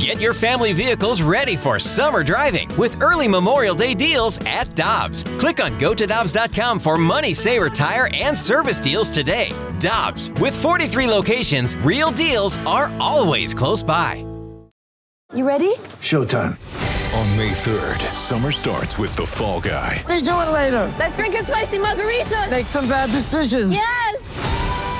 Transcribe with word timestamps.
Get 0.00 0.18
your 0.18 0.32
family 0.32 0.72
vehicles 0.72 1.20
ready 1.20 1.56
for 1.56 1.78
summer 1.78 2.24
driving 2.24 2.74
with 2.78 3.02
early 3.02 3.28
Memorial 3.28 3.74
Day 3.74 3.92
deals 3.92 4.40
at 4.46 4.74
Dobbs. 4.74 5.24
Click 5.38 5.62
on 5.62 5.78
gotodobbs.com 5.78 6.80
for 6.80 6.96
money 6.96 7.34
saver 7.34 7.68
tire 7.68 8.08
and 8.14 8.36
service 8.36 8.80
deals 8.80 9.10
today. 9.10 9.50
Dobbs, 9.78 10.30
with 10.40 10.54
43 10.54 11.06
locations, 11.06 11.76
real 11.76 12.12
deals 12.12 12.56
are 12.64 12.90
always 12.98 13.52
close 13.52 13.82
by. 13.82 14.24
You 15.34 15.46
ready? 15.46 15.74
Showtime. 16.00 16.56
On 17.18 17.36
May 17.36 17.50
3rd, 17.50 18.00
summer 18.16 18.52
starts 18.52 18.96
with 18.96 19.14
The 19.16 19.26
Fall 19.26 19.60
Guy. 19.60 20.02
Let's 20.08 20.22
do 20.22 20.30
it 20.30 20.50
later. 20.50 20.94
Let's 20.98 21.14
drink 21.16 21.34
a 21.34 21.42
spicy 21.42 21.76
margarita. 21.76 22.46
Make 22.48 22.66
some 22.66 22.88
bad 22.88 23.10
decisions. 23.10 23.74
Yes. 23.74 24.09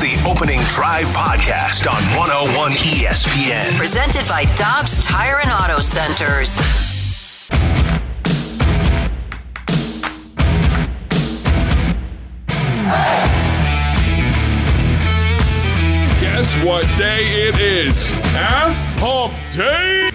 The 0.00 0.16
Opening 0.26 0.60
Drive 0.70 1.06
Podcast 1.08 1.86
on 1.86 2.02
101 2.16 2.72
ESPN. 2.72 3.76
Presented 3.76 4.26
by 4.26 4.46
Dobbs 4.56 5.04
Tire 5.04 5.40
and 5.40 5.50
Auto 5.50 5.82
Centers. 5.82 6.56
Guess 16.18 16.64
what 16.64 16.86
day 16.96 17.48
it 17.48 17.58
is? 17.58 18.10
Huh? 18.32 18.72
Hump 19.00 19.34
Day! 19.54 20.10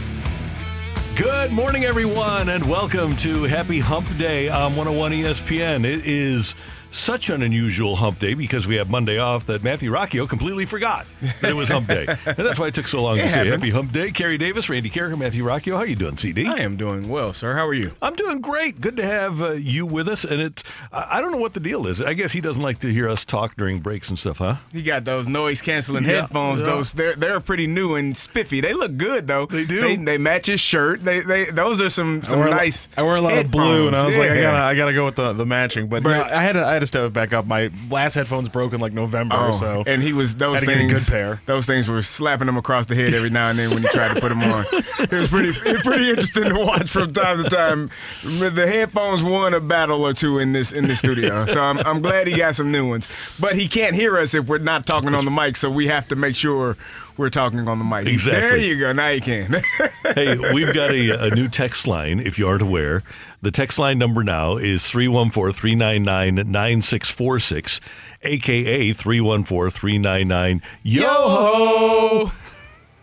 Good 1.16 1.52
morning, 1.52 1.86
everyone, 1.86 2.50
and 2.50 2.68
welcome 2.68 3.16
to 3.18 3.44
Happy 3.44 3.80
Hump 3.80 4.18
Day 4.18 4.50
on 4.50 4.76
101 4.76 5.12
ESPN. 5.12 5.86
It 5.86 6.08
is 6.08 6.56
such 6.96 7.30
an 7.30 7.42
unusual 7.42 7.98
hump 7.98 8.20
day 8.20 8.34
because 8.34 8.68
we 8.68 8.76
have 8.76 8.90
Monday 8.90 9.18
off 9.18 9.46
that 9.48 9.64
Matthew 9.64 9.92
Rocchio 9.92 10.28
completely 10.28 10.66
forgot 10.66 11.06
that 11.42 11.52
it 11.52 11.54
was 11.56 11.70
hump 11.70 11.88
day. 11.88 12.06
and 12.26 12.38
that's 12.38 12.58
why 12.60 12.68
it 12.68 12.74
took 12.74 12.88
so 12.88 13.02
long 13.04 13.18
to 13.18 13.30
say. 13.30 13.48
Happy 13.48 13.70
Hump 13.70 13.92
Day. 13.92 14.12
Carey 14.12 14.38
Davis, 14.38 14.70
Randy 14.70 14.90
Karraker, 14.90 15.18
Matthew 15.18 15.44
Rocchio. 15.44 15.74
How 15.74 15.80
are 15.80 15.86
you 15.86 15.96
doing, 15.96 16.18
CD? 16.18 16.48
I 16.48 16.58
am 16.62 16.78
doing 16.78 17.10
well, 17.10 17.34
sir. 17.34 17.54
How 17.56 17.66
are 17.68 17.74
you? 17.74 17.92
I'm 18.02 18.14
doing 18.16 18.40
great. 18.42 18.80
Good 18.82 18.98
to 18.98 19.06
have 19.06 19.42
uh, 19.42 19.52
you 19.52 19.86
with 19.86 20.08
us. 20.08 20.24
And 20.24 20.42
it, 20.42 20.64
I 20.92 21.18
I 21.18 21.22
don't 21.22 21.32
know 21.32 21.38
what 21.38 21.54
the 21.54 21.60
deal 21.60 21.88
is. 21.88 22.02
I 22.02 22.14
guess 22.14 22.32
he 22.32 22.42
doesn't 22.42 22.62
like 22.62 22.80
to 22.80 22.88
hear 22.92 23.10
us 23.10 23.24
talk 23.26 23.56
during 23.56 23.80
breaks 23.80 24.10
and 24.10 24.18
stuff, 24.20 24.38
huh? 24.40 24.56
You 24.72 24.82
got 24.84 25.06
those 25.06 25.28
noise 25.28 25.62
canceling 25.62 26.04
Yeah, 26.04 26.22
headphones. 26.22 26.62
yeah. 26.62 26.68
Those 26.68 26.94
they're 26.94 27.16
they're 27.16 27.40
pretty 27.40 27.68
new 27.68 27.96
and 27.96 28.16
spiffy. 28.16 28.62
They 28.62 28.74
look 28.74 28.98
good 28.98 29.28
though. 29.28 29.46
They 29.46 29.66
do. 29.66 29.82
They, 29.82 29.96
they 29.98 30.18
match 30.18 30.46
his 30.48 30.60
shirt. 30.60 31.04
They 31.04 31.20
they 31.22 31.46
those 31.46 31.82
are 31.82 31.90
some 31.90 32.24
some 32.24 32.40
wear 32.40 32.48
a- 32.50 32.52
nice. 32.52 32.88
I 32.98 33.02
wear 33.04 33.16
a 33.16 33.22
lot 33.22 33.38
of 33.38 33.52
blue, 33.52 33.88
and 33.88 33.96
I 33.96 34.06
was 34.06 34.18
like, 34.18 34.30
I 34.30 34.34
headphones. 34.36 34.54
gotta, 34.54 34.64
I 34.66 34.76
gotta 34.76 34.94
go 34.94 35.06
with 35.06 35.16
the, 35.16 35.34
the 35.34 35.46
matching. 35.46 35.88
But, 35.88 36.04
But- 36.04 36.28
yeah, 36.28 36.38
I 36.40 36.42
had 36.44 36.54
to, 36.54 36.66
I 36.66 36.74
had 36.74 36.85
to 36.86 36.88
step 36.88 37.04
it 37.08 37.14
back 37.14 37.34
up. 37.34 37.46
My 37.46 37.70
last 37.90 38.16
headphones 38.16 38.50
broke 38.50 38.74
in 38.74 38.80
like 38.80 38.94
November, 38.94 39.36
Oh, 39.38 39.52
so 39.52 39.84
and 39.86 40.02
he 40.02 40.14
was 40.14 40.36
those 40.36 40.60
Had 40.60 40.66
to 40.66 40.72
a 40.72 40.76
things. 40.76 40.94
good 41.06 41.12
pair. 41.12 41.42
Those 41.46 41.66
things 41.66 41.90
were 41.90 42.02
slapping 42.02 42.48
him 42.48 42.58
across 42.58 42.86
the 42.86 42.96
head 42.96 43.14
every 43.14 43.30
now 43.30 43.50
and 43.50 43.60
then 43.60 43.70
when 43.72 43.82
he 43.84 43.88
tried 43.90 44.14
to 44.14 44.22
put 44.22 44.30
them 44.30 44.42
on. 44.44 44.66
It 44.98 45.12
was 45.12 45.30
pretty 45.30 45.52
pretty 45.82 46.10
interesting 46.10 46.46
to 46.46 46.58
watch 46.58 46.90
from 46.90 47.14
time 47.14 47.44
to 47.44 47.50
time. 47.50 47.90
The 48.24 48.66
headphones 48.68 49.24
won 49.24 49.54
a 49.54 49.60
battle 49.60 50.04
or 50.06 50.14
two 50.14 50.40
in 50.40 50.54
this 50.54 50.72
in 50.72 50.88
the 50.88 50.96
studio, 50.96 51.46
so 51.46 51.62
I'm 51.62 51.78
I'm 51.80 52.02
glad 52.02 52.28
he 52.28 52.38
got 52.38 52.56
some 52.56 52.72
new 52.72 52.88
ones. 52.88 53.08
But 53.40 53.56
he 53.56 53.68
can't 53.68 53.94
hear 53.96 54.18
us 54.18 54.34
if 54.34 54.48
we're 54.48 54.58
not 54.58 54.86
talking 54.86 55.14
on 55.14 55.26
the 55.26 55.32
mic, 55.32 55.58
so 55.58 55.70
we 55.70 55.88
have 55.88 56.08
to 56.08 56.16
make 56.16 56.36
sure 56.36 56.78
we're 57.18 57.30
talking 57.30 57.68
on 57.68 57.78
the 57.80 57.86
mic. 57.86 58.08
Exactly. 58.08 58.42
There 58.42 58.58
you 58.58 58.80
go. 58.80 58.94
Now 58.94 59.10
you 59.10 59.22
can. 59.22 59.62
hey, 60.16 60.38
we've 60.54 60.74
got 60.74 60.92
a, 60.92 61.26
a 61.26 61.30
new 61.30 61.48
text 61.48 61.88
line, 61.88 62.20
if 62.20 62.38
you 62.40 62.48
aren't 62.48 62.62
aware. 62.62 63.04
The 63.46 63.52
text 63.52 63.78
line 63.78 64.00
number 64.00 64.24
now 64.24 64.58
is 64.58 64.88
314 64.88 65.54
399 65.54 66.52
9646, 66.52 67.80
aka 68.24 68.92
314 68.92 69.70
399 69.70 70.62
Yo 70.82 71.06
ho! 71.06 72.32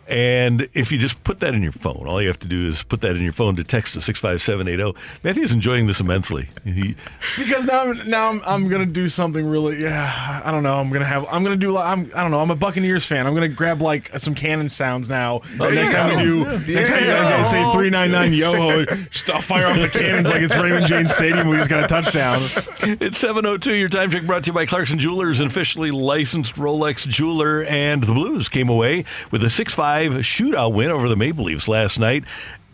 And 0.09 0.69
if 0.75 0.91
you 0.91 0.99
just 0.99 1.23
put 1.25 1.41
that 1.41 1.55
in 1.55 1.63
your 1.63 1.73
phone, 1.73 2.07
all 2.07 2.21
you 2.21 2.29
have 2.29 2.39
to 2.41 2.49
do 2.49 2.67
is 2.67 2.83
put 2.83 3.01
that 3.03 3.17
in 3.17 3.23
your 3.23 3.33
phone 3.33 3.57
to 3.57 3.65
text 3.65 3.95
to 3.95 4.01
65780. 4.01 4.99
Matthew's 5.23 5.53
enjoying 5.53 5.87
this 5.87 6.01
immensely. 6.01 6.49
He, 6.65 6.97
because 7.39 7.67
now, 7.67 7.83
I'm, 7.83 8.11
now 8.11 8.29
I'm, 8.31 8.43
I'm 8.45 8.69
gonna 8.69 8.87
do 8.87 9.09
something 9.09 9.47
really. 9.47 9.81
Yeah, 9.83 10.43
I 10.45 10.51
don't 10.51 10.65
know. 10.65 10.79
I'm 10.79 10.91
gonna 10.91 11.05
have. 11.05 11.27
I'm 11.31 11.45
gonna 11.45 11.57
do. 11.57 11.71
li- 11.71 11.83
I'm. 11.83 12.11
I 12.15 12.23
don't 12.23 12.33
know. 12.33 12.41
I'm 12.41 12.51
a 12.51 12.57
Buccaneers 12.57 13.07
fan. 13.07 13.27
I'm 13.27 13.35
gonna 13.35 13.49
grab 13.49 13.81
like 13.81 14.09
some 14.19 14.35
cannon 14.35 14.69
sounds 14.69 15.09
now. 15.09 15.43
There 15.57 15.73
next 15.73 15.91
you 15.91 15.97
time 15.97 16.17
we 16.17 16.25
do. 16.25 16.45
Next 16.75 16.89
time 16.89 17.05
you 17.05 17.11
guys 17.11 17.51
say 17.51 17.73
three 17.73 17.91
nine 17.91 18.11
nine 18.11 18.33
yo 18.33 18.57
ho, 18.57 18.85
just 19.11 19.31
I'll 19.31 19.41
fire 19.41 19.67
off 19.67 19.77
the 19.77 19.89
cannons 19.89 20.29
like 20.29 20.43
it's 20.43 20.57
Raymond 20.57 20.87
James 20.87 21.15
Stadium. 21.15 21.49
We 21.49 21.59
just 21.59 21.71
got 21.71 21.85
a 21.85 21.87
touchdown. 21.87 22.43
It's 22.83 23.19
702. 23.19 23.75
Your 23.75 23.89
time 23.89 24.11
check 24.11 24.25
brought 24.25 24.43
to 24.45 24.49
you 24.49 24.53
by 24.53 24.67
Clarkson 24.67 24.99
Jewelers, 24.99 25.41
an 25.41 25.47
officially 25.47 25.91
licensed 25.93 26.57
Rolex 26.57 27.07
jeweler. 27.07 27.63
And 27.65 28.03
the 28.03 28.13
Blues 28.13 28.49
came 28.49 28.69
away 28.69 29.05
with 29.31 29.45
a 29.45 29.51
6 29.51 29.73
5 29.73 29.92
shootout 30.01 30.73
win 30.73 30.91
over 30.91 31.09
the 31.09 31.17
Maple 31.17 31.45
Leafs 31.45 31.69
last 31.69 31.99
night 31.99 32.25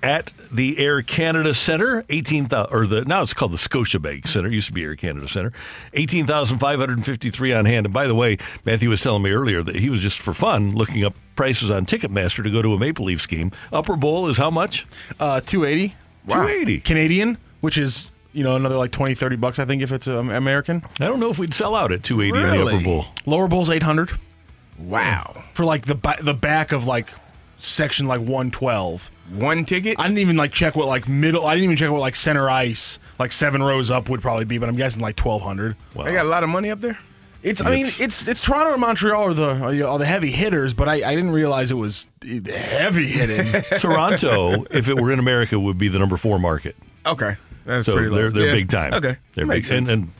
at 0.03 0.33
the 0.51 0.79
Air 0.79 1.03
Canada 1.03 1.53
Center. 1.53 2.05
18,000, 2.09 2.75
or 2.75 2.87
the, 2.87 3.05
now 3.05 3.23
it's 3.23 3.35
called 3.35 3.53
the 3.53 3.57
Scotiabank 3.57 4.27
Center. 4.27 4.49
It 4.49 4.55
used 4.55 4.69
to 4.69 4.73
be 4.73 4.85
Air 4.85 4.97
Canada 4.97 5.29
Center. 5.29 5.53
18,553 5.95 7.53
on 7.53 7.65
hand. 7.65 7.87
And 7.87 7.93
by 7.93 8.07
the 8.07 8.15
way, 8.15 8.39
Matthew 8.65 8.89
was 8.89 9.01
telling 9.01 9.23
me 9.23 9.31
earlier 9.31 9.63
that 9.63 9.77
he 9.77 9.91
was 9.91 10.01
just 10.01 10.19
for 10.19 10.33
fun 10.33 10.73
looking 10.73 11.05
up 11.05 11.15
prices 11.37 11.71
on 11.71 11.87
Ticketmaster 11.87 12.43
to 12.45 12.51
go 12.51 12.63
to 12.63 12.75
a 12.75 12.79
Maple 12.79 13.07
Leafs 13.07 13.27
game. 13.27 13.51
Upper 13.73 13.97
Bowl 13.97 14.29
is 14.29 14.39
how 14.39 14.51
much? 14.51 14.87
Uh, 15.19 15.41
280 15.41 15.95
280. 16.29 16.81
Canadian, 16.81 17.39
which 17.61 17.79
is 17.79 18.11
you 18.33 18.45
know 18.45 18.57
another 18.57 18.77
like 18.77 18.93
20, 18.93 19.15
30 19.15 19.37
bucks. 19.37 19.59
I 19.59 19.65
think 19.65 19.83
if 19.83 19.93
it's 19.93 20.07
um, 20.07 20.31
American. 20.31 20.83
I 21.01 21.07
don't 21.07 21.21
know 21.21 21.31
if 21.31 21.39
we'd 21.39 21.55
sell 21.55 21.75
out 21.75 21.91
at 21.93 22.03
280 22.03 22.45
in 22.45 22.59
the 22.59 22.67
Upper 22.67 22.85
Bowl. 22.85 23.07
Lower 23.27 23.49
bowl's 23.49 23.71
800 23.71 24.13
wow. 24.79 25.43
for 25.55 25.65
like 25.65 25.87
the 25.87 25.95
ba- 25.95 26.19
the 26.21 26.35
back 26.35 26.73
of 26.73 26.87
like 26.87 27.09
section 27.59 28.07
like 28.07 28.21
112. 28.21 29.11
One 29.33 29.65
ticket. 29.67 29.99
I 29.99 30.05
didn't 30.05 30.19
even 30.21 30.37
like 30.37 30.53
check 30.53 30.75
what 30.75 30.87
like 30.87 31.07
middle. 31.09 31.47
I 31.47 31.55
didn't 31.55 31.65
even 31.65 31.77
check 31.77 31.91
what 31.91 32.01
like 32.01 32.17
center 32.17 32.49
ice, 32.49 32.99
like 33.19 33.31
seven 33.33 33.63
rows 33.63 33.91
up 33.91 34.09
would 34.09 34.23
probably 34.23 34.45
be, 34.47 34.57
but 34.59 34.69
I'm 34.69 34.77
guessing 34.77 35.03
like 35.03 35.19
1200. 35.23 35.77
They 36.05 36.13
got 36.13 36.25
a 36.25 36.29
lot 36.29 36.43
of 36.45 36.49
money 36.49 36.71
up 36.71 36.81
there. 36.81 36.99
It's. 37.43 37.61
I 37.61 37.71
mean, 37.71 37.81
It's- 37.87 38.01
it's 38.01 38.27
it's 38.29 38.41
Toronto 38.41 38.73
and 38.73 38.81
Montreal 38.81 39.23
are 39.29 39.35
the 39.35 39.51
are 39.63 39.73
the, 39.73 39.83
are 39.87 39.99
the 39.99 40.07
heavy 40.07 40.31
hitters, 40.33 40.73
but 40.75 40.89
I, 40.89 40.95
I 41.09 41.15
didn't 41.15 41.31
realize 41.31 41.71
it 41.71 41.75
was 41.75 42.07
heavy 42.23 43.07
hitting. 43.07 43.63
Toronto, 43.79 44.65
if 44.71 44.89
it 44.89 44.95
were 45.01 45.13
in 45.13 45.19
America, 45.19 45.59
would 45.61 45.79
be 45.79 45.89
the 45.89 45.99
number 45.99 46.17
four 46.17 46.39
market. 46.41 46.75
Okay, 47.07 47.37
that's 47.65 47.87
So 47.87 47.93
pretty 47.95 48.09
low. 48.09 48.17
they're 48.17 48.31
they're 48.31 48.47
Yeah. 48.47 48.53
big 48.55 48.69
time. 48.71 48.95
Okay, 48.95 49.17
they're 49.35 49.47
makes 49.47 49.69
big 49.69 49.79
and, 49.79 49.87
sense. 49.87 49.99
and 50.01 50.13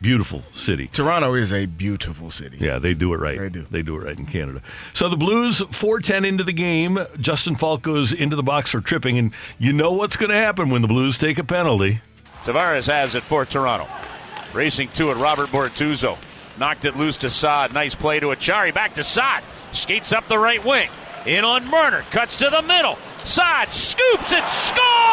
beautiful 0.00 0.42
city. 0.52 0.88
Toronto 0.88 1.34
is 1.34 1.52
a 1.52 1.66
beautiful 1.66 2.30
city. 2.30 2.58
Yeah, 2.58 2.78
they 2.78 2.94
do 2.94 3.12
it 3.14 3.18
right. 3.18 3.38
They 3.38 3.48
do. 3.48 3.66
They 3.70 3.82
do 3.82 3.96
it 3.96 4.04
right 4.04 4.18
in 4.18 4.26
Canada. 4.26 4.62
So 4.94 5.08
the 5.08 5.16
Blues, 5.16 5.58
410 5.58 6.24
into 6.24 6.44
the 6.44 6.52
game. 6.52 6.98
Justin 7.18 7.56
Faulk 7.56 7.82
goes 7.82 8.12
into 8.12 8.36
the 8.36 8.42
box 8.42 8.70
for 8.70 8.80
tripping, 8.80 9.18
and 9.18 9.32
you 9.58 9.72
know 9.72 9.92
what's 9.92 10.16
going 10.16 10.30
to 10.30 10.36
happen 10.36 10.70
when 10.70 10.82
the 10.82 10.88
Blues 10.88 11.18
take 11.18 11.38
a 11.38 11.44
penalty. 11.44 12.00
Tavares 12.42 12.86
has 12.86 13.14
it 13.14 13.22
for 13.22 13.44
Toronto. 13.44 13.86
Racing 14.54 14.88
to 14.90 15.10
it, 15.10 15.14
Robert 15.14 15.48
Bortuzzo. 15.48 16.16
Knocked 16.58 16.84
it 16.84 16.96
loose 16.96 17.16
to 17.18 17.30
Saad. 17.30 17.72
Nice 17.72 17.94
play 17.94 18.20
to 18.20 18.26
Acciari. 18.26 18.74
Back 18.74 18.94
to 18.94 19.04
Saad. 19.04 19.44
Skates 19.72 20.12
up 20.12 20.26
the 20.28 20.38
right 20.38 20.64
wing. 20.64 20.90
In 21.26 21.44
on 21.44 21.62
Murner. 21.64 22.00
Cuts 22.10 22.38
to 22.38 22.50
the 22.50 22.62
middle. 22.62 22.96
Saad 23.24 23.68
scoops 23.68 24.32
it. 24.32 24.46
Score! 24.48 25.09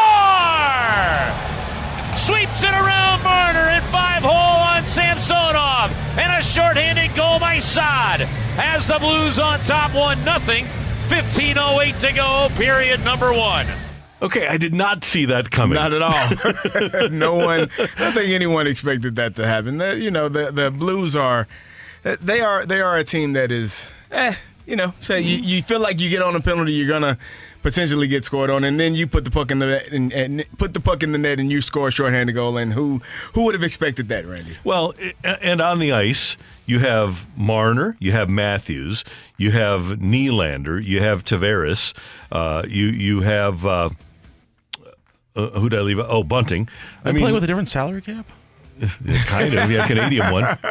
And 6.18 6.32
a 6.34 6.44
shorthanded 6.44 7.16
goal 7.16 7.40
by 7.40 7.60
Saad. 7.60 8.22
Has 8.58 8.88
the 8.88 8.98
Blues 9.00 9.38
on 9.40 9.60
top 9.60 9.94
1 9.94 10.24
nothing. 10.26 10.66
15.08 11.10 12.02
to 12.02 12.14
go, 12.14 12.48
period 12.58 13.04
number 13.06 13.32
one. 13.32 13.66
Okay, 14.22 14.48
I 14.48 14.58
did 14.58 14.74
not 14.74 15.06
see 15.06 15.26
that 15.26 15.52
coming. 15.52 15.76
Not 15.76 15.94
at 15.94 16.02
all. 16.02 17.10
no 17.10 17.36
one. 17.36 17.70
I 17.80 17.88
don't 18.00 18.14
think 18.14 18.30
anyone 18.32 18.66
expected 18.68 19.16
that 19.18 19.36
to 19.36 19.46
happen. 19.46 19.78
The- 19.78 19.96
you 19.98 20.10
know, 20.12 20.28
the 20.28 20.52
the 20.52 20.72
Blues 20.72 21.16
are, 21.16 21.48
they 22.04 22.42
are 22.42 22.66
they 22.66 22.82
are 22.82 22.98
a 22.98 23.04
team 23.04 23.34
that 23.34 23.52
is, 23.52 23.86
eh, 24.12 24.34
you 24.66 24.76
know, 24.76 24.94
say 25.02 25.22
you, 25.22 25.38
you 25.38 25.62
feel 25.62 25.80
like 25.80 26.00
you 26.02 26.10
get 26.10 26.24
on 26.24 26.36
a 26.36 26.42
penalty, 26.42 26.74
you're 26.74 26.90
gonna 26.90 27.18
potentially 27.68 28.08
get 28.08 28.24
scored 28.24 28.50
on, 28.50 28.64
and 28.64 28.80
then 28.80 28.96
you 28.96 29.06
put 29.06 29.26
the 29.26 29.32
puck 29.32 29.52
in 29.52 29.60
the 29.60 29.66
net 29.66 29.88
and, 29.92 30.14
and 30.14 30.46
put 30.58 30.74
the 30.74 30.80
puck 30.80 31.04
in 31.04 31.12
the 31.12 31.18
net 31.18 31.38
and 31.38 31.52
you 31.52 31.60
score 31.60 31.90
a 31.90 31.92
shorthanded 31.92 32.34
goal. 32.34 32.58
And 32.58 32.72
who 32.72 33.02
who 33.34 33.44
would 33.44 33.56
have 33.56 33.64
expected 33.64 34.08
that, 34.08 34.26
Randy? 34.26 34.56
Well, 34.64 34.94
and 35.24 35.60
on 35.60 35.80
the 35.80 35.92
ice, 35.92 36.38
you 36.66 36.80
have 36.80 37.28
Marner, 37.36 37.98
you 38.00 38.14
have 38.14 38.30
Matthews, 38.30 39.04
you 39.36 39.52
have 39.52 40.00
Nylander, 40.00 40.82
you 40.82 41.02
have 41.02 41.26
Tavares, 41.26 41.94
uh, 42.32 42.64
you 42.66 42.86
you 42.86 43.22
have 43.22 43.66
uh, 43.66 43.90
uh, 45.36 45.50
who 45.60 45.68
did 45.68 45.80
I 45.80 45.84
leave? 45.84 46.00
Oh, 46.00 46.24
Bunting. 46.24 46.70
I'm 47.04 47.16
playing 47.16 47.34
with 47.34 47.44
a 47.44 47.48
different 47.48 47.68
salary 47.68 48.02
cap. 48.02 48.32
kind 49.26 49.54
of, 49.54 49.72
yeah, 49.72 49.88
Canadian 49.88 50.32
one. 50.32 50.58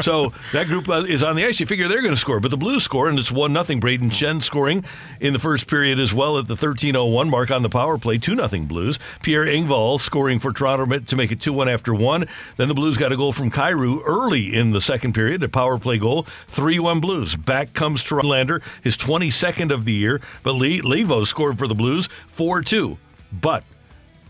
So 0.00 0.34
that 0.52 0.66
group 0.66 0.86
uh, 0.90 1.04
is 1.04 1.22
on 1.22 1.34
the 1.34 1.46
ice. 1.46 1.58
You 1.58 1.64
figure 1.64 1.88
they're 1.88 2.02
going 2.02 2.12
to 2.12 2.20
score, 2.20 2.40
but 2.40 2.50
the 2.50 2.58
Blues 2.58 2.84
score, 2.84 3.08
and 3.08 3.18
it's 3.18 3.32
one 3.32 3.54
nothing. 3.54 3.80
Brayden 3.80 4.10
Schenn 4.10 4.42
scoring 4.42 4.84
in 5.18 5.32
the 5.32 5.38
first 5.38 5.66
period 5.66 5.98
as 5.98 6.12
well 6.12 6.38
at 6.38 6.46
the 6.46 6.54
13:01 6.54 7.30
mark 7.30 7.50
on 7.50 7.62
the 7.62 7.70
power 7.70 7.96
play, 7.96 8.18
two 8.18 8.34
nothing 8.34 8.66
Blues. 8.66 8.98
Pierre 9.22 9.46
Engvall 9.46 9.98
scoring 9.98 10.38
for 10.38 10.52
Toronto 10.52 10.98
to 10.98 11.16
make 11.16 11.32
it 11.32 11.40
two 11.40 11.54
one 11.54 11.70
after 11.70 11.94
one. 11.94 12.26
Then 12.58 12.68
the 12.68 12.74
Blues 12.74 12.98
got 12.98 13.12
a 13.12 13.16
goal 13.16 13.32
from 13.32 13.50
Kyrou 13.50 14.02
early 14.04 14.54
in 14.54 14.72
the 14.72 14.80
second 14.80 15.14
period, 15.14 15.42
a 15.42 15.48
power 15.48 15.78
play 15.78 15.96
goal, 15.96 16.26
three 16.48 16.78
one 16.78 17.00
Blues. 17.00 17.34
Back 17.34 17.72
comes 17.72 18.02
Toronto 18.02 18.28
Lander, 18.28 18.60
his 18.82 18.96
22nd 18.98 19.72
of 19.72 19.86
the 19.86 19.92
year, 19.92 20.20
but 20.42 20.54
Le- 20.54 20.82
Levo 20.82 21.26
scored 21.26 21.58
for 21.58 21.66
the 21.66 21.74
Blues 21.74 22.08
four 22.28 22.60
two, 22.60 22.98
but. 23.32 23.64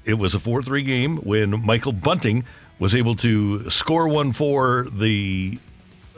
It 0.05 0.15
was 0.15 0.35
a 0.35 0.41
4 0.41 0.65
3 0.65 0.83
game 0.83 1.19
when 1.19 1.65
Michael 1.65 1.93
Bunting 1.93 2.45
was 2.83 2.97
able 2.97 3.15
to 3.15 3.71
score 3.71 4.09
one 4.09 4.33
for 4.33 4.89
the 4.91 5.57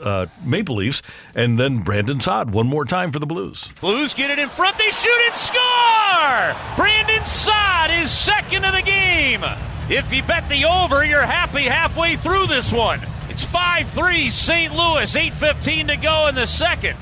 uh, 0.01 0.25
Maple 0.43 0.77
Leafs, 0.77 1.03
and 1.35 1.59
then 1.59 1.83
Brandon 1.83 2.19
Saad 2.19 2.49
one 2.49 2.65
more 2.65 2.85
time 2.85 3.11
for 3.11 3.19
the 3.19 3.27
Blues. 3.27 3.69
Blues 3.81 4.15
get 4.15 4.31
it 4.31 4.39
in 4.39 4.49
front. 4.49 4.75
They 4.79 4.89
shoot 4.89 5.21
and 5.27 5.35
score! 5.35 6.75
Brandon 6.75 7.23
Saad 7.23 7.91
is 7.91 8.09
second 8.09 8.65
of 8.65 8.73
the 8.73 8.81
game. 8.81 9.43
If 9.89 10.11
you 10.11 10.23
bet 10.23 10.49
the 10.49 10.65
over, 10.65 11.05
you're 11.05 11.21
happy 11.21 11.61
halfway 11.61 12.15
through 12.15 12.47
this 12.47 12.73
one. 12.73 12.99
It's 13.29 13.43
5 13.43 13.87
3 13.87 14.31
St. 14.31 14.73
Louis, 14.73 15.15
8.15 15.15 15.87
to 15.89 15.97
go 15.97 16.27
in 16.29 16.33
the 16.33 16.47
second. 16.47 16.97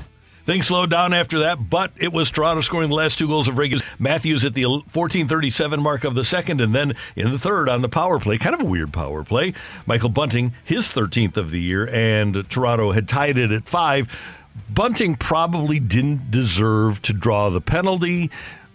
Things 0.46 0.68
slowed 0.68 0.90
down 0.90 1.14
after 1.14 1.40
that, 1.40 1.70
but 1.70 1.94
it 1.96 2.12
was 2.12 2.30
Toronto 2.30 2.60
scoring 2.62 2.90
the 2.90 2.96
last 2.96 3.18
two 3.18 3.28
goals 3.28 3.48
of 3.48 3.58
regular. 3.58 3.84
Matthews 3.98 4.44
at 4.44 4.54
the 4.54 4.64
14:37 4.92 5.82
mark 5.82 6.04
of 6.04 6.16
the 6.16 6.26
second, 6.26 6.60
and 6.60 6.76
then 6.76 6.96
in 7.16 7.32
the 7.32 7.40
third 7.40 7.70
on 7.70 7.82
the 7.82 7.88
power 7.88 8.20
play, 8.20 8.38
kind 8.38 8.54
of 8.54 8.62
a 8.62 8.66
weird 8.66 8.92
power 8.92 9.24
play. 9.24 9.54
Michael 9.86 10.10
Bunting, 10.10 10.54
his 10.62 10.88
13th 10.90 11.38
of 11.38 11.52
the 11.52 11.62
year, 11.62 11.88
and 11.88 12.50
Toronto 12.50 12.92
had 12.92 13.08
tied 13.08 13.38
it 13.38 13.52
at 13.52 13.70
five. 13.70 14.10
Bunting 14.70 15.16
probably 15.16 15.80
didn't 15.80 16.30
deserve 16.30 17.02
to 17.04 17.14
draw 17.14 17.50
the 17.50 17.62
penalty. 17.62 18.30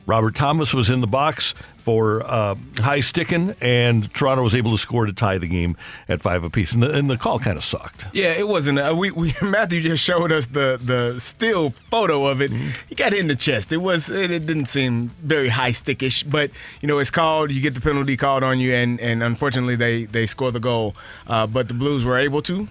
Robert 0.08 0.34
Thomas 0.34 0.72
was 0.72 0.88
in 0.88 1.02
the 1.02 1.06
box 1.06 1.52
for 1.76 2.22
uh, 2.24 2.54
high 2.78 3.00
sticking, 3.00 3.54
and 3.60 4.12
Toronto 4.14 4.42
was 4.42 4.54
able 4.54 4.70
to 4.70 4.78
score 4.78 5.04
to 5.04 5.12
tie 5.12 5.36
the 5.36 5.46
game 5.46 5.76
at 6.08 6.22
five 6.22 6.44
apiece. 6.44 6.72
And 6.72 6.82
the, 6.82 6.90
and 6.90 7.10
the 7.10 7.18
call 7.18 7.38
kind 7.38 7.58
of 7.58 7.62
sucked. 7.62 8.06
Yeah, 8.14 8.32
it 8.32 8.48
wasn't. 8.48 8.78
Uh, 8.78 8.94
we, 8.96 9.10
we 9.10 9.34
Matthew 9.42 9.82
just 9.82 10.02
showed 10.02 10.32
us 10.32 10.46
the 10.46 10.80
the 10.82 11.20
still 11.20 11.70
photo 11.90 12.26
of 12.26 12.40
it. 12.40 12.50
He 12.88 12.94
got 12.94 13.12
hit 13.12 13.20
in 13.20 13.28
the 13.28 13.36
chest. 13.36 13.70
It 13.70 13.78
was. 13.78 14.08
It, 14.08 14.30
it 14.30 14.46
didn't 14.46 14.66
seem 14.66 15.08
very 15.22 15.50
high 15.50 15.72
stickish, 15.72 16.28
but 16.28 16.50
you 16.80 16.88
know 16.88 16.98
it's 16.98 17.10
called. 17.10 17.50
You 17.50 17.60
get 17.60 17.74
the 17.74 17.82
penalty 17.82 18.16
called 18.16 18.42
on 18.42 18.60
you, 18.60 18.72
and 18.72 18.98
and 19.00 19.22
unfortunately 19.22 19.76
they 19.76 20.04
they 20.06 20.26
score 20.26 20.50
the 20.50 20.60
goal. 20.60 20.96
Uh, 21.26 21.46
but 21.46 21.68
the 21.68 21.74
Blues 21.74 22.06
were 22.06 22.16
able 22.16 22.40
to 22.42 22.66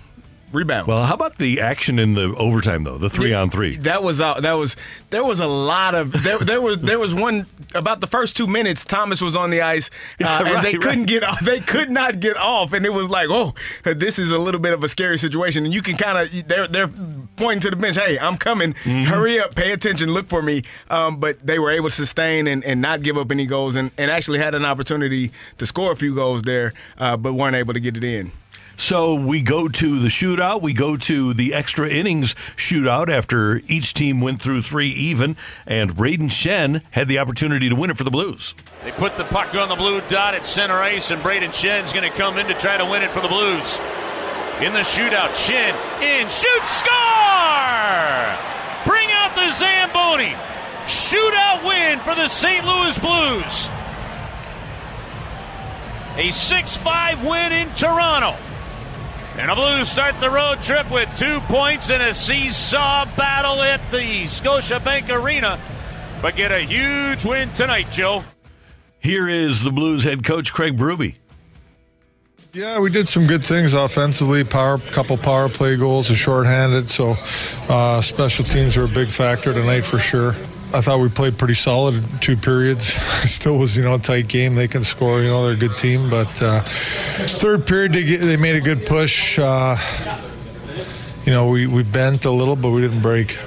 rebound. 0.51 0.87
Well, 0.87 1.05
how 1.05 1.13
about 1.13 1.37
the 1.37 1.59
action 1.61 1.99
in 1.99 2.13
the 2.13 2.33
overtime 2.37 2.83
though? 2.83 2.97
The 2.97 3.09
three 3.09 3.33
on 3.33 3.49
three. 3.49 3.77
That 3.77 4.03
was 4.03 4.21
uh, 4.21 4.39
that 4.41 4.53
was 4.53 4.75
there 5.09 5.23
was 5.23 5.39
a 5.39 5.47
lot 5.47 5.95
of 5.95 6.11
there 6.23 6.39
there 6.39 6.61
was 6.61 6.77
there 6.79 6.99
was 6.99 7.13
one 7.13 7.45
about 7.75 7.99
the 7.99 8.07
first 8.07 8.37
two 8.37 8.47
minutes. 8.47 8.83
Thomas 8.85 9.21
was 9.21 9.35
on 9.35 9.49
the 9.49 9.61
ice 9.61 9.89
uh, 9.89 9.91
Yeah, 10.19 10.39
and 10.55 10.65
they 10.65 10.73
right, 10.73 10.81
couldn't 10.81 11.05
get 11.05 11.23
off. 11.23 11.39
They 11.41 11.59
could 11.59 11.89
not 11.91 12.19
get 12.19 12.37
off, 12.37 12.73
and 12.73 12.85
it 12.85 12.93
was 12.93 13.09
like, 13.09 13.27
oh, 13.29 13.53
this 13.83 14.17
is 14.19 14.31
a 14.31 14.37
little 14.39 14.61
bit 14.61 14.73
of 14.73 14.83
a 14.83 14.87
scary 14.87 15.17
situation. 15.17 15.65
And 15.65 15.73
you 15.73 15.81
can 15.81 15.97
kind 15.97 16.17
of 16.17 16.47
they're 16.47 16.67
they're 16.67 16.89
pointing 17.35 17.59
to 17.61 17.69
the 17.69 17.75
bench, 17.75 17.95
hey, 17.97 18.17
I'm 18.19 18.37
coming, 18.37 18.73
Mm-hmm. 18.73 19.03
hurry 19.03 19.39
up, 19.39 19.53
pay 19.55 19.71
attention, 19.71 20.11
look 20.13 20.27
for 20.27 20.41
me. 20.41 20.63
Um, 20.89 21.19
but 21.19 21.45
they 21.45 21.59
were 21.59 21.69
able 21.71 21.89
to 21.89 21.95
sustain 21.95 22.47
and, 22.47 22.63
and 22.63 22.81
not 22.81 23.01
give 23.03 23.17
up 23.17 23.31
any 23.31 23.45
goals, 23.45 23.75
and, 23.75 23.91
and 23.97 24.09
actually 24.09 24.39
had 24.39 24.55
an 24.55 24.65
opportunity 24.65 25.31
to 25.57 25.65
score 25.65 25.91
a 25.91 25.95
few 25.95 26.15
goals 26.15 26.41
there, 26.43 26.73
uh, 26.97 27.15
but 27.17 27.33
weren't 27.33 27.55
able 27.55 27.73
to 27.73 27.79
get 27.79 27.95
it 27.97 28.03
in. 28.03 28.31
So 28.77 29.15
we 29.15 29.41
go 29.41 29.67
to 29.67 29.99
the 29.99 30.07
shootout. 30.07 30.61
We 30.61 30.71
go 30.71 30.97
to 30.97 31.33
the 31.33 31.55
extra 31.55 31.89
innings 31.89 32.35
shootout 32.55 33.09
after 33.09 33.61
each 33.67 33.95
team 33.95 34.21
went 34.21 34.39
through 34.39 34.61
three 34.61 34.89
even, 34.89 35.35
and 35.65 35.95
Brayden 35.95 36.29
Schenn 36.29 36.83
had 36.91 37.07
the 37.07 37.17
opportunity 37.17 37.69
to 37.69 37.75
win 37.75 37.89
it 37.89 37.97
for 37.97 38.03
the 38.03 38.11
Blues. 38.11 38.53
They 38.83 38.91
put 38.91 39.17
the 39.17 39.23
puck 39.25 39.53
on 39.55 39.67
the 39.67 39.75
blue 39.75 40.01
dot 40.09 40.35
at 40.35 40.45
center 40.45 40.75
ice, 40.75 41.09
and 41.09 41.21
Brayden 41.23 41.49
Schenn's 41.49 41.91
going 41.91 42.09
to 42.09 42.15
come 42.15 42.37
in 42.37 42.45
to 42.47 42.53
try 42.53 42.77
to 42.77 42.85
win 42.85 43.01
it 43.01 43.09
for 43.09 43.21
the 43.21 43.27
Blues. 43.27 43.79
In 44.61 44.73
the 44.73 44.81
shootout, 44.81 45.33
Schenn 45.33 45.73
in, 46.01 46.27
shoot, 46.29 46.63
score! 46.65 48.37
Bring 48.85 49.11
out 49.11 49.33
the 49.35 49.51
Zamboni. 49.53 50.35
Shootout 50.85 51.67
win 51.67 51.99
for 51.99 52.13
the 52.15 52.27
St. 52.27 52.63
Louis 52.63 52.97
Blues. 52.99 53.69
A 56.17 56.31
6 56.31 56.77
5 56.77 57.25
win 57.27 57.51
in 57.51 57.69
Toronto. 57.73 58.35
And 59.39 59.51
the 59.51 59.55
Blues 59.55 59.87
start 59.87 60.15
the 60.15 60.31
road 60.31 60.63
trip 60.63 60.89
with 60.89 61.15
two 61.15 61.39
points 61.41 61.91
in 61.91 62.01
a 62.01 62.11
seesaw 62.11 63.05
battle 63.15 63.61
at 63.61 63.79
the 63.91 64.23
Scotiabank 64.23 65.15
Arena, 65.15 65.59
but 66.23 66.35
get 66.35 66.51
a 66.51 66.61
huge 66.61 67.23
win 67.23 67.47
tonight, 67.49 67.87
Joe. 67.91 68.23
Here 68.99 69.29
is 69.29 69.63
the 69.63 69.71
Blues 69.71 70.03
head 70.03 70.23
coach 70.23 70.51
Craig 70.51 70.75
Berube. 70.75 71.15
Yeah, 72.51 72.79
we 72.79 72.89
did 72.89 73.07
some 73.07 73.27
good 73.27 73.43
things 73.45 73.75
offensively. 73.75 74.43
Power, 74.43 74.79
couple 74.79 75.15
power 75.17 75.49
play 75.49 75.77
goals, 75.77 76.09
a 76.09 76.15
shorthanded. 76.15 76.89
So, 76.89 77.15
uh, 77.69 78.01
special 78.01 78.43
teams 78.43 78.75
were 78.75 78.85
a 78.85 78.89
big 78.89 79.11
factor 79.11 79.53
tonight 79.53 79.85
for 79.85 79.99
sure. 79.99 80.35
I 80.73 80.81
thought 80.81 80.99
we 80.99 81.09
played 81.09 81.37
pretty 81.37 81.53
solid 81.53 81.95
in 81.95 82.19
two 82.19 82.35
periods. 82.35 82.85
Still 83.29 83.57
was, 83.57 83.77
you 83.77 83.83
know, 83.83 83.95
a 83.95 83.99
tight 83.99 84.27
game. 84.27 84.55
They 84.55 84.67
can 84.67 84.83
score. 84.83 85.21
You 85.21 85.29
know, 85.29 85.45
they're 85.45 85.53
a 85.53 85.57
good 85.57 85.77
team. 85.77 86.09
But 86.09 86.41
uh, 86.41 86.61
third 86.61 87.65
period, 87.65 87.93
they, 87.93 88.03
get, 88.03 88.19
they 88.19 88.37
made 88.37 88.55
a 88.55 88.61
good 88.61 88.85
push. 88.85 89.39
Uh, 89.39 89.77
you 91.25 91.31
know, 91.31 91.49
we, 91.49 91.67
we 91.67 91.83
bent 91.83 92.25
a 92.25 92.31
little, 92.31 92.55
but 92.55 92.71
we 92.71 92.81
didn't 92.81 93.01
break. 93.01 93.37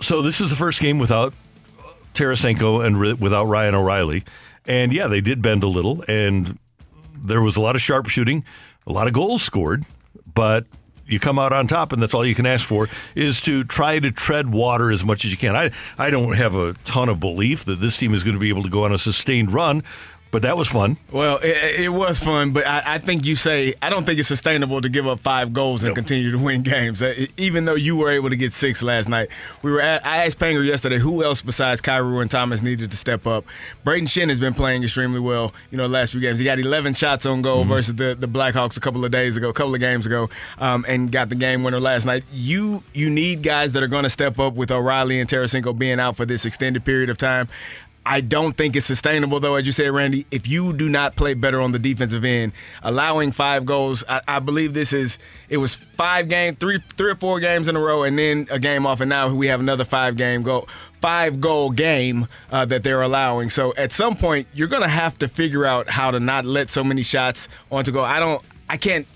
So 0.00 0.22
this 0.22 0.40
is 0.40 0.50
the 0.50 0.56
first 0.56 0.80
game 0.80 0.98
without 0.98 1.34
Tarasenko 2.14 2.84
and 2.84 3.20
without 3.20 3.44
Ryan 3.44 3.74
O'Reilly, 3.74 4.24
and 4.66 4.92
yeah, 4.92 5.06
they 5.06 5.20
did 5.20 5.42
bend 5.42 5.62
a 5.62 5.68
little, 5.68 6.04
and 6.08 6.58
there 7.14 7.42
was 7.42 7.56
a 7.56 7.60
lot 7.60 7.76
of 7.76 7.82
sharp 7.82 8.08
shooting, 8.08 8.44
a 8.86 8.92
lot 8.92 9.06
of 9.06 9.12
goals 9.12 9.42
scored, 9.42 9.84
but 10.34 10.66
you 11.10 11.20
come 11.20 11.38
out 11.38 11.52
on 11.52 11.66
top, 11.66 11.92
and 11.92 12.00
that's 12.02 12.14
all 12.14 12.24
you 12.24 12.34
can 12.34 12.46
ask 12.46 12.66
for 12.66 12.88
is 13.14 13.40
to 13.42 13.64
try 13.64 13.98
to 13.98 14.10
tread 14.10 14.52
water 14.52 14.90
as 14.90 15.04
much 15.04 15.24
as 15.24 15.30
you 15.30 15.38
can. 15.38 15.56
I 15.56 15.70
I 15.98 16.10
don't 16.10 16.36
have 16.36 16.54
a 16.54 16.74
ton 16.84 17.08
of 17.08 17.20
belief 17.20 17.64
that 17.64 17.80
this 17.80 17.96
team 17.96 18.14
is 18.14 18.24
going 18.24 18.34
to 18.34 18.40
be 18.40 18.48
able 18.48 18.62
to 18.62 18.70
go 18.70 18.84
on 18.84 18.92
a 18.92 18.98
sustained 18.98 19.52
run, 19.52 19.82
but 20.30 20.42
that 20.42 20.56
was 20.56 20.68
fun. 20.68 20.96
Well, 21.10 21.38
it, 21.42 21.80
it 21.80 21.88
was 21.88 22.20
fun, 22.20 22.52
but 22.52 22.66
I, 22.66 22.82
I 22.94 22.98
think 22.98 23.24
you 23.24 23.36
say 23.36 23.74
I 23.82 23.90
don't 23.90 24.04
think 24.04 24.18
it's 24.18 24.28
sustainable 24.28 24.80
to 24.80 24.88
give 24.88 25.06
up 25.06 25.20
five 25.20 25.52
goals 25.52 25.82
and 25.82 25.94
continue 25.94 26.30
to 26.30 26.38
win 26.38 26.62
games. 26.62 27.02
Uh, 27.02 27.26
Even 27.36 27.64
though 27.64 27.74
you 27.74 27.96
were 27.96 28.10
able 28.10 28.30
to 28.30 28.36
get 28.36 28.52
six 28.52 28.82
last 28.82 29.08
night, 29.08 29.28
we 29.62 29.70
were. 29.70 29.80
At, 29.80 30.06
I 30.06 30.26
asked 30.26 30.38
Panger 30.38 30.64
yesterday 30.64 30.98
who 30.98 31.24
else 31.24 31.42
besides 31.42 31.80
Kyrou 31.80 32.22
and 32.22 32.30
Thomas 32.30 32.62
needed 32.62 32.90
to 32.92 32.96
step 32.96 33.26
up. 33.26 33.44
Brayden 33.84 34.04
Schenn 34.04 34.28
has 34.28 34.38
been 34.38 34.54
playing 34.54 34.84
extremely 34.84 35.20
well. 35.20 35.52
You 35.70 35.78
know, 35.78 35.84
the 35.84 35.92
last 35.94 36.12
few 36.12 36.20
games 36.20 36.38
he 36.38 36.44
got 36.44 36.58
11 36.58 36.94
shots 36.94 37.26
on 37.26 37.42
goal 37.42 37.64
versus 37.64 37.94
the 37.94 38.14
the 38.18 38.28
Blackhawks 38.28 38.76
a 38.76 38.80
couple 38.80 39.04
of 39.04 39.10
days 39.10 39.36
ago, 39.36 39.48
a 39.48 39.52
couple 39.52 39.74
of 39.74 39.80
games 39.80 40.06
ago, 40.06 40.30
um, 40.58 40.84
and 40.88 41.10
got 41.10 41.28
the 41.28 41.34
game 41.34 41.64
winner 41.64 41.80
last 41.80 42.04
night. 42.04 42.24
You 42.32 42.82
you 42.94 43.10
need 43.10 43.42
guys 43.42 43.72
that 43.72 43.82
are 43.82 43.88
going 43.88 44.04
to 44.04 44.10
step 44.10 44.38
up 44.38 44.54
with 44.54 44.70
O'Reilly 44.70 45.18
and 45.20 45.28
Tarasenko 45.28 45.76
being 45.76 45.98
out 45.98 46.16
for 46.16 46.24
this 46.24 46.44
extended 46.44 46.84
period 46.84 47.10
of 47.10 47.18
time. 47.18 47.48
I 48.04 48.22
don't 48.22 48.56
think 48.56 48.76
it's 48.76 48.86
sustainable, 48.86 49.40
though, 49.40 49.56
as 49.56 49.66
you 49.66 49.72
said, 49.72 49.90
Randy. 49.90 50.26
If 50.30 50.48
you 50.48 50.72
do 50.72 50.88
not 50.88 51.16
play 51.16 51.34
better 51.34 51.60
on 51.60 51.72
the 51.72 51.78
defensive 51.78 52.24
end, 52.24 52.52
allowing 52.82 53.30
five 53.30 53.66
goals, 53.66 54.02
I, 54.08 54.22
I 54.26 54.38
believe 54.38 54.72
this 54.72 54.92
is 54.92 55.18
it 55.50 55.58
was 55.58 55.74
five 55.74 56.28
game, 56.28 56.56
three, 56.56 56.78
three 56.78 57.10
or 57.10 57.16
four 57.16 57.40
games 57.40 57.68
in 57.68 57.76
a 57.76 57.80
row, 57.80 58.02
and 58.02 58.18
then 58.18 58.46
a 58.50 58.58
game 58.58 58.86
off, 58.86 59.00
and 59.00 59.10
now 59.10 59.32
we 59.32 59.48
have 59.48 59.60
another 59.60 59.84
five 59.84 60.16
game 60.16 60.42
goal, 60.42 60.66
five 61.00 61.40
goal 61.40 61.70
game 61.70 62.26
uh, 62.50 62.64
that 62.64 62.82
they're 62.82 63.02
allowing. 63.02 63.50
So 63.50 63.74
at 63.76 63.92
some 63.92 64.16
point, 64.16 64.48
you're 64.54 64.68
going 64.68 64.82
to 64.82 64.88
have 64.88 65.18
to 65.18 65.28
figure 65.28 65.66
out 65.66 65.90
how 65.90 66.10
to 66.10 66.18
not 66.18 66.46
let 66.46 66.70
so 66.70 66.82
many 66.82 67.02
shots 67.02 67.48
onto 67.70 67.92
goal. 67.92 68.04
I 68.04 68.18
don't, 68.18 68.42
I 68.68 68.78
can't 68.78 69.06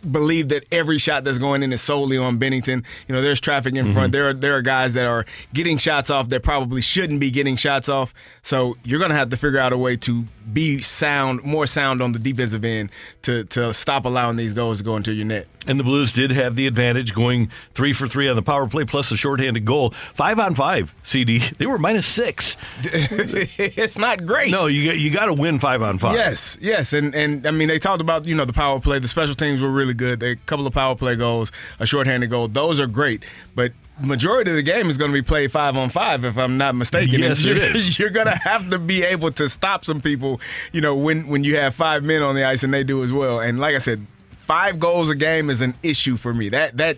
believe 0.00 0.48
that 0.48 0.64
every 0.72 0.98
shot 0.98 1.24
that's 1.24 1.38
going 1.38 1.62
in 1.62 1.72
is 1.72 1.82
solely 1.82 2.18
on 2.18 2.38
Binnington. 2.38 2.84
You 3.08 3.14
know, 3.14 3.22
there's 3.22 3.40
traffic 3.40 3.74
in 3.74 3.92
front. 3.92 4.06
Mm-hmm. 4.06 4.10
There 4.12 4.28
are 4.28 4.34
there 4.34 4.56
are 4.56 4.62
guys 4.62 4.92
that 4.94 5.06
are 5.06 5.26
getting 5.52 5.78
shots 5.78 6.10
off 6.10 6.28
that 6.30 6.42
probably 6.42 6.80
shouldn't 6.80 7.20
be 7.20 7.30
getting 7.30 7.56
shots 7.56 7.88
off. 7.88 8.14
So 8.42 8.76
you're 8.84 8.98
going 8.98 9.10
to 9.10 9.16
have 9.16 9.30
to 9.30 9.36
figure 9.36 9.58
out 9.58 9.72
a 9.72 9.78
way 9.78 9.96
to 9.98 10.24
be 10.52 10.80
sound, 10.80 11.44
more 11.44 11.66
sound 11.66 12.02
on 12.02 12.12
the 12.12 12.18
defensive 12.18 12.64
end 12.64 12.90
to 13.22 13.44
to 13.44 13.72
stop 13.74 14.04
allowing 14.04 14.36
these 14.36 14.52
goals 14.52 14.78
to 14.78 14.84
go 14.84 14.96
into 14.96 15.12
your 15.12 15.26
net. 15.26 15.46
And 15.66 15.78
the 15.78 15.84
Blues 15.84 16.10
did 16.10 16.30
have 16.32 16.56
the 16.56 16.66
advantage 16.66 17.14
going 17.14 17.50
three 17.74 17.92
for 17.92 18.08
three 18.08 18.28
on 18.28 18.36
the 18.36 18.42
power 18.42 18.66
play 18.66 18.84
plus 18.84 19.10
a 19.12 19.16
shorthanded 19.16 19.64
goal. 19.66 19.90
Five 19.90 20.38
on 20.38 20.54
five, 20.54 20.94
CD. 21.02 21.42
They 21.60 21.66
were 21.66 21.78
minus 21.78 22.06
six. 22.06 22.56
it's 22.82 23.98
not 23.98 24.24
great. 24.24 24.50
No, 24.50 24.64
you 24.64 24.86
got, 24.86 24.98
you 24.98 25.10
got 25.10 25.26
to 25.26 25.34
win 25.34 25.58
five 25.58 25.82
on 25.82 25.98
five. 25.98 26.14
Yes, 26.14 26.56
yes, 26.58 26.94
and 26.94 27.14
and 27.14 27.46
I 27.46 27.50
mean 27.50 27.68
they 27.68 27.78
talked 27.78 28.00
about 28.00 28.24
you 28.24 28.34
know 28.34 28.46
the 28.46 28.54
power 28.54 28.80
play, 28.80 28.98
the 28.98 29.08
special 29.08 29.34
teams 29.34 29.60
were 29.60 29.68
really 29.68 29.89
really 29.90 30.16
good. 30.16 30.22
A 30.22 30.36
couple 30.46 30.66
of 30.66 30.72
power 30.72 30.94
play 30.94 31.16
goals, 31.16 31.52
a 31.78 31.86
shorthanded 31.86 32.30
goal. 32.30 32.48
Those 32.48 32.80
are 32.80 32.86
great, 32.86 33.24
but 33.54 33.72
majority 34.00 34.50
of 34.50 34.56
the 34.56 34.62
game 34.62 34.88
is 34.88 34.96
going 34.96 35.10
to 35.10 35.14
be 35.14 35.22
played 35.22 35.52
five 35.52 35.76
on 35.76 35.90
five, 35.90 36.24
if 36.24 36.38
I'm 36.38 36.56
not 36.56 36.74
mistaken. 36.74 37.20
Yes, 37.20 37.44
And 37.44 37.48
it 37.48 37.56
you're, 37.56 37.76
is. 37.76 37.98
You're 37.98 38.10
going 38.10 38.26
to 38.26 38.36
have 38.36 38.70
to 38.70 38.78
be 38.78 39.02
able 39.02 39.30
to 39.32 39.48
stop 39.48 39.84
some 39.84 40.00
people. 40.00 40.40
You 40.72 40.80
know, 40.80 40.94
when 40.94 41.28
when 41.28 41.44
you 41.44 41.56
have 41.56 41.74
five 41.74 42.02
men 42.02 42.22
on 42.22 42.34
the 42.34 42.44
ice 42.44 42.62
and 42.62 42.72
they 42.72 42.84
do 42.84 43.02
as 43.02 43.12
well. 43.12 43.40
And 43.40 43.58
like 43.58 43.74
I 43.74 43.78
said. 43.78 44.06
Five 44.50 44.80
goals 44.80 45.08
a 45.10 45.14
game 45.14 45.48
is 45.48 45.60
an 45.60 45.74
issue 45.84 46.16
for 46.16 46.34
me. 46.34 46.48
That 46.48 46.76
that 46.78 46.96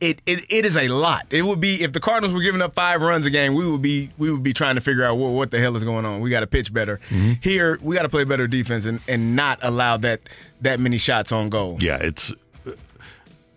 it, 0.00 0.20
it 0.24 0.46
it 0.48 0.64
is 0.64 0.76
a 0.76 0.86
lot. 0.86 1.26
It 1.30 1.42
would 1.42 1.60
be 1.60 1.82
if 1.82 1.92
the 1.92 1.98
Cardinals 1.98 2.32
were 2.32 2.42
giving 2.42 2.62
up 2.62 2.74
five 2.76 3.00
runs 3.00 3.26
a 3.26 3.30
game, 3.30 3.54
we 3.54 3.68
would 3.68 3.82
be 3.82 4.10
we 4.18 4.30
would 4.30 4.44
be 4.44 4.52
trying 4.52 4.76
to 4.76 4.80
figure 4.80 5.02
out 5.02 5.16
what, 5.16 5.32
what 5.32 5.50
the 5.50 5.58
hell 5.58 5.76
is 5.76 5.82
going 5.82 6.04
on. 6.04 6.20
We 6.20 6.30
got 6.30 6.40
to 6.40 6.46
pitch 6.46 6.72
better. 6.72 7.00
Mm-hmm. 7.10 7.32
Here, 7.40 7.76
we 7.82 7.96
got 7.96 8.02
to 8.02 8.08
play 8.08 8.22
better 8.22 8.46
defense 8.46 8.84
and, 8.84 9.00
and 9.08 9.34
not 9.34 9.58
allow 9.62 9.96
that 9.96 10.20
that 10.60 10.78
many 10.78 10.96
shots 10.96 11.32
on 11.32 11.48
goal. 11.48 11.78
Yeah, 11.80 11.96
it's. 11.96 12.32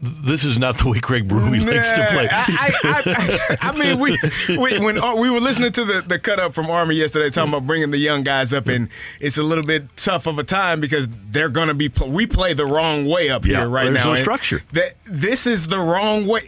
This 0.02 0.44
is 0.44 0.60
not 0.60 0.78
the 0.78 0.90
way 0.90 1.00
Craig 1.00 1.28
Berube 1.28 1.66
likes 1.66 1.90
to 1.92 2.06
play. 2.08 2.28
I, 2.30 2.74
I, 2.84 3.58
I, 3.62 3.70
I 3.70 3.78
mean, 3.78 3.98
we, 3.98 4.18
we 4.58 4.78
when 4.78 5.00
uh, 5.00 5.16
we 5.16 5.30
were 5.30 5.40
listening 5.40 5.72
to 5.72 5.86
the, 5.86 6.02
the 6.06 6.20
cut 6.20 6.38
up 6.40 6.54
from 6.54 6.70
Army 6.70 6.96
yesterday, 6.96 7.30
talking 7.30 7.54
about 7.54 7.66
bringing 7.66 7.92
the 7.92 7.98
young 7.98 8.22
guys 8.22 8.54
up, 8.54 8.68
and 8.68 8.90
it's 9.22 9.38
a 9.38 9.44
little 9.44 9.64
bit 9.64 9.96
tough 9.96 10.28
of 10.28 10.38
a 10.38 10.44
time 10.44 10.82
because 10.82 11.08
they're 11.32 11.50
going 11.50 11.70
to 11.70 11.74
be 11.74 11.90
we 12.06 12.28
play 12.28 12.54
the 12.54 12.66
wrong 12.66 13.06
way 13.06 13.30
up 13.30 13.46
Yeah, 13.46 13.60
here 13.60 13.70
right 13.70 13.86
there's 13.86 14.04
now. 14.06 14.14
no 14.14 14.16
structure. 14.16 14.62
That 14.74 14.96
this 15.06 15.48
is 15.48 15.68
the 15.68 15.80
wrong 15.80 16.28
way, 16.28 16.42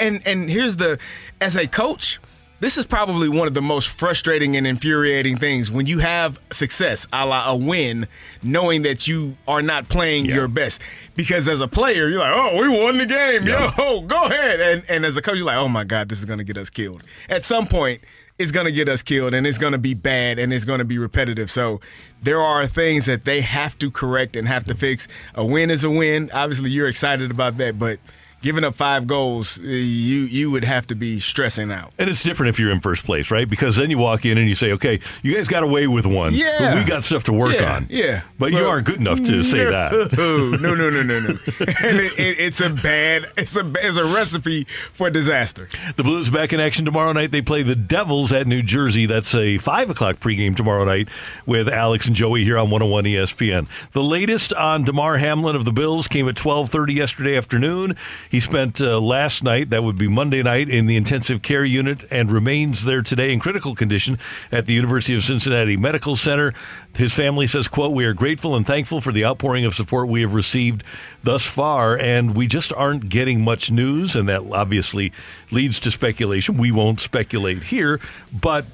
and 0.00 0.26
and 0.26 0.48
here's 0.48 0.76
the 0.76 0.98
as 1.40 1.56
a 1.56 1.66
coach. 1.66 2.18
This 2.58 2.78
is 2.78 2.86
probably 2.86 3.28
one 3.28 3.46
of 3.46 3.52
the 3.52 3.60
most 3.60 3.88
frustrating 3.88 4.56
and 4.56 4.66
infuriating 4.66 5.36
things 5.36 5.70
when 5.70 5.84
you 5.84 5.98
have 5.98 6.40
success, 6.50 7.06
a 7.12 7.26
la 7.26 7.50
a 7.50 7.54
win, 7.56 8.06
knowing 8.42 8.82
that 8.82 9.06
you 9.06 9.36
are 9.46 9.60
not 9.60 9.90
playing 9.90 10.24
your 10.24 10.48
best. 10.48 10.80
Because 11.16 11.48
as 11.48 11.60
a 11.60 11.68
player, 11.68 12.08
you're 12.08 12.18
like, 12.18 12.32
oh, 12.34 12.58
we 12.58 12.68
won 12.68 12.96
the 12.96 13.04
game. 13.04 13.46
Yeah. 13.46 13.72
Yo, 13.76 14.00
go 14.06 14.24
ahead. 14.24 14.60
And 14.60 14.84
and 14.88 15.04
as 15.04 15.18
a 15.18 15.22
coach, 15.22 15.36
you're 15.36 15.44
like, 15.44 15.58
oh 15.58 15.68
my 15.68 15.84
God, 15.84 16.08
this 16.08 16.18
is 16.18 16.24
gonna 16.24 16.44
get 16.44 16.56
us 16.56 16.70
killed. 16.70 17.02
At 17.28 17.44
some 17.44 17.66
point, 17.66 18.00
it's 18.38 18.52
gonna 18.52 18.72
get 18.72 18.88
us 18.88 19.02
killed 19.02 19.34
and 19.34 19.46
it's 19.46 19.58
gonna 19.58 19.78
be 19.78 19.92
bad 19.92 20.38
and 20.38 20.52
it's 20.52 20.64
gonna 20.64 20.84
be 20.84 20.98
repetitive. 20.98 21.50
So 21.50 21.80
there 22.22 22.40
are 22.40 22.66
things 22.66 23.04
that 23.04 23.26
they 23.26 23.42
have 23.42 23.78
to 23.78 23.90
correct 23.90 24.34
and 24.34 24.48
have 24.48 24.64
to 24.64 24.74
fix. 24.74 25.08
A 25.34 25.44
win 25.44 25.70
is 25.70 25.84
a 25.84 25.90
win. 25.90 26.30
Obviously, 26.32 26.70
you're 26.70 26.88
excited 26.88 27.30
about 27.30 27.58
that, 27.58 27.78
but 27.78 27.98
giving 28.42 28.64
up 28.64 28.74
five 28.74 29.06
goals, 29.06 29.58
eh, 29.58 29.62
you 29.62 30.20
you 30.20 30.50
would 30.50 30.64
have 30.64 30.86
to 30.88 30.94
be 30.94 31.18
stressing 31.20 31.70
out. 31.72 31.92
And 31.98 32.08
it's 32.10 32.22
different 32.22 32.50
if 32.50 32.60
you're 32.60 32.70
in 32.70 32.80
first 32.80 33.04
place, 33.04 33.30
right? 33.30 33.48
Because 33.48 33.76
then 33.76 33.90
you 33.90 33.98
walk 33.98 34.24
in 34.24 34.38
and 34.38 34.48
you 34.48 34.54
say, 34.54 34.72
okay, 34.72 35.00
you 35.22 35.34
guys 35.34 35.48
got 35.48 35.62
away 35.62 35.86
with 35.86 36.06
one. 36.06 36.34
Yeah. 36.34 36.56
But 36.58 36.74
we 36.76 36.84
got 36.84 37.04
stuff 37.04 37.24
to 37.24 37.32
work 37.32 37.54
Yeah, 37.54 37.76
on. 37.76 37.86
yeah. 37.90 38.22
But 38.38 38.52
you 38.52 38.58
aren't 38.58 38.86
good 38.86 39.00
enough 39.00 39.22
to 39.24 39.42
say 39.42 39.64
that. 39.64 40.12
No, 40.16 40.50
no, 40.56 40.74
no, 40.74 40.90
no, 40.90 41.02
no, 41.02 41.20
no. 41.20 41.28
and 41.30 41.98
it, 42.00 42.18
it, 42.18 42.38
it's 42.38 42.60
a 42.60 42.70
bad. 42.70 43.26
It's 43.36 43.56
a 43.56 43.70
it's 43.76 43.96
a 43.96 44.04
recipe 44.04 44.64
for 44.92 45.10
disaster. 45.10 45.68
The 45.96 46.04
Blues 46.04 46.30
back 46.30 46.52
in 46.52 46.60
action 46.60 46.84
tomorrow 46.84 47.12
night. 47.12 47.30
They 47.30 47.42
play 47.42 47.62
the 47.62 47.74
Devils 47.76 48.32
at 48.32 48.46
New 48.46 48.62
Jersey. 48.62 49.06
That's 49.06 49.34
a 49.34 49.58
5 49.58 49.90
o'clock 49.90 50.16
pregame 50.16 50.54
tomorrow 50.56 50.84
night 50.84 51.08
with 51.46 51.68
Alex 51.68 52.06
and 52.06 52.14
Joey 52.16 52.44
here 52.44 52.58
on 52.58 52.70
101 52.70 53.04
ESPN. 53.04 53.66
The 53.92 54.02
latest 54.02 54.52
on 54.52 54.84
Damar 54.84 55.18
Hamlin 55.18 55.56
of 55.56 55.64
the 55.64 55.72
Bills 55.72 56.06
came 56.08 56.28
at 56.28 56.34
12.30 56.36 56.94
yesterday 56.94 57.36
afternoon. 57.36 57.96
He 58.30 58.40
spent 58.40 58.80
uh, 58.80 59.00
last 59.00 59.42
night, 59.42 59.70
that 59.70 59.82
would 59.82 59.98
be 59.98 60.08
Monday 60.08 60.42
night, 60.42 60.68
in 60.68 60.86
the 60.86 60.96
intensive 60.96 61.42
care 61.42 61.64
unit 61.64 62.04
and 62.10 62.30
remains 62.30 62.84
there 62.84 63.02
today 63.02 63.32
in 63.32 63.40
critical 63.40 63.74
condition 63.74 64.18
at 64.50 64.66
the 64.66 64.72
University 64.72 65.14
of 65.14 65.22
Cincinnati 65.22 65.76
Medical 65.76 66.16
Center. 66.16 66.52
His 66.94 67.12
family 67.12 67.46
says, 67.46 67.68
quote, 67.68 67.92
we 67.92 68.04
are 68.04 68.14
grateful 68.14 68.56
and 68.56 68.66
thankful 68.66 69.00
for 69.00 69.12
the 69.12 69.24
outpouring 69.24 69.64
of 69.64 69.74
support 69.74 70.08
we 70.08 70.22
have 70.22 70.34
received 70.34 70.82
thus 71.22 71.44
far, 71.44 71.98
and 71.98 72.34
we 72.34 72.46
just 72.46 72.72
aren't 72.72 73.08
getting 73.08 73.42
much 73.42 73.70
news, 73.70 74.16
and 74.16 74.28
that 74.28 74.42
obviously 74.52 75.12
leads 75.50 75.78
to 75.80 75.90
speculation. 75.90 76.56
We 76.56 76.72
won't 76.72 77.00
speculate 77.00 77.64
here, 77.64 78.00
but 78.32 78.66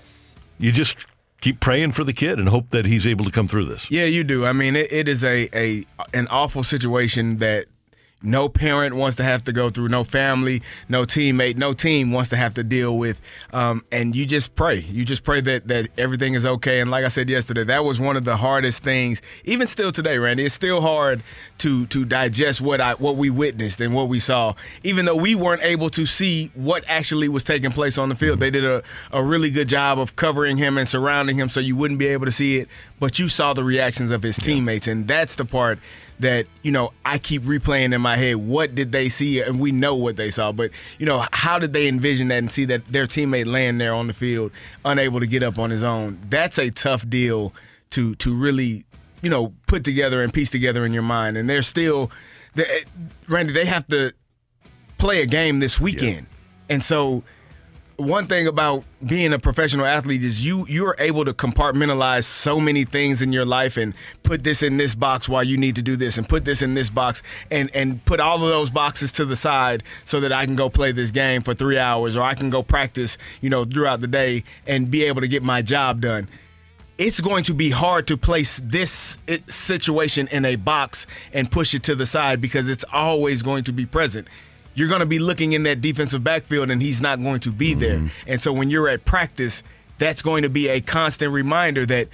you 0.59 0.73
just 0.73 0.97
keep 1.41 1.59
praying 1.59 1.91
for 1.91 2.05
the 2.05 2.13
kid 2.13 2.39
and 2.39 2.49
hope 2.49 2.71
that 2.71 2.87
he's 2.87 3.07
able 3.07 3.25
to 3.25 3.31
come 3.31 3.49
through 3.49 3.65
this. 3.65 3.91
Yeah, 3.91 4.05
you 4.05 4.23
do. 4.23 4.47
I 4.47 4.53
mean, 4.53 4.77
it, 4.77 4.93
it 4.93 5.09
is 5.09 5.25
a, 5.25 5.49
a 5.53 5.85
an 6.15 6.29
awful 6.29 6.63
situation 6.63 7.39
that 7.39 7.67
no 8.23 8.49
parent 8.49 8.95
wants 8.95 9.17
to 9.17 9.25
have 9.25 9.45
to 9.45 9.53
go 9.53 9.71
through, 9.71 9.89
no 9.89 10.05
family, 10.05 10.63
no 10.89 11.05
teammate, 11.05 11.57
no 11.57 11.73
team 11.73 12.13
wants 12.13 12.31
to 12.31 12.37
have 12.37 12.55
to 12.55 12.65
deal 12.65 12.97
with. 12.97 13.21
Um, 13.53 13.85
and 13.91 14.15
you 14.15 14.27
just 14.27 14.55
pray. 14.55 14.81
You 14.81 15.05
just 15.05 15.25
pray 15.25 15.41
that 15.41 15.69
that 15.69 15.89
everything 15.99 16.35
is 16.35 16.47
okay. 16.47 16.81
And 16.81 16.91
like 16.91 17.05
I 17.05 17.09
said 17.09 17.29
yesterday, 17.29 17.65
that 17.65 17.85
was 17.85 18.01
one 18.01 18.17
of 18.17 18.25
the 18.25 18.37
hardest 18.37 18.83
things. 18.83 19.23
Even 19.45 19.67
still 19.67 19.93
today, 19.93 20.19
Randy, 20.19 20.45
it's 20.45 20.55
still 20.55 20.81
hard 20.81 21.23
to 21.59 21.87
to 21.87 22.05
digest 22.05 22.61
what 22.61 22.81
I 22.81 22.95
what 22.95 23.17
we 23.17 23.31
witnessed 23.31 23.81
and 23.81 23.95
what 23.95 24.09
we 24.09 24.21
saw. 24.21 24.55
Even 24.85 25.05
though 25.05 25.17
we 25.17 25.35
weren't 25.35 25.63
able 25.63 25.91
to 25.91 26.07
see 26.07 26.51
what 26.55 26.85
actually 26.89 27.29
was 27.29 27.45
taking 27.45 27.73
place 27.73 27.99
on 27.99 28.09
the 28.09 28.15
field, 28.15 28.41
they 28.41 28.51
did 28.51 28.65
a, 28.65 28.83
a 29.13 29.23
really 29.23 29.51
good 29.51 29.69
job 29.69 29.99
of 29.99 30.17
covering 30.17 30.57
him 30.57 30.79
and 30.79 30.89
surrounding 30.89 31.37
him 31.37 31.49
so 31.49 31.61
you 31.61 31.77
wouldn't 31.77 31.99
be 31.99 32.07
able 32.07 32.27
to 32.27 32.33
see 32.33 32.59
it. 32.59 32.69
But 33.01 33.19
you 33.19 33.29
saw 33.29 33.53
the 33.53 33.65
reactions 33.65 34.11
of 34.11 34.23
his 34.23 34.37
teammates, 34.37 34.87
and 34.87 35.09
that's 35.09 35.35
the 35.35 35.45
part 35.45 35.79
that 36.23 36.47
you 36.63 36.73
know 36.73 36.93
I 37.05 37.19
keep 37.19 37.43
replaying 37.43 37.95
in 37.95 38.01
my 38.01 38.17
head. 38.17 38.37
What 38.37 38.75
did 38.75 38.91
they 38.93 39.09
see? 39.09 39.41
And 39.41 39.61
we 39.61 39.71
know 39.71 39.95
what 39.95 40.17
they 40.17 40.31
saw, 40.31 40.51
but 40.51 40.71
you 40.99 41.07
know 41.07 41.25
how 41.33 41.59
did 41.59 41.73
they 41.73 41.87
envision 41.87 42.29
that 42.29 42.39
and 42.39 42.51
see 42.51 42.65
that 42.67 42.87
their 42.87 43.07
teammate 43.07 43.47
laying 43.47 43.79
there 43.79 43.95
on 43.95 44.07
the 44.07 44.15
field, 44.15 44.51
unable 44.85 45.21
to 45.21 45.27
get 45.27 45.43
up 45.43 45.59
on 45.59 45.71
his 45.71 45.83
own? 45.83 46.19
That's 46.29 46.59
a 46.59 46.71
tough 46.71 47.09
deal 47.09 47.53
to 47.91 48.15
to 48.17 48.35
really 48.35 48.85
you 49.21 49.31
know 49.31 49.53
put 49.67 49.85
together 49.85 50.23
and 50.23 50.33
piece 50.33 50.51
together 50.51 50.85
in 50.87 50.93
your 50.93 51.03
mind. 51.03 51.37
And 51.37 51.49
they're 51.49 51.63
still, 51.63 52.11
they, 52.55 52.65
Randy, 53.29 53.53
they 53.53 53.67
have 53.67 53.87
to 53.89 54.13
play 54.99 55.23
a 55.23 55.27
game 55.27 55.61
this 55.61 55.81
weekend, 55.81 56.27
and 56.69 56.83
so 56.83 57.23
one 58.03 58.27
thing 58.27 58.47
about 58.47 58.85
being 59.07 59.33
a 59.33 59.39
professional 59.39 59.87
athlete 59.87 60.25
is 60.25 60.45
you 60.45 60.67
you're 60.69 60.97
able 60.99 61.25
to 61.25 61.33
compartmentalize 61.33 62.25
so 62.25 62.59
many 62.59 62.85
things 62.85 63.23
in 63.23 63.33
your 63.33 63.45
life 63.45 63.77
and 63.77 63.95
put 64.23 64.43
this 64.43 64.63
in 64.63 64.77
this 64.77 64.95
box 64.95 65.29
while 65.29 65.45
you 65.45 65.57
need 65.57 65.77
to 65.77 65.83
do 65.83 65.95
this 65.97 66.19
and 66.19 66.29
put 66.29 66.45
this 66.45 66.63
in 66.63 66.75
this 66.75 66.91
box 66.91 67.23
and 67.51 67.71
and 67.75 68.05
put 68.05 68.21
all 68.21 68.43
of 68.43 68.49
those 68.49 68.71
boxes 68.71 69.13
to 69.13 69.25
the 69.25 69.37
side 69.37 69.83
so 70.05 70.21
that 70.21 70.33
I 70.33 70.45
can 70.45 70.57
go 70.57 70.69
play 70.69 70.93
this 70.93 71.11
game 71.11 71.43
for 71.43 71.55
3 71.55 71.79
hours 71.79 72.17
or 72.17 72.23
I 72.23 72.35
can 72.35 72.51
go 72.51 72.63
practice, 72.63 73.19
you 73.41 73.51
know, 73.51 73.65
throughout 73.65 74.01
the 74.01 74.09
day 74.09 74.45
and 74.67 74.91
be 74.91 75.05
able 75.05 75.21
to 75.21 75.29
get 75.29 75.43
my 75.43 75.63
job 75.63 76.01
done. 76.01 76.29
It's 76.99 77.21
going 77.21 77.45
to 77.45 77.55
be 77.55 77.71
hard 77.71 78.07
to 78.09 78.17
place 78.17 78.61
this 78.65 79.19
eh, 79.29 79.39
situation 79.47 80.29
in 80.29 80.45
a 80.45 80.57
box 80.57 81.07
and 81.33 81.51
push 81.51 81.75
it 81.75 81.83
to 81.85 81.95
the 81.95 82.07
side 82.07 82.41
because 82.41 82.69
it's 82.69 82.85
always 82.93 83.43
going 83.43 83.65
to 83.65 83.73
be 83.73 83.87
present 83.87 84.29
you're 84.75 84.89
going 84.89 85.01
to 85.01 85.07
be 85.07 85.19
looking 85.19 85.53
in 85.53 85.65
that 85.65 85.81
defensive 85.81 86.25
backfield 86.25 86.71
and 86.71 86.81
he's 86.81 87.01
not 87.01 87.23
going 87.23 87.41
to 87.41 87.51
be 87.51 87.73
mm-hmm. 87.73 87.81
there. 87.81 88.11
And 88.27 88.41
so 88.41 88.53
when 88.53 88.71
you're 88.71 88.89
at 88.89 89.05
practice, 89.05 89.63
that's 89.99 90.23
going 90.23 90.43
to 90.43 90.49
be 90.49 90.69
a 90.69 90.81
constant 90.81 91.33
reminder 91.33 91.87
that, 91.87 92.09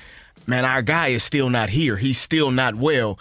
man, 0.47 0.65
our 0.65 0.83
guy 0.83 1.09
is 1.09 1.23
still 1.23 1.51
not 1.51 1.71
here. 1.71 1.97
He's 1.97 2.19
still 2.19 2.51
not 2.51 2.75
well. 2.75 3.19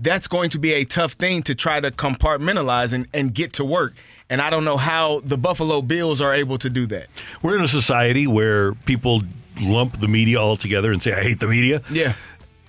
That's 0.00 0.28
going 0.28 0.50
to 0.50 0.58
be 0.58 0.72
a 0.74 0.84
tough 0.84 1.12
thing 1.12 1.42
to 1.44 1.54
try 1.54 1.80
to 1.80 1.90
compartmentalize 1.90 2.92
and, 2.92 3.06
and 3.12 3.34
get 3.34 3.54
to 3.54 3.64
work. 3.64 3.94
And 4.28 4.40
I 4.40 4.48
don't 4.48 4.64
know 4.64 4.76
how 4.76 5.20
the 5.24 5.36
Buffalo 5.36 5.82
Bills 5.82 6.20
are 6.20 6.32
able 6.32 6.56
to 6.58 6.70
do 6.70 6.86
that. 6.86 7.08
We're 7.42 7.56
in 7.56 7.62
a 7.62 7.68
society 7.68 8.26
where 8.26 8.72
people 8.72 9.22
lump 9.60 10.00
the 10.00 10.08
media 10.08 10.40
all 10.40 10.56
together 10.56 10.92
and 10.92 11.02
say, 11.02 11.12
I 11.12 11.22
hate 11.22 11.40
the 11.40 11.48
media. 11.48 11.82
Yeah. 11.90 12.14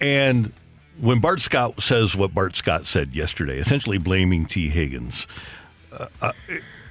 And 0.01 0.51
when 0.99 1.19
Bart 1.19 1.39
Scott 1.39 1.81
says 1.81 2.15
what 2.15 2.33
Bart 2.33 2.55
Scott 2.55 2.85
said 2.85 3.15
yesterday, 3.15 3.59
essentially 3.59 3.97
blaming 3.97 4.45
Tee 4.45 4.69
Higgins, 4.69 5.27
I, 6.21 6.33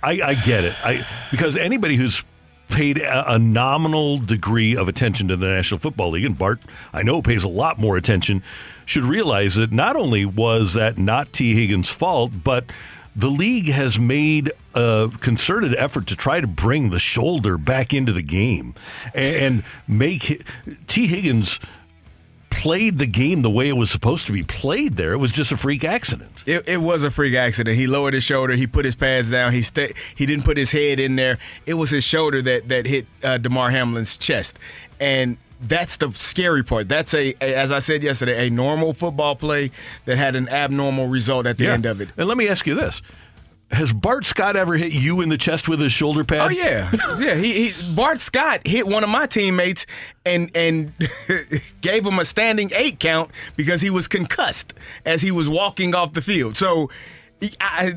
I 0.02 0.34
get 0.34 0.64
it. 0.64 0.74
I 0.84 1.06
because 1.30 1.56
anybody 1.56 1.96
who's 1.96 2.24
paid 2.68 2.98
a, 2.98 3.34
a 3.34 3.38
nominal 3.38 4.18
degree 4.18 4.76
of 4.76 4.88
attention 4.88 5.28
to 5.28 5.36
the 5.36 5.48
National 5.48 5.78
Football 5.78 6.10
League, 6.10 6.24
and 6.24 6.38
Bart, 6.38 6.60
I 6.92 7.02
know, 7.02 7.20
pays 7.20 7.44
a 7.44 7.48
lot 7.48 7.78
more 7.78 7.96
attention, 7.96 8.42
should 8.86 9.02
realize 9.02 9.56
that 9.56 9.72
not 9.72 9.96
only 9.96 10.24
was 10.24 10.74
that 10.74 10.96
not 10.98 11.32
Tee 11.32 11.54
Higgins' 11.54 11.90
fault, 11.90 12.32
but 12.44 12.64
the 13.14 13.28
league 13.28 13.66
has 13.66 13.98
made 13.98 14.52
a 14.74 15.10
concerted 15.20 15.74
effort 15.74 16.06
to 16.06 16.16
try 16.16 16.40
to 16.40 16.46
bring 16.46 16.90
the 16.90 16.98
shoulder 17.00 17.58
back 17.58 17.92
into 17.92 18.12
the 18.12 18.22
game 18.22 18.74
and, 19.14 19.36
and 19.36 19.62
make 19.88 20.46
Tee 20.86 21.08
Higgins 21.08 21.58
played 22.50 22.98
the 22.98 23.06
game 23.06 23.42
the 23.42 23.50
way 23.50 23.68
it 23.68 23.76
was 23.76 23.90
supposed 23.90 24.26
to 24.26 24.32
be 24.32 24.42
played 24.42 24.96
there. 24.96 25.12
It 25.12 25.18
was 25.18 25.32
just 25.32 25.52
a 25.52 25.56
freak 25.56 25.84
accident. 25.84 26.30
It, 26.46 26.68
it 26.68 26.78
was 26.82 27.04
a 27.04 27.10
freak 27.10 27.34
accident. 27.34 27.76
He 27.76 27.86
lowered 27.86 28.12
his 28.14 28.24
shoulder. 28.24 28.54
He 28.54 28.66
put 28.66 28.84
his 28.84 28.94
pads 28.94 29.30
down. 29.30 29.52
He 29.52 29.62
sta 29.62 29.88
He 30.14 30.26
didn't 30.26 30.44
put 30.44 30.56
his 30.56 30.70
head 30.70 31.00
in 31.00 31.16
there. 31.16 31.38
It 31.66 31.74
was 31.74 31.90
his 31.90 32.04
shoulder 32.04 32.42
that 32.42 32.68
that 32.68 32.86
hit 32.86 33.06
uh, 33.24 33.38
Damar 33.38 33.70
Hamlin's 33.70 34.16
chest, 34.18 34.58
and 34.98 35.38
that's 35.62 35.96
the 35.98 36.10
scary 36.12 36.62
part. 36.64 36.88
That's 36.88 37.12
a, 37.14 37.34
a, 37.42 37.54
as 37.54 37.70
I 37.70 37.80
said 37.80 38.02
yesterday, 38.02 38.46
a 38.46 38.50
normal 38.50 38.94
football 38.94 39.36
play 39.36 39.70
that 40.06 40.16
had 40.16 40.34
an 40.34 40.48
abnormal 40.48 41.06
result 41.08 41.46
at 41.46 41.58
the 41.58 41.64
Yeah. 41.64 41.74
end 41.74 41.86
of 41.86 42.00
it. 42.00 42.08
And 42.16 42.26
let 42.28 42.36
me 42.38 42.48
ask 42.48 42.66
you 42.66 42.74
this. 42.74 43.02
Has 43.70 43.92
Bart 43.92 44.24
Scott 44.24 44.56
ever 44.56 44.76
hit 44.76 44.92
you 44.92 45.20
in 45.20 45.28
the 45.28 45.38
chest 45.38 45.68
with 45.68 45.80
his 45.80 45.92
shoulder 45.92 46.24
pad? 46.24 46.40
Oh 46.40 46.48
yeah, 46.48 46.90
yeah. 47.18 47.36
He, 47.36 47.68
he 47.68 47.92
Bart 47.94 48.20
Scott 48.20 48.66
hit 48.66 48.86
one 48.86 49.04
of 49.04 49.10
my 49.10 49.26
teammates 49.26 49.86
and 50.26 50.50
and 50.56 50.92
gave 51.80 52.04
him 52.04 52.18
a 52.18 52.24
standing 52.24 52.70
eight 52.74 52.98
count 52.98 53.30
because 53.56 53.80
he 53.80 53.88
was 53.90 54.08
concussed 54.08 54.74
as 55.06 55.22
he 55.22 55.30
was 55.30 55.48
walking 55.48 55.94
off 55.94 56.14
the 56.14 56.22
field. 56.22 56.56
So 56.56 56.90
I, 57.60 57.94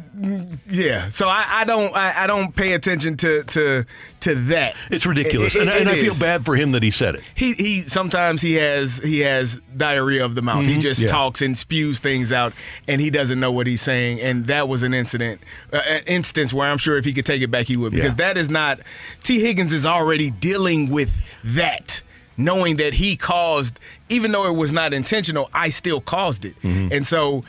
yeah, 0.70 1.10
so 1.10 1.28
I, 1.28 1.46
I 1.50 1.66
don't 1.66 1.94
I, 1.96 2.24
I, 2.24 2.28
don't 2.28 2.56
pay 2.56 2.74
attention 2.74 3.18
to 3.18 3.44
to 3.44 3.86
to 4.22 4.36
that. 4.36 4.76
It's 4.90 5.06
ridiculous, 5.06 5.54
it, 5.56 5.64
it, 5.64 5.68
and, 5.68 5.70
and 5.72 5.90
I 5.90 5.96
feel 5.96 6.18
bad 6.18 6.46
for 6.46 6.56
him 6.56 6.72
that 6.72 6.82
he 6.82 6.92
said 6.92 7.16
it. 7.16 7.24
He 7.36 7.52
he 7.54 7.82
sometimes 7.82 8.42
he 8.42 8.54
has 8.54 9.00
he 9.00 9.20
has 9.20 9.60
diarrhea 9.76 10.24
of 10.24 10.36
the 10.36 10.42
mouth. 10.42 10.64
Mm-hmm. 10.64 10.76
He 10.76 10.78
just 10.80 11.02
yeah. 11.02 11.10
talks 11.10 11.42
and 11.42 11.58
spews 11.58 12.00
things 12.00 12.32
out, 12.32 12.54
and 12.88 13.02
he 13.02 13.10
doesn't 13.10 13.40
know 13.40 13.52
what 13.52 13.68
he's 13.68 13.82
saying. 13.82 14.22
And 14.22 14.48
that 14.48 14.70
was 14.70 14.82
an 14.82 14.94
incident, 14.94 15.42
uh, 15.74 15.82
an 15.88 16.04
instance 16.08 16.54
where 16.54 16.70
I'm 16.70 16.78
sure 16.78 16.98
if 16.98 17.04
he 17.04 17.12
could 17.12 17.26
take 17.26 17.42
it 17.42 17.52
back, 17.52 17.68
he 17.68 17.76
would 17.76 17.92
because 17.92 18.12
yeah. 18.12 18.34
that 18.34 18.38
is 18.38 18.50
not. 18.50 18.80
Tee 19.24 19.42
Higgins 19.42 19.74
is 19.74 19.86
already 19.86 20.32
dealing 20.32 20.90
with 20.90 21.22
that 21.44 22.02
knowing 22.36 22.78
that 22.78 22.96
he 22.96 23.16
caused, 23.16 23.80
even 24.10 24.32
though 24.32 24.48
it 24.48 24.56
was 24.56 24.72
not 24.72 24.92
intentional, 24.92 25.50
I 25.54 25.70
still 25.70 26.02
caused 26.02 26.46
it. 26.46 26.60
Mm-hmm. 26.62 26.92
And 26.92 27.06
so 27.06 27.44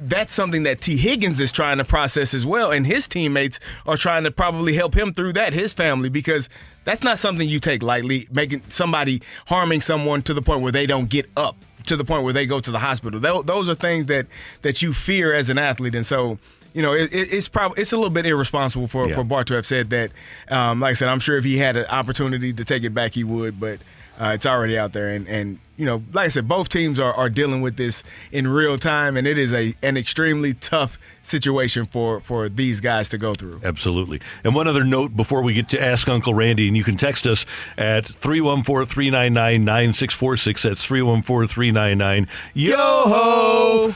that's 0.00 0.32
something 0.32 0.64
that 0.64 0.80
Tee 0.80 0.96
Higgins 0.96 1.40
is 1.40 1.52
trying 1.52 1.78
to 1.78 1.84
process 1.84 2.34
as 2.34 2.44
well, 2.44 2.72
and 2.72 2.86
his 2.86 3.06
teammates 3.06 3.60
are 3.86 3.96
trying 3.96 4.24
to 4.24 4.30
probably 4.30 4.74
help 4.74 4.94
him 4.94 5.14
through 5.14 5.34
that, 5.34 5.52
his 5.52 5.74
family, 5.74 6.08
because 6.08 6.48
that's 6.84 7.02
not 7.02 7.18
something 7.18 7.48
you 7.48 7.60
take 7.60 7.82
lightly. 7.82 8.26
Making 8.30 8.62
somebody 8.68 9.22
harming 9.46 9.80
someone 9.80 10.22
to 10.22 10.34
the 10.34 10.42
point 10.42 10.62
where 10.62 10.72
they 10.72 10.86
don't 10.86 11.08
get 11.08 11.30
up, 11.36 11.56
to 11.86 11.96
the 11.96 12.04
point 12.04 12.24
where 12.24 12.32
they 12.32 12.46
go 12.46 12.60
to 12.60 12.70
the 12.70 12.78
hospital. 12.78 13.20
Those 13.20 13.68
are 13.68 13.74
things 13.74 14.06
that 14.06 14.26
that 14.62 14.82
you 14.82 14.92
fear 14.92 15.32
as 15.32 15.48
an 15.48 15.58
athlete, 15.58 15.94
and 15.94 16.04
so 16.06 16.38
you 16.74 16.82
know, 16.82 16.92
it, 16.92 17.10
it's 17.12 17.48
probably 17.48 17.80
it's 17.80 17.92
a 17.92 17.96
little 17.96 18.10
bit 18.10 18.26
irresponsible 18.26 18.88
for 18.88 19.08
yeah. 19.08 19.14
for 19.14 19.24
Bart 19.24 19.46
to 19.46 19.54
have 19.54 19.64
said 19.64 19.90
that. 19.90 20.10
Um, 20.48 20.80
like 20.80 20.90
I 20.90 20.94
said, 20.94 21.08
I'm 21.08 21.20
sure 21.20 21.38
if 21.38 21.44
he 21.44 21.56
had 21.56 21.76
an 21.76 21.86
opportunity 21.86 22.52
to 22.52 22.64
take 22.64 22.82
it 22.82 22.90
back, 22.90 23.12
he 23.12 23.22
would. 23.22 23.60
But 23.60 23.78
uh, 24.18 24.32
it's 24.34 24.46
already 24.46 24.76
out 24.78 24.92
there, 24.92 25.08
and 25.08 25.26
and 25.28 25.58
you 25.76 25.86
know, 25.86 26.04
like 26.12 26.26
I 26.26 26.28
said, 26.28 26.46
both 26.46 26.68
teams 26.68 27.00
are, 27.00 27.12
are 27.14 27.28
dealing 27.28 27.60
with 27.60 27.76
this 27.76 28.04
in 28.30 28.46
real 28.46 28.78
time, 28.78 29.16
and 29.16 29.26
it 29.26 29.36
is 29.38 29.52
a 29.52 29.74
an 29.82 29.96
extremely 29.96 30.54
tough 30.54 31.00
situation 31.22 31.86
for 31.86 32.20
for 32.20 32.48
these 32.48 32.80
guys 32.80 33.08
to 33.08 33.18
go 33.18 33.34
through. 33.34 33.60
Absolutely. 33.64 34.20
And 34.44 34.54
one 34.54 34.68
other 34.68 34.84
note 34.84 35.16
before 35.16 35.42
we 35.42 35.52
get 35.52 35.68
to 35.70 35.82
ask 35.82 36.08
Uncle 36.08 36.32
Randy, 36.32 36.68
and 36.68 36.76
you 36.76 36.84
can 36.84 36.96
text 36.96 37.26
us 37.26 37.44
at 37.76 38.04
314-399-9646. 38.04 40.62
That's 40.62 40.86
314-399 40.86 42.28
yo 42.54 42.76
ho. 42.76 43.94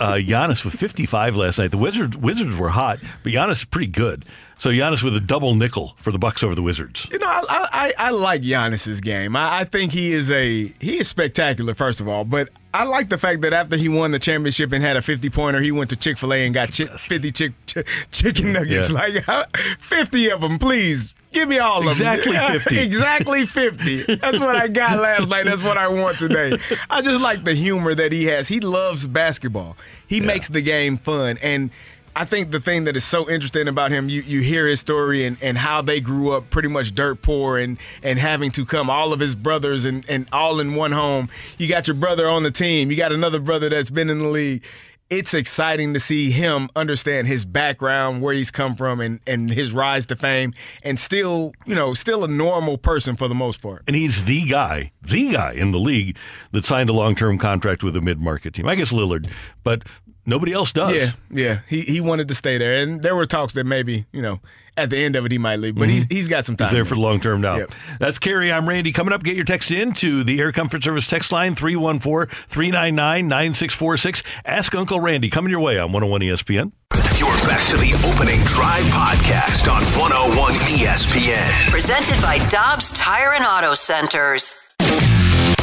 Uh, 0.00 0.14
Giannis 0.14 0.64
with 0.64 0.74
55 0.74 1.36
last 1.36 1.58
night. 1.58 1.72
The 1.72 1.78
Wizards 1.78 2.16
Wizards 2.16 2.56
were 2.56 2.70
hot, 2.70 3.00
but 3.22 3.32
Giannis 3.32 3.52
is 3.52 3.64
pretty 3.64 3.88
good. 3.88 4.24
So 4.58 4.70
Giannis 4.70 5.04
with 5.04 5.14
a 5.14 5.20
double 5.20 5.54
nickel 5.54 5.94
for 5.98 6.10
the 6.10 6.18
Bucks 6.18 6.42
over 6.42 6.54
the 6.54 6.62
Wizards. 6.62 7.06
You 7.10 7.18
know, 7.18 7.26
I 7.28 7.42
I, 7.48 7.94
I 7.98 8.10
like 8.10 8.42
Giannis's 8.42 9.00
game. 9.00 9.36
I, 9.36 9.60
I, 9.60 9.64
think 9.64 9.92
he 9.92 10.12
is 10.12 10.32
a 10.32 10.72
he 10.80 10.98
is 10.98 11.08
spectacular. 11.08 11.74
First 11.74 12.00
of 12.00 12.08
all, 12.08 12.24
but 12.24 12.50
I 12.74 12.84
like 12.84 13.08
the 13.08 13.18
fact 13.18 13.42
that 13.42 13.52
after 13.52 13.76
he 13.76 13.88
won 13.88 14.10
the 14.10 14.18
championship 14.18 14.72
and 14.72 14.82
had 14.82 14.96
a 14.96 15.02
fifty 15.02 15.30
pointer, 15.30 15.60
he 15.60 15.70
went 15.70 15.90
to 15.90 15.96
Chick 15.96 16.18
Fil 16.18 16.34
A 16.34 16.44
and 16.44 16.52
got 16.52 16.72
chi- 16.76 16.86
fifty 16.96 17.30
chick, 17.30 17.52
ch- 17.66 17.84
chicken 18.10 18.52
nuggets. 18.52 18.90
Yeah. 18.90 18.96
Like 19.26 19.56
fifty 19.78 20.28
of 20.30 20.40
them, 20.40 20.58
please. 20.58 21.14
Give 21.30 21.48
me 21.48 21.58
all 21.58 21.86
exactly 21.86 22.36
of 22.36 22.42
them. 22.42 22.54
Exactly 22.56 22.76
50. 22.78 23.44
exactly 23.44 23.46
50. 23.46 24.16
That's 24.16 24.40
what 24.40 24.56
I 24.56 24.66
got 24.66 24.98
last 25.00 25.28
night. 25.28 25.44
That's 25.44 25.62
what 25.62 25.76
I 25.76 25.86
want 25.86 26.18
today. 26.18 26.56
I 26.88 27.02
just 27.02 27.20
like 27.20 27.44
the 27.44 27.54
humor 27.54 27.94
that 27.94 28.12
he 28.12 28.24
has. 28.24 28.48
He 28.48 28.60
loves 28.60 29.06
basketball. 29.06 29.76
He 30.06 30.18
yeah. 30.18 30.26
makes 30.26 30.48
the 30.48 30.62
game 30.62 30.96
fun. 30.96 31.36
And 31.42 31.70
I 32.18 32.24
think 32.24 32.50
the 32.50 32.58
thing 32.58 32.82
that 32.84 32.96
is 32.96 33.04
so 33.04 33.30
interesting 33.30 33.68
about 33.68 33.92
him, 33.92 34.08
you, 34.08 34.22
you 34.22 34.40
hear 34.40 34.66
his 34.66 34.80
story 34.80 35.24
and, 35.24 35.36
and 35.40 35.56
how 35.56 35.82
they 35.82 36.00
grew 36.00 36.32
up 36.32 36.50
pretty 36.50 36.66
much 36.66 36.92
dirt 36.92 37.22
poor 37.22 37.58
and, 37.58 37.78
and 38.02 38.18
having 38.18 38.50
to 38.52 38.66
come, 38.66 38.90
all 38.90 39.12
of 39.12 39.20
his 39.20 39.36
brothers 39.36 39.84
and, 39.84 40.04
and 40.10 40.26
all 40.32 40.58
in 40.58 40.74
one 40.74 40.90
home. 40.90 41.28
You 41.58 41.68
got 41.68 41.86
your 41.86 41.94
brother 41.94 42.28
on 42.28 42.42
the 42.42 42.50
team, 42.50 42.90
you 42.90 42.96
got 42.96 43.12
another 43.12 43.38
brother 43.38 43.68
that's 43.68 43.90
been 43.90 44.10
in 44.10 44.18
the 44.18 44.28
league. 44.28 44.64
It's 45.10 45.32
exciting 45.32 45.94
to 45.94 46.00
see 46.00 46.32
him 46.32 46.68
understand 46.74 47.28
his 47.28 47.44
background, 47.44 48.20
where 48.20 48.34
he's 48.34 48.50
come 48.50 48.74
from, 48.74 49.00
and, 49.00 49.20
and 49.24 49.48
his 49.48 49.72
rise 49.72 50.04
to 50.06 50.16
fame, 50.16 50.52
and 50.82 50.98
still, 50.98 51.52
you 51.66 51.74
know, 51.76 51.94
still 51.94 52.24
a 52.24 52.28
normal 52.28 52.78
person 52.78 53.14
for 53.14 53.28
the 53.28 53.34
most 53.34 53.62
part. 53.62 53.84
And 53.86 53.94
he's 53.94 54.24
the 54.24 54.44
guy, 54.44 54.90
the 55.00 55.34
guy 55.34 55.52
in 55.52 55.70
the 55.70 55.78
league 55.78 56.18
that 56.50 56.64
signed 56.64 56.90
a 56.90 56.92
long 56.92 57.14
term 57.14 57.38
contract 57.38 57.84
with 57.84 57.96
a 57.96 58.00
mid 58.00 58.18
market 58.18 58.54
team. 58.54 58.68
I 58.68 58.74
guess 58.74 58.90
Lillard, 58.90 59.30
but 59.62 59.84
Nobody 60.28 60.52
else 60.52 60.70
does. 60.72 60.94
Yeah, 60.94 61.12
yeah. 61.30 61.60
He 61.68 61.80
he 61.80 62.02
wanted 62.02 62.28
to 62.28 62.34
stay 62.34 62.58
there, 62.58 62.74
and 62.74 63.00
there 63.02 63.16
were 63.16 63.24
talks 63.24 63.54
that 63.54 63.64
maybe 63.64 64.04
you 64.12 64.20
know 64.20 64.40
at 64.76 64.90
the 64.90 64.98
end 64.98 65.16
of 65.16 65.24
it 65.24 65.32
he 65.32 65.38
might 65.38 65.56
leave, 65.56 65.74
but 65.74 65.88
mm-hmm. 65.88 65.94
he's 65.94 66.04
he's 66.10 66.28
got 66.28 66.44
some 66.44 66.54
time. 66.54 66.68
He's 66.68 66.74
there 66.74 66.84
for 66.84 66.96
the 66.96 67.00
long 67.00 67.18
term 67.18 67.40
now. 67.40 67.56
Yep. 67.56 67.72
That's 67.98 68.18
Carey. 68.18 68.52
I'm 68.52 68.68
Randy. 68.68 68.92
Coming 68.92 69.14
up, 69.14 69.22
get 69.22 69.36
your 69.36 69.46
text 69.46 69.70
in 69.70 69.94
to 69.94 70.22
the 70.24 70.38
Air 70.38 70.52
Comfort 70.52 70.84
Service 70.84 71.06
text 71.06 71.32
line 71.32 71.54
314-399-9646. 71.54 74.22
Ask 74.44 74.74
Uncle 74.74 75.00
Randy. 75.00 75.30
Coming 75.30 75.50
your 75.50 75.60
way 75.60 75.78
on 75.78 75.92
101 75.92 76.20
ESPN. 76.20 76.72
You're 77.18 77.30
back 77.48 77.66
to 77.70 77.78
the 77.78 77.94
opening 78.06 78.40
drive 78.40 78.84
podcast 78.92 79.72
on 79.72 79.82
101 79.98 80.52
ESPN. 80.52 81.70
Presented 81.70 82.20
by 82.20 82.36
Dobbs 82.50 82.92
Tire 82.92 83.32
and 83.32 83.46
Auto 83.46 83.72
Centers. 83.74 84.68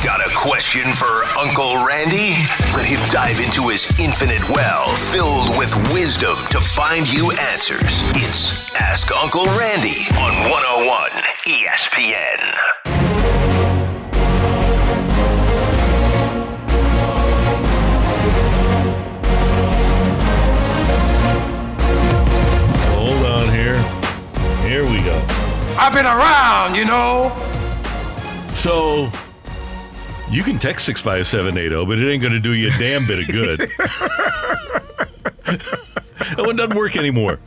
Got 0.05 0.21
a 0.21 0.31
question 0.35 0.83
for 0.91 1.23
Uncle 1.35 1.83
Randy? 1.83 2.35
Let 2.75 2.85
him 2.85 2.99
dive 3.09 3.39
into 3.39 3.69
his 3.69 3.87
infinite 3.99 4.47
well 4.49 4.87
filled 4.87 5.57
with 5.57 5.73
wisdom 5.91 6.37
to 6.51 6.61
find 6.61 7.11
you 7.11 7.31
answers. 7.31 8.03
It's 8.13 8.71
Ask 8.75 9.11
Uncle 9.11 9.45
Randy 9.45 10.05
on 10.15 10.35
101 10.47 11.09
ESPN. 11.47 12.37
Hold 22.93 23.25
on 23.25 23.49
here. 23.51 23.81
Here 24.67 24.83
we 24.83 24.99
go. 24.99 25.19
I've 25.79 25.93
been 25.93 26.05
around, 26.05 26.75
you 26.75 26.85
know. 26.85 27.35
So 28.53 29.11
you 30.29 30.43
can 30.43 30.57
text 30.59 30.85
65780, 30.85 31.85
but 31.85 31.99
it 31.99 32.11
ain't 32.11 32.21
going 32.21 32.33
to 32.33 32.39
do 32.39 32.53
you 32.53 32.67
a 32.67 32.77
damn 32.79 33.05
bit 33.05 33.19
of 33.19 33.27
good. 33.27 33.59
that 35.45 36.45
one 36.45 36.55
doesn't 36.55 36.75
work 36.75 36.97
anymore. 36.97 37.39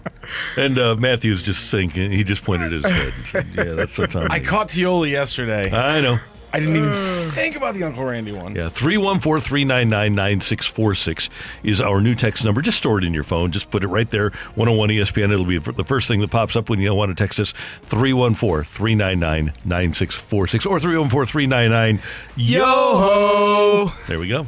And 0.57 0.79
uh, 0.79 0.95
Matthew's 0.97 1.43
just 1.43 1.71
sinking. 1.71 2.13
He 2.13 2.23
just 2.25 2.45
pointed 2.45 2.73
his 2.73 2.85
head. 2.85 3.13
Said, 3.27 3.47
yeah, 3.55 3.75
that's 3.75 3.97
the 3.97 4.07
time. 4.07 4.29
I 4.31 4.41
caught 4.41 4.69
Tioli 4.69 5.11
yesterday. 5.11 5.71
I 5.71 6.01
know. 6.01 6.19
I 6.53 6.61
didn't 6.61 6.77
even 6.77 6.93
think 7.33 7.57
about 7.57 7.75
the 7.75 7.85
Uncle 7.85 8.05
Randy 8.05 8.33
one. 8.33 8.55
Yeah, 8.55 8.71
314 8.71 9.41
399 9.41 10.15
9646 10.15 11.29
is 11.63 11.81
our 11.81 12.01
new 12.01 12.15
text 12.15 12.43
number. 12.45 12.63
Just 12.63 12.79
store 12.79 12.99
it 12.99 13.05
in 13.05 13.13
your 13.13 13.23
phone. 13.23 13.53
Just 13.53 13.71
put 13.71 13.85
it 13.85 13.89
right 13.89 14.11
there, 14.11 14.31
101 14.55 14.89
ESPN. 14.89 15.31
It'll 15.33 15.45
be 15.45 15.59
the 15.59 15.85
first 15.85 16.09
thing 16.09 16.21
that 16.21 16.31
pops 16.31 16.57
up 16.57 16.71
when 16.71 16.81
you 16.81 16.95
want 16.95 17.11
to 17.11 17.15
text 17.15 17.39
us 17.39 17.53
314 17.83 18.65
399 18.65 19.53
9646 19.65 20.67
or 20.67 20.81
314 20.81 21.27
399 21.27 22.01
Yo 22.37 22.65
ho! 22.65 23.93
There 24.07 24.19
we 24.19 24.29
go. 24.29 24.47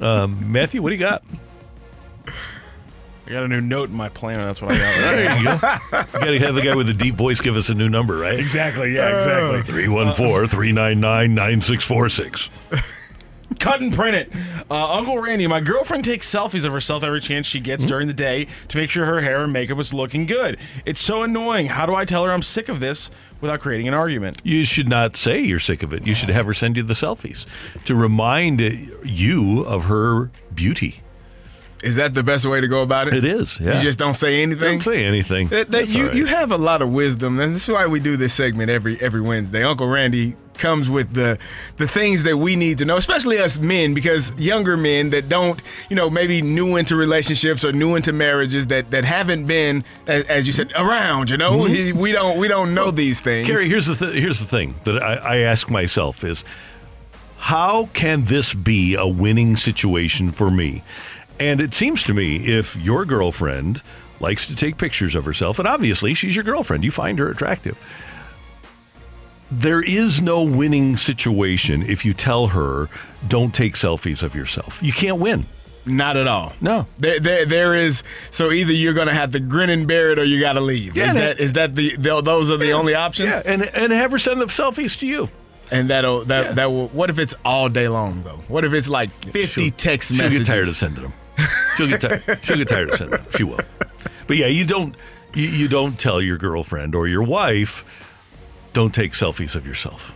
Um, 0.00 0.52
Matthew, 0.52 0.82
what 0.82 0.90
do 0.90 0.96
you 0.96 1.00
got? 1.00 1.22
I 3.26 3.30
got 3.30 3.44
a 3.44 3.48
new 3.48 3.60
note 3.60 3.88
in 3.88 3.94
my 3.94 4.08
planner. 4.08 4.44
That's 4.44 4.60
what 4.60 4.72
I 4.72 4.78
got. 4.78 4.96
there 4.96 5.38
you 5.38 5.44
go. 5.44 5.52
You 6.22 6.38
got 6.38 6.38
to 6.38 6.38
have 6.40 6.54
the 6.54 6.62
guy 6.62 6.74
with 6.74 6.86
the 6.86 6.94
deep 6.94 7.14
voice 7.14 7.40
give 7.40 7.56
us 7.56 7.68
a 7.68 7.74
new 7.74 7.88
number, 7.88 8.16
right? 8.16 8.38
Exactly. 8.38 8.94
Yeah, 8.94 9.18
exactly. 9.18 9.62
314 9.62 10.48
399 10.48 11.34
9646. 11.34 12.50
Cut 13.58 13.80
and 13.80 13.92
print 13.92 14.16
it. 14.16 14.32
Uh, 14.70 14.94
Uncle 14.94 15.18
Randy, 15.18 15.46
my 15.46 15.60
girlfriend 15.60 16.04
takes 16.04 16.32
selfies 16.32 16.64
of 16.64 16.72
herself 16.72 17.02
every 17.02 17.20
chance 17.20 17.46
she 17.46 17.60
gets 17.60 17.82
mm-hmm. 17.82 17.88
during 17.88 18.06
the 18.08 18.14
day 18.14 18.48
to 18.68 18.76
make 18.76 18.90
sure 18.90 19.04
her 19.04 19.20
hair 19.20 19.44
and 19.44 19.52
makeup 19.52 19.78
is 19.78 19.92
looking 19.94 20.26
good. 20.26 20.58
It's 20.84 21.00
so 21.00 21.22
annoying. 21.22 21.66
How 21.66 21.86
do 21.86 21.94
I 21.94 22.04
tell 22.04 22.24
her 22.24 22.32
I'm 22.32 22.42
sick 22.42 22.68
of 22.68 22.80
this 22.80 23.10
without 23.40 23.60
creating 23.60 23.88
an 23.88 23.94
argument? 23.94 24.40
You 24.42 24.64
should 24.64 24.88
not 24.88 25.16
say 25.16 25.40
you're 25.40 25.60
sick 25.60 25.82
of 25.82 25.92
it. 25.92 26.06
You 26.06 26.14
should 26.14 26.30
have 26.30 26.46
her 26.46 26.54
send 26.54 26.76
you 26.76 26.82
the 26.82 26.94
selfies 26.94 27.46
to 27.84 27.94
remind 27.94 28.60
you 28.60 29.60
of 29.60 29.84
her 29.84 30.30
beauty. 30.54 31.02
Is 31.82 31.96
that 31.96 32.14
the 32.14 32.22
best 32.22 32.46
way 32.46 32.60
to 32.60 32.68
go 32.68 32.82
about 32.82 33.08
it? 33.08 33.14
It 33.14 33.24
is. 33.24 33.58
Yeah. 33.58 33.76
You 33.76 33.82
just 33.82 33.98
don't 33.98 34.14
say 34.14 34.42
anything. 34.42 34.78
Don't 34.78 34.94
say 34.94 35.04
anything. 35.04 35.48
That, 35.48 35.70
that 35.72 35.88
you 35.88 36.06
right. 36.06 36.14
you 36.14 36.26
have 36.26 36.52
a 36.52 36.58
lot 36.58 36.80
of 36.80 36.92
wisdom, 36.92 37.40
and 37.40 37.54
this 37.54 37.64
is 37.64 37.74
why 37.74 37.86
we 37.86 37.98
do 37.98 38.16
this 38.16 38.32
segment 38.32 38.70
every 38.70 39.00
every 39.00 39.20
Wednesday. 39.20 39.64
Uncle 39.64 39.88
Randy 39.88 40.36
comes 40.58 40.88
with 40.88 41.12
the 41.12 41.38
the 41.78 41.88
things 41.88 42.22
that 42.22 42.36
we 42.36 42.54
need 42.54 42.78
to 42.78 42.84
know, 42.84 42.96
especially 42.96 43.38
us 43.38 43.58
men, 43.58 43.94
because 43.94 44.32
younger 44.38 44.76
men 44.76 45.10
that 45.10 45.28
don't, 45.28 45.60
you 45.90 45.96
know, 45.96 46.08
maybe 46.08 46.40
new 46.40 46.76
into 46.76 46.94
relationships 46.94 47.64
or 47.64 47.72
new 47.72 47.96
into 47.96 48.12
marriages 48.12 48.68
that 48.68 48.92
that 48.92 49.04
haven't 49.04 49.46
been, 49.46 49.82
as, 50.06 50.24
as 50.26 50.46
you 50.46 50.52
said, 50.52 50.72
around. 50.76 51.30
You 51.30 51.36
know, 51.36 51.58
mm-hmm. 51.58 51.98
we 51.98 52.12
don't 52.12 52.38
we 52.38 52.46
don't 52.46 52.74
know 52.74 52.92
these 52.92 53.20
things. 53.20 53.48
Carey, 53.48 53.68
here's 53.68 53.86
the 53.86 53.96
th- 53.96 54.14
here's 54.14 54.38
the 54.38 54.46
thing 54.46 54.76
that 54.84 55.02
I, 55.02 55.14
I 55.14 55.36
ask 55.38 55.68
myself 55.68 56.22
is, 56.22 56.44
how 57.38 57.86
can 57.92 58.22
this 58.22 58.54
be 58.54 58.94
a 58.94 59.08
winning 59.08 59.56
situation 59.56 60.30
for 60.30 60.48
me? 60.48 60.84
And 61.42 61.60
it 61.60 61.74
seems 61.74 62.04
to 62.04 62.14
me 62.14 62.36
if 62.36 62.76
your 62.76 63.04
girlfriend 63.04 63.82
likes 64.20 64.46
to 64.46 64.54
take 64.54 64.76
pictures 64.76 65.14
of 65.16 65.24
herself, 65.24 65.58
and 65.58 65.66
obviously 65.66 66.14
she's 66.14 66.36
your 66.36 66.44
girlfriend, 66.44 66.84
you 66.84 66.92
find 66.92 67.18
her 67.18 67.28
attractive. 67.28 67.76
There 69.50 69.82
is 69.82 70.22
no 70.22 70.42
winning 70.42 70.96
situation 70.96 71.82
if 71.82 72.04
you 72.04 72.14
tell 72.14 72.46
her, 72.48 72.88
don't 73.28 73.52
take 73.54 73.74
selfies 73.74 74.22
of 74.22 74.34
yourself. 74.34 74.80
You 74.82 74.92
can't 74.92 75.18
win. 75.18 75.46
Not 75.84 76.16
at 76.16 76.28
all. 76.28 76.52
No. 76.60 76.86
There, 76.98 77.18
there, 77.18 77.44
there 77.44 77.74
is. 77.74 78.04
So 78.30 78.52
either 78.52 78.72
you're 78.72 78.94
going 78.94 79.08
to 79.08 79.14
have 79.14 79.32
to 79.32 79.40
grin 79.40 79.68
and 79.68 79.88
bear 79.88 80.10
it, 80.12 80.18
or 80.20 80.24
you 80.24 80.38
got 80.40 80.52
to 80.52 80.60
leave. 80.60 80.96
Yeah, 80.96 81.08
is 81.08 81.14
that 81.14 81.40
is 81.40 81.52
that 81.54 81.74
the, 81.74 81.96
the 81.96 82.20
those 82.22 82.52
are 82.52 82.56
the 82.56 82.70
only 82.70 82.94
options? 82.94 83.30
Yeah, 83.30 83.42
and 83.44 83.62
and 83.64 83.92
have 83.92 84.12
her 84.12 84.18
send 84.20 84.40
the 84.40 84.46
selfies 84.46 84.96
to 85.00 85.06
you. 85.06 85.28
And 85.72 85.90
that'll 85.90 86.24
that 86.26 86.54
that 86.54 86.70
will. 86.70 86.86
What 86.88 87.10
if 87.10 87.18
it's 87.18 87.34
all 87.44 87.68
day 87.68 87.88
long 87.88 88.22
though? 88.22 88.36
What 88.46 88.64
if 88.64 88.72
it's 88.74 88.88
like 88.88 89.10
50 89.10 89.44
She'll- 89.46 89.70
text 89.76 90.10
she'll 90.14 90.18
messages? 90.18 90.46
get 90.46 90.52
tired 90.52 90.68
of 90.68 90.76
sending 90.76 91.02
them. 91.02 91.12
She'll 91.76 91.88
get 91.88 92.00
tired. 92.00 92.38
she'll 92.42 92.56
get 92.58 92.68
tired 92.68 92.90
of 92.90 92.98
sending 92.98 93.18
them. 93.18 93.26
She 93.36 93.44
will. 93.44 93.60
But 94.26 94.36
yeah, 94.36 94.46
you 94.46 94.64
don't 94.66 94.94
you, 95.34 95.48
you 95.48 95.68
don't 95.68 95.98
tell 95.98 96.20
your 96.20 96.36
girlfriend 96.38 96.94
or 96.94 97.08
your 97.08 97.22
wife 97.22 97.84
don't 98.72 98.94
take 98.94 99.12
selfies 99.12 99.54
of 99.56 99.66
yourself. 99.66 100.14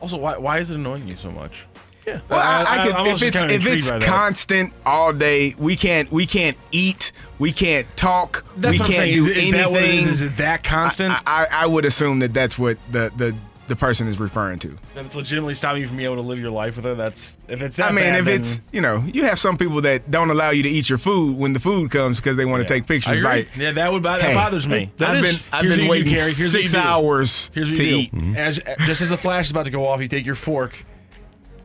Also, 0.00 0.16
why 0.18 0.36
why 0.36 0.58
is 0.58 0.70
it 0.70 0.76
annoying 0.76 1.08
you 1.08 1.16
so 1.16 1.30
much? 1.30 1.64
Yeah. 2.06 2.20
Well, 2.28 2.38
I, 2.38 2.62
I, 2.62 2.76
I'm 2.92 3.04
could, 3.04 3.14
if 3.14 3.22
it's 3.22 3.36
kinda 3.36 3.54
if 3.54 3.66
it's 3.66 3.90
by 3.90 3.98
that. 3.98 4.06
constant 4.08 4.72
all 4.84 5.12
day, 5.12 5.54
we 5.58 5.74
can't 5.74 6.10
we 6.12 6.24
can't 6.26 6.56
eat, 6.70 7.10
we 7.40 7.52
can't 7.52 7.86
talk, 7.96 8.44
That's 8.56 8.78
we 8.78 8.84
can't 8.86 9.12
do 9.12 9.20
Is 9.20 9.26
it- 9.26 9.36
is 9.36 9.42
anything. 9.42 9.52
that 9.52 9.70
what 9.72 9.82
it 9.82 9.94
is? 9.94 10.06
Is 10.06 10.20
it 10.22 10.36
that 10.36 10.62
constant? 10.62 11.12
I, 11.26 11.44
I, 11.44 11.62
I 11.62 11.66
would 11.66 11.84
assume 11.84 12.20
that 12.20 12.32
that's 12.32 12.56
what 12.58 12.78
the 12.92 13.10
the 13.16 13.34
the 13.66 13.76
person 13.76 14.06
is 14.08 14.18
referring 14.18 14.58
to. 14.60 14.76
That 14.94 15.06
it's 15.06 15.14
legitimately 15.14 15.54
stopping 15.54 15.82
you 15.82 15.88
from 15.88 15.96
being 15.96 16.06
able 16.10 16.22
to 16.22 16.28
live 16.28 16.38
your 16.38 16.50
life 16.50 16.76
with 16.76 16.84
her. 16.84 16.94
That's 16.94 17.36
if 17.48 17.62
it's 17.62 17.76
that 17.76 17.90
I 17.90 17.92
mean, 17.92 18.04
bad, 18.04 18.18
if 18.20 18.24
then- 18.26 18.40
it's 18.40 18.60
you 18.72 18.80
know, 18.80 19.04
you 19.12 19.24
have 19.24 19.38
some 19.38 19.56
people 19.58 19.80
that 19.82 20.10
don't 20.10 20.30
allow 20.30 20.50
you 20.50 20.62
to 20.62 20.68
eat 20.68 20.88
your 20.88 20.98
food 20.98 21.36
when 21.36 21.52
the 21.52 21.60
food 21.60 21.90
comes 21.90 22.18
because 22.18 22.36
they 22.36 22.44
want 22.44 22.62
to 22.62 22.68
take 22.68 22.86
pictures. 22.86 23.18
agree. 23.18 23.28
Like, 23.30 23.56
yeah, 23.56 23.72
that 23.72 23.92
would 23.92 24.02
that 24.04 24.20
hey, 24.22 24.34
bothers 24.34 24.66
me. 24.68 24.90
I've 25.00 25.22
been 25.22 25.34
I've 25.52 25.64
Here's 25.64 25.76
been 25.76 25.88
what 25.88 25.98
you 25.98 26.04
do, 26.04 26.10
waiting 26.10 26.14
Carey. 26.14 26.32
Here's 26.32 26.38
what 26.54 26.60
six 26.60 26.74
hours 26.74 27.50
Here's 27.54 27.68
what 27.70 27.76
to 27.76 27.84
you 27.84 27.96
eat. 27.96 28.12
do. 28.14 28.34
As 28.36 28.60
just 28.86 29.00
as 29.02 29.08
the 29.08 29.16
flash 29.16 29.46
is 29.46 29.50
about 29.50 29.64
to 29.64 29.70
go 29.70 29.86
off, 29.86 30.00
you 30.00 30.08
take 30.08 30.26
your 30.26 30.34
fork 30.34 30.84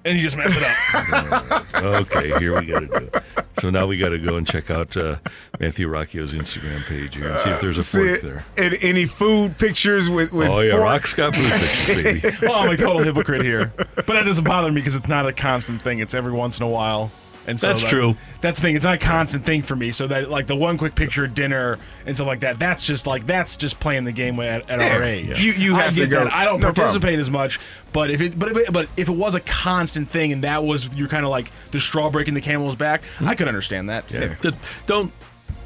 and 0.05 0.17
you 0.17 0.23
just 0.23 0.37
mess 0.37 0.55
it 0.57 0.63
up. 0.63 1.75
okay, 1.75 2.37
here 2.39 2.59
we 2.59 2.65
got 2.65 2.79
to 2.81 2.87
do 2.87 2.93
it. 2.95 3.15
So 3.59 3.69
now 3.69 3.85
we 3.85 3.97
got 3.97 4.09
to 4.09 4.17
go 4.19 4.35
and 4.37 4.47
check 4.47 4.71
out 4.71 4.95
uh, 4.97 5.17
Matthew 5.59 5.87
Rocchio's 5.87 6.33
Instagram 6.33 6.83
page 6.85 7.15
here 7.15 7.29
and 7.29 7.41
see 7.41 7.49
if 7.49 7.61
there's 7.61 7.77
a 7.77 7.83
See 7.83 7.97
fork 7.99 8.09
it- 8.09 8.21
there. 8.23 8.45
and 8.57 8.75
any 8.81 9.05
food 9.05 9.57
pictures 9.57 10.09
with 10.09 10.33
with 10.33 10.49
Oh 10.49 10.59
yeah, 10.61 10.71
forks? 10.71 10.83
Rock's 10.83 11.13
got 11.15 11.35
food 11.35 11.51
pictures, 11.51 12.21
baby. 12.21 12.37
well, 12.41 12.55
I'm 12.61 12.71
a 12.71 12.77
total 12.77 12.99
hypocrite 13.03 13.43
here, 13.43 13.71
but 13.95 14.07
that 14.07 14.23
doesn't 14.23 14.43
bother 14.43 14.69
me 14.71 14.75
because 14.81 14.95
it's 14.95 15.07
not 15.07 15.27
a 15.27 15.33
constant 15.33 15.81
thing. 15.81 15.99
It's 15.99 16.13
every 16.13 16.31
once 16.31 16.57
in 16.59 16.63
a 16.65 16.69
while. 16.69 17.11
And 17.47 17.59
so 17.59 17.67
That's 17.67 17.81
that- 17.81 17.89
true. 17.89 18.15
That's 18.41 18.59
the 18.59 18.63
thing. 18.63 18.75
It's 18.75 18.85
not 18.85 18.95
a 18.95 18.97
constant 18.99 19.43
thing 19.43 19.63
for 19.63 19.75
me. 19.75 19.91
So 19.91 20.05
that 20.07 20.29
like 20.29 20.45
the 20.47 20.55
one 20.55 20.77
quick 20.77 20.93
picture 20.95 21.25
at 21.25 21.33
dinner 21.33 21.79
and 22.05 22.15
stuff 22.15 22.27
like 22.27 22.41
that. 22.41 22.59
That's 22.59 22.85
just 22.85 23.07
like 23.07 23.25
that's 23.25 23.57
just 23.57 23.79
playing 23.79 24.03
the 24.03 24.11
game 24.11 24.39
at, 24.39 24.69
at 24.69 24.79
Yeah. 24.79 24.95
our 24.95 25.03
age. 25.03 25.43
You- 25.43 25.53
you 25.53 25.75
I 25.75 25.81
have 25.83 25.93
to 25.95 26.01
get 26.01 26.09
go. 26.11 26.23
that. 26.25 26.33
I 26.33 26.45
don't 26.45 26.59
No 26.59 26.67
problem. 26.67 26.75
participate 26.75 27.17
as 27.19 27.31
much, 27.31 27.59
but 27.93 28.11
if 28.11 28.21
it 28.21 28.37
but 28.37 28.51
if 28.51 28.57
it, 28.57 28.73
but 28.73 28.87
if 28.95 29.09
it 29.09 29.15
was 29.15 29.33
a 29.35 29.39
constant 29.41 30.07
thing 30.09 30.31
and 30.31 30.43
that 30.43 30.63
was 30.63 30.87
you're 30.95 31.07
kind 31.07 31.25
of 31.25 31.31
like 31.31 31.51
the 31.71 31.79
straw 31.79 32.09
breaking 32.11 32.35
the 32.35 32.41
camel's 32.41 32.75
back, 32.75 33.01
I 33.19 33.33
could 33.35 33.47
understand 33.47 33.89
that. 33.89 34.11
Yeah. 34.11 34.35
D- 34.41 34.51
Don't 34.85 35.11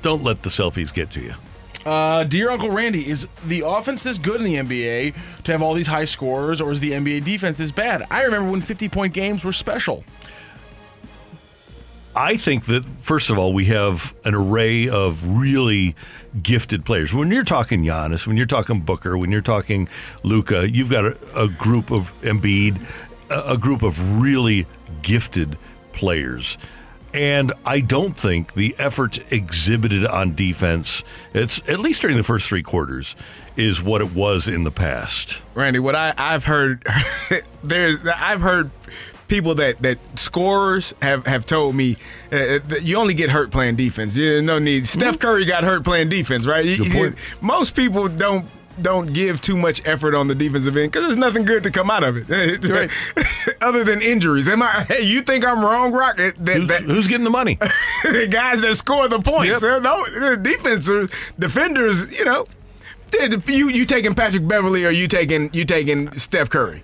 don't 0.02 0.24
let 0.24 0.44
the 0.44 0.50
selfies 0.50 0.94
get 0.94 1.10
to 1.12 1.20
you. 1.22 1.34
Uh, 1.86 2.24
dear 2.24 2.50
Uncle 2.50 2.72
Randy, 2.72 3.08
is 3.08 3.28
the 3.46 3.62
offense 3.66 4.02
this 4.02 4.18
good 4.18 4.42
in 4.42 4.44
the 4.46 4.56
NBA 4.56 5.14
to 5.44 5.52
have 5.52 5.62
all 5.62 5.76
these 5.76 5.86
high 5.88 6.06
scorers, 6.06 6.60
or 6.60 6.72
is 6.72 6.80
the 6.80 6.92
NBA 6.94 7.24
defense 7.24 7.58
this 7.60 7.72
bad? 7.72 8.04
I 8.10 8.24
remember 8.24 8.50
when 8.50 8.62
50 8.62 8.90
point 8.90 9.14
games 9.14 9.44
were 9.46 9.52
special. 9.54 10.04
I 12.16 12.38
think 12.38 12.66
that 12.66 12.86
first 13.02 13.30
of 13.30 13.38
all, 13.38 13.54
we 13.54 13.66
have 13.66 14.16
an 14.24 14.34
array 14.34 14.88
of 14.88 15.24
really 15.26 15.96
gifted 16.42 16.86
players. 16.86 17.14
When 17.14 17.30
you're 17.30 17.44
talking 17.44 17.84
Giannis, 17.84 18.26
when 18.26 18.38
you're 18.38 18.46
talking 18.46 18.80
Booker, 18.80 19.18
when 19.18 19.32
you're 19.32 19.42
talking 19.42 19.90
Luka, 20.24 20.70
you've 20.70 20.90
got 20.90 21.06
a, 21.06 21.44
a 21.44 21.48
group 21.50 21.92
of 21.92 22.12
Embiid, 22.22 22.80
a, 23.30 23.54
a 23.54 23.58
group 23.58 23.84
of 23.84 24.22
really 24.22 24.66
gifted 25.02 25.58
players. 25.92 26.58
And 27.14 27.54
I 27.66 27.80
don't 27.80 28.16
think 28.16 28.56
the 28.56 28.76
effort 28.78 29.20
exhibited 29.32 30.06
on 30.06 30.36
defense, 30.36 31.02
it's 31.34 31.60
at 31.68 31.80
least 31.80 32.02
during 32.02 32.18
the 32.18 32.24
first 32.24 32.50
three 32.50 32.64
quarters, 32.64 33.16
is 33.56 33.82
what 33.82 34.02
it 34.02 34.14
was 34.14 34.50
in 34.50 34.66
the 34.66 34.72
past. 34.72 35.40
Randy, 35.54 35.80
what 35.80 35.96
I, 35.96 36.14
I've 36.18 36.44
heard 36.44 36.86
there's 37.64 38.06
I've 38.06 38.42
heard 38.42 38.70
people 39.28 39.56
that 39.56 39.82
that 39.82 39.98
scorers 40.18 40.94
have 41.02 41.26
have 41.28 41.46
told 41.46 41.76
me 41.76 41.98
uh, 42.32 42.60
that 42.68 42.82
you 42.84 42.98
only 42.98 43.14
get 43.14 43.30
hurt 43.30 43.52
playing 43.52 43.76
defense. 43.76 44.16
Yeah, 44.16 44.42
no 44.42 44.60
need. 44.60 44.88
Steph 44.88 45.20
Curry 45.20 45.46
got 45.46 45.64
hurt 45.64 45.84
playing 45.84 46.10
defense, 46.10 46.46
right? 46.46 46.64
Good 46.78 46.92
point. 46.92 47.16
Most 47.42 47.76
people 47.76 48.08
don't 48.08 48.46
don't 48.82 49.14
give 49.14 49.40
too 49.40 49.56
much 49.56 49.82
effort 49.86 50.14
on 50.14 50.28
the 50.28 50.36
defensive 50.36 50.76
end 50.76 50.92
because 50.92 51.08
there's 51.08 51.18
nothing 51.18 51.46
good 51.46 51.64
to 51.64 51.72
come 51.72 51.90
out 51.90 52.04
of 52.04 52.18
it, 52.30 52.30
Right. 52.70 52.92
other 53.62 53.86
than 53.86 54.02
injuries. 54.02 54.50
Am 54.50 54.62
I? 54.62 54.84
Hey, 54.84 55.04
you 55.06 55.22
think 55.22 55.46
I'm 55.46 55.64
wrong, 55.64 55.94
Rock? 55.94 56.18
That, 56.18 56.36
that, 56.46 56.58
Who's, 56.58 56.68
that- 56.68 56.82
who's 56.84 57.08
getting 57.08 57.24
the 57.24 57.30
money? 57.30 57.56
the 58.04 58.28
guys 58.30 58.60
that 58.62 58.76
score 58.76 59.08
the 59.08 59.20
points. 59.22 59.62
Yep. 59.62 59.72
Uh, 59.72 59.80
No, 59.80 60.04
the 60.06 60.36
defenders, 60.38 61.10
defenders, 61.40 62.12
you 62.12 62.26
know. 62.26 62.44
You 63.48 63.70
you 63.70 63.86
taking 63.86 64.14
Patrick 64.14 64.46
Beverley 64.46 64.84
or 64.84 64.90
you 64.90 65.08
taking 65.08 65.50
you 65.54 65.64
taking 65.64 66.12
Steph 66.20 66.50
Curry? 66.50 66.84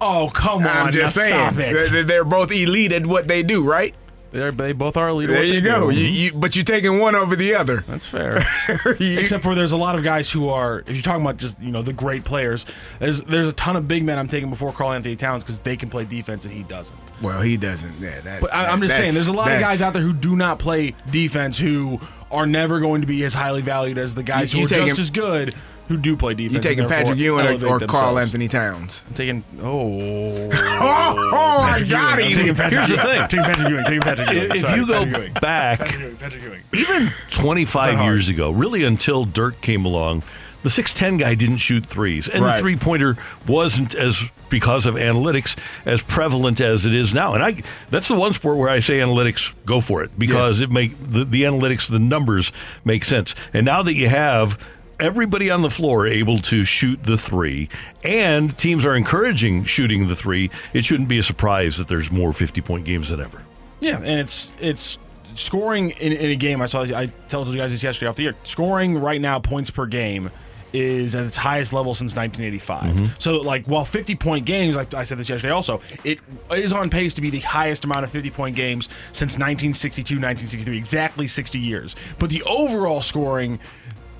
Oh, 0.00 0.30
come 0.32 0.58
on. 0.60 0.66
I'm 0.66 0.92
just 0.92 1.16
now 1.16 1.22
saying 1.22 1.52
Stop 1.54 1.58
it. 1.62 1.90
They're, 1.90 2.04
they're 2.04 2.24
both 2.24 2.50
elite 2.52 2.92
at 2.92 3.06
what 3.06 3.28
they 3.28 3.42
do, 3.42 3.62
right? 3.64 3.94
They're, 4.32 4.52
they 4.52 4.72
both 4.72 4.96
are 4.96 5.08
elite. 5.08 5.28
There 5.28 5.42
you 5.42 5.60
go. 5.60 5.88
You, 5.88 6.04
you, 6.06 6.32
but 6.32 6.54
you're 6.54 6.64
taking 6.64 7.00
one 7.00 7.16
over 7.16 7.34
the 7.34 7.56
other. 7.56 7.82
That's 7.88 8.06
fair. 8.06 8.40
You- 9.00 9.18
Except 9.18 9.42
for 9.42 9.56
there's 9.56 9.72
a 9.72 9.76
lot 9.76 9.96
of 9.96 10.04
guys 10.04 10.30
who 10.30 10.48
are, 10.50 10.80
if 10.86 10.90
you're 10.90 11.02
talking 11.02 11.22
about 11.22 11.36
just 11.38 11.60
you 11.60 11.72
know 11.72 11.82
the 11.82 11.92
great 11.92 12.22
players, 12.24 12.64
there's 13.00 13.20
there's 13.22 13.48
a 13.48 13.52
ton 13.52 13.74
of 13.74 13.88
big 13.88 14.04
men 14.04 14.18
I'm 14.20 14.28
taking 14.28 14.48
before 14.48 14.72
Karl-Anthony 14.72 15.16
Towns 15.16 15.42
because 15.42 15.58
they 15.58 15.76
can 15.76 15.90
play 15.90 16.04
defense 16.04 16.44
and 16.44 16.54
he 16.54 16.62
doesn't. 16.62 16.96
well, 17.20 17.40
he 17.42 17.56
doesn't. 17.56 17.98
Yeah, 17.98 18.20
that, 18.20 18.40
But 18.40 18.54
I, 18.54 18.66
I'm 18.66 18.80
just 18.80 18.96
saying, 18.96 19.14
there's 19.14 19.26
a 19.28 19.32
lot 19.32 19.50
of 19.50 19.58
guys 19.58 19.82
out 19.82 19.92
there 19.94 20.02
who 20.02 20.12
do 20.12 20.36
not 20.36 20.60
play 20.60 20.94
defense 21.10 21.58
who 21.58 22.00
are 22.30 22.46
never 22.46 22.78
going 22.78 23.00
to 23.00 23.08
be 23.08 23.24
as 23.24 23.34
highly 23.34 23.62
valued 23.62 23.98
as 23.98 24.14
the 24.14 24.22
guys 24.22 24.52
You- 24.54 24.58
who 24.58 24.60
you 24.60 24.66
are 24.66 24.68
taking- 24.68 24.88
just 24.94 25.00
as 25.00 25.10
good 25.10 25.56
who 25.90 25.96
do 25.96 26.16
play 26.16 26.34
defense. 26.34 26.52
You 26.52 26.56
and 26.56 26.62
taking 26.62 26.78
therefore 26.86 26.96
Patrick 27.04 27.18
Ewing 27.18 27.62
or, 27.64 27.66
or 27.74 27.80
Karl. 27.80 28.18
Anthony 28.18 28.46
Towns? 28.48 29.02
I'm 29.08 29.14
taking 29.14 29.44
oh. 29.60 30.48
Oh, 30.82 31.30
oh, 31.34 31.60
I 31.60 31.70
Patrick 31.72 31.90
got 31.90 32.18
Ewing. 32.18 32.24
I'm 32.24 32.30
him. 32.30 32.36
taking 32.36 32.54
Patrick 32.54 32.72
Here's 32.72 32.88
the 32.88 32.94
Ewing. 32.96 33.06
thing. 33.18 33.28
Taking 33.28 33.44
Patrick 33.44 33.68
Ewing. 33.68 33.84
Taking 33.84 34.00
Patrick 34.00 34.30
Ewing. 34.30 34.50
If 34.52 34.60
Sorry, 34.60 34.80
you 34.80 34.86
go 34.86 35.04
Patrick 35.04 35.16
Ewing. 35.18 35.32
back 35.34 35.78
Patrick 35.80 36.00
Ewing. 36.00 36.16
Patrick 36.16 36.42
Ewing. 36.42 36.62
even 36.72 37.12
25 37.30 38.00
years 38.04 38.28
ago, 38.28 38.50
really 38.50 38.84
until 38.84 39.24
Dirk 39.24 39.60
came 39.60 39.84
along, 39.84 40.22
the 40.62 40.68
6'10 40.68 41.18
guy 41.18 41.34
didn't 41.34 41.56
shoot 41.58 41.84
threes. 41.84 42.28
And 42.28 42.44
Right. 42.44 42.54
the 42.54 42.60
three 42.60 42.76
pointer 42.76 43.16
wasn't 43.46 43.94
as, 43.94 44.22
because 44.50 44.86
of 44.86 44.94
analytics, 44.94 45.56
as 45.86 46.02
prevalent 46.02 46.60
as 46.60 46.86
it 46.86 46.94
is 46.94 47.12
now. 47.12 47.34
And 47.34 47.42
I 47.42 47.62
that's 47.90 48.08
the 48.08 48.14
one 48.14 48.32
sport 48.34 48.56
where 48.58 48.68
I 48.68 48.80
say 48.80 48.98
analytics, 48.98 49.52
go 49.66 49.80
for 49.80 50.02
it, 50.02 50.18
because 50.18 50.60
it 50.60 50.70
make 50.70 50.92
the, 51.00 51.24
the 51.24 51.42
analytics, 51.42 51.88
the 51.90 51.98
numbers 51.98 52.52
make 52.84 53.04
sense. 53.04 53.34
And 53.54 53.64
now 53.66 53.82
that 53.82 53.94
you 53.94 54.08
have 54.08 54.58
everybody 55.00 55.50
on 55.50 55.62
the 55.62 55.70
floor 55.70 56.06
able 56.06 56.38
to 56.38 56.64
shoot 56.64 57.02
the 57.02 57.16
three, 57.16 57.68
and 58.04 58.56
teams 58.56 58.84
are 58.84 58.94
encouraging 58.94 59.64
shooting 59.64 60.08
the 60.08 60.16
three, 60.16 60.50
it 60.72 60.84
shouldn't 60.84 61.08
be 61.08 61.18
a 61.18 61.22
surprise 61.22 61.76
that 61.78 61.88
there's 61.88 62.10
more 62.10 62.32
50 62.32 62.60
point 62.60 62.84
games 62.84 63.08
than 63.08 63.20
ever. 63.20 63.42
Yeah, 63.80 63.96
and 63.96 64.20
it's 64.20 64.52
it's 64.60 64.98
scoring 65.34 65.90
in, 65.90 66.12
in 66.12 66.30
a 66.30 66.36
game. 66.36 66.60
I 66.60 66.66
saw. 66.66 66.82
I 66.82 67.06
told 67.28 67.48
you 67.48 67.56
guys 67.56 67.72
this 67.72 67.82
yesterday 67.82 68.08
off 68.08 68.16
the 68.16 68.26
air. 68.26 68.34
Scoring 68.44 68.98
right 68.98 69.20
now, 69.20 69.38
points 69.38 69.70
per 69.70 69.86
game, 69.86 70.30
is 70.72 71.14
at 71.14 71.26
its 71.26 71.36
highest 71.36 71.72
level 71.72 71.94
since 71.94 72.14
1985. 72.14 72.82
Mm-hmm. 72.82 73.06
So, 73.18 73.36
like, 73.36 73.66
while 73.66 73.84
50 73.84 74.14
point 74.16 74.46
games, 74.46 74.76
like 74.76 74.94
I 74.94 75.04
said 75.04 75.18
this 75.18 75.28
yesterday, 75.28 75.52
also 75.52 75.80
it 76.04 76.20
is 76.52 76.72
on 76.72 76.90
pace 76.90 77.14
to 77.14 77.20
be 77.20 77.30
the 77.30 77.40
highest 77.40 77.84
amount 77.84 78.04
of 78.04 78.10
50 78.10 78.30
point 78.30 78.56
games 78.56 78.86
since 79.12 79.32
1962, 79.32 80.14
1963, 80.14 80.76
exactly 80.76 81.26
60 81.26 81.58
years. 81.58 81.96
But 82.18 82.30
the 82.30 82.42
overall 82.42 83.02
scoring 83.02 83.58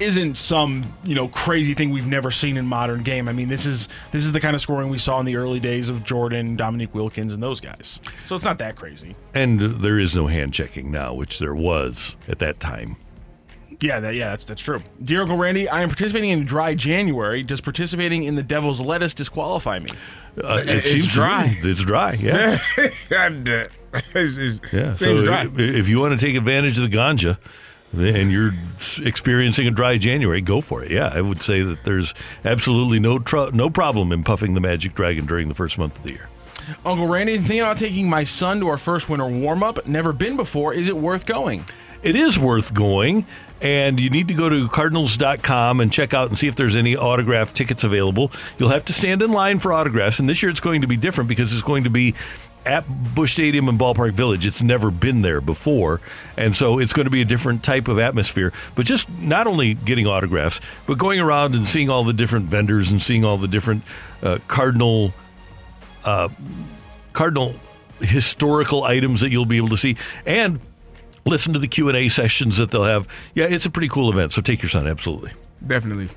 isn't 0.00 0.36
some 0.36 0.84
you 1.04 1.14
know 1.14 1.28
crazy 1.28 1.74
thing 1.74 1.90
we've 1.90 2.06
never 2.06 2.30
seen 2.30 2.56
in 2.56 2.66
modern 2.66 3.02
game. 3.02 3.28
I 3.28 3.32
mean, 3.32 3.48
this 3.48 3.66
is 3.66 3.88
this 4.12 4.24
is 4.24 4.32
the 4.32 4.40
kind 4.40 4.54
of 4.56 4.62
scoring 4.62 4.88
we 4.88 4.98
saw 4.98 5.20
in 5.20 5.26
the 5.26 5.36
early 5.36 5.60
days 5.60 5.88
of 5.88 6.02
Jordan, 6.04 6.56
Dominique 6.56 6.94
Wilkins, 6.94 7.32
and 7.32 7.42
those 7.42 7.60
guys. 7.60 8.00
So 8.26 8.34
it's 8.36 8.44
not 8.44 8.58
that 8.58 8.76
crazy. 8.76 9.14
And 9.34 9.60
there 9.60 9.98
is 9.98 10.16
no 10.16 10.26
hand 10.26 10.52
checking 10.54 10.90
now, 10.90 11.14
which 11.14 11.38
there 11.38 11.54
was 11.54 12.16
at 12.28 12.38
that 12.40 12.58
time. 12.60 12.96
Yeah, 13.82 13.98
that, 14.00 14.14
yeah, 14.14 14.28
that's 14.30 14.44
that's 14.44 14.60
true. 14.60 14.80
Dear 15.02 15.22
Uncle 15.22 15.38
Randy, 15.38 15.66
I 15.66 15.80
am 15.80 15.88
participating 15.88 16.28
in 16.30 16.44
dry 16.44 16.74
January. 16.74 17.42
Does 17.42 17.62
participating 17.62 18.24
in 18.24 18.34
the 18.34 18.42
Devil's 18.42 18.78
Lettuce 18.78 19.14
disqualify 19.14 19.78
me? 19.78 19.88
Uh, 20.36 20.56
it 20.62 20.68
It's 20.68 20.86
seems 20.86 21.06
to 21.08 21.12
dry. 21.14 21.46
me 21.62 21.70
It's 21.70 21.82
dry, 21.82 22.12
yeah. 22.12 22.58
I'm 23.16 23.42
dead. 23.42 23.70
It's- 23.94 24.36
it's- 24.36 24.60
yeah. 24.72 24.92
Seems 24.92 24.98
So 24.98 25.24
dry. 25.24 25.44
i- 25.44 25.50
if 25.56 25.88
you 25.88 25.98
want 25.98 26.18
to 26.18 26.24
take 26.26 26.36
advantage 26.36 26.78
of 26.78 26.90
the 26.90 26.94
ganja 26.96 27.38
and 27.92 28.30
you're 28.30 28.50
experiencing 29.02 29.66
a 29.66 29.70
dry 29.70 29.98
January, 29.98 30.40
go 30.40 30.60
for 30.60 30.82
it. 30.82 30.90
Yeah, 30.90 31.10
I 31.12 31.20
would 31.20 31.42
say 31.42 31.62
that 31.62 31.84
there's 31.84 32.14
absolutely 32.44 33.00
no 33.00 33.18
tr- 33.18 33.50
no 33.52 33.70
problem 33.70 34.12
in 34.12 34.24
puffing 34.24 34.54
the 34.54 34.60
Magic 34.60 34.94
Dragon 34.94 35.26
during 35.26 35.48
the 35.48 35.54
first 35.54 35.78
month 35.78 35.98
of 35.98 36.02
the 36.04 36.12
year. 36.12 36.28
Uncle 36.84 37.06
Randy, 37.06 37.36
thinking 37.38 37.60
about 37.60 37.78
taking 37.78 38.08
my 38.08 38.24
son 38.24 38.60
to 38.60 38.68
our 38.68 38.78
first 38.78 39.08
winter 39.08 39.26
warm 39.26 39.62
up. 39.62 39.86
Never 39.86 40.12
been 40.12 40.36
before. 40.36 40.72
Is 40.72 40.88
it 40.88 40.96
worth 40.96 41.26
going? 41.26 41.64
It 42.02 42.16
is 42.16 42.38
worth 42.38 42.72
going. 42.72 43.26
And 43.62 44.00
you 44.00 44.08
need 44.08 44.28
to 44.28 44.34
go 44.34 44.48
to 44.48 44.68
cardinals.com 44.68 45.80
and 45.80 45.92
check 45.92 46.14
out 46.14 46.28
and 46.28 46.38
see 46.38 46.46
if 46.46 46.56
there's 46.56 46.76
any 46.76 46.96
autograph 46.96 47.52
tickets 47.52 47.84
available. 47.84 48.32
You'll 48.56 48.70
have 48.70 48.86
to 48.86 48.94
stand 48.94 49.20
in 49.20 49.32
line 49.32 49.58
for 49.58 49.70
autographs. 49.70 50.18
And 50.18 50.26
this 50.26 50.42
year 50.42 50.48
it's 50.48 50.60
going 50.60 50.80
to 50.80 50.86
be 50.88 50.96
different 50.96 51.28
because 51.28 51.52
it's 51.52 51.60
going 51.60 51.84
to 51.84 51.90
be 51.90 52.14
at 52.66 53.14
Busch 53.14 53.32
Stadium 53.32 53.68
and 53.68 53.78
Ballpark 53.78 54.12
Village. 54.12 54.46
It's 54.46 54.62
never 54.62 54.90
been 54.90 55.22
there 55.22 55.40
before, 55.40 56.00
and 56.36 56.54
so 56.54 56.78
it's 56.78 56.92
going 56.92 57.06
to 57.06 57.10
be 57.10 57.20
a 57.20 57.24
different 57.24 57.62
type 57.62 57.88
of 57.88 57.98
atmosphere. 57.98 58.52
But 58.74 58.86
just 58.86 59.08
not 59.18 59.46
only 59.46 59.74
getting 59.74 60.06
autographs, 60.06 60.60
but 60.86 60.98
going 60.98 61.20
around 61.20 61.54
and 61.54 61.66
seeing 61.66 61.88
all 61.88 62.04
the 62.04 62.12
different 62.12 62.46
vendors 62.46 62.90
and 62.90 63.00
seeing 63.00 63.24
all 63.24 63.38
the 63.38 63.48
different 63.48 63.82
uh, 64.22 64.38
Cardinal, 64.48 65.12
uh, 66.04 66.28
Cardinal 67.12 67.54
historical 68.00 68.84
items 68.84 69.20
that 69.20 69.30
you'll 69.30 69.46
be 69.46 69.56
able 69.56 69.68
to 69.68 69.76
see, 69.76 69.96
and 70.26 70.60
listen 71.24 71.52
to 71.52 71.58
the 71.58 71.68
Q 71.68 71.88
and 71.88 71.96
A 71.96 72.08
sessions 72.08 72.58
that 72.58 72.70
they'll 72.70 72.84
have. 72.84 73.08
Yeah, 73.34 73.46
it's 73.46 73.66
a 73.66 73.70
pretty 73.70 73.88
cool 73.88 74.10
event. 74.10 74.32
So 74.32 74.42
take 74.42 74.62
your 74.62 74.70
son, 74.70 74.86
absolutely. 74.86 75.32
Definitely. 75.66 76.08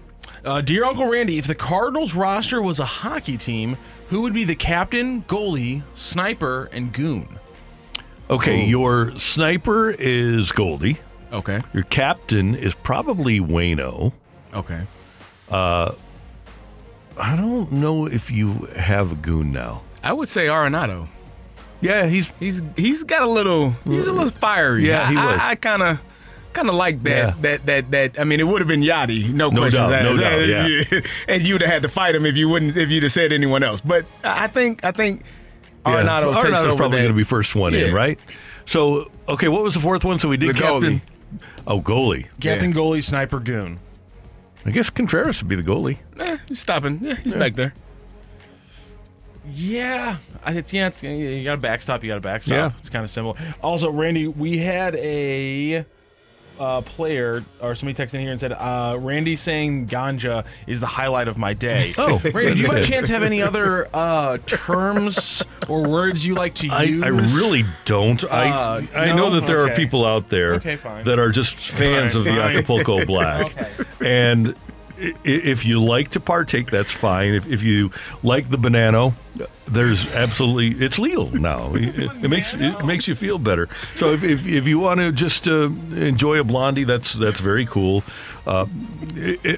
Uh, 0.45 0.61
dear 0.61 0.85
Uncle 0.85 1.07
Randy, 1.07 1.37
if 1.37 1.47
the 1.47 1.55
Cardinals 1.55 2.13
roster 2.13 2.61
was 2.61 2.79
a 2.79 2.85
hockey 2.85 3.37
team, 3.37 3.77
who 4.09 4.21
would 4.21 4.33
be 4.33 4.43
the 4.43 4.55
captain, 4.55 5.23
goalie, 5.23 5.83
sniper, 5.95 6.69
and 6.71 6.91
goon? 6.93 7.39
Okay, 8.29 8.65
your 8.65 9.17
sniper 9.17 9.91
is 9.91 10.51
Goldie. 10.51 10.97
Okay. 11.31 11.61
Your 11.73 11.83
captain 11.83 12.55
is 12.55 12.73
probably 12.73 13.39
Waino. 13.39 14.13
Okay. 14.53 14.81
Uh, 15.49 15.93
I 17.17 17.35
don't 17.35 17.71
know 17.71 18.05
if 18.05 18.31
you 18.31 18.67
have 18.75 19.11
a 19.11 19.15
goon 19.15 19.51
now. 19.51 19.81
I 20.03 20.13
would 20.13 20.29
say 20.29 20.47
Arenado. 20.47 21.07
Yeah, 21.81 22.05
he's 22.05 22.31
he's 22.39 22.61
he's 22.77 23.03
got 23.03 23.23
a 23.23 23.29
little 23.29 23.71
he's 23.83 24.07
a 24.07 24.11
little 24.11 24.29
fiery. 24.29 24.87
Yeah, 24.87 25.09
he 25.09 25.15
was. 25.15 25.39
I, 25.39 25.51
I 25.51 25.55
kind 25.55 25.81
of 25.81 25.99
kind 26.53 26.69
of 26.69 26.75
like 26.75 27.01
that 27.03 27.09
Yeah. 27.09 27.33
that 27.41 27.65
that 27.65 27.91
that. 27.91 28.19
I 28.19 28.23
mean, 28.23 28.39
it 28.39 28.43
would 28.47 28.61
have 28.61 28.67
been 28.67 28.81
Yadi, 28.81 29.33
no, 29.33 29.49
No 29.49 29.61
questions 29.61 29.89
doubt, 29.89 30.03
no 30.03 30.11
asked. 30.11 30.21
doubt, 30.21 30.91
yeah. 30.91 31.01
and 31.35 31.47
you'd 31.47 31.61
have 31.61 31.71
had 31.71 31.81
to 31.83 31.89
fight 31.89 32.15
him 32.15 32.25
if 32.25 32.35
you 32.37 32.49
wouldn't 32.49 32.77
if 32.77 32.89
you'd 32.89 33.03
have 33.03 33.11
said 33.11 33.33
anyone 33.33 33.63
else. 33.63 33.81
But 33.81 34.05
I 34.23 34.45
I 34.45 34.47
think 34.47 34.83
I 34.83 34.91
think 34.91 35.23
Arenado 35.85 36.27
yeah, 36.27 36.33
takes 36.33 36.43
Arenado's 36.45 36.65
over 36.67 36.77
probably 36.77 36.99
going 36.99 37.11
to 37.11 37.17
be 37.17 37.23
first 37.23 37.55
one 37.55 37.73
in, 37.73 37.93
right? 37.93 38.19
So, 38.65 39.11
okay, 39.27 39.49
what 39.49 39.63
was 39.63 39.73
the 39.73 39.81
fourth 39.81 40.05
one? 40.05 40.19
So 40.19 40.29
we 40.29 40.37
did 40.37 40.55
The 40.55 40.61
captain. 40.61 41.01
goalie. 41.01 41.01
Oh, 41.67 41.81
goalie. 41.81 42.27
Captain, 42.39 42.73
goalie, 42.73 43.03
sniper, 43.03 43.39
goon. 43.41 43.79
I 44.65 44.71
guess 44.71 44.89
Contreras 44.89 45.41
would 45.43 45.49
be 45.49 45.57
the 45.57 45.63
goalie. 45.63 45.97
Eh, 46.21 46.37
he's 46.47 46.61
stopping. 46.61 46.99
Yeah, 47.01 47.15
he's 47.15 47.33
Yeah. 47.33 47.39
back 47.39 47.55
there. 47.55 47.73
Yeah, 49.53 50.15
I- 50.45 50.53
it's 50.53 50.71
yeah. 50.71 50.87
It's, 50.87 51.03
you 51.03 51.43
got 51.43 51.55
a 51.55 51.57
backstop. 51.57 52.01
You 52.03 52.11
got 52.11 52.17
a 52.17 52.21
backstop. 52.21 52.55
Yeah. 52.55 52.71
It's 52.79 52.87
kind 52.89 53.03
of 53.03 53.11
simple. 53.11 53.35
Also, 53.61 53.91
Randy, 53.91 54.29
we 54.29 54.57
had 54.59 54.95
a 54.95 55.83
uh, 56.63 56.81
player 56.81 57.43
or 57.59 57.75
somebody 57.75 58.01
texted 58.01 58.15
in 58.15 58.21
here 58.21 58.31
and 58.31 58.39
said, 58.39 58.53
uh, 58.53 58.95
"Randy 58.99 59.35
saying 59.35 59.87
ganja 59.87 60.45
is 60.67 60.79
the 60.79 60.85
highlight 60.87 61.27
of 61.27 61.37
my 61.37 61.53
day." 61.53 61.93
Oh, 61.97 62.19
Randy, 62.33 62.55
do 62.55 62.61
you 62.61 62.67
by 62.67 62.81
chance 62.81 63.07
have 63.09 63.23
any 63.23 63.41
other 63.41 63.87
uh, 63.93 64.37
terms 64.45 65.43
or 65.69 65.87
words 65.87 66.25
you 66.25 66.35
like 66.35 66.53
to 66.55 66.69
I, 66.69 66.83
use? 66.83 67.03
I 67.03 67.07
really 67.07 67.65
don't. 67.85 68.23
Uh, 68.23 68.27
I 68.27 68.87
I 68.95 69.05
no? 69.07 69.15
know 69.15 69.29
that 69.39 69.47
there 69.47 69.59
are 69.61 69.65
Okay. 69.71 69.75
people 69.75 70.05
out 70.05 70.29
there 70.29 70.55
Okay, 70.55 70.75
fine. 70.75 71.03
that 71.05 71.19
are 71.19 71.29
just 71.29 71.55
fans 71.55 72.15
of 72.15 72.23
the 72.23 72.31
fine. 72.31 72.55
Acapulco 72.57 73.05
Black, 73.05 73.45
Okay. 73.79 73.89
and 74.05 74.49
i- 74.49 74.51
i- 74.51 74.55
if 75.23 75.65
you 75.65 75.83
like 75.83 76.09
to 76.11 76.19
partake, 76.19 76.71
that's 76.71 76.91
fine. 76.91 77.33
If, 77.33 77.47
if 77.47 77.63
you 77.63 77.91
like 78.21 78.49
the 78.49 78.57
banana, 78.57 79.13
there's 79.65 80.11
absolutely 80.13 80.83
it's 80.83 80.99
legal 80.99 81.31
now. 81.31 81.73
It, 81.83 82.23
it 82.23 82.29
makes 82.29 82.53
it 82.53 82.85
makes 82.85 83.07
you 83.07 83.15
feel 83.15 83.37
better. 83.37 83.67
So 83.95 84.11
if 84.11 84.23
if, 84.23 84.47
if 84.47 84.67
you 84.67 84.79
want 84.79 84.99
to 84.99 85.11
just 85.11 85.47
uh, 85.47 85.69
enjoy 85.95 86.39
a 86.39 86.43
blondie, 86.43 86.83
that's 86.83 87.13
that's 87.13 87.39
very 87.39 87.65
cool. 87.65 88.03
Uh, 88.45 88.65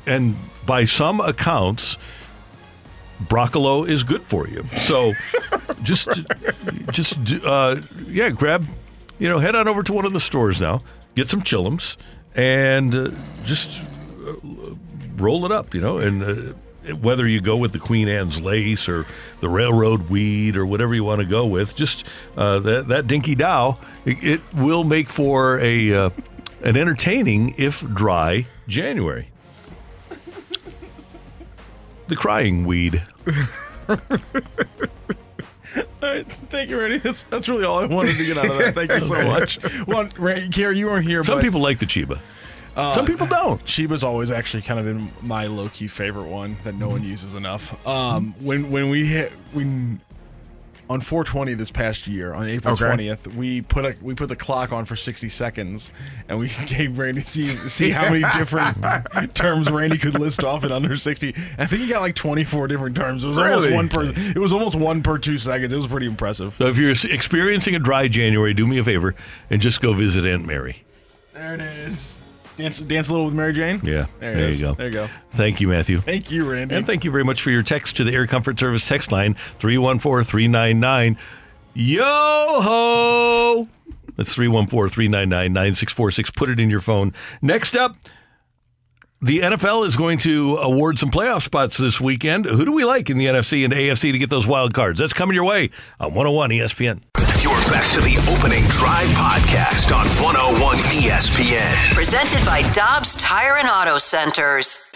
and 0.06 0.36
by 0.66 0.86
some 0.86 1.20
accounts. 1.20 1.98
Broccolo 3.30 3.86
is 3.86 4.04
good 4.04 4.24
for 4.24 4.46
you. 4.46 4.66
So 4.78 5.14
just 5.84 6.10
just 6.92 7.16
uh, 7.46 7.78
yeah, 8.10 8.30
grab 8.30 8.66
you 9.20 9.30
know, 9.30 9.40
head 9.40 9.56
on 9.56 9.68
over 9.68 9.84
to 9.84 9.94
one 9.94 10.06
of 10.06 10.14
the 10.14 10.20
stores 10.20 10.62
now, 10.62 10.84
get 11.16 11.30
some 11.30 11.42
chillums, 11.42 11.96
and 12.36 12.94
uh, 12.94 13.12
just 13.44 13.82
uh, 14.28 14.34
roll 15.18 15.46
it 15.46 15.52
up. 15.52 15.74
You 15.74 15.82
know, 15.82 15.98
and 15.98 16.24
uh, 16.24 16.96
whether 16.96 17.28
you 17.28 17.42
go 17.42 17.58
with 17.58 17.74
the 17.74 17.80
Queen 17.80 18.08
Anne's 18.08 18.42
lace 18.42 18.88
or 18.88 19.06
the 19.40 19.50
railroad 19.50 20.10
weed 20.10 20.56
or 20.56 20.66
whatever 20.66 20.94
you 20.94 21.04
want 21.04 21.20
to 21.20 21.26
go 21.26 21.46
with, 21.46 21.76
just 21.76 22.06
uh, 22.38 22.60
that 22.60 22.88
that 22.90 23.08
dinky 23.08 23.36
dow, 23.36 23.78
it, 24.06 24.24
it 24.24 24.42
will 24.56 24.84
make 24.84 25.10
for 25.10 25.60
a 25.60 25.94
uh, 25.94 26.10
an 26.64 26.78
entertaining 26.78 27.56
if 27.58 27.82
dry 27.94 28.46
January. 28.68 29.30
The 32.08 32.16
crying 32.16 32.66
weed. 32.66 33.02
All 36.02 36.12
right, 36.12 36.32
thank 36.50 36.70
you, 36.70 36.80
Randy. 36.80 37.00
That's, 37.00 37.24
that's 37.24 37.50
really 37.50 37.66
all 37.66 37.80
I 37.80 37.86
wanted 37.86 38.16
to 38.16 38.26
get 38.26 38.38
out 38.38 38.46
of 38.46 38.58
that. 38.60 38.76
Thank 38.76 38.92
you 38.92 39.02
so 39.02 39.26
much. 39.28 39.60
Well, 39.86 40.08
Randy, 40.18 40.48
Gary, 40.50 40.78
you 40.78 40.86
weren't 40.86 41.06
here. 41.06 41.24
Some 41.24 41.38
but, 41.38 41.44
people 41.44 41.60
like 41.62 41.80
the 41.80 41.86
Chiba. 41.86 42.20
Uh, 42.76 42.94
Some 42.94 43.06
people 43.06 43.28
don't. 43.28 43.64
Chiba's 43.66 44.04
always 44.04 44.32
actually 44.32 44.64
kind 44.64 44.80
of 44.80 44.86
been 44.86 45.12
my 45.22 45.48
low 45.48 45.70
key 45.70 45.88
favorite 45.88 46.28
one 46.28 46.58
that 46.64 46.76
no 46.76 46.90
one 46.90 47.04
uses 47.04 47.34
enough. 47.34 47.86
Um, 47.88 48.34
when 48.40 48.70
when 48.72 48.90
we 48.90 49.06
hit 49.06 49.32
when 49.54 50.02
on 50.88 51.02
420 51.02 51.56
this 51.56 51.72
past 51.72 52.06
year 52.06 52.32
on 52.36 52.48
April 52.48 52.74
Okay. 52.76 52.84
20th, 52.86 53.34
we 53.36 53.62
put 53.64 53.86
a 53.86 53.96
we 54.04 54.14
put 54.14 54.30
the 54.30 54.36
clock 54.36 54.72
on 54.72 54.86
for 54.86 54.96
60 54.96 55.30
seconds, 55.30 55.92
and 56.30 56.38
we 56.38 56.48
gave 56.68 57.00
Randy 57.00 57.22
see 57.22 57.48
see 57.48 57.90
how 57.90 58.04
many 58.10 58.24
different 58.34 58.78
terms 59.34 59.72
Randy 59.72 59.98
could 59.98 60.20
list 60.20 60.44
off 60.44 60.64
in 60.64 60.72
under 60.72 60.96
60. 60.96 61.30
I 61.58 61.66
think 61.66 61.82
he 61.82 61.88
got 61.88 62.02
like 62.02 62.14
24 62.16 62.68
different 62.68 62.96
terms. 62.96 63.24
It 63.24 63.28
was 63.30 63.40
almost 63.40 63.72
one 63.72 63.90
per. 63.90 64.04
It 64.04 64.38
was 64.38 64.54
almost 64.54 64.76
one 64.76 65.02
per 65.02 65.18
two 65.18 65.38
seconds. 65.40 65.74
It 65.74 65.78
was 65.78 65.88
pretty 65.88 66.06
impressive. 66.08 66.54
So 66.60 66.68
if 66.68 66.78
you're 66.78 66.92
experiencing 66.92 67.74
a 67.76 67.80
dry 67.80 68.08
January, 68.08 68.54
do 68.54 68.68
me 68.68 68.78
a 68.78 68.84
favor 68.84 69.16
and 69.50 69.62
just 69.62 69.82
go 69.82 69.94
visit 69.94 70.26
Aunt 70.26 70.46
Mary. 70.46 70.84
There 71.34 71.56
it 71.56 71.62
is. 71.62 72.15
Dance 72.58 72.80
dance 72.80 73.10
a 73.10 73.12
little 73.12 73.26
with 73.26 73.36
Mary 73.36 73.54
Jane. 73.54 73.82
Yeah, 73.84 74.06
There 74.20 74.34
there 74.36 74.50
you 74.50 74.62
go. 74.62 74.74
There 74.74 74.88
you 74.88 74.94
go. 74.94 75.10
Thank 75.32 75.60
you, 75.60 75.68
Matthew. 75.68 76.00
Thank 76.02 76.32
you, 76.32 76.50
Randy. 76.50 76.76
And 76.76 76.86
thank 76.86 77.04
you 77.04 77.12
very 77.12 77.24
much 77.24 77.42
for 77.42 77.52
your 77.52 77.64
text 77.64 77.98
to 77.98 78.04
the 78.04 78.14
Air 78.14 78.28
Comfort 78.28 78.60
Service 78.60 78.88
text 78.88 79.12
line 79.12 79.34
314 79.56 80.24
399 80.24 81.18
Yo 81.78 82.04
ho! 82.06 83.68
That's 84.16 84.34
314 84.34 84.90
399 84.90 85.52
9646. 85.52 86.32
Put 86.32 86.50
it 86.50 86.60
in 86.60 86.70
your 86.70 86.80
phone. 86.80 87.14
Next 87.42 87.76
up, 87.76 87.98
the 89.22 89.40
NFL 89.40 89.86
is 89.86 89.98
going 89.98 90.18
to 90.20 90.56
award 90.58 90.98
some 90.98 91.12
playoff 91.12 91.42
spots 91.42 91.76
this 91.78 92.00
weekend. 92.00 92.46
Who 92.46 92.64
do 92.64 92.72
we 92.72 92.86
like 92.86 93.10
in 93.10 93.18
the 93.18 93.26
NFC 93.26 93.66
and 93.66 93.74
AFC 93.74 94.14
to 94.14 94.18
get 94.18 94.30
those 94.30 94.48
wild 94.48 94.74
cards? 94.74 95.00
That's 95.00 95.12
coming 95.14 95.36
your 95.36 95.44
way 95.44 95.70
on 96.00 96.14
101 96.14 96.52
ESPN. 96.52 97.02
You're 97.56 97.72
back 97.72 97.90
to 97.94 98.02
the 98.02 98.18
opening 98.30 98.64
drive 98.66 99.08
podcast 99.16 99.96
on 99.96 100.08
101 100.22 100.76
ESPN. 100.76 101.94
Presented 101.94 102.46
by 102.46 102.70
Dobbs 102.74 103.16
Tire 103.16 103.56
and 103.56 103.70
Auto 103.70 103.98
Centers. 103.98 104.92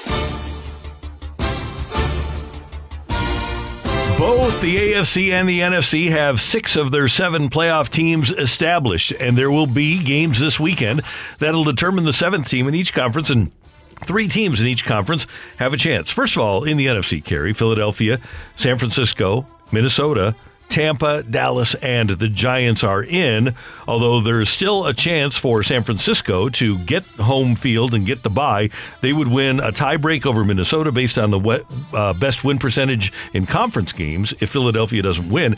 Both 4.17 4.59
the 4.59 4.75
AFC 4.75 5.31
and 5.31 5.47
the 5.47 5.61
NFC 5.61 6.09
have 6.09 6.41
six 6.41 6.75
of 6.75 6.91
their 6.91 7.07
seven 7.07 7.49
playoff 7.49 7.87
teams 7.87 8.33
established, 8.33 9.13
and 9.13 9.37
there 9.37 9.49
will 9.49 9.67
be 9.67 10.03
games 10.03 10.41
this 10.41 10.59
weekend 10.59 11.01
that'll 11.37 11.63
determine 11.63 12.03
the 12.03 12.11
seventh 12.11 12.49
team 12.49 12.67
in 12.67 12.75
each 12.75 12.93
conference 12.93 13.29
and. 13.29 13.51
Three 14.01 14.29
teams 14.29 14.61
in 14.61 14.67
each 14.67 14.85
conference 14.85 15.25
have 15.57 15.73
a 15.73 15.77
chance. 15.77 16.09
First 16.09 16.37
of 16.37 16.41
all, 16.41 16.63
in 16.63 16.77
the 16.77 16.85
NFC, 16.85 17.21
Carey, 17.21 17.51
Philadelphia, 17.51 18.21
San 18.55 18.77
Francisco, 18.77 19.45
Minnesota, 19.73 20.35
Tampa, 20.69 21.23
Dallas, 21.23 21.73
and 21.75 22.09
the 22.11 22.29
Giants 22.29 22.83
are 22.83 23.03
in, 23.03 23.55
although 23.87 24.21
there's 24.21 24.49
still 24.49 24.85
a 24.85 24.93
chance 24.93 25.35
for 25.35 25.63
San 25.63 25.83
Francisco 25.83 26.47
to 26.49 26.77
get 26.79 27.03
home 27.17 27.55
field 27.55 27.93
and 27.93 28.05
get 28.05 28.23
the 28.23 28.29
bye. 28.29 28.69
They 29.01 29.11
would 29.11 29.27
win 29.27 29.59
a 29.59 29.71
tiebreak 29.71 30.25
over 30.25 30.43
Minnesota 30.43 30.91
based 30.91 31.17
on 31.17 31.31
the 31.31 31.39
we- 31.39 31.63
uh, 31.93 32.13
best 32.13 32.43
win 32.43 32.59
percentage 32.59 33.11
in 33.33 33.45
conference 33.45 33.91
games 33.91 34.33
if 34.39 34.49
Philadelphia 34.51 35.01
doesn't 35.01 35.29
win. 35.29 35.57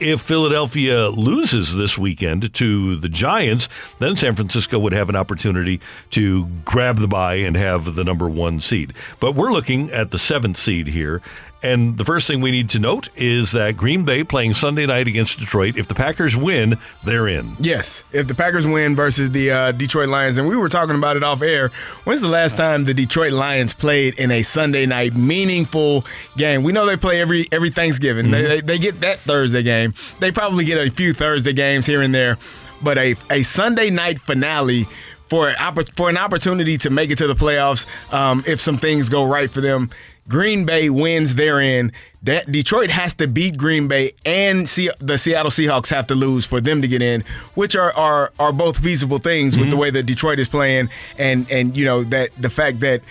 If 0.00 0.22
Philadelphia 0.22 1.08
loses 1.10 1.76
this 1.76 1.96
weekend 1.96 2.54
to 2.54 2.96
the 2.96 3.08
Giants, 3.08 3.68
then 4.00 4.16
San 4.16 4.34
Francisco 4.34 4.78
would 4.78 4.92
have 4.92 5.08
an 5.08 5.14
opportunity 5.14 5.80
to 6.10 6.46
grab 6.64 6.98
the 6.98 7.06
bye 7.06 7.36
and 7.36 7.56
have 7.56 7.94
the 7.94 8.02
number 8.02 8.28
one 8.28 8.58
seed. 8.58 8.94
But 9.20 9.32
we're 9.36 9.52
looking 9.52 9.90
at 9.92 10.10
the 10.10 10.18
seventh 10.18 10.56
seed 10.56 10.88
here. 10.88 11.20
And 11.62 11.96
the 11.96 12.04
first 12.04 12.26
thing 12.26 12.40
we 12.40 12.50
need 12.50 12.70
to 12.70 12.78
note 12.78 13.08
is 13.14 13.52
that 13.52 13.76
Green 13.76 14.04
Bay 14.04 14.24
playing 14.24 14.54
Sunday 14.54 14.84
night 14.84 15.06
against 15.06 15.38
Detroit. 15.38 15.76
If 15.76 15.86
the 15.86 15.94
Packers 15.94 16.36
win, 16.36 16.76
they're 17.04 17.28
in. 17.28 17.56
Yes, 17.60 18.02
if 18.12 18.26
the 18.26 18.34
Packers 18.34 18.66
win 18.66 18.96
versus 18.96 19.30
the 19.30 19.50
uh, 19.50 19.72
Detroit 19.72 20.08
Lions, 20.08 20.38
and 20.38 20.48
we 20.48 20.56
were 20.56 20.68
talking 20.68 20.96
about 20.96 21.16
it 21.16 21.22
off 21.22 21.40
air. 21.40 21.68
When's 22.04 22.20
the 22.20 22.28
last 22.28 22.56
time 22.56 22.84
the 22.84 22.94
Detroit 22.94 23.32
Lions 23.32 23.74
played 23.74 24.18
in 24.18 24.30
a 24.32 24.42
Sunday 24.42 24.86
night 24.86 25.14
meaningful 25.14 26.04
game? 26.36 26.64
We 26.64 26.72
know 26.72 26.84
they 26.84 26.96
play 26.96 27.20
every 27.20 27.46
every 27.52 27.70
Thanksgiving. 27.70 28.30
They, 28.30 28.42
they, 28.42 28.60
they 28.60 28.78
get 28.78 29.00
that 29.00 29.20
Thursday 29.20 29.62
game. 29.62 29.94
They 30.18 30.32
probably 30.32 30.64
get 30.64 30.84
a 30.84 30.90
few 30.90 31.12
Thursday 31.14 31.52
games 31.52 31.86
here 31.86 32.02
and 32.02 32.12
there, 32.12 32.38
but 32.82 32.98
a 32.98 33.14
a 33.30 33.42
Sunday 33.42 33.90
night 33.90 34.20
finale. 34.20 34.86
For 35.28 35.48
an, 35.48 35.56
for 35.96 36.10
an 36.10 36.18
opportunity 36.18 36.76
to 36.76 36.90
make 36.90 37.08
it 37.08 37.16
to 37.16 37.26
the 37.26 37.34
playoffs, 37.34 37.86
um, 38.12 38.44
if 38.46 38.60
some 38.60 38.76
things 38.76 39.08
go 39.08 39.24
right 39.24 39.50
for 39.50 39.62
them, 39.62 39.88
Green 40.28 40.64
Bay 40.64 40.88
wins 40.88 41.34
therein, 41.34 41.92
that 42.22 42.50
Detroit 42.50 42.90
has 42.90 43.14
to 43.14 43.26
beat 43.26 43.56
Green 43.56 43.88
Bay 43.88 44.12
and 44.24 44.68
see 44.68 44.90
the 45.00 45.18
Seattle 45.18 45.50
Seahawks 45.50 45.90
have 45.90 46.06
to 46.08 46.14
lose 46.14 46.46
for 46.46 46.60
them 46.60 46.82
to 46.82 46.88
get 46.88 47.02
in, 47.02 47.24
which 47.54 47.74
are 47.74 47.92
are, 47.94 48.32
are 48.38 48.52
both 48.52 48.78
feasible 48.78 49.18
things 49.18 49.58
with 49.58 49.70
the 49.70 49.76
way 49.76 49.90
that 49.90 50.04
Detroit 50.04 50.38
is 50.38 50.48
playing 50.48 50.88
and 51.18 51.50
and 51.50 51.76
you 51.76 51.84
know 51.84 52.04
that 52.04 52.30
the 52.40 52.50
fact 52.50 52.80
that 52.80 53.02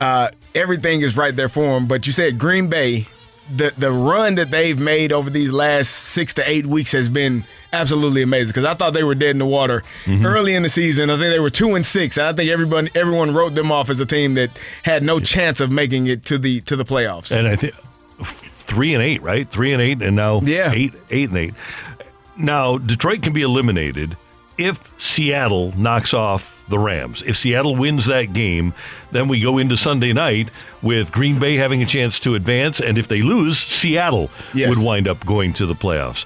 uh, 0.00 0.30
everything 0.54 1.02
is 1.02 1.16
right 1.16 1.34
there 1.34 1.48
for 1.48 1.74
them. 1.74 1.86
But 1.86 2.06
you 2.06 2.12
said 2.12 2.38
Green 2.38 2.68
Bay, 2.68 3.06
the 3.50 3.72
the 3.76 3.92
run 3.92 4.36
that 4.36 4.50
they've 4.50 4.78
made 4.78 5.12
over 5.12 5.30
these 5.30 5.52
last 5.52 5.88
six 5.88 6.32
to 6.34 6.48
eight 6.48 6.66
weeks 6.66 6.92
has 6.92 7.08
been 7.08 7.44
absolutely 7.72 8.22
amazing. 8.22 8.48
Because 8.48 8.64
I 8.64 8.74
thought 8.74 8.94
they 8.94 9.04
were 9.04 9.14
dead 9.14 9.30
in 9.30 9.38
the 9.38 9.46
water 9.46 9.82
mm-hmm. 10.04 10.24
early 10.24 10.54
in 10.54 10.62
the 10.62 10.68
season. 10.68 11.10
I 11.10 11.14
think 11.16 11.32
they 11.32 11.40
were 11.40 11.50
two 11.50 11.74
and 11.74 11.84
six, 11.84 12.16
and 12.16 12.26
I 12.26 12.32
think 12.32 12.50
everyone 12.50 12.88
everyone 12.94 13.34
wrote 13.34 13.54
them 13.54 13.70
off 13.70 13.90
as 13.90 14.00
a 14.00 14.06
team 14.06 14.34
that 14.34 14.50
had 14.82 15.02
no 15.02 15.20
chance 15.20 15.60
of 15.60 15.70
making 15.70 16.06
it 16.06 16.24
to 16.26 16.38
the 16.38 16.60
to 16.62 16.76
the 16.76 16.84
playoffs. 16.84 17.36
And 17.36 17.46
I 17.48 17.56
think 17.56 17.74
three 18.20 18.94
and 18.94 19.02
eight, 19.02 19.22
right? 19.22 19.48
Three 19.48 19.72
and 19.72 19.82
eight, 19.82 20.00
and 20.02 20.16
now 20.16 20.40
Yeah. 20.42 20.72
eight, 20.72 20.94
eight 21.10 21.28
and 21.28 21.38
eight. 21.38 21.54
Now 22.36 22.78
Detroit 22.78 23.22
can 23.22 23.32
be 23.32 23.42
eliminated 23.42 24.16
if 24.58 24.92
Seattle 25.00 25.72
knocks 25.76 26.14
off 26.14 26.58
the 26.68 26.78
Rams. 26.78 27.22
If 27.26 27.36
Seattle 27.36 27.76
wins 27.76 28.06
that 28.06 28.32
game, 28.32 28.72
then 29.12 29.28
we 29.28 29.40
go 29.40 29.58
into 29.58 29.76
Sunday 29.76 30.12
night 30.12 30.50
with 30.82 31.12
Green 31.12 31.38
Bay 31.38 31.56
having 31.56 31.82
a 31.82 31.86
chance 31.86 32.18
to 32.20 32.34
advance, 32.34 32.80
and 32.80 32.96
if 32.96 33.08
they 33.08 33.20
lose, 33.22 33.58
Seattle 33.58 34.30
Yes. 34.54 34.68
would 34.70 34.84
wind 34.84 35.06
up 35.08 35.24
going 35.26 35.52
to 35.54 35.66
the 35.66 35.74
playoffs. 35.74 36.24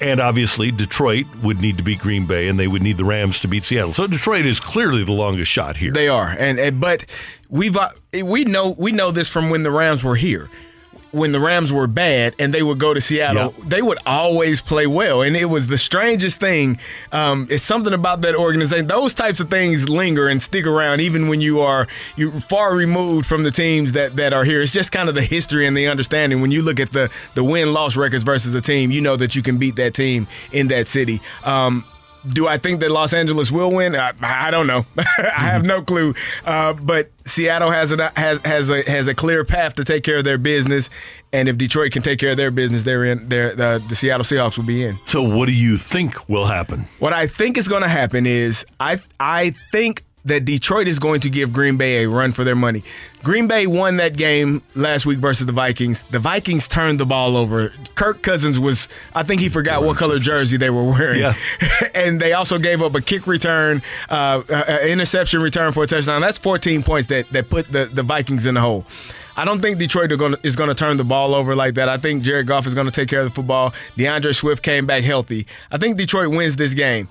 And 0.00 0.20
obviously, 0.20 0.70
Detroit 0.70 1.24
would 1.42 1.60
need 1.60 1.78
to 1.78 1.82
beat 1.82 2.00
Green 2.00 2.26
Bay, 2.26 2.48
and 2.48 2.58
they 2.58 2.68
would 2.68 2.82
need 2.82 2.98
the 2.98 3.04
Rams 3.04 3.40
to 3.40 3.48
beat 3.48 3.64
Seattle. 3.64 3.94
So 3.94 4.06
Detroit 4.06 4.44
is 4.44 4.60
clearly 4.60 5.04
the 5.04 5.12
longest 5.12 5.50
shot 5.50 5.78
here. 5.78 5.90
They 5.92 6.08
are, 6.08 6.28
and, 6.38 6.58
and 6.58 6.80
but 6.80 7.06
we've 7.48 7.76
uh, 7.76 7.88
we 8.22 8.44
know 8.44 8.74
we 8.78 8.92
know 8.92 9.10
this 9.10 9.28
from 9.28 9.48
when 9.48 9.62
the 9.62 9.70
Rams 9.70 10.04
were 10.04 10.16
here. 10.16 10.50
When 11.16 11.32
the 11.32 11.40
Rams 11.40 11.72
were 11.72 11.86
bad 11.86 12.34
and 12.38 12.52
they 12.52 12.62
would 12.62 12.78
go 12.78 12.92
to 12.92 13.00
Seattle, 13.00 13.54
they 13.64 13.80
would 13.80 13.98
always 14.04 14.60
play 14.60 14.86
well, 14.86 15.22
and 15.22 15.36
it 15.36 15.46
was 15.46 15.66
the 15.66 15.78
strangest 15.78 16.38
thing. 16.38 16.78
Um, 17.10 17.46
it's 17.50 17.62
something 17.64 17.92
about 17.92 18.20
that 18.20 18.34
organization; 18.34 18.86
those 18.86 19.14
types 19.14 19.40
of 19.40 19.48
things 19.48 19.88
linger 19.88 20.28
and 20.28 20.42
stick 20.42 20.66
around, 20.66 21.00
even 21.00 21.28
when 21.28 21.40
you 21.40 21.60
are 21.60 21.86
you 22.16 22.40
far 22.40 22.74
removed 22.74 23.26
from 23.26 23.42
the 23.42 23.50
teams 23.50 23.92
that 23.92 24.16
that 24.16 24.32
are 24.32 24.44
here. 24.44 24.60
It's 24.60 24.72
just 24.72 24.92
kind 24.92 25.08
of 25.08 25.14
the 25.14 25.22
history 25.22 25.66
and 25.66 25.76
the 25.76 25.88
understanding. 25.88 26.40
When 26.40 26.50
you 26.50 26.62
look 26.62 26.78
at 26.80 26.92
the 26.92 27.10
the 27.34 27.42
win 27.42 27.72
loss 27.72 27.96
records 27.96 28.24
versus 28.24 28.54
a 28.54 28.60
team, 28.60 28.90
you 28.90 29.00
know 29.00 29.16
that 29.16 29.34
you 29.34 29.42
can 29.42 29.58
beat 29.58 29.76
that 29.76 29.94
team 29.94 30.28
in 30.52 30.68
that 30.68 30.86
city. 30.86 31.20
Um, 31.44 31.84
do 32.28 32.48
I 32.48 32.58
think 32.58 32.80
that 32.80 32.90
Los 32.90 33.12
Angeles 33.12 33.50
will 33.50 33.70
win? 33.70 33.94
I, 33.94 34.12
I 34.20 34.50
don't 34.50 34.66
know. 34.66 34.86
I 34.98 35.44
have 35.44 35.64
no 35.64 35.82
clue. 35.82 36.14
Uh, 36.44 36.72
but 36.74 37.10
Seattle 37.24 37.70
has 37.70 37.92
a 37.92 38.12
has 38.16 38.40
has 38.44 38.70
a 38.70 38.88
has 38.90 39.08
a 39.08 39.14
clear 39.14 39.44
path 39.44 39.74
to 39.76 39.84
take 39.84 40.04
care 40.04 40.18
of 40.18 40.24
their 40.24 40.38
business, 40.38 40.90
and 41.32 41.48
if 41.48 41.58
Detroit 41.58 41.92
can 41.92 42.02
take 42.02 42.18
care 42.18 42.30
of 42.30 42.36
their 42.36 42.50
business, 42.50 42.84
they're 42.84 43.04
in. 43.04 43.28
They're, 43.28 43.54
the 43.54 43.82
the 43.88 43.96
Seattle 43.96 44.24
Seahawks 44.24 44.56
will 44.56 44.64
be 44.64 44.84
in. 44.84 44.98
So, 45.06 45.22
what 45.22 45.46
do 45.46 45.52
you 45.52 45.76
think 45.76 46.28
will 46.28 46.46
happen? 46.46 46.88
What 46.98 47.12
I 47.12 47.26
think 47.26 47.58
is 47.58 47.68
going 47.68 47.82
to 47.82 47.88
happen 47.88 48.26
is 48.26 48.64
I 48.80 49.00
I 49.20 49.54
think 49.72 50.04
that 50.26 50.44
Detroit 50.44 50.88
is 50.88 50.98
going 50.98 51.20
to 51.20 51.30
give 51.30 51.52
Green 51.52 51.76
Bay 51.76 52.04
a 52.04 52.08
run 52.08 52.32
for 52.32 52.44
their 52.44 52.56
money. 52.56 52.82
Green 53.22 53.48
Bay 53.48 53.66
won 53.66 53.96
that 53.96 54.16
game 54.16 54.62
last 54.74 55.06
week 55.06 55.18
versus 55.18 55.46
the 55.46 55.52
Vikings. 55.52 56.04
The 56.10 56.18
Vikings 56.18 56.68
turned 56.68 57.00
the 57.00 57.06
ball 57.06 57.36
over. 57.36 57.72
Kirk 57.94 58.22
Cousins 58.22 58.60
was 58.60 58.88
I 59.14 59.22
think 59.22 59.40
he 59.40 59.48
forgot 59.48 59.82
what 59.82 59.96
color 59.96 60.18
jersey 60.18 60.56
they 60.56 60.70
were 60.70 60.84
wearing. 60.84 61.20
Yeah. 61.20 61.34
and 61.94 62.20
they 62.20 62.32
also 62.32 62.58
gave 62.58 62.82
up 62.82 62.94
a 62.94 63.00
kick 63.00 63.26
return, 63.26 63.82
uh, 64.10 64.42
uh, 64.48 64.78
interception 64.82 65.40
return 65.40 65.72
for 65.72 65.84
a 65.84 65.86
touchdown. 65.86 66.20
That's 66.20 66.38
14 66.38 66.82
points 66.82 67.08
that 67.08 67.28
that 67.30 67.48
put 67.50 67.70
the, 67.72 67.86
the 67.86 68.02
Vikings 68.02 68.46
in 68.46 68.54
the 68.54 68.60
hole. 68.60 68.84
I 69.38 69.44
don't 69.44 69.60
think 69.60 69.78
Detroit 69.78 70.10
are 70.12 70.16
gonna, 70.16 70.38
is 70.42 70.56
going 70.56 70.68
to 70.68 70.74
turn 70.74 70.96
the 70.96 71.04
ball 71.04 71.34
over 71.34 71.54
like 71.54 71.74
that. 71.74 71.90
I 71.90 71.98
think 71.98 72.22
Jared 72.22 72.46
Goff 72.46 72.66
is 72.66 72.74
going 72.74 72.86
to 72.86 72.92
take 72.92 73.08
care 73.08 73.20
of 73.20 73.26
the 73.26 73.34
football. 73.34 73.74
DeAndre 73.96 74.34
Swift 74.34 74.62
came 74.62 74.86
back 74.86 75.04
healthy. 75.04 75.46
I 75.70 75.76
think 75.76 75.98
Detroit 75.98 76.30
wins 76.34 76.56
this 76.56 76.72
game, 76.72 77.08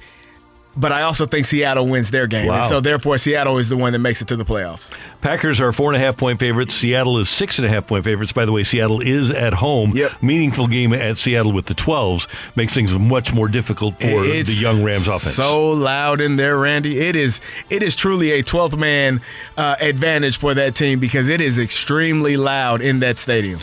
but 0.77 0.91
I 0.91 1.03
also 1.03 1.25
think 1.25 1.45
Seattle 1.45 1.87
wins 1.87 2.11
their 2.11 2.27
game. 2.27 2.47
Wow. 2.47 2.57
And 2.57 2.65
so 2.65 2.79
therefore, 2.79 3.17
Seattle 3.17 3.57
is 3.57 3.69
the 3.69 3.77
one 3.77 3.93
that 3.93 3.99
makes 3.99 4.21
it 4.21 4.27
to 4.29 4.35
the 4.35 4.45
playoffs. 4.45 4.91
Packers 5.21 5.59
are 5.61 5.71
four 5.71 5.93
and 5.93 6.01
a 6.01 6.05
half 6.05 6.17
point 6.17 6.39
favorites. 6.39 6.73
Seattle 6.73 7.17
is 7.17 7.29
six 7.29 7.57
and 7.59 7.65
a 7.65 7.69
half 7.69 7.87
point 7.87 8.03
favorites. 8.03 8.31
By 8.31 8.45
the 8.45 8.51
way, 8.51 8.63
Seattle 8.63 9.01
is 9.01 9.31
at 9.31 9.53
home. 9.53 9.91
Yep. 9.93 10.21
Meaningful 10.21 10.67
game 10.67 10.93
at 10.93 11.17
Seattle 11.17 11.51
with 11.51 11.65
the 11.65 11.75
12s 11.75 12.27
makes 12.55 12.73
things 12.73 12.97
much 12.97 13.33
more 13.33 13.47
difficult 13.47 13.99
for 13.99 14.23
It's 14.25 14.49
the 14.49 14.55
young 14.55 14.83
Rams 14.83 15.07
offense. 15.07 15.35
So 15.35 15.71
loud 15.71 16.21
in 16.21 16.35
there, 16.35 16.57
Randy. 16.57 16.99
It 16.99 17.15
is 17.15 17.41
it 17.69 17.83
is 17.83 17.95
truly 17.95 18.31
a 18.31 18.43
12th 18.43 18.77
man 18.77 19.21
uh, 19.57 19.75
advantage 19.79 20.37
for 20.37 20.53
that 20.53 20.75
team 20.75 20.99
because 20.99 21.29
it 21.29 21.41
is 21.41 21.57
extremely 21.57 22.37
loud 22.37 22.81
in 22.81 22.99
that 22.99 23.19
stadium. 23.19 23.59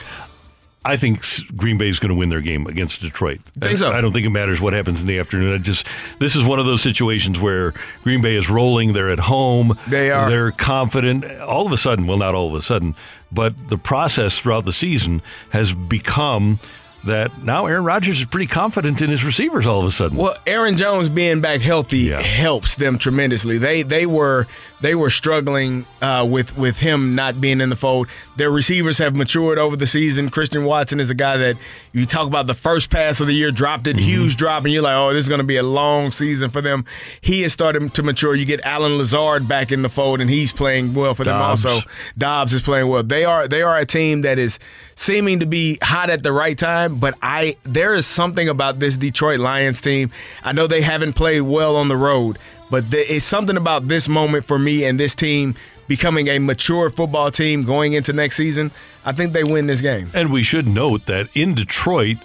I 0.85 0.97
think 0.97 1.23
Green 1.57 1.79
Bay 1.79 1.89
is 1.89 2.01
going 2.01 2.09
to 2.09 2.15
win 2.15 2.29
their 2.29 2.41
game 2.41 2.67
against 2.67 3.01
Detroit. 3.01 3.41
Think 3.61 3.79
so? 3.79 3.91
I 3.91 4.01
don't 4.01 4.13
think 4.13 4.27
it 4.27 4.31
matters 4.31 4.61
what 4.61 4.73
happens 4.73 5.01
in 5.01 5.07
the 5.07 5.19
afternoon. 5.19 5.55
I 5.55 5.59
just 5.59 5.87
this 6.19 6.35
is 6.35 6.45
one 6.45 6.59
of 6.59 6.67
those 6.67 6.83
situations 6.83 7.39
where 7.39 7.73
Green 8.03 8.21
Bay 8.21 8.35
is 8.35 8.51
rolling. 8.51 8.93
They're 8.93 9.11
at 9.11 9.21
home. 9.21 9.79
They 9.87 10.11
are. 10.11 10.29
They're 10.29 10.51
confident. 10.51 11.25
All 11.41 11.67
of 11.67 11.73
a 11.73 11.77
sudden, 11.77 12.07
well, 12.07 12.19
not 12.19 12.35
all 12.35 12.49
of 12.49 12.55
a 12.55 12.63
sudden, 12.63 12.97
but 13.31 13.69
the 13.69 13.79
process 13.79 14.39
throughout 14.39 14.65
the 14.65 14.73
season 14.73 15.23
has 15.51 15.73
become 15.73 16.59
that 17.05 17.43
now 17.43 17.67
Aaron 17.67 17.85
Rodgers 17.85 18.21
is 18.21 18.27
pretty 18.27 18.47
confident 18.47 19.03
in 19.03 19.11
his 19.11 19.25
receivers. 19.25 19.67
All 19.67 19.81
of 19.81 19.87
a 19.87 19.91
sudden, 19.91 20.17
Well, 20.19 20.37
Aaron 20.47 20.77
Jones 20.77 21.09
being 21.09 21.41
back 21.41 21.61
healthy 21.61 21.99
Yeah. 21.99 22.21
helps 22.23 22.77
them 22.77 22.99
tremendously. 22.99 23.59
They 23.59 23.83
they 23.83 24.07
were 24.07 24.47
they 24.81 24.95
were 24.95 25.11
struggling 25.11 25.87
uh, 26.01 26.27
with 26.29 26.57
with 26.57 26.79
him 26.79 27.15
not 27.15 27.41
being 27.41 27.61
in 27.61 27.71
the 27.71 27.77
fold. 27.77 28.09
Their 28.37 28.51
receivers 28.51 28.99
have 28.99 29.15
matured 29.17 29.59
over 29.59 29.77
the 29.77 29.87
season. 29.87 30.31
Christian 30.31 30.65
Watson 30.65 31.01
is 31.01 31.11
a 31.11 31.15
guy 31.15 31.37
that 31.37 31.57
you 31.93 32.07
talk 32.07 32.27
about 32.27 32.47
the 32.47 32.55
first 32.55 32.91
pass 32.91 33.21
of 33.21 33.27
the 33.27 33.35
year, 33.35 33.51
dropped 33.51 33.87
it, 33.87 33.97
huge 33.97 34.37
drop, 34.37 34.65
and 34.65 34.73
you're 34.73 34.83
like, 34.83 34.97
oh, 34.97 35.13
this 35.13 35.21
is 35.25 35.29
going 35.29 35.41
to 35.41 35.47
be 35.47 35.57
a 35.57 35.63
long 35.63 36.11
season 36.11 36.51
for 36.51 36.61
them. 36.61 36.85
He 37.21 37.45
is 37.45 37.53
starting 37.53 37.91
to 37.91 38.03
mature. 38.03 38.35
You 38.35 38.45
get 38.45 38.61
Allen 38.65 38.97
Lazard 38.99 39.47
back 39.47 39.71
in 39.71 39.83
the 39.83 39.89
fold, 39.89 40.21
and 40.21 40.31
he's 40.31 40.53
playing 40.53 40.95
well 40.95 41.15
for 41.15 41.25
them 41.25 41.37
Dobbs. 41.39 41.65
also. 41.67 41.87
Dobbs 42.17 42.55
is 42.55 42.63
playing 42.63 42.89
well. 42.89 43.03
They 43.03 43.25
are 43.25 43.47
they 43.47 43.63
are 43.63 43.77
a 43.77 43.87
team 43.87 44.23
that 44.23 44.39
is 44.39 44.59
seeming 45.03 45.41
to 45.41 45.47
be 45.47 45.79
hot 45.83 46.11
at 46.11 46.23
the 46.23 46.33
right 46.33 46.57
time, 46.57 46.97
but 46.97 47.19
I 47.21 47.57
there 47.65 47.95
is 47.95 48.07
something 48.07 48.49
about 48.49 48.79
this 48.79 48.97
Detroit 48.97 49.41
Lions 49.41 49.81
team. 49.81 50.11
I 50.45 50.53
know 50.53 50.67
they 50.67 50.81
haven't 50.81 51.15
played 51.15 51.41
well 51.43 51.77
on 51.77 51.89
the 51.89 51.97
road, 51.97 52.39
but 52.71 52.91
there 52.91 53.05
is 53.11 53.25
something 53.25 53.57
about 53.57 53.89
this 53.89 54.09
moment 54.09 54.47
for 54.47 54.59
me 54.59 54.85
and 54.85 54.99
this 54.99 55.15
team 55.15 55.57
becoming 55.89 56.29
a 56.29 56.39
mature 56.39 56.89
football 56.89 57.31
team 57.31 57.65
going 57.65 57.95
into 57.95 58.13
next 58.13 58.37
season. 58.37 58.71
I 59.05 59.13
think 59.13 59.33
they 59.33 59.43
win 59.43 59.67
this 59.67 59.81
game. 59.81 60.11
And 60.15 60.33
we 60.33 60.45
should 60.45 60.69
note 60.69 61.07
that 61.07 61.29
in 61.37 61.55
Detroit, 61.55 62.19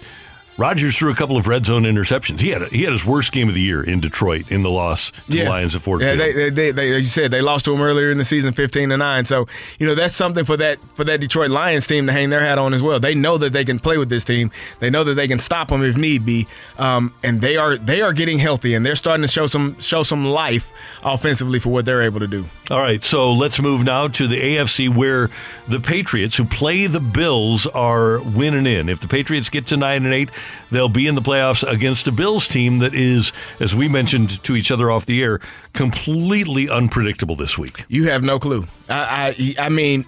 Rodgers 0.58 0.98
threw 0.98 1.12
a 1.12 1.14
couple 1.14 1.36
of 1.36 1.46
red 1.46 1.64
zone 1.64 1.84
interceptions. 1.84 2.40
He 2.40 2.48
had 2.48 2.62
he 2.72 2.82
had 2.82 2.92
his 2.92 3.06
worst 3.06 3.30
game 3.30 3.48
of 3.48 3.54
the 3.54 3.60
year 3.60 3.80
in 3.80 4.00
Detroit 4.00 4.50
in 4.50 4.64
the 4.64 4.70
loss 4.70 5.12
to 5.12 5.22
the 5.28 5.44
Lions 5.44 5.76
at 5.76 5.82
Ford 5.82 6.02
Yeah, 6.02 6.16
they, 6.16 6.32
they, 6.32 6.50
they, 6.50 6.70
they, 6.72 6.98
you 6.98 7.06
said 7.06 7.30
they 7.30 7.40
lost 7.40 7.64
to 7.66 7.72
him 7.72 7.80
earlier 7.80 8.10
in 8.10 8.18
the 8.18 8.24
season, 8.24 8.52
fifteen 8.52 8.88
to 8.88 8.96
nine. 8.96 9.24
So 9.24 9.46
you 9.78 9.86
know 9.86 9.94
that's 9.94 10.16
something 10.16 10.44
for 10.44 10.56
that 10.56 10.78
for 10.96 11.04
that 11.04 11.20
Detroit 11.20 11.50
Lions 11.50 11.86
team 11.86 12.06
to 12.08 12.12
hang 12.12 12.30
their 12.30 12.40
hat 12.40 12.58
on 12.58 12.74
as 12.74 12.82
well. 12.82 12.98
They 12.98 13.14
know 13.14 13.38
that 13.38 13.52
they 13.52 13.64
can 13.64 13.78
play 13.78 13.98
with 13.98 14.08
this 14.08 14.24
team. 14.24 14.50
They 14.80 14.90
know 14.90 15.04
that 15.04 15.14
they 15.14 15.28
can 15.28 15.38
stop 15.38 15.68
them 15.68 15.84
if 15.84 15.96
need 15.96 16.26
be, 16.26 16.48
um, 16.76 17.14
and 17.22 17.40
they 17.40 17.56
are 17.56 17.78
they 17.78 18.02
are 18.02 18.12
getting 18.12 18.40
healthy 18.40 18.74
and 18.74 18.84
they're 18.84 18.96
starting 18.96 19.22
to 19.22 19.28
show 19.28 19.46
some 19.46 19.78
show 19.78 20.02
some 20.02 20.24
life 20.24 20.72
offensively 21.04 21.60
for 21.60 21.68
what 21.68 21.84
they're 21.84 22.02
able 22.02 22.18
to 22.18 22.26
do. 22.26 22.44
All 22.70 22.80
right, 22.80 23.02
so 23.02 23.32
let's 23.32 23.58
move 23.62 23.82
now 23.82 24.08
to 24.08 24.26
the 24.26 24.36
AFC 24.36 24.94
where 24.94 25.30
the 25.68 25.80
Patriots, 25.80 26.36
who 26.36 26.44
play 26.44 26.86
the 26.86 27.00
Bills, 27.00 27.66
are 27.66 28.20
winning 28.20 28.66
in. 28.66 28.90
If 28.90 29.00
the 29.00 29.08
Patriots 29.08 29.48
get 29.48 29.66
to 29.68 29.78
nine 29.78 30.04
and 30.04 30.12
eight, 30.12 30.30
they'll 30.70 30.90
be 30.90 31.06
in 31.06 31.14
the 31.14 31.22
playoffs 31.22 31.66
against 31.66 32.06
a 32.08 32.12
Bills 32.12 32.46
team 32.46 32.80
that 32.80 32.92
is, 32.92 33.32
as 33.58 33.74
we 33.74 33.88
mentioned 33.88 34.42
to 34.44 34.54
each 34.54 34.70
other 34.70 34.90
off 34.90 35.06
the 35.06 35.22
air, 35.22 35.40
completely 35.72 36.68
unpredictable 36.68 37.36
this 37.36 37.56
week. 37.56 37.86
You 37.88 38.10
have 38.10 38.22
no 38.22 38.38
clue. 38.38 38.66
I 38.88 39.34
I, 39.58 39.66
I 39.66 39.68
mean. 39.70 40.04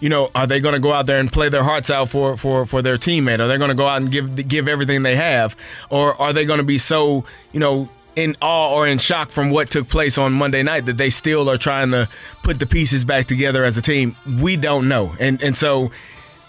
You 0.00 0.10
know, 0.10 0.28
are 0.34 0.46
they 0.46 0.60
going 0.60 0.74
to 0.74 0.80
go 0.80 0.92
out 0.92 1.06
there 1.06 1.18
and 1.18 1.32
play 1.32 1.48
their 1.48 1.62
hearts 1.62 1.88
out 1.88 2.10
for, 2.10 2.36
for, 2.36 2.66
for 2.66 2.82
their 2.82 2.98
teammate? 2.98 3.38
Are 3.38 3.46
they 3.46 3.56
going 3.56 3.70
to 3.70 3.76
go 3.76 3.86
out 3.86 4.02
and 4.02 4.10
give 4.10 4.48
give 4.48 4.68
everything 4.68 5.02
they 5.02 5.16
have, 5.16 5.56
or 5.88 6.20
are 6.20 6.34
they 6.34 6.44
going 6.44 6.58
to 6.58 6.64
be 6.64 6.76
so 6.76 7.24
you 7.52 7.60
know 7.60 7.88
in 8.16 8.36
awe 8.40 8.74
or 8.74 8.86
in 8.86 8.98
shock 8.98 9.30
from 9.30 9.50
what 9.50 9.70
took 9.70 9.88
place 9.88 10.18
on 10.18 10.32
Monday 10.32 10.62
night 10.62 10.86
that 10.86 10.96
they 10.96 11.10
still 11.10 11.50
are 11.50 11.56
trying 11.56 11.90
to 11.90 12.08
put 12.42 12.58
the 12.58 12.66
pieces 12.66 13.04
back 13.04 13.26
together 13.26 13.64
as 13.64 13.76
a 13.76 13.82
team? 13.82 14.16
We 14.40 14.56
don't 14.56 14.88
know, 14.88 15.14
and 15.18 15.42
and 15.42 15.56
so. 15.56 15.90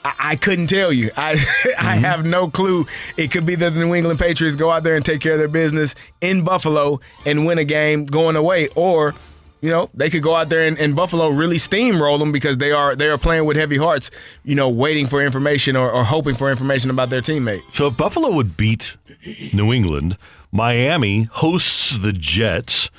I 0.03 0.13
I 0.19 0.35
couldn't 0.35 0.67
tell 0.67 0.93
you. 0.93 1.09
I 1.17 1.31
I 1.33 1.35
mm-hmm. 1.35 1.81
have 1.81 2.25
no 2.27 2.47
clue. 2.47 2.85
It 3.17 3.31
could 3.31 3.45
be 3.45 3.55
that 3.55 3.71
the 3.71 3.79
New 3.79 3.95
England 3.95 4.19
Patriots 4.19 4.55
go 4.55 4.69
out 4.69 4.83
there 4.83 4.95
and 4.95 5.03
take 5.03 5.19
care 5.19 5.33
of 5.33 5.39
their 5.39 5.47
business 5.47 5.95
in 6.21 6.43
Buffalo 6.43 6.99
and 7.25 7.45
win 7.45 7.57
a 7.57 7.65
game 7.65 8.05
going 8.05 8.35
away, 8.35 8.69
or 8.75 9.15
you 9.61 9.71
know 9.71 9.89
they 9.95 10.11
could 10.11 10.21
go 10.21 10.35
out 10.35 10.49
there 10.49 10.67
and, 10.67 10.77
and 10.77 10.95
Buffalo 10.95 11.29
really 11.29 11.57
steamroll 11.57 12.19
them 12.19 12.31
because 12.31 12.57
they 12.57 12.71
are 12.71 12.95
they 12.95 13.09
are 13.09 13.17
playing 13.17 13.45
with 13.45 13.57
heavy 13.57 13.77
hearts. 13.77 14.11
You 14.43 14.53
know, 14.53 14.69
waiting 14.69 15.07
for 15.07 15.23
information 15.25 15.75
or, 15.75 15.91
or 15.91 16.03
hoping 16.03 16.35
for 16.35 16.51
information 16.51 16.91
about 16.91 17.09
their 17.09 17.21
teammate. 17.21 17.63
So 17.73 17.87
if 17.87 17.97
Buffalo 17.97 18.31
would 18.31 18.55
beat 18.55 18.95
New 19.53 19.73
England, 19.73 20.19
Miami 20.55 21.23
hosts 21.31 21.97
the 21.97 22.13
Jets, 22.13 22.89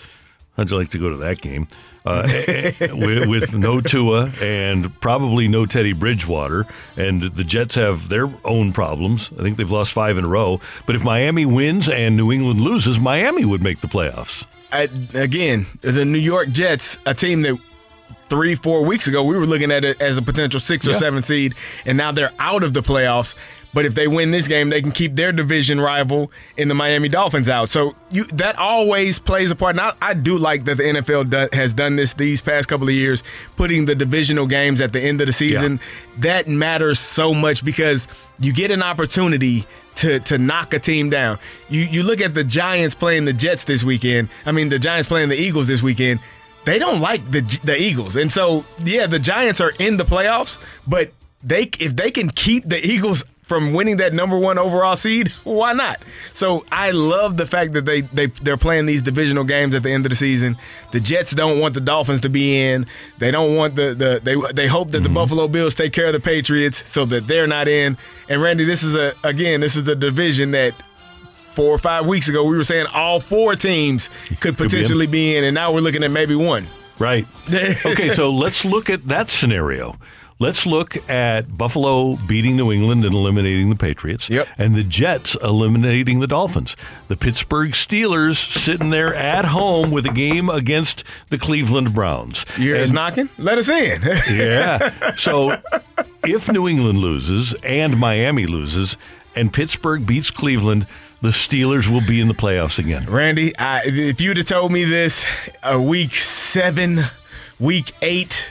How'd 0.57 0.71
you 0.71 0.77
like 0.77 0.91
to 0.91 0.99
go 0.99 1.11
to 1.11 1.17
that 1.17 1.41
game? 1.41 1.69
Uh, 2.05 2.23
with, 2.95 3.29
with 3.29 3.55
no 3.55 3.81
Tua 3.81 4.31
and 4.41 4.99
probably 5.01 5.49
no 5.49 5.67
Teddy 5.67 5.93
Bridgewater, 5.93 6.67
and 6.97 7.23
the 7.23 7.45
Jets 7.45 7.75
have 7.75 8.09
their 8.09 8.31
own 8.45 8.73
problems. 8.73 9.31
I 9.39 9.43
think 9.43 9.57
they've 9.57 9.71
lost 9.71 9.93
five 9.93 10.17
in 10.17 10.25
a 10.25 10.29
row. 10.29 10.61
But 10.87 10.97
if 10.97 11.05
Miami 11.05 11.45
wins 11.45 11.89
and 11.89 12.17
New 12.17 12.33
England 12.33 12.61
loses, 12.61 13.01
Miami 13.01 13.45
would 13.45 13.63
make 13.63 13.81
the 13.81 13.89
playoffs. 13.89 14.47
I, 14.73 14.89
again, 15.15 15.67
the 15.81 16.05
New 16.05 16.19
York 16.19 16.51
Jets, 16.51 16.97
a 17.07 17.15
team 17.15 17.43
that 17.43 17.59
three, 18.29 18.55
four 18.55 18.85
weeks 18.85 19.07
ago 19.07 19.23
we 19.23 19.37
were 19.37 19.47
looking 19.47 19.71
at 19.71 19.85
it 19.85 20.01
as 20.01 20.17
a 20.17 20.23
potential 20.23 20.61
six 20.61 20.87
or 20.89 20.95
seven 20.95 21.23
seed, 21.23 21.55
and 21.85 21.99
now 21.99 22.13
they're 22.13 22.33
out 22.39 22.63
of 22.63 22.73
the 22.73 22.83
playoffs. 22.83 23.35
But 23.75 23.85
if 23.85 23.95
they 23.95 24.09
win 24.09 24.31
this 24.31 24.49
game, 24.49 24.71
they 24.71 24.81
can 24.81 24.93
keep 24.93 25.14
their 25.17 25.33
division 25.33 25.81
rival 25.81 26.33
in 26.57 26.69
the 26.69 26.75
Miami 26.75 27.09
Dolphins 27.09 27.49
out. 27.49 27.71
So 27.71 27.95
you 28.11 28.25
that 28.27 28.57
always 28.59 29.19
plays 29.19 29.51
a 29.51 29.57
part. 29.57 29.77
And 29.77 29.81
I, 29.81 29.95
I 30.01 30.14
do 30.14 30.39
like 30.39 30.64
that 30.64 30.77
the 30.77 30.85
NFL 30.85 31.31
do, 31.31 31.57
has 31.57 31.75
done 31.75 31.97
this 31.97 32.14
these 32.14 32.41
past 32.41 32.69
couple 32.69 32.89
of 32.89 32.95
years, 32.95 33.23
putting 33.57 33.85
the 33.85 33.95
divisional 33.95 34.47
games 34.47 34.81
at 34.81 34.93
the 34.93 35.01
end 35.01 35.21
of 35.21 35.27
the 35.27 35.33
season. 35.33 35.81
That 36.19 36.49
matters 36.49 36.99
so 36.99 37.35
much 37.35 37.64
because 37.64 38.09
you 38.39 38.53
get 38.53 38.71
an 38.71 38.83
opportunity 38.83 39.67
to 39.97 40.21
to 40.21 40.39
knock 40.39 40.73
a 40.73 40.79
team 40.79 41.11
down. 41.11 41.39
You 41.69 41.83
you 41.83 42.03
look 42.03 42.21
at 42.21 42.35
the 42.35 42.45
Giants 42.45 42.95
playing 42.95 43.25
the 43.25 43.33
Jets 43.33 43.64
this 43.64 43.83
weekend. 43.83 44.29
I 44.45 44.53
mean, 44.53 44.69
the 44.69 44.79
Giants 44.79 45.09
playing 45.09 45.29
the 45.29 45.37
Eagles 45.37 45.67
this 45.67 45.83
weekend. 45.83 46.21
They 46.64 46.79
don't 46.79 47.01
like 47.01 47.31
the 47.31 47.43
the 47.64 47.77
Eagles, 47.81 48.17
and 48.17 48.31
so 48.31 48.64
yeah, 48.85 49.07
the 49.07 49.19
Giants 49.19 49.61
are 49.61 49.73
in 49.79 49.97
the 49.97 50.05
playoffs. 50.05 50.59
But 50.87 51.12
they 51.43 51.71
if 51.79 51.95
they 51.95 52.11
can 52.11 52.31
keep 52.31 52.69
the 52.69 52.85
Eagles 52.85 53.25
from 53.47 53.72
winning 53.72 53.99
that 53.99 54.12
number 54.12 54.36
one 54.36 54.59
overall 54.59 54.97
seed, 54.97 55.28
why 55.44 55.72
not? 55.72 56.03
So 56.34 56.66
I 56.70 56.90
love 56.90 57.36
the 57.36 57.47
fact 57.47 57.72
that 57.72 57.84
they 57.84 58.03
they 58.03 58.26
they're 58.26 58.57
playing 58.57 58.86
these 58.86 59.03
divisional 59.03 59.44
games 59.44 59.74
at 59.74 59.84
the 59.84 59.90
end 59.90 60.05
of 60.05 60.11
the 60.11 60.16
season. 60.16 60.59
The 60.92 61.01
Jets 61.01 61.32
don't 61.32 61.61
want 61.61 61.74
the 61.74 61.80
Dolphins 61.80 62.20
to 62.22 62.28
be 62.28 62.61
in. 62.61 62.86
They 63.18 63.30
don't 63.30 63.57
want 63.57 63.76
the 63.76 63.94
the 63.94 64.20
they 64.22 64.53
they 64.53 64.66
hope 64.66 64.90
that 64.90 65.01
the 65.01 65.05
mm-hmm. 65.05 65.14
Buffalo 65.14 65.49
Bills 65.49 65.74
take 65.74 65.92
care 65.92 66.07
of 66.07 66.12
the 66.12 66.20
Patriots 66.20 66.82
so 66.90 67.05
that 67.07 67.28
they're 67.28 67.47
not 67.47 67.68
in. 67.68 67.97
And 68.28 68.42
Randy, 68.42 68.64
this 68.64 68.82
is 68.82 68.97
a 68.97 69.14
again 69.22 69.61
this 69.61 69.76
is 69.76 69.84
the 69.84 69.97
division 69.97 70.51
that 70.51 70.74
four 71.55 71.70
or 71.70 71.78
five 71.78 72.05
weeks 72.05 72.28
ago 72.28 72.44
we 72.44 72.57
were 72.57 72.64
saying 72.64 72.86
all 72.92 73.20
four 73.20 73.55
teams 73.55 74.11
could 74.40 74.57
be 74.57 74.64
in. 74.64 74.70
potentially 74.70 75.07
be 75.07 75.36
in, 75.36 75.44
and 75.44 75.55
now 75.55 75.72
we're 75.72 75.80
looking 75.80 76.03
at 76.03 76.11
maybe 76.11 76.34
one. 76.34 76.66
Right. 76.99 77.26
okay, 77.86 78.11
so 78.11 78.30
let's 78.30 78.64
look 78.64 78.90
at 78.90 79.07
that 79.09 79.28
scenario. 79.28 79.97
Let's 80.39 80.66
look 80.66 80.97
at 81.09 81.57
Buffalo 81.57 82.16
beating 82.28 82.57
New 82.57 82.70
England 82.70 83.07
and 83.07 83.14
eliminating 83.14 83.70
the 83.70 83.76
Patriots. 83.76 84.28
Yep. 84.28 84.47
And 84.59 84.74
the 84.76 84.84
Jets 84.84 85.34
eliminating 85.43 86.20
the 86.20 86.26
Dolphins. 86.26 86.76
The 87.09 87.16
Pittsburgh 87.16 87.70
Steelers 87.70 88.37
sitting 88.37 88.91
there 88.91 89.14
at 89.14 89.47
home 89.47 89.91
with 89.91 90.05
a 90.05 90.12
game 90.12 90.51
against 90.51 91.05
the 91.30 91.39
Cleveland 91.39 91.95
Browns. 91.95 92.45
You 92.59 92.74
hear 92.74 92.82
us 92.82 92.91
And- 92.91 92.97
knocking? 92.97 93.30
Let 93.39 93.57
us 93.57 93.70
in. 93.70 94.03
yeah. 94.30 95.14
So 95.14 95.59
if 96.26 96.51
New 96.53 96.68
England 96.68 96.99
loses 96.99 97.55
and 97.64 97.99
Miami 97.99 98.47
loses 98.47 98.99
and 99.34 99.51
Pittsburgh 99.51 100.07
beats 100.07 100.30
Cleveland, 100.30 100.87
the 101.22 101.30
Steelers 101.30 101.89
will 101.89 102.07
be 102.07 102.20
in 102.20 102.28
the 102.28 102.34
playoffs 102.34 102.78
again. 102.78 103.07
Randy, 103.07 103.57
I, 103.57 103.80
if 103.87 104.20
you'd 104.20 104.37
have 104.37 104.47
told 104.47 104.70
me 104.70 104.84
this 104.84 105.24
a 105.62 105.80
week 105.80 106.12
seven, 106.14 107.05
week 107.59 107.93
eight, 108.03 108.47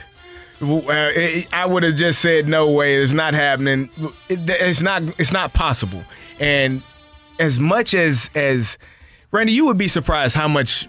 Uh, 0.60 1.10
I 1.52 1.66
would 1.66 1.82
have 1.82 1.96
just 1.96 2.20
said 2.20 2.48
no 2.48 2.70
way. 2.70 2.96
It's 2.96 3.12
not 3.12 3.34
happening. 3.34 3.90
It's 4.28 4.80
not. 4.80 5.02
It's 5.18 5.32
not 5.32 5.52
possible. 5.52 6.02
And 6.40 6.82
as 7.38 7.60
much 7.60 7.94
as 7.94 8.30
as 8.34 8.78
Randy, 9.32 9.52
you 9.52 9.66
would 9.66 9.78
be 9.78 9.88
surprised 9.88 10.34
how 10.34 10.48
much 10.48 10.88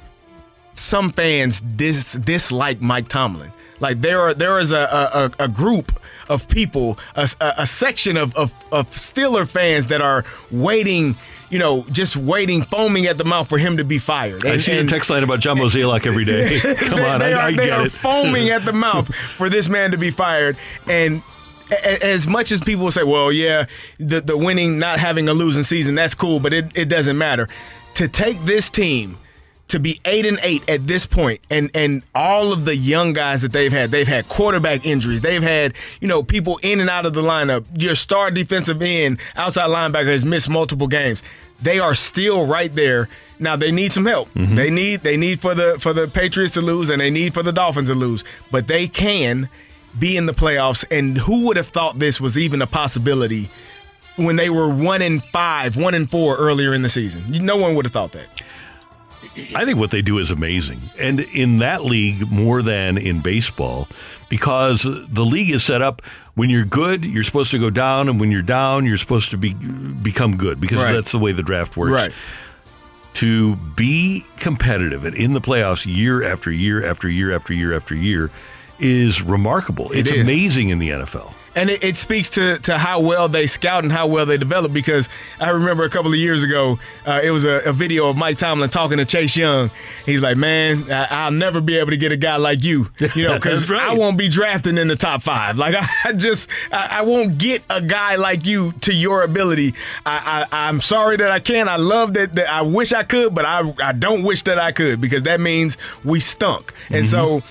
some 0.74 1.12
fans 1.12 1.60
dis, 1.62 2.14
dislike 2.14 2.82
Mike 2.82 3.08
Tomlin. 3.08 3.52
Like 3.80 4.02
there 4.02 4.22
are 4.22 4.34
there 4.34 4.60
is 4.60 4.72
a 4.72 5.32
a, 5.40 5.46
a 5.46 5.48
group 5.48 6.00
of 6.30 6.48
people, 6.48 6.98
a, 7.16 7.30
a, 7.40 7.54
a 7.60 7.68
section 7.68 8.18
of, 8.18 8.36
of 8.36 8.54
of 8.72 8.90
Steeler 8.92 9.50
fans 9.50 9.88
that 9.88 10.02
are 10.02 10.26
waiting, 10.52 11.16
you 11.50 11.60
know, 11.60 11.84
just 11.92 12.18
waiting, 12.18 12.64
foaming 12.64 13.06
at 13.06 13.18
the 13.18 13.24
mouth 13.24 13.48
for 13.48 13.58
him 13.58 13.78
to 13.78 13.84
be 13.86 13.98
fired. 13.98 14.46
I 14.46 14.58
see 14.58 14.82
the 14.82 14.88
text 14.88 15.10
line 15.10 15.24
about 15.24 15.40
John 15.40 15.58
Mozeliak 15.60 16.06
every 16.06 16.26
day. 16.26 16.60
Come 16.76 16.98
they, 16.98 17.10
on, 17.10 17.20
they 17.20 17.34
I, 17.34 17.38
are, 17.38 17.48
I 17.48 17.52
they 17.52 17.66
get 17.66 17.80
are 17.80 17.86
it. 17.86 17.92
foaming 17.92 18.50
at 18.50 18.66
the 18.66 18.74
mouth 18.88 19.14
for 19.14 19.50
this 19.50 19.70
man 19.70 19.92
to 19.92 19.98
be 19.98 20.12
fired. 20.12 20.58
And 20.88 21.22
as 21.72 22.28
much 22.28 22.52
as 22.52 22.62
people 22.62 22.90
say, 22.92 23.04
well, 23.04 23.32
yeah, 23.32 23.66
the, 24.00 24.22
the 24.22 24.38
winning, 24.38 24.80
not 24.80 25.00
having 25.00 25.28
a 25.28 25.34
losing 25.34 25.64
season, 25.64 25.96
that's 25.96 26.16
cool, 26.16 26.40
but 26.40 26.54
it, 26.54 26.78
it 26.78 26.86
doesn't 26.90 27.18
matter. 27.18 27.48
To 27.96 28.08
take 28.08 28.40
this 28.46 28.70
team 28.70 29.18
to 29.70 29.80
be 29.80 30.00
eight 30.06 30.26
and 30.26 30.40
eight 30.44 30.68
at 30.70 30.88
this 30.88 31.06
point, 31.06 31.42
and 31.50 31.70
and 31.74 32.04
all 32.16 32.52
of 32.52 32.66
the 32.66 32.76
young 32.76 33.14
guys 33.14 33.42
that 33.42 33.52
they've 33.52 33.72
had, 33.72 33.92
they've 33.92 34.08
had 34.08 34.28
quarterback 34.30 34.86
injuries, 34.86 35.22
they've 35.22 35.44
had 35.44 35.74
you 36.00 36.08
know 36.08 36.24
people 36.24 36.60
in 36.64 36.80
and 36.80 36.90
out 36.90 37.06
of 37.06 37.14
the 37.14 37.22
lineup. 37.22 37.66
Your 37.76 37.96
star 37.96 38.32
defensive 38.32 38.82
end, 38.82 39.20
outside 39.36 39.70
linebacker, 39.70 40.08
has 40.08 40.26
missed 40.26 40.50
multiple 40.50 40.88
games. 40.88 41.22
They 41.62 41.80
are 41.80 41.96
still 41.96 42.46
right 42.46 42.74
there. 42.74 43.10
Now 43.40 43.56
they 43.56 43.72
need 43.72 43.94
some 43.94 44.06
help. 44.06 44.34
Mm-hmm. 44.34 44.56
They 44.56 44.70
need 44.70 45.02
they 45.02 45.18
need 45.18 45.42
for 45.42 45.54
the 45.54 45.78
for 45.80 45.94
the 45.94 46.08
Patriots 46.08 46.54
to 46.54 46.62
lose, 46.62 46.90
and 46.90 47.02
they 47.02 47.10
need 47.10 47.34
for 47.34 47.44
the 47.44 47.54
Dolphins 47.54 47.90
to 47.90 47.96
lose, 47.96 48.24
but 48.52 48.68
they 48.68 48.88
can 48.88 49.50
be 50.00 50.18
in 50.18 50.26
the 50.26 50.34
playoffs. 50.34 50.86
And 50.92 51.18
who 51.18 51.46
would 51.48 51.58
have 51.58 51.68
thought 51.68 52.00
this 52.00 52.22
was 52.22 52.38
even 52.38 52.62
a 52.62 52.68
possibility? 52.68 53.50
When 54.16 54.36
they 54.36 54.50
were 54.50 54.68
one 54.68 55.04
in 55.04 55.20
five, 55.20 55.78
one 55.78 55.94
in 55.94 56.08
four 56.08 56.38
earlier 56.38 56.74
in 56.74 56.82
the 56.82 56.90
season, 56.90 57.30
no 57.46 57.56
one 57.56 57.76
would 57.76 57.86
have 57.86 57.94
thought 57.94 58.14
that. 58.14 58.26
I 59.56 59.66
think 59.66 59.78
what 59.78 59.92
they 59.92 60.02
do 60.02 60.18
is 60.20 60.32
amazing. 60.32 60.82
And 61.00 61.20
in 61.22 61.60
that 61.60 61.84
league, 61.86 62.30
more 62.32 62.62
than 62.62 62.98
in 62.98 63.22
baseball, 63.22 63.88
because 64.30 64.84
the 64.84 65.26
league 65.26 65.50
is 65.52 65.64
set 65.64 65.82
up 65.82 66.02
when 66.36 66.50
you're 66.50 66.66
good, 66.66 67.06
you're 67.06 67.24
supposed 67.24 67.52
to 67.52 67.60
go 67.60 67.70
down, 67.70 68.10
and 68.10 68.20
when 68.20 68.30
you're 68.32 68.42
down, 68.42 68.86
you're 68.86 68.98
supposed 68.98 69.32
to 69.32 69.38
be 69.38 69.54
become 69.54 70.38
good 70.38 70.60
because 70.60 70.78
Right. 70.80 70.94
that's 70.94 71.12
the 71.12 71.20
way 71.20 71.32
the 71.32 71.44
draft 71.44 71.76
works. 71.78 71.92
Right. 71.92 72.12
To 73.16 73.56
be 73.56 74.24
competitive 74.38 75.04
and 75.04 75.16
in 75.16 75.34
the 75.34 75.42
playoffs 75.42 75.86
year 75.86 76.24
after 76.24 76.52
year 76.52 76.86
after 76.86 77.10
year 77.10 77.34
after 77.36 77.54
year 77.54 77.74
after 77.76 77.96
year 77.96 78.30
is 78.80 79.24
remarkable. 79.24 79.92
It 79.92 80.02
it's 80.02 80.12
is. 80.12 80.22
amazing 80.22 80.70
in 80.70 80.78
the 80.78 80.90
NFL. 80.90 81.34
And 81.58 81.72
it, 81.72 81.84
it 81.84 81.98
speaks 81.98 82.30
to, 82.32 82.60
to 82.60 82.78
how 82.78 83.00
well 83.00 83.28
they 83.28 83.48
scout 83.48 83.84
and 83.84 83.92
how 83.92 84.06
well 84.06 84.28
they 84.28 84.38
develop 84.38 84.72
because 84.72 85.10
I 85.40 85.50
remember 85.50 85.84
a 85.84 85.90
couple 85.90 86.12
of 86.12 86.20
years 86.20 86.44
ago, 86.44 86.78
uh, 87.04 87.20
it 87.24 87.32
was 87.32 87.46
a, 87.46 87.62
a 87.66 87.74
video 87.74 88.08
of 88.10 88.16
Mike 88.16 88.38
Tomlin 88.38 88.70
talking 88.70 88.98
to 89.00 89.06
Chase 89.06 89.36
Young. 89.36 89.72
He's 90.06 90.22
like, 90.22 90.38
man, 90.38 90.92
I, 90.92 91.08
I'll 91.10 91.32
never 91.32 91.60
be 91.60 91.78
able 91.78 91.90
to 91.90 91.98
get 91.98 92.12
a 92.12 92.18
guy 92.18 92.36
like 92.36 92.64
you, 92.64 92.90
you 93.16 93.28
know, 93.28 93.34
because 93.40 93.68
right. 93.70 93.90
I 93.90 93.94
won't 93.96 94.20
be 94.20 94.30
drafting 94.30 94.78
in 94.78 94.88
the 94.88 94.96
top 94.96 95.24
five. 95.24 95.58
Like, 95.58 95.74
I, 95.74 95.88
I 96.06 96.14
just, 96.14 96.48
I, 96.72 96.98
I 97.00 97.02
won't 97.02 97.40
get 97.40 97.64
a 97.72 97.82
guy 97.82 98.18
like 98.18 98.46
you 98.46 98.74
to 98.82 98.94
your 98.94 99.24
ability. 99.24 99.74
I, 100.06 100.48
I, 100.52 100.68
I'm 100.68 100.80
sorry 100.80 101.18
that 101.18 101.32
I 101.32 101.40
can't. 101.40 101.68
I 101.68 101.78
love 101.78 102.14
that, 102.14 102.36
that 102.36 102.54
I 102.54 102.62
wish 102.62 102.94
I 102.94 103.04
could, 103.04 103.34
but 103.34 103.46
I, 103.46 103.74
I 103.84 103.94
don't 103.94 104.22
wish 104.22 104.44
that 104.44 104.60
I 104.60 104.72
could 104.72 105.02
because 105.02 105.24
that 105.24 105.40
means 105.40 105.78
we 106.04 106.20
stunk. 106.20 106.72
And 106.92 107.08
so, 107.08 107.42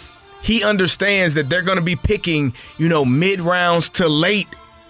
he 0.47 0.63
understands 0.63 1.35
that 1.35 1.51
they're 1.51 1.61
going 1.61 1.79
to 1.79 1.85
be 1.85 1.97
picking, 1.97 2.55
you 2.79 2.89
know, 2.89 3.05
mid 3.05 3.41
rounds 3.41 3.91
to 3.91 4.09
late 4.09 4.47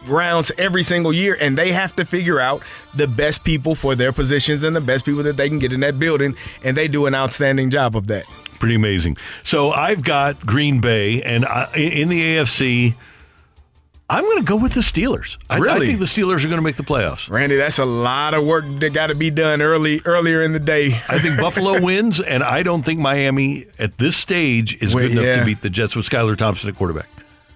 rounds 0.06 0.52
every 0.58 0.82
single 0.82 1.14
year, 1.14 1.34
and 1.40 1.56
they 1.56 1.72
have 1.72 1.96
to 1.96 2.04
figure 2.04 2.38
out 2.38 2.62
the 2.94 3.08
best 3.08 3.42
people 3.42 3.74
for 3.74 3.94
their 3.94 4.12
positions 4.12 4.62
and 4.62 4.76
the 4.76 4.82
best 4.82 5.06
people 5.06 5.22
that 5.22 5.38
they 5.38 5.48
can 5.48 5.58
get 5.58 5.72
in 5.72 5.80
that 5.80 5.98
building, 5.98 6.36
and 6.62 6.76
they 6.76 6.88
do 6.88 7.06
an 7.06 7.14
outstanding 7.14 7.70
job 7.70 7.96
of 7.96 8.06
that. 8.06 8.26
Pretty 8.58 8.74
amazing. 8.74 9.16
So 9.44 9.70
I've 9.70 10.02
got 10.02 10.38
Green 10.44 10.82
Bay, 10.82 11.22
and 11.22 11.46
I, 11.46 11.72
in 11.74 12.10
the 12.10 12.36
AFC, 12.36 12.94
I'm 14.08 14.22
going 14.22 14.38
to 14.38 14.44
go 14.44 14.54
with 14.56 14.74
the 14.74 14.82
Steelers. 14.82 15.36
I, 15.50 15.58
I 15.58 15.78
think 15.80 15.98
the 15.98 16.04
Steelers 16.04 16.44
are 16.44 16.48
going 16.48 16.58
to 16.58 16.62
make 16.62 16.76
the 16.76 16.84
playoffs. 16.84 17.28
Randy, 17.28 17.56
that's 17.56 17.80
a 17.80 17.84
lot 17.84 18.34
of 18.34 18.44
work 18.46 18.64
that 18.78 18.92
got 18.92 19.08
to 19.08 19.16
be 19.16 19.30
done 19.30 19.60
early 19.60 20.00
earlier 20.04 20.42
in 20.42 20.52
the 20.52 20.60
day. 20.60 21.00
I 21.08 21.18
think 21.18 21.40
Buffalo 21.40 21.80
wins, 21.84 22.20
and 22.20 22.44
I 22.44 22.62
don't 22.62 22.82
think 22.84 23.00
Miami 23.00 23.66
at 23.80 23.98
this 23.98 24.16
stage 24.16 24.80
is 24.80 24.94
Well, 24.94 25.02
good 25.04 25.12
enough 25.12 25.24
yeah. 25.24 25.36
to 25.40 25.44
beat 25.44 25.60
the 25.60 25.70
Jets 25.70 25.96
with 25.96 26.08
Skylar 26.08 26.36
Thompson 26.36 26.68
at 26.68 26.76
quarterback. 26.76 27.08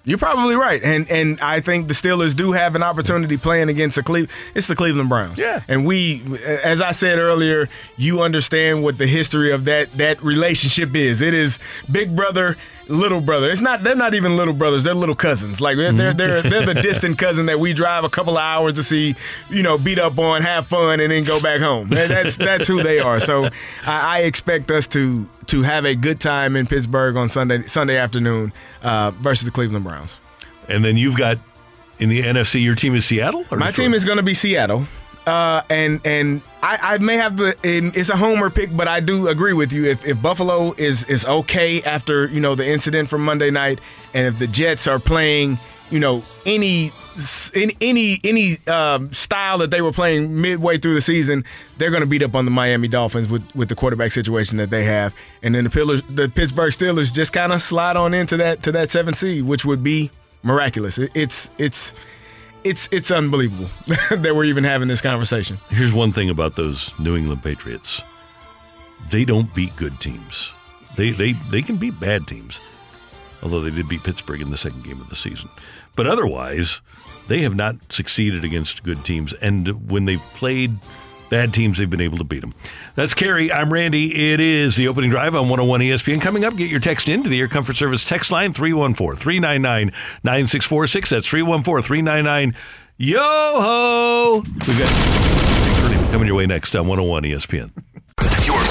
You're 0.05 0.17
probably 0.19 0.57
right, 0.57 0.83
and 0.83 1.11
and 1.11 1.39
I 1.41 1.61
think 1.61 1.89
the 1.89 1.95
Steelers 1.95 2.35
do 2.35 2.53
have 2.53 2.75
an 2.75 2.83
opportunity 2.83 3.37
playing 3.37 3.69
against 3.69 3.97
the 3.97 4.03
Cleve. 4.03 4.31
It's 4.55 4.67
the 4.67 4.75
Cleveland 4.75 5.11
Browns. 5.11 5.39
Yeah. 5.39 5.63
and 5.69 5.85
we, 5.85 6.23
as 6.65 6.81
I 6.81 6.93
said 6.93 7.19
earlier, 7.19 7.69
you 7.99 8.23
understand 8.23 8.83
what 8.83 8.97
the 8.97 9.07
history 9.07 9.53
of 9.53 9.67
that 9.67 9.95
that 9.99 10.23
relationship 10.23 10.97
is. 10.97 11.21
It 11.21 11.35
is 11.35 11.59
big 11.93 12.17
brother, 12.17 12.57
little 12.89 13.21
brother. 13.21 13.51
It's 13.51 13.61
not. 13.61 13.83
They're 13.83 13.95
not 13.95 14.15
even 14.15 14.37
little 14.37 14.55
brothers. 14.55 14.85
They're 14.85 14.95
little 14.95 15.15
cousins. 15.15 15.61
Like 15.61 15.77
they're 15.77 15.93
they're 15.93 16.15
they're, 16.15 16.41
mm-hmm. 16.41 16.49
they're 16.49 16.67
the 16.75 16.81
distant 16.81 17.19
cousin 17.19 17.45
that 17.47 17.61
we 17.61 17.75
drive 17.75 18.05
a 18.05 18.09
couple 18.09 18.39
of 18.39 18.43
hours 18.43 18.73
to 18.75 18.83
see, 18.83 19.15
you 19.51 19.63
know, 19.63 19.77
beat 19.77 19.99
up 19.99 20.19
on, 20.19 20.41
have 20.41 20.67
fun, 20.67 21.01
and 21.01 21.13
then 21.13 21.25
go 21.25 21.41
back 21.41 21.61
home. 21.61 21.91
That- 21.91 22.09
That's 22.09 22.39
that's 22.39 22.67
who 22.67 22.83
they 22.83 23.01
are. 23.01 23.21
So 23.21 23.45
I, 23.87 24.19
I 24.19 24.19
expect 24.21 24.71
us 24.71 24.87
to 24.89 25.29
to 25.47 25.63
have 25.63 25.85
a 25.85 25.95
good 25.95 26.21
time 26.21 26.57
in 26.57 26.67
Pittsburgh 26.67 27.17
on 27.17 27.29
Sunday 27.29 27.63
Sunday 27.63 27.97
afternoon 27.97 28.53
uh, 28.83 29.11
versus 29.13 29.45
the 29.45 29.51
Cleveland 29.51 29.85
Browns. 29.85 30.19
And 30.69 30.85
then 30.85 30.97
you've 30.97 31.17
got 31.17 31.39
in 31.99 32.09
the 32.09 32.23
NFC, 32.23 32.63
your 32.63 32.75
team 32.75 32.95
is 32.95 33.05
Seattle? 33.05 33.45
Or 33.51 33.59
My 33.59 33.67
Detroit? 33.67 33.87
team 33.87 33.95
is 33.95 34.05
going 34.05 34.17
to 34.17 34.23
be 34.23 34.35
Seattle. 34.35 34.87
Uh, 35.27 35.63
and 35.69 36.01
and 36.05 36.41
I, 36.63 36.95
I 36.95 36.99
may 36.99 37.17
have 37.17 37.37
the 37.37 37.55
it's 37.63 38.09
a 38.09 38.17
homer 38.17 38.49
pick, 38.49 38.75
but 38.75 38.89
I 38.89 39.01
do 39.01 39.29
agree 39.29 39.53
with 39.53 39.71
you. 39.73 39.85
If, 39.85 40.07
if 40.07 40.21
Buffalo 40.21 40.73
is 40.79 41.05
is 41.05 41.27
okay 41.27 41.83
after 41.83 42.27
you 42.29 42.41
know 42.41 42.55
the 42.55 42.67
incident 42.67 43.09
from 43.09 43.25
Monday 43.25 43.51
night, 43.51 43.81
and 44.15 44.27
if 44.27 44.39
the 44.39 44.47
Jets 44.47 44.87
are 44.87 44.99
playing 44.99 45.59
you 45.91 46.01
know 46.01 46.23
any 46.47 46.93
any 47.55 47.77
any, 47.81 48.19
any 48.25 48.57
um, 48.69 49.13
style 49.13 49.59
that 49.59 49.71
they 49.71 49.83
were 49.83 49.93
playing 49.93 50.41
midway 50.41 50.79
through 50.79 50.95
the 50.95 51.01
season, 51.01 51.45
they're 51.79 51.91
going 51.91 52.03
to 52.03 52.07
beat 52.07 52.23
up 52.23 52.35
on 52.35 52.45
the 52.45 52.51
Miami 52.51 52.89
Dolphins 52.89 53.29
with, 53.29 53.45
with 53.55 53.69
the 53.69 53.75
quarterback 53.75 54.13
situation 54.13 54.59
that 54.59 54.71
they 54.71 54.85
have, 54.85 55.15
and 55.43 55.55
then 55.55 55.65
the 55.65 55.71
Pillars, 55.71 56.03
the 56.09 56.29
Pittsburgh 56.29 56.73
Steelers 56.73 57.13
just 57.13 57.33
kind 57.33 57.53
of 57.53 57.63
slide 57.63 57.97
on 57.97 58.15
into 58.15 58.37
that 58.39 58.63
to 58.63 58.73
that 58.73 58.91
seventh 58.91 59.19
seed, 59.19 59.45
which 59.45 59.65
would 59.65 59.83
be 59.83 60.11
miraculous. 60.43 60.99
It, 60.99 61.11
it's 61.15 61.51
it's 61.59 61.95
it's 62.65 62.89
it's 62.93 63.11
unbelievable 63.11 63.69
that 64.11 64.35
we're 64.35 64.45
even 64.45 64.65
having 64.65 64.89
this 64.89 65.01
conversation. 65.01 65.59
Here's 65.69 65.93
one 65.93 66.13
thing 66.13 66.31
about 66.31 66.57
those 66.57 66.91
New 66.99 67.17
England 67.17 67.43
Patriots. 67.43 68.03
They 69.11 69.25
don't 69.25 69.53
beat 69.55 69.75
good 69.77 70.01
teams. 70.01 70.53
They 70.97 71.11
they 71.11 71.33
they 71.51 71.63
can 71.63 71.77
beat 71.77 71.99
bad 71.99 72.27
teams. 72.27 72.61
Although 73.43 73.63
they 73.63 73.71
did 73.71 73.89
beat 73.89 74.03
Pittsburgh 74.03 74.43
in 74.43 74.51
the 74.51 74.59
second 74.59 74.85
game 74.85 75.01
of 75.01 75.09
the 75.09 75.17
season. 75.17 75.49
But 75.97 76.07
otherwise, 76.07 76.81
they 77.29 77.43
have 77.43 77.55
not 77.55 77.93
succeeded 77.93 78.45
against 78.45 78.83
good 78.83 79.05
teams 79.05 79.33
and 79.35 79.91
when 79.91 80.05
they've 80.05 80.23
played 80.35 80.79
bad 81.31 81.55
teams 81.55 81.79
they've 81.79 81.89
been 81.89 82.01
able 82.01 82.19
to 82.19 82.25
beat 82.25 82.41
them. 82.41 82.53
That's 82.97 83.15
Carey. 83.15 83.53
I'm 83.53 83.73
Randy. 83.73 84.33
It 84.33 84.41
is 84.41 84.75
the 84.77 84.89
opening 84.89 85.11
drive 85.11 85.37
on 85.37 85.49
101 85.49 85.81
ESPN. 85.81 86.21
Coming 86.21 86.45
up, 86.45 86.57
get 86.57 86.69
your 86.69 86.81
text 86.81 87.09
into 87.09 87.31
the 87.31 87.39
Air 87.39 87.49
Comfort 87.49 87.77
Service 87.77 88.05
text 88.05 88.33
line 88.33 88.53
314-399-9646. 88.53 91.09
That's 91.09 91.29
314-399 91.29 92.55
Yo 93.03 93.19
ho! 93.19 94.43
We've 94.45 94.79
got 94.79 96.13
coming 96.13 96.27
your 96.27 96.37
way 96.37 96.47
next 96.47 96.77
on 96.77 96.87
101 96.87 97.23
ESPN. 97.23 97.71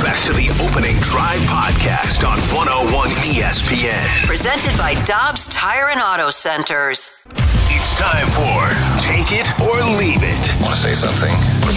Back 0.03 0.23
to 0.23 0.33
the 0.33 0.49
opening 0.63 0.95
drive 0.97 1.39
podcast 1.41 2.27
on 2.27 2.39
101 2.55 3.09
ESPN. 3.27 4.25
Presented 4.25 4.77
by 4.77 4.93
Dobbs 5.05 5.47
Tire 5.49 5.89
and 5.89 6.01
Auto 6.01 6.29
Centers. 6.29 7.23
It's 7.71 7.95
time 7.95 8.27
for 8.27 8.69
Take 9.01 9.31
It 9.31 9.49
or 9.61 9.83
Leave 9.97 10.23
It. 10.23 10.61
Want 10.61 10.75
to 10.75 10.81
say 10.81 10.95
something? 10.95 11.58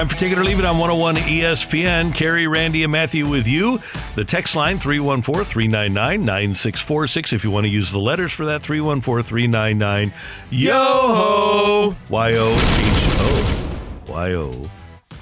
Time 0.00 0.08
for 0.08 0.16
Take 0.16 0.32
It 0.32 0.38
or 0.38 0.44
Leave 0.44 0.58
It 0.58 0.64
on 0.64 0.78
101 0.78 1.16
ESPN. 1.16 2.14
Carey, 2.14 2.46
Randy, 2.46 2.84
and 2.84 2.90
Matthew 2.90 3.28
with 3.28 3.46
you. 3.46 3.82
The 4.14 4.24
text 4.24 4.56
line 4.56 4.78
314 4.78 5.44
399 5.44 6.24
9646. 6.24 7.34
If 7.34 7.44
you 7.44 7.50
want 7.50 7.64
to 7.64 7.68
use 7.68 7.92
the 7.92 7.98
letters 7.98 8.32
for 8.32 8.46
that, 8.46 8.62
314 8.62 9.22
399 9.22 10.14
Yo! 10.48 11.94
Y 12.08 12.32
O 12.34 12.50
H 12.78 14.08
O. 14.08 14.10
Y 14.10 14.32
O 14.32 14.70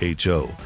H 0.00 0.28
O. 0.28 0.56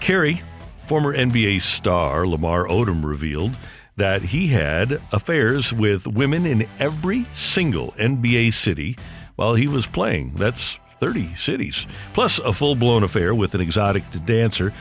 Carey, 0.00 0.42
former 0.86 1.16
NBA 1.16 1.62
star 1.62 2.26
Lamar 2.26 2.66
Odom 2.66 3.02
revealed 3.02 3.56
that 3.96 4.20
he 4.20 4.48
had 4.48 5.00
affairs 5.12 5.72
with 5.72 6.06
women 6.06 6.44
in 6.44 6.68
every 6.78 7.24
single 7.32 7.92
NBA 7.92 8.52
city 8.52 8.98
while 9.36 9.54
he 9.54 9.66
was 9.66 9.86
playing. 9.86 10.34
That's 10.34 10.78
30 11.00 11.34
cities, 11.34 11.86
plus 12.12 12.38
a 12.38 12.52
full 12.52 12.74
blown 12.74 13.02
affair 13.02 13.34
with 13.34 13.54
an 13.54 13.60
exotic 13.60 14.04
dancer, 14.26 14.72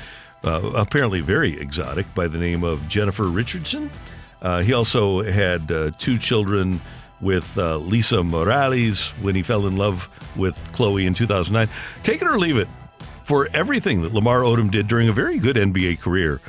uh, 0.44 0.72
apparently 0.76 1.22
very 1.22 1.60
exotic, 1.60 2.14
by 2.14 2.28
the 2.28 2.38
name 2.38 2.64
of 2.64 2.88
Jennifer 2.88 3.24
Richardson. 3.24 3.90
Uh, 4.42 4.62
he 4.62 4.74
also 4.74 5.24
had 5.24 5.72
uh, 5.72 5.92
two 5.98 6.18
children 6.18 6.82
with 7.22 7.58
uh, 7.58 7.78
Lisa 7.78 8.24
Morales 8.24 9.10
when 9.22 9.36
he 9.36 9.44
fell 9.44 9.66
in 9.66 9.76
love 9.76 10.10
with 10.36 10.56
Khloé 10.74 11.06
in 11.06 11.14
2009. 11.14 11.74
Take 12.04 12.22
it 12.22 12.28
or 12.28 12.38
leave 12.38 12.58
it. 12.58 12.68
For 13.26 13.48
everything 13.54 14.02
that 14.04 14.14
Lamar 14.14 14.42
Odom 14.42 14.72
did 14.72 14.88
during 14.88 15.08
a 15.08 15.12
very 15.12 15.40
good 15.40 15.56
NBA 15.56 16.00
career, 16.00 16.42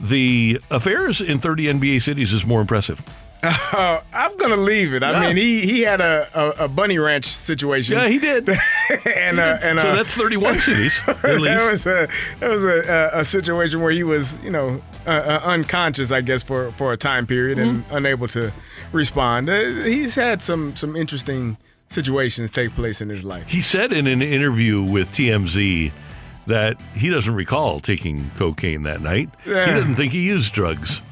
the 0.00 0.60
affairs 0.70 1.20
in 1.20 1.38
30 1.38 1.64
NBA 1.64 2.00
cities 2.00 2.32
is 2.32 2.46
more 2.46 2.60
impressive. 2.60 3.02
Uh, 3.42 4.00
I'm 4.12 4.36
gonna 4.38 4.56
leave 4.56 4.92
it. 4.94 5.02
I 5.02 5.12
Yeah. 5.12 5.20
mean, 5.28 5.36
he 5.36 5.60
he 5.60 5.80
had 5.82 6.00
a, 6.00 6.26
a, 6.34 6.64
a 6.64 6.68
bunny 6.68 6.98
ranch 6.98 7.26
situation. 7.26 7.94
Yeah, 7.96 8.08
he 8.08 8.18
did. 8.18 8.48
and 9.16 9.38
uh, 9.38 9.58
and 9.62 9.78
So 9.80 9.88
uh, 9.90 9.94
that's 9.96 10.10
31 10.14 10.58
cities, 10.58 11.00
at 11.06 11.22
least. 11.40 11.44
that 11.44 11.70
was 11.70 11.86
a 11.86 12.08
that 12.40 12.50
was 12.50 12.64
a, 12.64 13.10
a, 13.14 13.20
a 13.20 13.24
situation 13.24 13.80
where 13.80 13.92
he 13.92 14.02
was 14.02 14.36
you 14.42 14.50
know 14.50 14.82
uh, 15.06 15.10
uh, 15.10 15.40
unconscious, 15.44 16.10
I 16.10 16.20
guess, 16.20 16.42
for 16.42 16.72
for 16.72 16.92
a 16.92 16.96
time 16.96 17.26
period 17.26 17.58
and 17.58 17.84
Mm-hmm. 17.84 17.94
unable 17.94 18.26
to 18.28 18.52
respond. 18.92 19.48
Uh, 19.48 19.60
he's 19.82 20.14
had 20.16 20.42
some 20.42 20.74
some 20.74 20.96
interesting 20.96 21.56
situations 21.90 22.50
take 22.50 22.74
place 22.74 23.00
in 23.00 23.08
his 23.08 23.24
life. 23.24 23.48
He 23.48 23.62
said 23.62 23.92
in 23.92 24.06
an 24.06 24.20
interview 24.20 24.82
with 24.82 25.10
TMZ 25.12 25.92
that 26.48 26.76
he 26.94 27.08
doesn't 27.10 27.34
recall 27.34 27.78
taking 27.78 28.30
cocaine 28.36 28.82
that 28.84 29.00
night. 29.00 29.30
Yeah. 29.46 29.66
He 29.66 29.72
doesn't 29.74 29.94
think 29.96 30.12
he 30.12 30.22
used 30.26 30.52
drugs. 30.52 31.02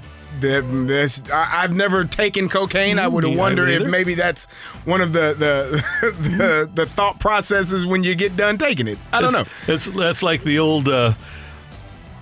That, 0.40 1.30
I, 1.32 1.62
I've 1.62 1.72
never 1.72 2.04
taken 2.04 2.48
cocaine. 2.48 2.98
I 2.98 3.08
would 3.08 3.24
Me 3.24 3.36
wonder 3.36 3.66
if 3.66 3.86
maybe 3.88 4.14
that's 4.14 4.46
one 4.84 5.00
of 5.00 5.12
the 5.12 5.34
the, 5.34 6.10
the 6.20 6.70
the 6.72 6.86
thought 6.86 7.20
processes 7.20 7.86
when 7.86 8.04
you 8.04 8.14
get 8.14 8.36
done 8.36 8.58
taking 8.58 8.88
it. 8.88 8.98
I 9.12 9.20
don't 9.20 9.32
know. 9.32 9.44
That's 9.66 9.86
that's 9.86 10.22
like 10.22 10.42
the 10.42 10.58
old. 10.58 10.88
Uh, 10.88 11.14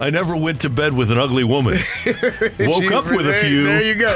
I 0.01 0.11
never 0.11 0.37
went 0.37 0.61
to 0.63 0.71
bed 0.71 0.93
with 0.95 1.11
an 1.11 1.19
ugly 1.19 1.45
woman. 1.45 1.79
Woke 2.07 2.91
up 2.91 3.07
with 3.07 3.29
a 3.29 3.39
few. 3.41 3.65
There 3.65 3.83
you 3.83 3.95
go. 3.95 4.11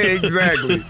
exactly. 0.00 0.84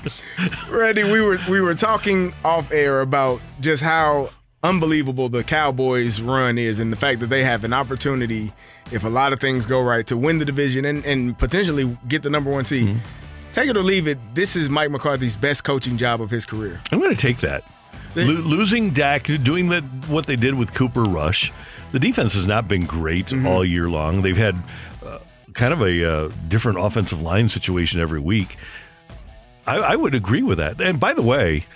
Randy, 0.71 1.05
we 1.05 1.21
were 1.21 1.39
we 1.49 1.61
were 1.61 1.75
talking 1.75 2.33
off 2.45 2.71
air 2.71 3.01
about 3.01 3.41
just 3.61 3.83
how 3.83 4.31
unbelievable 4.63 5.29
the 5.29 5.43
Cowboys 5.43 6.21
run 6.21 6.59
is 6.59 6.81
and 6.81 6.93
the 6.93 6.97
fact 6.97 7.21
that 7.21 7.27
they 7.29 7.43
have 7.43 7.65
an 7.65 7.73
opportunity 7.73 8.53
if 8.93 9.05
a 9.05 9.09
lot 9.09 9.33
of 9.33 9.41
things 9.41 9.67
go 9.67 9.81
right 9.81 10.07
to 10.07 10.17
win 10.17 10.39
the 10.39 10.45
division 10.45 10.85
and, 10.85 11.05
and 11.05 11.39
potentially 11.39 11.97
get 12.09 12.23
the 12.23 12.31
number 12.31 12.51
one 12.51 12.65
seed. 12.65 12.89
Mm-hmm. 12.89 13.53
Take 13.53 13.69
it 13.69 13.77
or 13.77 13.83
leave 13.83 14.07
it, 14.07 14.19
this 14.35 14.55
is 14.55 14.71
Mike 14.71 14.91
McCarthy's 14.91 15.37
best 15.37 15.65
coaching 15.65 15.97
job 15.97 16.21
of 16.21 16.31
his 16.31 16.47
career. 16.47 16.81
I'm 16.93 17.01
going 17.01 17.15
to 17.15 17.21
take 17.21 17.39
that. 17.39 17.65
Lo- 18.15 18.25
losing 18.25 18.91
Dak, 18.91 19.25
doing 19.25 19.69
the, 19.69 19.81
what 20.09 20.27
they 20.27 20.37
did 20.37 20.55
with 20.55 20.73
Cooper 20.75 21.03
Rush, 21.03 21.53
the 21.93 21.99
defense 21.99 22.35
has 22.35 22.47
not 22.47 22.69
been 22.69 22.87
great 22.87 23.27
Mm-hmm. 23.27 23.47
all 23.47 23.65
year 23.65 23.89
long. 23.89 24.23
They've 24.23 24.37
had 24.37 24.57
uh, 25.05 25.19
kind 25.53 25.73
of 25.73 25.83
a 25.83 26.05
uh, 26.05 26.31
different 26.49 26.79
offensive 26.79 27.23
line 27.23 27.49
situation 27.49 28.01
every 28.01 28.21
week. 28.21 28.57
I, 29.67 29.79
I 29.79 29.97
would 29.97 30.15
agree 30.15 30.43
with 30.43 30.59
that. 30.59 30.81
And 30.81 30.99
by 31.01 31.13
the 31.13 31.23
way, 31.23 31.67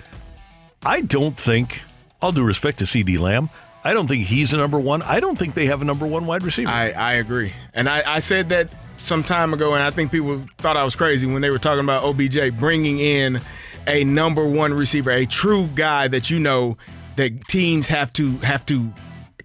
I 0.84 1.00
don't 1.00 1.36
think, 1.36 1.82
all 2.22 2.32
due 2.32 2.44
respect 2.44 2.78
to 2.78 2.84
CeeDee 2.84 3.18
Lamb, 3.18 3.50
I 3.84 3.92
don't 3.92 4.06
think 4.06 4.24
he's 4.26 4.54
a 4.54 4.56
number 4.56 4.80
one. 4.80 5.02
I 5.02 5.20
don't 5.20 5.38
think 5.38 5.54
they 5.54 5.66
have 5.66 5.82
a 5.82 5.84
number 5.84 6.06
one 6.06 6.24
wide 6.24 6.42
receiver. 6.42 6.70
I, 6.70 6.90
I 6.90 7.12
agree. 7.14 7.52
And 7.74 7.88
I, 7.88 8.14
I 8.14 8.18
said 8.20 8.48
that 8.48 8.70
some 8.96 9.22
time 9.22 9.52
ago, 9.52 9.74
and 9.74 9.82
I 9.82 9.90
think 9.90 10.10
people 10.10 10.42
thought 10.58 10.76
I 10.76 10.84
was 10.84 10.96
crazy 10.96 11.26
when 11.26 11.42
they 11.42 11.50
were 11.50 11.58
talking 11.58 11.84
about 11.84 12.02
OBJ 12.02 12.58
bringing 12.58 12.98
in 12.98 13.40
a 13.86 14.04
number 14.04 14.46
one 14.46 14.72
receiver, 14.72 15.10
a 15.10 15.26
true 15.26 15.68
guy 15.74 16.08
that 16.08 16.30
you 16.30 16.38
know 16.38 16.78
that 17.16 17.44
teams 17.48 17.88
have 17.88 18.12
to 18.14 18.38
have 18.38 18.64
to 18.66 18.90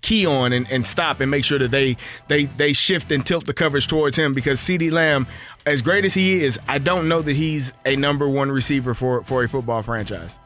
key 0.02 0.26
on 0.26 0.54
and, 0.54 0.72
and 0.72 0.88
stop 0.88 1.20
and 1.20 1.30
make 1.30 1.44
sure 1.44 1.60
that 1.60 1.72
they 1.72 1.98
they 2.30 2.46
they 2.46 2.72
shift 2.72 3.12
and 3.12 3.26
tilt 3.26 3.46
the 3.46 3.54
coverage 3.54 3.88
towards 3.88 4.18
him 4.18 4.34
because 4.34 4.60
CeeDee 4.60 4.92
Lamb, 4.92 5.28
as 5.66 5.82
great 5.82 6.06
as 6.06 6.14
he 6.14 6.42
is, 6.42 6.58
I 6.68 6.80
don't 6.80 7.10
know 7.10 7.22
that 7.22 7.36
he's 7.36 7.74
a 7.86 7.96
number 7.98 8.30
one 8.30 8.50
receiver 8.52 8.94
for 8.94 9.24
for 9.24 9.44
a 9.44 9.50
football 9.50 9.84
franchise. 9.84 10.40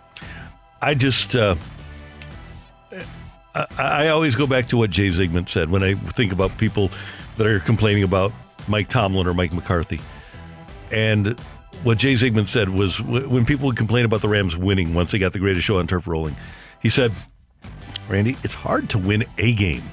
I 0.81 0.95
just, 0.95 1.35
uh, 1.35 1.55
I, 3.55 3.67
I 3.77 4.07
always 4.09 4.35
go 4.35 4.47
back 4.47 4.67
to 4.69 4.77
what 4.77 4.89
Jay 4.89 5.09
Zygmunt 5.09 5.49
said 5.49 5.69
when 5.69 5.83
I 5.83 5.95
think 5.95 6.31
about 6.31 6.57
people 6.57 6.89
that 7.37 7.47
are 7.47 7.59
complaining 7.59 8.03
about 8.03 8.31
Mike 8.67 8.87
Tomlin 8.87 9.27
or 9.27 9.33
Mike 9.33 9.53
McCarthy. 9.53 9.99
And 10.91 11.39
what 11.83 11.97
Jay 11.97 12.13
Zygmunt 12.13 12.47
said 12.47 12.69
was 12.69 13.01
when 13.01 13.45
people 13.45 13.65
would 13.67 13.77
complain 13.77 14.05
about 14.05 14.21
the 14.21 14.29
Rams 14.29 14.55
winning 14.55 14.93
once 14.93 15.11
they 15.11 15.19
got 15.19 15.33
the 15.33 15.39
greatest 15.39 15.65
show 15.65 15.79
on 15.79 15.87
turf 15.87 16.07
rolling, 16.07 16.35
he 16.81 16.89
said, 16.89 17.11
Randy, 18.07 18.37
it's 18.43 18.53
hard 18.53 18.89
to 18.91 18.97
win 18.97 19.25
a 19.37 19.53
game, 19.53 19.83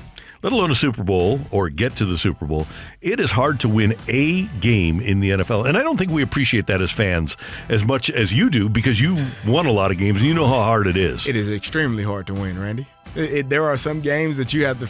let 0.43 0.53
alone 0.53 0.71
a 0.71 0.75
Super 0.75 1.03
Bowl 1.03 1.41
or 1.51 1.69
get 1.69 1.97
to 1.97 2.05
the 2.05 2.19
Super 2.19 2.45
Bowl. 2.45 2.67
It 3.01 3.21
is 3.21 3.31
hard 3.31 3.61
to 3.61 3.69
win 3.69 3.97
a 4.09 4.43
game 4.61 5.01
in 5.01 5.21
the 5.21 5.31
NFL. 5.31 5.69
And 5.69 5.79
I 5.79 5.83
don't 5.83 5.97
think 5.97 6.11
we 6.11 6.23
appreciate 6.23 6.67
that 6.67 6.81
as 6.83 6.91
fans 6.91 7.37
as 7.69 7.85
much 7.85 8.11
as 8.11 8.33
you 8.33 8.51
do 8.51 8.69
because 8.69 9.01
you 9.01 9.17
won 9.47 9.67
a 9.67 9.73
lot 9.73 9.91
of 9.91 9.99
games 9.99 10.19
and 10.19 10.27
you 10.27 10.35
know 10.35 10.47
how 10.47 10.63
hard 10.63 10.87
it 10.87 10.97
is. 10.97 11.27
It 11.27 11.37
is 11.37 11.51
extremely 11.51 12.03
hard 12.03 12.27
to 12.29 12.35
win, 12.35 12.61
Randy. 12.61 12.87
It, 13.17 13.31
it- 13.33 13.49
there 13.49 13.65
are 13.65 13.77
some 13.77 14.01
games 14.01 14.37
that 14.37 14.53
you 14.55 14.65
have 14.67 14.79
to 14.81 14.87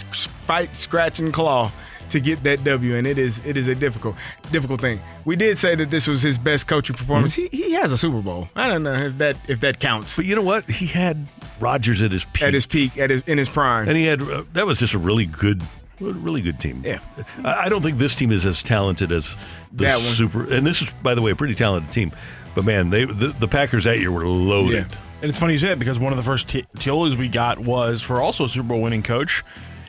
fight, 0.47 0.77
scratch, 0.77 1.19
and 1.19 1.33
claw 1.33 1.71
to 2.11 2.19
get 2.19 2.43
that 2.43 2.65
W, 2.65 2.97
and 2.97 3.07
it 3.07 3.19
is 3.19 3.41
it 3.47 3.57
is 3.57 3.69
a 3.69 3.75
difficult 3.75 4.17
difficult 4.51 4.81
thing. 4.81 5.01
We 5.25 5.37
did 5.37 5.59
say 5.59 5.77
that 5.77 5.91
this 5.91 6.09
was 6.09 6.23
his 6.23 6.39
best 6.41 6.67
coaching 6.67 6.97
performance. 6.97 7.35
He, 7.35 7.47
he 7.53 7.73
has 7.75 7.93
a 7.93 7.97
Super 7.99 8.21
Bowl. 8.21 8.49
I 8.57 8.67
don't 8.67 8.83
know 8.83 8.95
if 8.95 9.19
that 9.19 9.37
if 9.49 9.61
that 9.61 9.79
counts. 9.79 10.17
But 10.17 10.25
you 10.25 10.35
know 10.35 10.43
what? 10.43 10.69
He 10.69 10.87
had 10.87 11.29
Rodgers 11.61 12.03
at 12.03 12.11
his 12.11 12.25
peak. 12.25 12.43
At 12.43 12.53
his 12.55 12.67
peak, 12.67 12.99
at 12.99 13.11
his 13.11 13.21
in 13.29 13.39
his 13.39 13.49
prime. 13.49 13.87
and 13.89 13.97
he 13.97 14.07
had 14.07 14.23
uh, 14.23 14.43
that 14.55 14.67
was 14.67 14.79
just 14.79 14.93
a 14.95 14.99
really 14.99 15.27
good, 15.27 15.63
really 16.01 16.41
good 16.43 16.59
team. 16.59 16.83
Yeah, 16.85 16.99
I 17.45 17.67
I 17.67 17.69
don't 17.69 17.83
think 17.83 17.99
this 17.99 18.17
team 18.17 18.33
is 18.33 18.45
as 18.45 18.61
talented 18.61 19.13
as 19.13 19.37
the 19.73 19.85
That 19.85 19.99
one. 19.99 20.07
super. 20.15 20.53
And 20.53 20.67
this 20.67 20.83
is, 20.83 20.93
by 21.05 21.15
the 21.15 21.23
way, 21.23 21.31
a 21.31 21.37
pretty 21.37 21.55
talented 21.55 21.93
team. 21.93 22.11
But 22.57 22.65
man, 22.65 22.91
they 22.91 23.05
the, 23.05 23.29
the 23.39 23.47
Packers 23.47 23.85
that 23.85 24.01
year 24.01 24.11
were 24.11 24.27
loaded. 24.27 24.99
And 25.23 25.29
it's 25.29 25.39
funny 25.39 25.53
you 25.53 25.59
say 25.59 25.69
that 25.69 25.79
because 25.79 25.99
one 25.99 26.13
of 26.13 26.17
the 26.17 26.23
first 26.23 26.49
t- 26.49 26.65
Tiolas 26.79 27.15
we 27.15 27.29
got 27.29 27.59
was 27.59 28.01
for 28.01 28.23
also 28.23 28.45
a 28.45 28.49
Super 28.49 28.69
Bowl 28.69 28.81
winning 28.81 29.03
coach. 29.03 29.45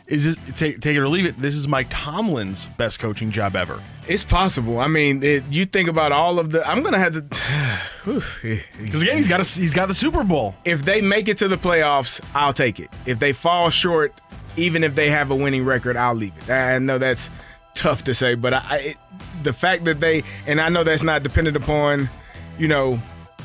Is 0.08 0.36
this, 0.36 0.60
take, 0.60 0.82
take 0.82 0.98
it 0.98 1.00
or 1.00 1.08
leave 1.08 1.26
it? 1.26 1.38
This 1.38 1.56
is 1.56 1.70
Mike 1.70 1.88
Tomlin's 1.90 2.66
best 2.78 3.00
coaching 3.00 3.32
job 3.32 3.56
ever. 3.56 3.82
It's 4.10 4.26
possible. 4.26 4.82
I 4.82 4.90
mean, 4.90 5.24
it, 5.24 5.46
you 5.50 5.64
think 5.64 5.88
about 5.88 6.12
all 6.12 6.38
of 6.38 6.52
the. 6.52 6.68
I'm 6.68 6.84
gonna 6.84 7.00
have 7.00 7.14
to. 7.14 7.80
Because 8.42 9.04
again, 9.04 9.16
he's 9.16 9.28
got 9.28 9.40
a, 9.40 9.60
he's 9.60 9.76
got 9.76 9.88
the 9.88 9.94
Super 9.94 10.24
Bowl. 10.24 10.56
If 10.66 10.84
they 10.84 11.02
make 11.02 11.30
it 11.30 11.38
to 11.38 11.48
the 11.48 11.56
playoffs, 11.56 12.20
I'll 12.34 12.52
take 12.52 12.80
it. 12.80 12.90
If 13.06 13.20
they 13.20 13.32
fall 13.32 13.70
short, 13.70 14.20
even 14.58 14.84
if 14.84 14.96
they 14.96 15.10
have 15.12 15.30
a 15.32 15.36
winning 15.36 15.64
record, 15.64 15.96
I'll 15.96 16.16
leave 16.16 16.34
it. 16.36 16.52
I 16.52 16.80
know 16.80 16.98
that's 16.98 17.30
tough 17.76 18.04
to 18.04 18.14
say, 18.14 18.36
but 18.36 18.54
I, 18.56 18.64
I 18.70 18.78
it, 18.80 18.98
the 19.44 19.54
fact 19.54 19.86
that 19.86 20.00
they 20.00 20.24
and 20.46 20.60
I 20.60 20.70
know 20.70 20.84
that's 20.84 21.04
not 21.04 21.24
dependent 21.24 21.56
upon, 21.56 22.10
you 22.58 22.68
know, 22.68 23.00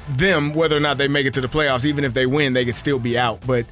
them 0.09 0.53
whether 0.53 0.77
or 0.77 0.81
not 0.81 0.99
they 0.99 1.09
make 1.09 1.27
it 1.27 1.35
to 1.35 1.41
the 1.41 1.49
playoffs. 1.49 1.85
Even 1.85 2.05
if 2.05 2.15
they 2.15 2.27
win, 2.27 2.53
they 2.53 2.65
could 2.65 2.77
still 2.77 2.99
be 2.99 3.19
out. 3.19 3.45
But 3.47 3.67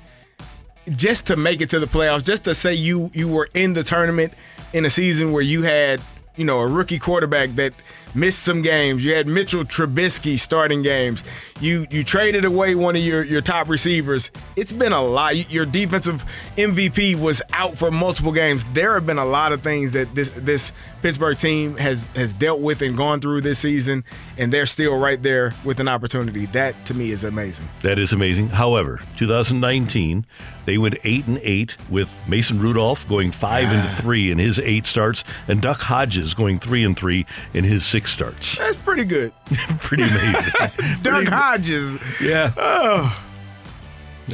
just 0.90 1.26
to 1.28 1.36
make 1.36 1.60
it 1.60 1.70
to 1.70 1.78
the 1.78 1.86
playoffs, 1.86 2.24
just 2.24 2.44
to 2.44 2.54
say 2.54 2.74
you 2.74 3.10
you 3.14 3.28
were 3.28 3.48
in 3.54 3.72
the 3.72 3.82
tournament 3.82 4.32
in 4.72 4.84
a 4.84 4.90
season 4.90 5.32
where 5.32 5.42
you 5.42 5.62
had 5.62 6.00
you 6.36 6.44
know 6.44 6.60
a 6.60 6.66
rookie 6.66 6.98
quarterback 6.98 7.50
that 7.56 7.72
missed 8.14 8.42
some 8.42 8.62
games. 8.62 9.04
You 9.04 9.14
had 9.14 9.26
Mitchell 9.26 9.64
Trubisky 9.64 10.38
starting 10.38 10.82
games. 10.82 11.24
You 11.60 11.86
you 11.90 12.04
traded 12.04 12.44
away 12.44 12.74
one 12.74 12.96
of 12.96 13.02
your 13.02 13.22
your 13.22 13.40
top 13.40 13.68
receivers. 13.68 14.30
It's 14.56 14.72
been 14.72 14.92
a 14.92 15.02
lot. 15.02 15.50
Your 15.50 15.66
defensive 15.66 16.24
MVP 16.56 17.18
was 17.20 17.42
out 17.52 17.76
for 17.76 17.90
multiple 17.90 18.32
games. 18.32 18.64
There 18.72 18.94
have 18.94 19.06
been 19.06 19.18
a 19.18 19.24
lot 19.24 19.52
of 19.52 19.62
things 19.62 19.92
that 19.92 20.14
this 20.14 20.30
this 20.30 20.72
Pittsburgh 21.02 21.38
team 21.38 21.76
has 21.76 22.06
has 22.08 22.34
dealt 22.34 22.60
with 22.60 22.82
and 22.82 22.96
gone 22.96 23.20
through 23.20 23.42
this 23.42 23.58
season, 23.58 24.04
and 24.38 24.52
they're 24.52 24.66
still 24.66 24.96
right 24.96 25.22
there 25.22 25.52
with 25.64 25.80
an 25.80 25.88
opportunity. 25.88 26.46
That 26.46 26.86
to 26.86 26.94
me 26.94 27.10
is 27.10 27.24
amazing. 27.24 27.68
That 27.82 27.98
is 27.98 28.12
amazing. 28.12 28.48
However, 28.48 29.00
2019, 29.16 30.26
they 30.66 30.78
went 30.78 30.96
eight 31.04 31.26
and 31.26 31.38
eight 31.42 31.76
with 31.90 32.10
Mason 32.26 32.58
Rudolph 32.58 33.06
going 33.08 33.32
five 33.32 33.64
and 33.64 33.82
ah. 33.82 33.98
three 34.00 34.30
in 34.30 34.38
his 34.38 34.58
eight 34.58 34.86
starts, 34.86 35.24
and 35.46 35.60
Duck 35.60 35.80
Hodges 35.80 36.34
going 36.34 36.58
three 36.58 36.84
and 36.84 36.96
three 36.96 37.26
in 37.52 37.64
his 37.64 37.84
six 37.84 38.03
starts. 38.06 38.58
That's 38.58 38.76
pretty 38.76 39.04
good. 39.04 39.32
Pretty 39.80 40.02
amazing. 40.04 40.52
Duck 41.02 41.26
Hodges. 41.28 41.96
Yeah. 42.20 42.52
Oh. 42.56 43.26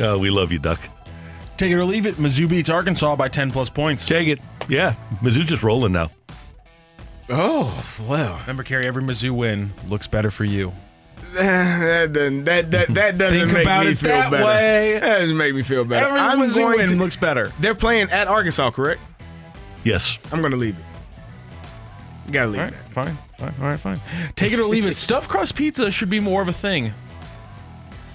Oh, 0.01 0.19
we 0.19 0.31
love 0.31 0.53
you, 0.53 0.59
Duck. 0.59 0.81
Take 1.57 1.73
it 1.73 1.75
or 1.75 1.85
leave 1.85 2.07
it. 2.07 2.15
Mizzou 2.17 2.49
beats 2.49 2.71
Arkansas 2.71 3.17
by 3.17 3.29
10 3.29 3.51
plus 3.51 3.69
points. 3.71 4.07
Take 4.07 4.29
it. 4.29 4.39
Yeah. 4.69 4.95
Mizzou's 5.21 5.47
just 5.47 5.63
rolling 5.63 5.93
now. 5.93 6.11
Oh, 7.29 7.85
well. 8.09 8.39
Remember, 8.41 8.63
Carey, 8.63 8.87
every 8.87 9.03
Mizzou 9.03 9.31
win 9.33 9.73
looks 9.89 10.07
better 10.07 10.31
for 10.31 10.45
you. 10.45 10.73
that 11.35 12.13
doesn't 12.13 12.45
that 12.45 12.71
that, 12.73 12.89
that 12.95 13.17
doesn't 13.19 13.39
Think 13.39 13.53
make 13.53 13.63
about 13.65 13.85
me 13.85 13.93
it 13.93 13.99
feel 13.99 14.09
that 14.11 14.31
better. 14.33 14.45
way. 14.45 14.99
That 14.99 15.19
doesn't 15.19 15.37
make 15.37 15.55
me 15.55 15.63
feel 15.63 15.85
better. 15.85 16.07
Every 16.07 16.19
I'm 16.19 16.39
Mizzou 16.41 16.57
going 16.57 16.79
win 16.79 16.89
to- 16.89 16.97
looks 16.97 17.15
better. 17.17 17.53
They're 17.61 17.75
playing 17.77 18.11
at 18.11 18.27
Arkansas, 18.27 18.71
correct? 18.73 19.01
Yes. 19.85 20.19
I'm 20.33 20.41
going 20.41 20.51
to 20.51 20.57
leave 20.57 20.77
it. 20.77 22.33
Gotta 22.33 22.49
leave 22.51 22.59
All 22.61 22.65
right, 22.67 22.75
it. 22.75 22.79
fine, 22.93 23.17
fine, 23.17 23.19
all 23.41 23.49
right, 23.69 23.81
fine. 23.81 24.01
Take 24.37 24.53
it 24.53 24.59
or 24.59 24.65
leave 24.67 24.85
it. 24.87 24.97
Stuffed 24.99 25.29
crust 25.29 25.55
pizza 25.55 25.91
should 25.91 26.11
be 26.11 26.21
more 26.21 26.43
of 26.43 26.49
a 26.49 26.53
thing. 26.53 26.93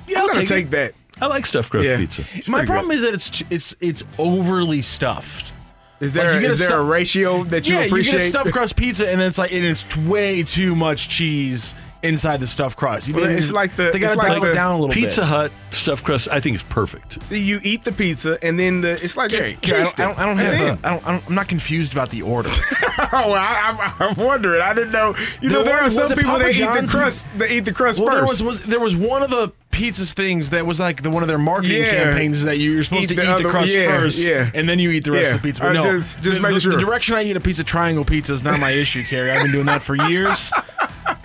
Yeah, 0.08 0.20
I'm 0.20 0.30
I'll 0.30 0.36
gonna 0.36 0.46
take 0.46 0.66
it. 0.68 0.72
that. 0.72 0.94
I 1.20 1.28
like 1.28 1.46
stuffed 1.46 1.72
crust 1.72 1.88
Yeah. 1.88 1.98
pizza. 1.98 2.24
My 2.50 2.60
pretty 2.60 2.68
problem 2.72 2.92
is 2.92 3.02
that 3.02 3.14
it's 3.14 3.44
it's 3.50 3.76
it's 3.80 4.04
overly 4.20 4.82
stuffed. 4.82 5.54
Is 6.02 6.14
there 6.14 6.26
Like, 6.26 6.36
you 6.36 6.42
get 6.42 6.52
is 6.52 6.62
a 6.62 6.68
there 6.68 6.80
a 6.80 6.84
ratio 6.84 7.46
that 7.46 7.68
you 7.68 7.76
yeah, 7.76 7.84
appreciate? 7.86 8.14
you 8.14 8.20
get 8.20 8.26
a 8.28 8.30
stuffed 8.30 8.52
crust 8.52 8.76
pizza, 8.78 9.10
and 9.10 9.22
it's 9.22 9.38
like 9.38 9.52
and 9.54 9.64
it's 9.66 9.84
t- 9.84 10.02
way 10.02 10.44
too 10.44 10.76
much 10.76 11.08
cheese 11.10 11.74
inside 12.04 12.40
the 12.40 12.48
stuffed 12.48 12.78
crust. 12.78 13.08
You 13.08 13.16
Well, 13.16 13.26
it's 13.26 13.52
like 13.52 13.76
the- 13.76 13.90
they 13.92 14.00
got 14.00 14.12
it's 14.12 14.16
like 14.18 14.28
dial 14.28 14.44
it 14.44 14.48
the 14.50 14.54
down 14.54 14.76
a 14.76 14.80
little 14.80 14.94
Pizza 14.94 15.22
bit. 15.22 15.28
Hut 15.28 15.52
stuffed 15.72 16.04
crust, 16.06 16.28
I 16.32 16.40
think 16.40 16.56
is 16.56 16.64
perfect. 16.64 17.18
you 17.32 17.60
eat 17.64 17.84
the 17.84 17.92
pizza 17.92 18.38
and 18.44 18.60
then 18.60 18.82
the 18.82 18.92
it's 19.04 19.18
like 19.18 19.32
Gary, 19.32 19.54
a 19.54 19.66
Gary, 19.66 19.82
I 19.82 19.86
don't, 19.86 20.00
I 20.00 20.06
don't, 20.06 20.20
I 20.20 20.26
don't 20.26 20.38
have. 20.38 20.54
And 20.54 20.62
A, 20.62 20.88
I 20.88 20.92
don't, 20.92 21.08
I 21.08 21.12
don't, 21.12 21.24
I'm 21.28 21.36
not 21.36 21.48
confused 21.48 21.92
about 21.94 22.10
the 22.12 22.22
order. 22.22 22.50
then- 22.50 22.62
oh, 23.14 23.34
I, 23.34 23.60
I'm, 24.00 24.10
I'm 24.10 24.16
wondering. 24.26 24.62
I 24.62 24.74
didn't 24.74 24.92
know. 24.92 25.16
You 25.42 25.50
know, 25.50 25.56
There 25.64 25.66
there 25.66 25.78
are 25.80 25.84
was- 25.86 25.96
some 25.96 26.04
was 26.04 26.12
it 26.12 26.18
people 26.18 26.32
Papa 26.34 26.44
that 26.44 26.50
eat 26.56 26.60
the 26.60 26.66
John's? 26.66 26.92
crust. 26.92 27.38
That 27.40 27.52
eat 27.52 27.62
the 27.62 27.74
crust 27.74 28.00
well, 28.00 28.10
first. 28.10 28.38
there 28.38 28.48
was, 28.48 28.60
was 28.60 28.62
there 28.68 28.80
was 28.80 28.96
one 28.96 29.24
of 29.24 29.30
the 29.32 29.52
pizzas 29.72 30.14
things 30.14 30.52
that 30.52 30.66
was 30.66 30.80
like 30.80 31.02
the 31.02 31.10
one 31.10 31.22
of 31.24 31.28
their 31.28 31.38
marketing 31.38 31.82
Yeah. 31.82 31.92
campaigns 32.06 32.44
that 32.46 32.60
you, 32.60 32.72
you're 32.72 32.84
supposed 32.84 33.04
Eat 33.06 33.08
to 33.10 33.16
the 33.16 33.22
eat 33.24 33.26
the 33.26 33.32
other- 33.34 33.50
crust 33.50 33.74
yeah, 33.74 33.88
first, 33.88 34.20
yeah. 34.20 34.50
and 34.54 34.70
then 34.70 34.80
you 34.80 34.92
eat 34.92 35.04
the 35.04 35.12
rest 35.12 35.30
Yeah. 35.30 35.36
of 35.36 35.42
the 35.42 35.48
pizza. 35.48 35.64
But 35.64 35.74
no, 35.74 35.82
just- 35.84 36.22
just 36.22 36.36
the, 36.36 36.42
making 36.42 36.56
the, 36.56 36.62
sure. 36.62 36.72
the 36.74 36.78
direction 36.80 37.16
I 37.16 37.24
eat 37.24 37.36
a 37.36 37.42
pizza, 37.42 37.64
triangle 37.64 38.06
pizza, 38.06 38.34
is 38.34 38.44
not 38.44 38.60
my 38.60 38.72
issue, 38.72 39.04
Carey. 39.04 39.32
I've 39.32 39.44
been 39.44 39.52
doing 39.52 39.66
that 39.66 39.82
for 39.82 39.96
years. 39.96 40.52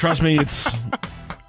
Trust 0.01 0.23
me, 0.23 0.39
it's. 0.39 0.67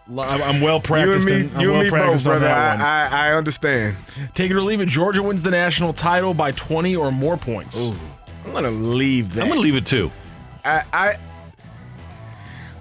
I'm 0.09 0.19
I'm 0.19 0.59
well 0.59 0.73
you 0.73 0.75
and 0.75 0.83
practiced. 0.83 1.25
me, 1.25 1.39
in- 1.39 1.55
I'm 1.55 1.61
you 1.61 1.71
well 1.71 1.79
and 1.79 1.85
me 1.85 1.89
both, 1.89 1.99
practiced 1.99 2.27
on 2.27 2.31
brother. 2.31 2.45
that. 2.47 2.81
I, 2.81 3.07
I, 3.07 3.29
I 3.29 3.33
understand. 3.33 3.95
Take 4.35 4.51
it 4.51 4.57
or 4.57 4.61
leave 4.61 4.81
it. 4.81 4.89
Georgia 4.89 5.23
wins 5.23 5.41
the 5.41 5.51
national 5.51 5.93
title 5.93 6.33
by 6.33 6.51
20 6.51 6.93
or 6.97 7.13
more 7.13 7.37
points. 7.37 7.77
I'm 8.43 8.51
gonna 8.51 8.69
leave 8.69 9.35
that. 9.35 9.43
I'm 9.43 9.47
going 9.47 9.59
to 9.59 9.63
leave 9.63 9.77
it 9.77 9.85
too. 9.85 10.11
I, 10.65 10.83
I 10.91 11.17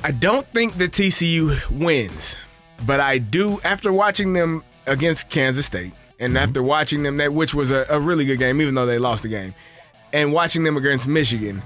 I 0.02 0.10
don't 0.10 0.44
think 0.48 0.74
that 0.78 0.90
TCU 0.90 1.70
wins, 1.70 2.34
but 2.84 2.98
I 2.98 3.18
do 3.18 3.60
after 3.62 3.92
watching 3.92 4.32
them 4.32 4.64
against 4.88 5.30
Kansas 5.30 5.66
State 5.66 5.92
and 6.18 6.34
mm-hmm. 6.34 6.48
after 6.48 6.64
watching 6.64 7.04
them 7.04 7.18
that 7.18 7.32
which 7.32 7.54
was 7.54 7.70
a, 7.70 7.86
a 7.88 8.00
really 8.00 8.24
good 8.24 8.40
game, 8.40 8.60
even 8.60 8.74
though 8.74 8.86
they 8.86 8.98
lost 8.98 9.22
the 9.22 9.28
game, 9.28 9.54
and 10.12 10.32
watching 10.32 10.64
them 10.64 10.76
against 10.76 11.06
Michigan. 11.06 11.62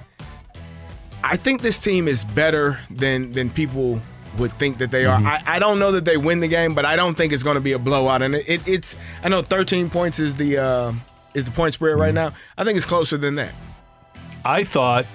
I 1.25 1.37
think 1.37 1.63
this 1.63 1.79
team 1.79 2.07
is 2.07 2.23
better 2.23 2.79
than 2.91 3.33
than 3.33 3.51
people 3.51 4.01
would 4.39 4.53
think 4.59 4.79
that 4.79 4.91
they 4.91 5.07
are. 5.07 5.21
I, 5.21 5.43
I 5.47 5.59
don't 5.59 5.79
know 5.79 5.93
that 5.93 6.05
they 6.05 6.17
win 6.17 6.41
the 6.41 6.49
game, 6.49 6.75
but 6.75 6.85
I 6.85 6.97
don't 6.97 7.15
think 7.17 7.33
it's 7.33 7.43
going 7.45 7.55
to 7.55 7.61
be 7.61 7.73
a 7.73 7.79
blowout. 7.79 8.21
And 8.21 8.35
it, 8.35 8.49
it, 8.49 8.69
it's 8.69 8.97
I 9.23 9.29
know 9.29 9.43
13 9.43 9.91
points 9.91 10.19
is 10.19 10.35
the 10.35 10.59
uh, 10.59 10.93
is 11.35 11.45
the 11.45 11.51
point 11.51 11.75
spread 11.75 11.97
right 11.99 12.13
now. 12.15 12.33
I 12.59 12.65
think 12.65 12.77
it's 12.77 12.87
closer 12.87 13.17
than 13.17 13.37
that. 13.37 13.55
I 14.45 14.65
thought 14.65 15.07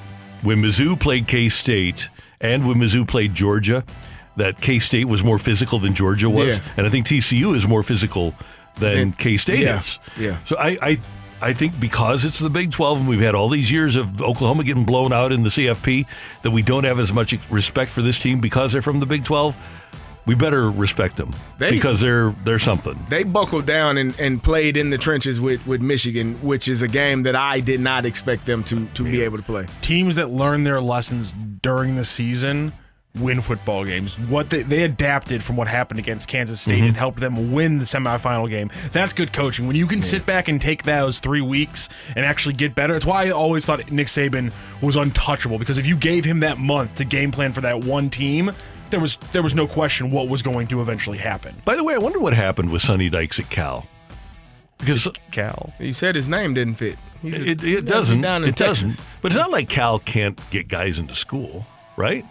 when 0.42 0.62
Mizzou 0.62 1.00
played 1.00 1.28
K 1.28 1.50
State 1.50 2.10
and 2.42 2.68
when 2.68 2.78
Mizzou 2.78 3.08
played 3.08 3.34
Georgia, 3.36 3.84
that 4.38 4.62
K 4.62 4.80
State 4.80 5.06
was 5.06 5.24
more 5.24 5.38
physical 5.38 5.80
than 5.80 5.94
Georgia 5.94 6.30
was, 6.30 6.58
Yeah. 6.58 6.64
and 6.78 6.88
I 6.88 6.90
think 6.90 7.06
TCU 7.06 7.56
is 7.56 7.68
more 7.68 7.84
physical 7.84 8.34
than 8.78 9.12
K 9.12 9.38
State 9.38 9.60
yeah, 9.60 9.80
is. 9.80 10.00
yeah. 10.18 10.38
So 10.46 10.58
I, 10.58 10.78
I, 10.82 11.00
I 11.42 11.54
think 11.54 11.80
because 11.80 12.26
it's 12.26 12.40
the 12.40 12.50
Big 12.50 12.72
Twelve 12.72 13.00
and 13.00 13.08
we've 13.08 13.22
had 13.22 13.36
all 13.36 13.50
these 13.50 13.72
years 13.72 13.96
of 13.96 14.22
Oklahoma 14.22 14.64
getting 14.64 14.84
blown 14.86 15.14
out 15.14 15.32
in 15.32 15.44
the 15.44 15.50
CFP, 15.50 16.06
that 16.44 16.52
we 16.52 16.62
don't 16.62 16.84
have 16.84 17.00
as 17.00 17.14
much 17.14 17.36
respect 17.50 17.92
for 17.92 18.02
this 18.02 18.20
team 18.20 18.42
because 18.42 18.74
they're 18.74 18.82
from 18.82 19.00
the 19.00 19.06
Big 19.06 19.24
Twelve. 19.24 19.58
We 20.26 20.36
better 20.36 20.70
respect 20.70 21.16
them 21.18 21.34
They- 21.58 21.72
because 21.72 22.02
they're 22.02 22.36
they're 22.46 22.60
something. 22.60 23.04
they 23.10 23.24
buckled 23.24 23.66
down 23.66 23.98
and, 23.98 24.14
and 24.20 24.44
played 24.44 24.78
in 24.78 24.90
the 24.92 24.98
trenches 24.98 25.42
with, 25.42 25.66
with 25.66 25.82
Michigan, 25.82 26.36
which 26.44 26.68
is 26.68 26.82
a 26.84 26.88
game 26.88 27.24
that 27.24 27.36
I 27.36 27.62
did 27.62 27.80
not 27.80 28.06
expect 28.06 28.46
them 28.46 28.64
to 28.66 28.86
to 28.96 29.04
be 29.04 29.22
able 29.22 29.38
to 29.38 29.44
play. 29.44 29.66
Teams 29.82 30.18
that 30.18 30.30
learn 30.30 30.66
their 30.66 30.82
lessons 30.82 31.34
during 31.64 31.96
the 31.96 32.04
season 32.04 32.74
win 33.16 33.42
football 33.42 33.84
games. 33.86 34.18
What 34.20 34.50
they, 34.52 34.62
they 34.62 34.84
adapted 34.84 35.44
from 35.44 35.56
what 35.58 35.68
happened 35.68 36.00
against 36.00 36.28
Kansas 36.28 36.62
State 36.62 36.84
and 36.84 36.94
mhm. 36.94 36.98
helped 36.98 37.20
them 37.20 37.52
win 37.52 37.80
the 37.80 37.86
semifinal 37.86 38.48
game. 38.50 38.70
That's 38.92 39.14
good 39.14 39.34
coaching. 39.34 39.66
When 39.68 39.76
you 39.76 39.88
can 39.88 40.02
sit 40.02 40.26
back 40.26 40.48
and 40.48 40.62
take 40.62 40.84
those 40.84 41.20
three 41.20 41.42
weeks 41.42 41.90
and 42.16 42.24
actually 42.26 42.54
get 42.54 42.76
better. 42.76 42.96
It's 42.96 43.06
why 43.06 43.26
I 43.26 43.32
always 43.32 43.66
thought 43.66 43.92
Nick 43.92 44.08
Saban 44.08 44.54
was 44.82 44.96
untouchable 44.96 45.58
because 45.58 45.78
if 45.78 45.88
you 45.88 45.96
gave 45.96 46.24
him 46.24 46.42
that 46.42 46.60
month 46.60 46.96
to 46.98 47.06
game 47.06 47.32
plan 47.32 47.52
for 47.52 47.62
that 47.62 47.84
one 47.84 48.10
team, 48.10 48.52
there 48.92 49.00
was 49.00 49.18
there 49.34 49.44
was 49.44 49.56
no 49.56 49.68
question 49.68 50.12
what 50.12 50.28
was 50.30 50.42
going 50.42 50.68
to 50.68 50.80
eventually 50.82 51.18
happen. 51.18 51.56
By 51.66 51.76
the 51.76 51.84
way, 51.84 51.96
I 51.96 51.98
wonder 51.98 52.20
what 52.20 52.34
happened 52.34 52.72
with 52.72 52.82
Sonny 52.82 53.10
Dykes 53.10 53.40
at 53.40 53.50
Cal. 53.50 53.88
Because 54.78 55.08
Cal, 55.32 55.74
He 55.78 55.92
said 55.92 56.16
his 56.16 56.28
name 56.28 56.54
didn't 56.54 56.76
fit. 56.76 56.98
A- 57.24 57.28
it, 57.28 57.64
it 57.64 57.86
doesn't. 57.86 58.22
down 58.22 58.44
in 58.44 58.50
It 58.50 58.56
Texas. 58.56 58.94
doesn't. 58.96 59.06
But 59.22 59.32
it's 59.34 59.38
not 59.38 59.52
like 59.52 59.68
Cal 59.68 60.00
can't 60.00 60.40
get 60.52 60.70
guys 60.70 61.00
into 61.00 61.16
school, 61.16 61.66
right? 61.98 62.26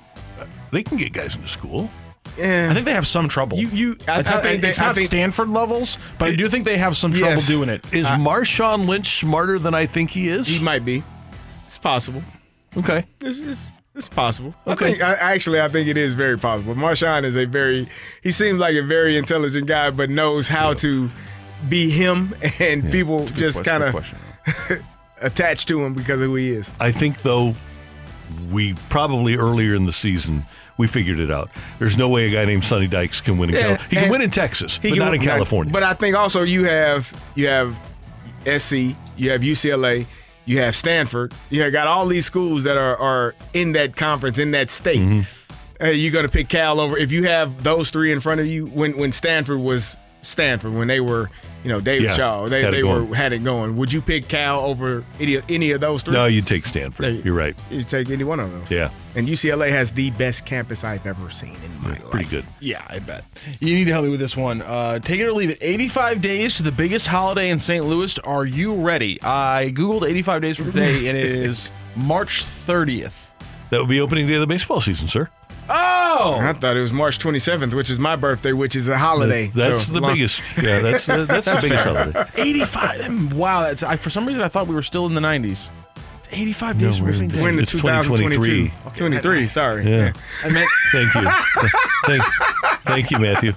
They 0.71 0.83
can 0.83 0.97
get 0.97 1.13
guys 1.13 1.35
into 1.37 1.49
school. 1.49 1.91
Yeah. 2.37 2.69
I 2.71 2.75
think 2.75 2.85
they 2.85 2.93
have 2.93 3.07
some 3.07 3.29
trouble. 3.29 3.59
You 3.59 3.69
you 3.69 3.97
I, 4.07 4.21
it's 4.21 4.31
I 4.31 4.35
not, 4.35 4.43
think 4.43 4.63
it's 4.63 4.77
they, 4.79 4.83
I 4.83 4.87
not 4.87 4.95
think- 4.97 5.07
Stanford 5.07 5.49
levels, 5.49 5.99
but 6.19 6.31
I 6.31 6.37
do 6.37 6.49
think 6.49 6.65
they 6.65 6.79
have 6.79 6.97
some 6.97 7.13
trouble 7.13 7.35
Yes. 7.37 7.47
doing 7.47 7.69
it. 7.69 7.83
Is 7.93 8.07
Marshawn 8.07 8.87
Lynch 8.87 9.19
smarter 9.21 9.59
than 9.59 9.75
I 9.75 9.87
think 9.87 10.11
he 10.11 10.29
is? 10.29 10.47
he 10.47 10.59
might 10.61 10.85
be. 10.85 11.03
It's 11.67 11.79
possible. 11.79 12.23
Okay. 12.77 13.05
It's, 13.21 13.41
it's, 13.41 13.69
it's 13.95 14.09
possible. 14.09 14.55
Okay. 14.67 14.87
I 14.87 14.91
think, 14.91 15.03
I, 15.03 15.15
actually, 15.15 15.61
I 15.61 15.69
think 15.69 15.89
it 15.89 15.97
is 15.97 16.15
very 16.15 16.39
possible. 16.39 16.75
Marshawn 16.75 17.25
is 17.25 17.37
a 17.37 17.45
very, 17.47 17.89
he 18.23 18.31
seems 18.31 18.61
like 18.61 18.75
a 18.77 18.83
very 18.83 19.17
intelligent 19.17 19.67
guy, 19.67 19.91
but 19.91 20.09
knows 20.11 20.47
how 20.49 20.75
to 20.75 21.11
be 21.69 21.91
him 21.91 22.35
and 22.61 22.91
people 22.93 23.23
It's 23.23 23.31
a 23.31 23.35
good 23.35 23.41
just 23.41 23.65
kind 23.65 23.83
of 23.83 23.91
question. 23.91 24.19
attached 25.21 25.67
to 25.69 25.85
him 25.85 25.95
because 25.95 26.21
of 26.21 26.27
who 26.29 26.37
he 26.37 26.51
is. 26.51 26.71
I 26.79 26.93
think 26.93 27.23
though 27.23 27.55
we 28.51 28.75
probably 28.89 29.37
earlier 29.37 29.75
in 29.75 29.87
the 29.87 29.93
season 29.93 30.47
we 30.79 30.87
figured 30.87 31.19
it 31.19 31.31
out. 31.31 31.51
There's 31.79 31.97
no 31.97 32.09
way 32.09 32.27
a 32.29 32.31
guy 32.31 32.45
named 32.45 32.65
Sonny 32.65 32.87
Dykes 32.87 33.21
can 33.21 33.37
win 33.37 33.51
in 33.51 33.57
Yeah, 33.57 33.63
California. 33.63 33.89
He 33.91 33.97
can 33.97 34.11
win 34.11 34.23
in 34.23 34.31
Texas, 34.31 34.79
He 34.81 34.91
but 34.91 34.95
can 34.97 35.05
not 35.05 35.15
in 35.15 35.21
California. 35.21 35.73
But 35.73 35.83
I 35.83 35.93
think 35.95 36.17
also 36.17 36.43
you 36.43 36.65
have 36.65 37.13
you 37.35 37.49
have 37.49 37.77
SC, 38.45 38.97
you 39.17 39.31
have 39.31 39.43
UCLA, 39.43 40.07
you 40.45 40.59
have 40.59 40.75
Stanford. 40.75 41.35
You 41.51 41.63
have 41.63 41.73
got 41.73 41.87
all 41.87 42.07
these 42.07 42.25
schools 42.25 42.63
that 42.63 42.79
are 42.79 42.97
are 42.97 43.35
in 43.53 43.73
that 43.73 43.97
conference 43.97 44.39
in 44.39 44.53
that 44.53 44.71
state. 44.71 45.01
Mm-hmm. 45.01 45.85
Uh, 45.85 45.89
you're 45.91 46.23
to 46.25 46.33
pick 46.33 46.49
Cal 46.49 46.81
over 46.81 46.97
if 46.97 47.13
you 47.13 47.25
have 47.25 47.63
those 47.63 47.91
three 47.91 48.11
in 48.13 48.21
front 48.21 48.41
of 48.41 48.47
you. 48.47 48.67
When 48.67 48.97
when 48.97 49.13
Stanford 49.13 49.61
was 49.61 49.97
Stanford, 50.29 50.75
when 50.75 50.87
they 50.89 51.01
were 51.01 51.31
you 51.65 51.71
know 51.71 51.81
David 51.81 52.11
Yeah, 52.11 52.15
Shaw, 52.17 52.49
they 52.49 52.63
had 52.63 52.73
they 52.73 52.83
going. 52.83 53.09
were 53.09 53.17
had 53.17 53.33
it 53.33 53.43
going. 53.43 53.77
Would 53.77 53.93
you 53.93 54.01
pick 54.03 54.29
Cal 54.29 54.61
over 54.61 55.05
any 55.19 55.39
any 55.49 55.71
of 55.73 55.81
those 55.81 56.03
three? 56.03 56.15
no, 56.15 56.27
you'd 56.27 56.47
take 56.47 56.67
Stanford. 56.67 57.05
There- 57.05 57.11
You're 57.25 57.35
right. 57.35 57.57
You 57.71 57.83
take 57.83 58.11
any 58.11 58.25
one 58.25 58.39
of 58.41 58.53
those. 58.53 58.71
Yeah, 58.71 58.91
And 59.17 59.27
UCLA 59.29 59.71
has 59.71 59.91
the 59.91 60.11
best 60.13 60.45
campus 60.47 60.85
I've 60.85 61.07
ever 61.07 61.31
seen 61.31 61.57
in 61.65 61.83
my 61.83 61.91
life. 61.91 62.11
pretty 62.11 62.29
good. 62.29 62.45
Yeah, 62.61 62.85
I 62.89 62.99
bet. 62.99 63.25
You 63.61 63.75
need 63.75 63.85
to 63.87 63.93
help 63.93 64.05
me 64.05 64.11
with 64.11 64.21
this 64.21 64.37
one. 64.37 64.63
Uh, 64.63 64.99
take 64.99 65.19
it 65.21 65.25
or 65.25 65.33
leave 65.33 65.51
it. 65.51 65.59
85 65.61 66.21
days 66.21 66.57
to 66.57 66.63
the 66.63 66.73
biggest 66.73 67.07
holiday 67.07 67.49
in 67.51 67.59
St. 67.59 67.85
Louis. 67.85 68.19
Are 68.21 68.45
you 68.45 68.75
ready? 68.75 69.19
I 69.23 69.73
Googled 69.75 70.07
85 70.09 70.43
days 70.43 70.57
from 70.59 70.67
today, 70.67 71.09
and 71.09 71.17
it 71.19 71.25
is 71.31 71.71
March 71.97 72.45
30th. 72.67 73.33
That 73.71 73.81
would 73.81 73.89
be 73.89 74.01
opening 74.01 74.27
day 74.27 74.35
of 74.35 74.41
the 74.41 74.47
baseball 74.47 74.81
season, 74.81 75.09
sir. 75.09 75.29
Oh! 75.71 76.39
I 76.41 76.53
thought 76.55 76.77
it 76.77 76.81
was 76.81 76.93
March 76.93 77.19
27th, 77.19 77.75
which 77.75 77.91
is 77.91 77.99
my 77.99 78.17
birthday, 78.17 78.53
which 78.53 78.75
is 78.75 78.89
a 78.89 78.97
holiday. 78.97 79.47
That's 79.49 79.87
So 79.87 79.93
the 79.93 80.01
long- 80.01 80.15
biggest. 80.15 80.41
Yeah, 80.63 80.79
that's 80.81 81.07
the, 81.07 81.25
that's, 81.27 81.47
the 81.47 81.53
biggest 81.63 81.69
fair. 81.85 81.95
holiday. 82.13 82.25
85. 82.37 83.33
Wow. 83.35 83.63
That's, 83.63 83.83
I, 83.83 83.97
for 83.97 84.11
some 84.11 84.27
reason, 84.27 84.43
I 84.43 84.49
thought 84.49 84.67
we 84.67 84.75
were 84.75 84.83
still 84.83 85.07
in 85.07 85.15
the 85.15 85.21
90s. 85.21 85.71
It's 86.19 86.29
85 86.31 86.79
days 86.79 86.97
from 86.97 87.05
we're- 87.07 87.15
opening 87.17 87.29
day. 87.31 87.43
We're 87.43 87.49
in 87.51 87.57
the 87.57 87.63
It's 87.63 87.73
2022. 87.73 88.69
2023. 88.69 88.99
23, 88.99 89.49
sorry. 89.49 89.91
Yeah. 89.91 90.13
I 90.45 90.49
meant 90.49 90.71
Thank 90.93 91.15
you. 91.15 91.23
thank, 92.07 92.23
thank 92.85 93.11
you, 93.11 93.19
Matthew. 93.19 93.53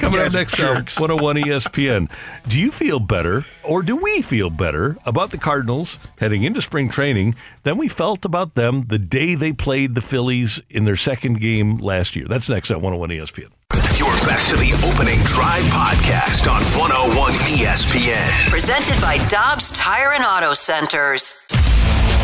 Coming 0.00 0.18
up 0.18 0.24
guys 0.24 0.32
next 0.32 0.58
are 0.60 0.76
on 0.76 0.76
101 0.76 1.36
ESPN. 1.36 2.10
Do 2.48 2.58
you 2.58 2.70
feel 2.70 3.00
better, 3.00 3.44
or 3.62 3.82
do 3.82 3.96
we 3.96 4.22
feel 4.22 4.48
better 4.48 4.96
about 5.04 5.30
the 5.30 5.36
Cardinals 5.36 5.98
heading 6.18 6.42
into 6.42 6.62
spring 6.62 6.88
training 6.88 7.34
than 7.64 7.76
we 7.76 7.86
felt 7.86 8.24
about 8.24 8.54
them 8.54 8.84
the 8.88 8.98
day 8.98 9.34
they 9.34 9.52
played 9.52 9.94
the 9.94 10.00
Phillies 10.00 10.58
in 10.70 10.86
their 10.86 10.96
second 10.96 11.38
game 11.38 11.76
last 11.76 12.16
year? 12.16 12.24
That's 12.26 12.48
next 12.48 12.70
on 12.70 12.80
101 12.80 13.10
ESPN. 13.10 13.50
You're 13.98 14.08
back 14.26 14.46
to 14.48 14.56
the 14.56 14.72
opening 14.88 15.18
drive 15.24 15.64
podcast 15.64 16.50
on 16.50 16.62
101 16.80 17.32
ESPN. 17.58 18.48
Presented 18.48 18.98
by 19.02 19.18
Dobbs 19.28 19.70
Tire 19.72 20.12
and 20.12 20.24
Auto 20.24 20.54
Centers. 20.54 21.46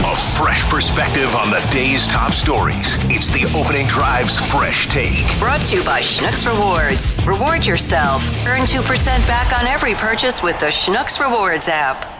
A 0.06 0.14
fresh 0.14 0.62
perspective 0.70 1.34
on 1.34 1.50
the 1.50 1.58
day's 1.72 2.06
top 2.06 2.30
stories. 2.30 2.96
It's 3.10 3.28
the 3.28 3.44
opening 3.58 3.88
drive's 3.88 4.38
fresh 4.38 4.86
take. 4.86 5.26
Brought 5.40 5.66
to 5.66 5.76
you 5.76 5.82
by 5.82 6.00
Schnucks 6.00 6.46
Rewards. 6.46 7.12
Reward 7.26 7.66
yourself. 7.66 8.30
Earn 8.46 8.62
2% 8.62 8.86
back 9.26 9.58
on 9.58 9.66
every 9.66 9.94
purchase 9.94 10.44
with 10.44 10.60
the 10.60 10.66
Schnucks 10.66 11.20
Rewards 11.20 11.68
app. 11.68 12.15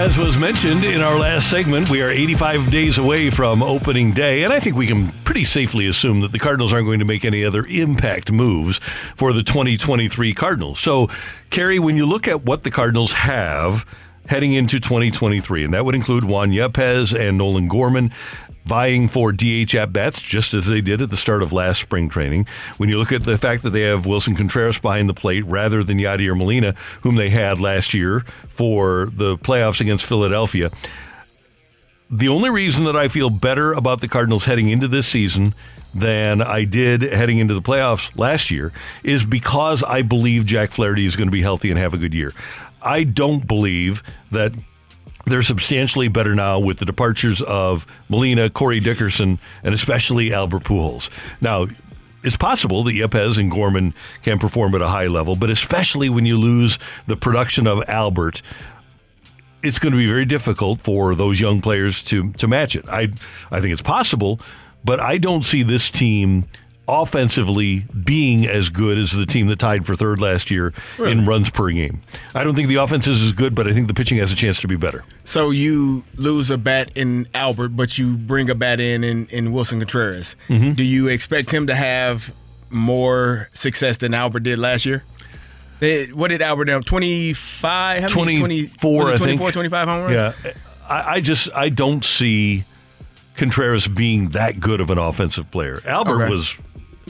As 0.00 0.16
was 0.16 0.38
mentioned 0.38 0.82
in 0.82 1.02
our 1.02 1.18
last 1.18 1.50
segment, 1.50 1.90
we 1.90 2.00
are 2.00 2.08
85 2.08 2.70
days 2.70 2.96
away 2.96 3.28
from 3.28 3.62
opening 3.62 4.12
day, 4.12 4.44
and 4.44 4.50
I 4.50 4.58
think 4.58 4.74
we 4.74 4.86
can 4.86 5.10
pretty 5.24 5.44
safely 5.44 5.86
assume 5.86 6.22
that 6.22 6.32
the 6.32 6.38
Cardinals 6.38 6.72
aren't 6.72 6.86
going 6.86 7.00
to 7.00 7.04
make 7.04 7.22
any 7.22 7.44
other 7.44 7.66
impact 7.66 8.32
moves 8.32 8.78
for 9.14 9.34
the 9.34 9.42
2023 9.42 10.32
Cardinals. 10.32 10.80
So, 10.80 11.10
Carey, 11.50 11.78
when 11.78 11.98
you 11.98 12.06
look 12.06 12.26
at 12.26 12.46
what 12.46 12.62
the 12.62 12.70
Cardinals 12.70 13.12
have 13.12 13.84
heading 14.24 14.54
into 14.54 14.80
2023, 14.80 15.64
and 15.64 15.74
that 15.74 15.84
would 15.84 15.94
include 15.94 16.24
Juan 16.24 16.50
Yepez 16.50 17.14
and 17.14 17.36
Nolan 17.36 17.68
Gorman 17.68 18.10
vying 18.64 19.08
for 19.08 19.32
DH 19.32 19.74
at 19.74 19.92
bats, 19.92 20.20
just 20.20 20.54
as 20.54 20.66
they 20.66 20.80
did 20.80 21.02
at 21.02 21.10
the 21.10 21.16
start 21.16 21.42
of 21.42 21.52
last 21.52 21.80
spring 21.80 22.08
training. 22.08 22.46
When 22.76 22.88
you 22.88 22.98
look 22.98 23.12
at 23.12 23.24
the 23.24 23.38
fact 23.38 23.62
that 23.62 23.70
they 23.70 23.82
have 23.82 24.06
Willson 24.06 24.36
Contreras 24.36 24.78
behind 24.78 25.08
the 25.08 25.14
plate 25.14 25.44
rather 25.46 25.82
than 25.82 25.98
Yadier 25.98 26.36
Molina, 26.36 26.74
whom 27.02 27.16
they 27.16 27.30
had 27.30 27.60
last 27.60 27.94
year 27.94 28.24
for 28.48 29.10
the 29.12 29.36
playoffs 29.36 29.80
against 29.80 30.04
Philadelphia. 30.04 30.70
The 32.10 32.28
only 32.28 32.50
reason 32.50 32.84
that 32.84 32.96
I 32.96 33.08
feel 33.08 33.30
better 33.30 33.72
about 33.72 34.00
the 34.00 34.08
Cardinals 34.08 34.44
heading 34.44 34.68
into 34.68 34.88
this 34.88 35.06
season 35.06 35.54
than 35.94 36.42
I 36.42 36.64
did 36.64 37.02
heading 37.02 37.38
into 37.38 37.54
the 37.54 37.62
playoffs 37.62 38.16
last 38.18 38.50
year 38.50 38.72
is 39.02 39.24
because 39.24 39.82
I 39.82 40.02
believe 40.02 40.46
Jack 40.46 40.70
Flaherty 40.70 41.04
is 41.04 41.16
going 41.16 41.28
to 41.28 41.32
be 41.32 41.42
healthy 41.42 41.70
and 41.70 41.78
have 41.78 41.94
a 41.94 41.98
good 41.98 42.14
year. 42.14 42.32
I 42.82 43.04
don't 43.04 43.46
believe 43.46 44.02
that 44.30 44.52
they're 45.30 45.42
substantially 45.42 46.08
better 46.08 46.34
now 46.34 46.58
with 46.58 46.78
the 46.78 46.84
departures 46.84 47.40
of 47.42 47.86
Molina, 48.08 48.50
Corey 48.50 48.80
Dickerson, 48.80 49.38
and 49.62 49.74
especially 49.74 50.32
Albert 50.32 50.64
Pujols. 50.64 51.10
Now, 51.40 51.66
it's 52.22 52.36
possible 52.36 52.84
that 52.84 52.92
Yepez 52.92 53.38
and 53.38 53.50
Gorman 53.50 53.94
can 54.22 54.38
perform 54.38 54.74
at 54.74 54.82
a 54.82 54.88
high 54.88 55.06
level, 55.06 55.36
but 55.36 55.50
especially 55.50 56.08
when 56.08 56.26
you 56.26 56.38
lose 56.38 56.78
the 57.06 57.16
production 57.16 57.66
of 57.66 57.82
Albert, 57.88 58.42
it's 59.62 59.78
going 59.78 59.92
to 59.92 59.98
be 59.98 60.06
very 60.06 60.24
difficult 60.24 60.80
for 60.80 61.14
those 61.14 61.40
young 61.40 61.60
players 61.60 62.02
to 62.04 62.32
to 62.34 62.48
match 62.48 62.76
it. 62.76 62.88
I 62.88 63.08
I 63.50 63.60
think 63.60 63.72
it's 63.72 63.82
possible, 63.82 64.40
but 64.84 65.00
I 65.00 65.18
don't 65.18 65.44
see 65.44 65.62
this 65.62 65.90
team 65.90 66.46
offensively 66.90 67.80
being 68.04 68.46
as 68.46 68.68
good 68.68 68.98
as 68.98 69.12
the 69.12 69.26
team 69.26 69.46
that 69.48 69.58
tied 69.58 69.86
for 69.86 69.94
third 69.96 70.20
last 70.20 70.50
year 70.50 70.72
in 70.98 71.24
runs 71.26 71.48
per 71.50 71.70
game. 71.70 72.00
I 72.34 72.42
don't 72.44 72.54
think 72.54 72.68
the 72.68 72.76
offense 72.76 73.06
is 73.06 73.22
as 73.22 73.32
good, 73.32 73.54
but 73.54 73.66
I 73.68 73.72
think 73.72 73.86
the 73.88 73.94
pitching 73.94 74.18
has 74.18 74.32
a 74.32 74.36
chance 74.36 74.60
to 74.62 74.68
be 74.68 74.76
better. 74.76 75.04
So 75.24 75.50
you 75.50 76.04
lose 76.16 76.50
a 76.50 76.58
bat 76.58 76.90
in 76.96 77.28
Albert, 77.34 77.70
but 77.70 77.96
you 77.98 78.16
bring 78.16 78.50
a 78.50 78.54
bat 78.54 78.80
in 78.80 79.04
in, 79.04 79.26
in 79.28 79.52
Willson 79.52 79.78
Contreras. 79.78 80.36
Mm-hmm. 80.48 80.72
Do 80.72 80.82
you 80.84 81.08
expect 81.08 81.50
him 81.50 81.66
to 81.68 81.74
have 81.74 82.32
more 82.70 83.48
success 83.54 83.96
than 83.98 84.14
Albert 84.14 84.40
did 84.44 84.58
last 84.58 84.86
year? 84.86 85.04
Eh, 85.82 86.06
What 86.12 86.28
did 86.28 86.42
Albert 86.42 86.68
have? 86.68 86.84
25? 86.84 88.02
How 88.12 88.20
many? 88.24 88.38
24, 88.38 88.98
was 89.04 89.08
it 89.08 89.14
I 89.14 89.16
24, 89.16 89.44
think. 89.46 89.52
25 89.54 89.88
home 89.88 90.02
runs? 90.12 90.34
Yeah, 90.44 90.52
I, 90.88 91.14
I 91.14 91.20
just 91.20 91.48
I 91.54 91.68
don't 91.68 92.04
see 92.04 92.64
Contreras 93.34 93.88
being 93.88 94.30
that 94.30 94.60
good 94.60 94.80
of 94.80 94.90
an 94.90 94.98
offensive 94.98 95.50
player. 95.50 95.80
Albert 95.86 96.22
Okay. 96.24 96.30
was 96.30 96.56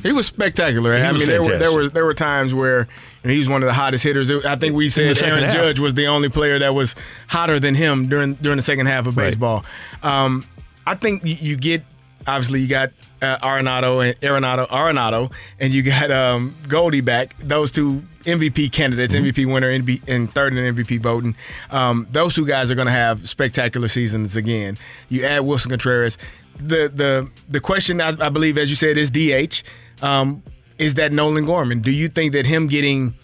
He 0.02 0.12
was 0.12 0.26
spectacular. 0.26 0.96
He 0.96 1.02
I 1.02 1.12
was 1.12 1.20
mean, 1.20 1.28
there 1.28 1.42
were 1.42 1.58
there 1.58 1.72
were 1.72 1.88
there 1.88 2.04
were 2.04 2.14
times 2.14 2.54
where 2.54 2.88
he 3.22 3.38
was 3.38 3.48
one 3.48 3.62
of 3.62 3.66
the 3.66 3.72
hottest 3.72 4.02
hitters. 4.04 4.30
I 4.30 4.56
think 4.56 4.74
we 4.74 4.88
said 4.90 5.20
Aaron 5.22 5.44
half. 5.44 5.52
Judge 5.52 5.78
was 5.78 5.94
the 5.94 6.06
only 6.06 6.28
player 6.28 6.58
that 6.58 6.74
was 6.74 6.94
hotter 7.28 7.58
than 7.60 7.74
him 7.74 8.08
during 8.08 8.34
during 8.34 8.56
the 8.56 8.62
second 8.62 8.86
half 8.86 9.06
of 9.06 9.16
Right. 9.16 9.26
baseball. 9.26 9.64
Um, 10.02 10.44
I 10.86 10.94
think 10.94 11.22
you 11.24 11.56
get 11.56 11.82
obviously 12.26 12.60
you 12.60 12.68
got 12.68 12.90
uh, 13.22 13.38
Arenado 13.38 14.06
and 14.06 14.18
Arenado 14.20 14.68
Arenado, 14.68 15.32
and 15.58 15.72
you 15.72 15.82
got 15.82 16.10
um, 16.10 16.54
Goldie 16.68 17.00
back. 17.02 17.34
Those 17.38 17.70
two 17.70 18.02
MVP 18.24 18.72
candidates, 18.72 19.14
Mm-hmm. 19.14 19.24
MVP 19.26 19.52
winner, 19.52 19.70
NB 19.70 20.02
and 20.08 20.32
third 20.32 20.54
in 20.56 20.74
MVP 20.74 21.00
voting. 21.00 21.34
Um, 21.70 22.06
those 22.10 22.34
two 22.34 22.46
guys 22.46 22.70
are 22.70 22.74
going 22.74 22.86
to 22.86 22.92
have 22.92 23.28
spectacular 23.28 23.88
seasons 23.88 24.36
again. 24.36 24.76
You 25.08 25.24
add 25.24 25.42
Willson 25.42 25.68
Contreras. 25.70 26.16
The 26.56 26.90
the 26.94 27.30
the 27.48 27.60
question 27.60 28.00
I, 28.00 28.14
I 28.20 28.28
believe, 28.30 28.56
as 28.58 28.68
you 28.70 28.76
said, 28.76 28.96
is 28.98 29.10
DH. 29.10 29.62
Um, 30.02 30.42
is 30.78 30.94
that 30.94 31.12
Nolan 31.12 31.44
Gorman? 31.44 31.80
Do 31.80 31.92
you 31.92 32.08
think 32.08 32.32
that 32.32 32.46
him 32.46 32.66
getting 32.66 33.14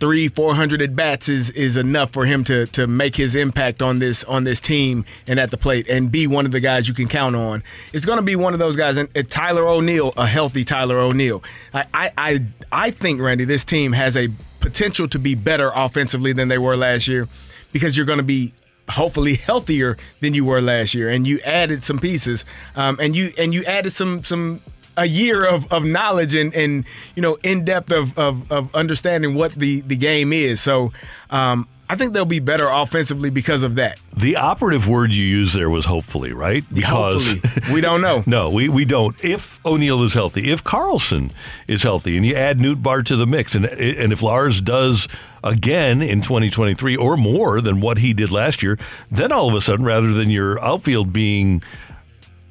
three, 0.00 0.28
four 0.28 0.54
hundred 0.54 0.82
at 0.82 0.94
bats 0.94 1.28
is 1.28 1.50
is 1.50 1.76
enough 1.76 2.12
for 2.12 2.24
him 2.26 2.44
to 2.44 2.66
to 2.66 2.86
make 2.86 3.16
his 3.16 3.34
impact 3.34 3.82
on 3.82 3.98
this 3.98 4.24
on 4.24 4.44
this 4.44 4.60
team 4.60 5.04
and 5.26 5.38
at 5.38 5.50
the 5.50 5.56
plate 5.56 5.88
and 5.88 6.10
be 6.10 6.26
one 6.26 6.46
of 6.46 6.52
the 6.52 6.60
guys 6.60 6.88
you 6.88 6.94
can 6.94 7.08
count 7.08 7.36
on? 7.36 7.62
It's 7.92 8.04
going 8.04 8.18
to 8.18 8.22
be 8.22 8.36
one 8.36 8.52
of 8.52 8.58
those 8.58 8.76
guys. 8.76 8.96
And 8.96 9.08
uh, 9.16 9.22
Tyler 9.28 9.66
O'Neill, 9.66 10.12
a 10.16 10.26
healthy 10.26 10.64
Tyler 10.64 10.98
O'Neill. 10.98 11.42
I, 11.74 11.86
I 11.92 12.12
I 12.16 12.40
I 12.72 12.90
think 12.90 13.20
Randy, 13.20 13.44
this 13.44 13.64
team 13.64 13.92
has 13.92 14.16
a 14.16 14.28
potential 14.60 15.08
to 15.08 15.18
be 15.18 15.34
better 15.34 15.70
offensively 15.74 16.32
than 16.32 16.48
they 16.48 16.58
were 16.58 16.76
last 16.76 17.06
year 17.06 17.28
because 17.72 17.96
you're 17.96 18.06
going 18.06 18.18
to 18.18 18.24
be 18.24 18.52
hopefully 18.88 19.34
healthier 19.46 19.96
than 20.20 20.34
you 20.34 20.44
were 20.44 20.60
last 20.60 20.94
year 20.94 21.08
and 21.08 21.26
you 21.26 21.38
added 21.44 21.84
some 21.84 21.98
pieces 21.98 22.44
um, 22.74 22.96
and 23.00 23.14
you 23.14 23.32
and 23.38 23.54
you 23.54 23.64
added 23.64 23.90
some 23.90 24.22
some 24.24 24.60
a 24.96 25.06
year 25.06 25.44
of, 25.44 25.70
of 25.72 25.84
knowledge 25.84 26.34
and, 26.34 26.54
and 26.54 26.84
you 27.14 27.22
know 27.22 27.36
in 27.42 27.64
depth 27.64 27.92
of, 27.92 28.18
of, 28.18 28.50
of 28.50 28.74
understanding 28.74 29.34
what 29.34 29.52
the, 29.52 29.80
the 29.82 29.96
game 29.96 30.32
is. 30.32 30.60
So 30.60 30.92
um, 31.30 31.68
I 31.88 31.94
think 31.94 32.12
they'll 32.12 32.24
be 32.24 32.40
better 32.40 32.68
offensively 32.68 33.30
because 33.30 33.62
of 33.62 33.76
that. 33.76 34.00
The 34.16 34.36
operative 34.36 34.88
word 34.88 35.12
you 35.12 35.24
used 35.24 35.54
there 35.54 35.70
was 35.70 35.84
hopefully, 35.84 36.32
right? 36.32 36.64
Because 36.72 37.34
Hopefully. 37.34 37.74
we 37.74 37.80
don't 37.80 38.00
know. 38.00 38.24
no, 38.26 38.50
we, 38.50 38.68
we 38.68 38.84
don't. 38.84 39.14
If 39.24 39.64
O'Neill 39.64 40.02
is 40.02 40.14
healthy, 40.14 40.50
if 40.50 40.64
Carlson 40.64 41.32
is 41.68 41.84
healthy, 41.84 42.16
and 42.16 42.26
you 42.26 42.34
add 42.34 42.58
Nootbaar 42.58 43.04
to 43.06 43.16
the 43.16 43.26
mix, 43.26 43.54
and 43.54 43.66
and 43.66 44.12
if 44.12 44.20
Lars 44.22 44.60
does 44.60 45.06
again 45.44 46.02
in 46.02 46.22
2023 46.22 46.96
or 46.96 47.16
more 47.16 47.60
than 47.60 47.80
what 47.80 47.98
he 47.98 48.12
did 48.12 48.32
last 48.32 48.62
year, 48.62 48.78
then 49.10 49.30
all 49.30 49.48
of 49.48 49.54
a 49.54 49.60
sudden, 49.60 49.84
rather 49.84 50.12
than 50.12 50.28
your 50.28 50.58
outfield 50.64 51.12
being 51.12 51.62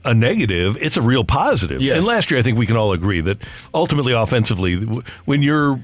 a 0.05 0.13
negative, 0.13 0.77
it's 0.79 0.97
a 0.97 1.01
real 1.01 1.23
positive. 1.23 1.81
Yes. 1.81 1.97
And 1.97 2.05
last 2.05 2.29
year, 2.31 2.39
I 2.39 2.43
think 2.43 2.57
we 2.57 2.65
can 2.65 2.77
all 2.77 2.93
agree 2.93 3.21
that 3.21 3.37
ultimately, 3.73 4.13
offensively, 4.13 4.75
when 5.25 5.41
you're 5.41 5.79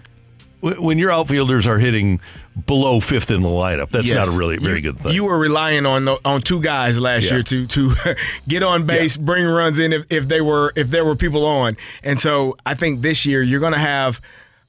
when 0.61 0.99
your 0.99 1.11
outfielders 1.11 1.65
are 1.65 1.79
hitting 1.79 2.19
below 2.67 2.99
fifth 2.99 3.31
in 3.31 3.41
the 3.41 3.49
lineup, 3.49 3.89
that's 3.89 4.05
Yes. 4.07 4.27
not 4.27 4.35
a 4.35 4.37
really 4.37 4.57
very 4.57 4.75
you, 4.75 4.91
good 4.91 4.99
thing. 4.99 5.13
You 5.13 5.23
were 5.25 5.39
relying 5.39 5.87
on 5.87 6.05
the, 6.05 6.19
on 6.23 6.43
two 6.43 6.61
guys 6.61 6.99
last 6.99 7.23
Yeah. 7.23 7.33
year 7.33 7.43
to 7.43 7.65
to 7.67 7.95
get 8.47 8.61
on 8.61 8.85
base, 8.85 9.17
bring 9.17 9.45
runs 9.45 9.79
in 9.79 9.91
if, 9.91 10.05
if 10.11 10.27
they 10.27 10.39
were 10.39 10.71
if 10.75 10.89
there 10.91 11.03
were 11.03 11.15
people 11.15 11.45
on, 11.47 11.77
and 12.03 12.21
so 12.21 12.57
I 12.65 12.75
think 12.75 13.01
this 13.01 13.25
year 13.25 13.41
you're 13.41 13.59
going 13.59 13.73
to 13.73 13.79
have. 13.79 14.21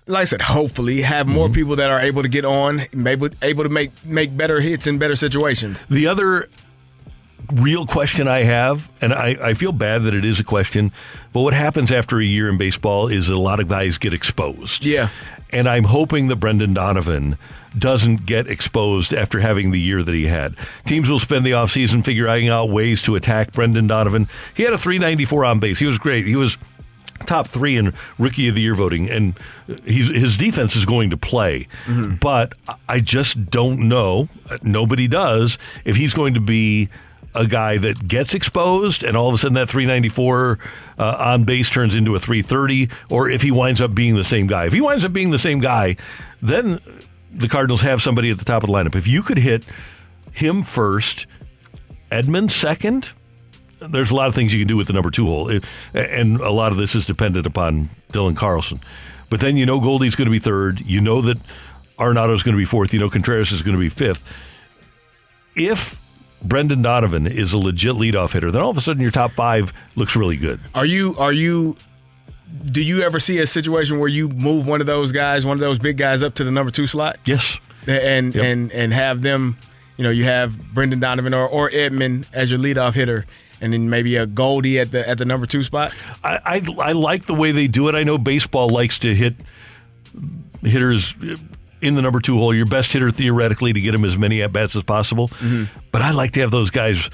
Like 0.08 0.22
I 0.22 0.24
said, 0.24 0.42
hopefully 0.42 1.02
have 1.02 1.28
more 1.28 1.46
Mm-hmm. 1.46 1.54
people 1.54 1.76
that 1.76 1.88
are 1.88 2.00
able 2.00 2.22
to 2.22 2.28
get 2.28 2.44
on, 2.44 2.82
able 3.06 3.28
able 3.40 3.62
to 3.62 3.68
make 3.70 3.90
make 4.04 4.36
better 4.36 4.60
hits 4.60 4.86
in 4.88 4.98
better 4.98 5.14
situations. 5.14 5.86
The 5.90 6.08
other 6.08 6.48
real 7.52 7.86
question 7.86 8.28
I 8.28 8.44
have, 8.44 8.90
and 9.00 9.12
I, 9.12 9.36
I 9.40 9.54
feel 9.54 9.72
bad 9.72 10.02
that 10.04 10.14
it 10.14 10.24
is 10.24 10.40
a 10.40 10.44
question, 10.44 10.92
but 11.32 11.40
what 11.40 11.54
happens 11.54 11.92
after 11.92 12.20
a 12.20 12.24
year 12.24 12.48
in 12.48 12.58
baseball 12.58 13.08
is 13.08 13.28
that 13.28 13.34
a 13.34 13.40
lot 13.40 13.60
of 13.60 13.68
guys 13.68 13.98
get 13.98 14.14
exposed. 14.14 14.84
Yeah. 14.84 15.08
And 15.50 15.68
I'm 15.68 15.84
hoping 15.84 16.28
that 16.28 16.36
Brendan 16.36 16.72
Donovan 16.74 17.36
doesn't 17.78 18.26
get 18.26 18.48
exposed 18.48 19.12
after 19.12 19.40
having 19.40 19.70
the 19.70 19.80
year 19.80 20.02
that 20.02 20.14
he 20.14 20.26
had. 20.26 20.56
Teams 20.86 21.08
will 21.08 21.18
spend 21.18 21.44
the 21.44 21.52
offseason 21.52 22.04
figuring 22.04 22.48
out 22.48 22.70
ways 22.70 23.02
to 23.02 23.16
attack 23.16 23.52
Brendan 23.52 23.86
Donovan. 23.86 24.28
He 24.54 24.62
had 24.62 24.72
a 24.72 24.78
394 24.78 25.44
on 25.44 25.60
base. 25.60 25.78
He 25.78 25.86
was 25.86 25.98
great. 25.98 26.26
He 26.26 26.36
was 26.36 26.56
top 27.26 27.48
three 27.48 27.76
in 27.76 27.94
rookie 28.18 28.48
of 28.48 28.54
the 28.54 28.60
year 28.60 28.74
voting, 28.74 29.08
and 29.08 29.38
he's, 29.84 30.08
his 30.08 30.36
defense 30.36 30.76
is 30.76 30.84
going 30.84 31.10
to 31.10 31.16
play. 31.16 31.68
Mm-hmm. 31.84 32.16
But 32.16 32.54
I 32.88 33.00
just 33.00 33.50
don't 33.50 33.88
know. 33.88 34.28
Nobody 34.62 35.08
does 35.08 35.58
if 35.84 35.96
he's 35.96 36.14
going 36.14 36.34
to 36.34 36.40
be 36.40 36.88
a 37.34 37.46
guy 37.46 37.78
that 37.78 38.06
gets 38.06 38.34
exposed 38.34 39.02
and 39.02 39.16
all 39.16 39.28
of 39.28 39.34
a 39.34 39.38
sudden 39.38 39.54
that 39.54 39.68
394 39.68 40.58
uh, 40.98 41.16
on 41.18 41.44
base 41.44 41.70
turns 41.70 41.94
into 41.94 42.14
a 42.14 42.18
330 42.18 42.90
or 43.08 43.28
if 43.30 43.40
he 43.42 43.50
winds 43.50 43.80
up 43.80 43.94
being 43.94 44.16
the 44.16 44.24
same 44.24 44.46
guy. 44.46 44.66
If 44.66 44.72
he 44.72 44.80
winds 44.80 45.04
up 45.04 45.12
being 45.12 45.30
the 45.30 45.38
same 45.38 45.60
guy 45.60 45.96
then 46.42 46.80
the 47.32 47.48
cardinals 47.48 47.80
have 47.80 48.02
somebody 48.02 48.30
at 48.30 48.38
the 48.38 48.44
top 48.44 48.62
of 48.62 48.68
the 48.68 48.74
lineup. 48.74 48.94
If 48.94 49.06
you 49.08 49.22
could 49.22 49.38
hit 49.38 49.64
him 50.32 50.62
first 50.62 51.26
Edman 52.10 52.50
second 52.50 53.10
there's 53.80 54.10
a 54.10 54.14
lot 54.14 54.28
of 54.28 54.34
things 54.34 54.52
you 54.52 54.60
can 54.60 54.68
do 54.68 54.76
with 54.76 54.86
the 54.86 54.92
number 54.92 55.10
two 55.10 55.26
hole. 55.26 55.48
It- 55.48 55.64
and 55.94 56.38
a 56.40 56.50
lot 56.52 56.70
of 56.70 56.78
this 56.78 56.94
is 56.94 57.06
dependent 57.06 57.46
upon 57.46 57.88
dylan 58.12 58.36
carlson. 58.36 58.80
But 59.30 59.40
then 59.40 59.56
you 59.56 59.64
know 59.64 59.80
goldie's 59.80 60.16
going 60.16 60.26
to 60.26 60.30
be 60.32 60.38
third 60.38 60.80
you 60.82 61.00
know 61.00 61.22
that 61.22 61.38
Arenado's 61.98 62.42
going 62.42 62.54
to 62.54 62.58
be 62.58 62.66
fourth 62.66 62.92
you 62.92 63.00
know 63.00 63.08
contreras 63.08 63.52
is 63.52 63.62
going 63.62 63.74
to 63.74 63.80
be 63.80 63.88
fifth. 63.88 64.22
If 65.56 65.98
Brendan 66.44 66.82
Donovan 66.82 67.26
is 67.26 67.52
a 67.52 67.58
legit 67.58 67.94
leadoff 67.96 68.32
hitter, 68.32 68.50
then 68.50 68.62
all 68.62 68.70
of 68.70 68.76
a 68.76 68.80
sudden 68.80 69.00
your 69.02 69.10
top 69.10 69.32
five 69.32 69.72
looks 69.96 70.16
really 70.16 70.36
good. 70.36 70.60
Are 70.74 70.84
you 70.86 71.14
are 71.18 71.32
you 71.32 71.76
do 72.66 72.82
you 72.82 73.02
ever 73.02 73.18
see 73.18 73.38
a 73.38 73.46
situation 73.46 73.98
where 73.98 74.08
you 74.08 74.28
move 74.28 74.66
one 74.66 74.80
of 74.80 74.86
those 74.86 75.10
guys, 75.12 75.46
one 75.46 75.54
of 75.56 75.60
those 75.60 75.78
big 75.78 75.96
guys 75.96 76.22
up 76.22 76.34
to 76.34 76.44
the 76.44 76.50
number 76.50 76.70
2 76.70 76.86
slot? 76.86 77.18
Yes. 77.24 77.58
And 77.86 78.34
Yep. 78.34 78.44
and 78.44 78.72
and 78.72 78.92
have 78.92 79.22
them, 79.22 79.56
you 79.96 80.04
know, 80.04 80.10
you 80.10 80.24
have 80.24 80.58
Brendan 80.74 81.00
Donovan 81.00 81.32
or, 81.34 81.48
or 81.48 81.70
Edman 81.70 82.26
as 82.32 82.50
your 82.50 82.60
leadoff 82.60 82.94
hitter 82.94 83.24
and 83.60 83.72
then 83.72 83.88
maybe 83.88 84.16
a 84.16 84.26
Goldie 84.26 84.78
at 84.80 84.90
the 84.90 85.08
at 85.08 85.18
the 85.18 85.24
number 85.24 85.46
2 85.46 85.62
spot? 85.62 85.92
I, 86.22 86.38
I 86.78 86.88
I 86.88 86.92
like 86.92 87.26
the 87.26 87.34
way 87.34 87.52
they 87.52 87.68
do 87.68 87.88
it. 87.88 87.94
I 87.94 88.02
know 88.04 88.18
baseball 88.18 88.68
likes 88.68 88.98
to 89.00 89.14
hit 89.14 89.34
hitters 90.62 91.14
in 91.82 91.94
the 91.94 92.02
number 92.02 92.20
two 92.20 92.38
hole. 92.38 92.54
Your 92.54 92.66
best 92.66 92.92
hitter 92.92 93.10
theoretically 93.10 93.72
to 93.72 93.80
get 93.80 93.94
him 93.94 94.04
as 94.04 94.16
many 94.16 94.42
at 94.42 94.52
bats 94.52 94.76
as 94.76 94.82
possible. 94.82 95.30
But 95.90 96.02
I 96.02 96.12
like 96.12 96.32
to 96.32 96.40
have 96.40 96.50
those 96.50 96.70
guys 96.70 97.10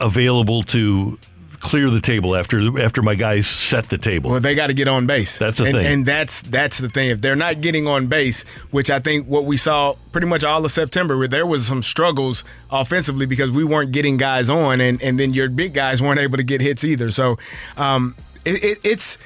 available 0.00 0.62
to 0.62 1.18
clear 1.60 1.90
the 1.90 2.00
table 2.00 2.36
after 2.36 2.80
after 2.80 3.02
my 3.02 3.14
guys 3.14 3.46
set 3.46 3.88
the 3.88 3.98
table. 3.98 4.30
Well, 4.30 4.40
they 4.40 4.54
got 4.54 4.68
to 4.68 4.74
get 4.74 4.88
on 4.88 5.06
base. 5.06 5.38
That's 5.38 5.58
the 5.58 5.64
and, 5.64 5.74
thing. 5.74 5.86
and 5.86 6.06
that's 6.06 6.42
that's 6.42 6.78
the 6.78 6.88
thing. 6.88 7.10
If 7.10 7.20
they're 7.20 7.36
not 7.36 7.60
getting 7.60 7.86
on 7.86 8.06
base, 8.06 8.44
which 8.70 8.90
I 8.90 9.00
think 9.00 9.26
what 9.26 9.44
we 9.44 9.56
saw 9.56 9.96
pretty 10.12 10.26
much 10.26 10.44
all 10.44 10.64
of 10.64 10.70
September, 10.70 11.16
where 11.16 11.28
there 11.28 11.46
was 11.46 11.66
some 11.66 11.82
struggles 11.82 12.44
offensively 12.70 13.26
because 13.26 13.50
we 13.50 13.64
weren't 13.64 13.92
getting 13.92 14.16
guys 14.16 14.50
on, 14.50 14.80
and 14.80 15.02
and 15.02 15.18
then 15.18 15.34
your 15.34 15.48
big 15.48 15.74
guys 15.74 16.00
weren't 16.02 16.20
able 16.20 16.36
to 16.36 16.44
get 16.44 16.60
hits 16.60 16.84
either. 16.84 17.10
So, 17.10 17.38
um, 17.76 18.14
it, 18.44 18.62
it, 18.62 18.78
it's 18.84 19.18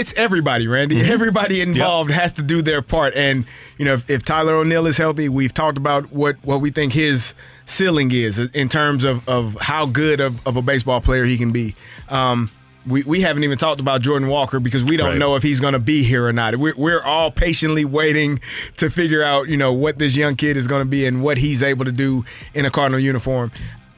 it's 0.00 0.14
everybody, 0.14 0.66
Randy. 0.66 0.96
Mm-hmm. 0.96 1.12
Everybody 1.12 1.60
involved 1.60 2.10
has 2.10 2.32
to 2.34 2.42
do 2.42 2.62
their 2.62 2.82
part. 2.82 3.14
And 3.14 3.44
you 3.78 3.84
know, 3.84 3.94
if, 3.94 4.08
if 4.10 4.24
Tyler 4.24 4.54
O'Neill 4.54 4.86
is 4.86 4.96
healthy, 4.96 5.28
we've 5.28 5.54
talked 5.54 5.78
about 5.78 6.10
what 6.12 6.36
what 6.44 6.60
we 6.60 6.70
think 6.70 6.92
his 6.92 7.34
ceiling 7.66 8.10
is 8.10 8.38
in 8.38 8.68
terms 8.68 9.04
of 9.04 9.28
of 9.28 9.56
how 9.60 9.86
good 9.86 10.20
of, 10.20 10.44
of 10.46 10.56
a 10.56 10.62
baseball 10.62 11.00
player 11.00 11.24
he 11.24 11.36
can 11.38 11.50
be. 11.52 11.76
Um, 12.08 12.50
we, 12.86 13.02
we 13.02 13.20
haven't 13.20 13.44
even 13.44 13.58
talked 13.58 13.78
about 13.78 14.00
Jordan 14.00 14.28
Walker 14.28 14.58
because 14.58 14.82
we 14.84 14.96
don't 14.96 15.10
Right. 15.10 15.18
know 15.18 15.36
if 15.36 15.42
he's 15.42 15.60
going 15.60 15.74
to 15.74 15.78
be 15.78 16.02
here 16.02 16.26
or 16.26 16.32
not. 16.32 16.56
We're, 16.56 16.74
we're 16.78 17.02
all 17.02 17.30
patiently 17.30 17.84
waiting 17.84 18.40
to 18.78 18.88
figure 18.88 19.22
out, 19.22 19.48
you 19.48 19.58
know, 19.58 19.70
what 19.74 19.98
this 19.98 20.16
young 20.16 20.34
kid 20.34 20.56
is 20.56 20.66
going 20.66 20.80
to 20.80 20.88
be 20.88 21.04
and 21.04 21.22
what 21.22 21.36
he's 21.36 21.62
able 21.62 21.84
to 21.84 21.92
do 21.92 22.24
in 22.54 22.64
a 22.64 22.70
Cardinal 22.70 22.98
uniform. 22.98 23.52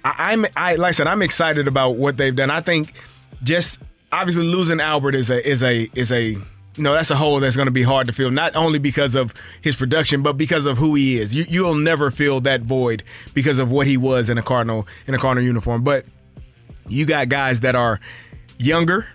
I, 0.05 0.33
I'm, 0.33 0.47
I 0.57 0.75
like 0.75 0.89
I 0.89 0.91
said, 0.91 1.07
I'm 1.07 1.23
excited 1.23 1.69
about 1.69 1.91
what 1.91 2.17
they've 2.17 2.35
done. 2.35 2.51
I 2.51 2.61
think 2.61 2.93
just 3.45 3.79
obviously 4.13 4.45
losing 4.45 4.81
Albert 4.81 5.15
is 5.15 5.31
a 5.31 5.47
is 5.47 5.63
a 5.63 5.89
is 5.95 6.13
a 6.13 6.37
you 6.77 6.83
know 6.83 6.93
that's 6.93 7.11
a 7.11 7.17
hole 7.17 7.41
that's 7.41 7.57
going 7.57 7.67
to 7.67 7.73
be 7.73 7.83
hard 7.83 8.07
to 8.07 8.13
fill. 8.13 8.31
Not 8.31 8.55
only 8.57 8.79
because 8.79 9.15
of 9.15 9.35
his 9.61 9.77
production, 9.77 10.23
but 10.23 10.35
because 10.35 10.67
of 10.67 10.79
who 10.79 10.95
he 10.95 11.19
is. 11.21 11.35
You 11.35 11.45
you'll 11.49 11.75
never 11.75 12.11
fill 12.11 12.41
that 12.43 12.63
void 12.63 13.03
because 13.35 13.59
of 13.59 13.71
what 13.71 13.87
he 13.87 13.97
was 13.97 14.29
in 14.29 14.39
a 14.39 14.43
Cardinal 14.43 14.87
in 15.07 15.15
a 15.15 15.19
Cardinal 15.19 15.45
uniform. 15.45 15.83
But 15.83 16.07
you 16.89 17.07
got 17.07 17.29
guys 17.29 17.61
that 17.61 17.75
are 17.75 18.01
younger 18.59 19.07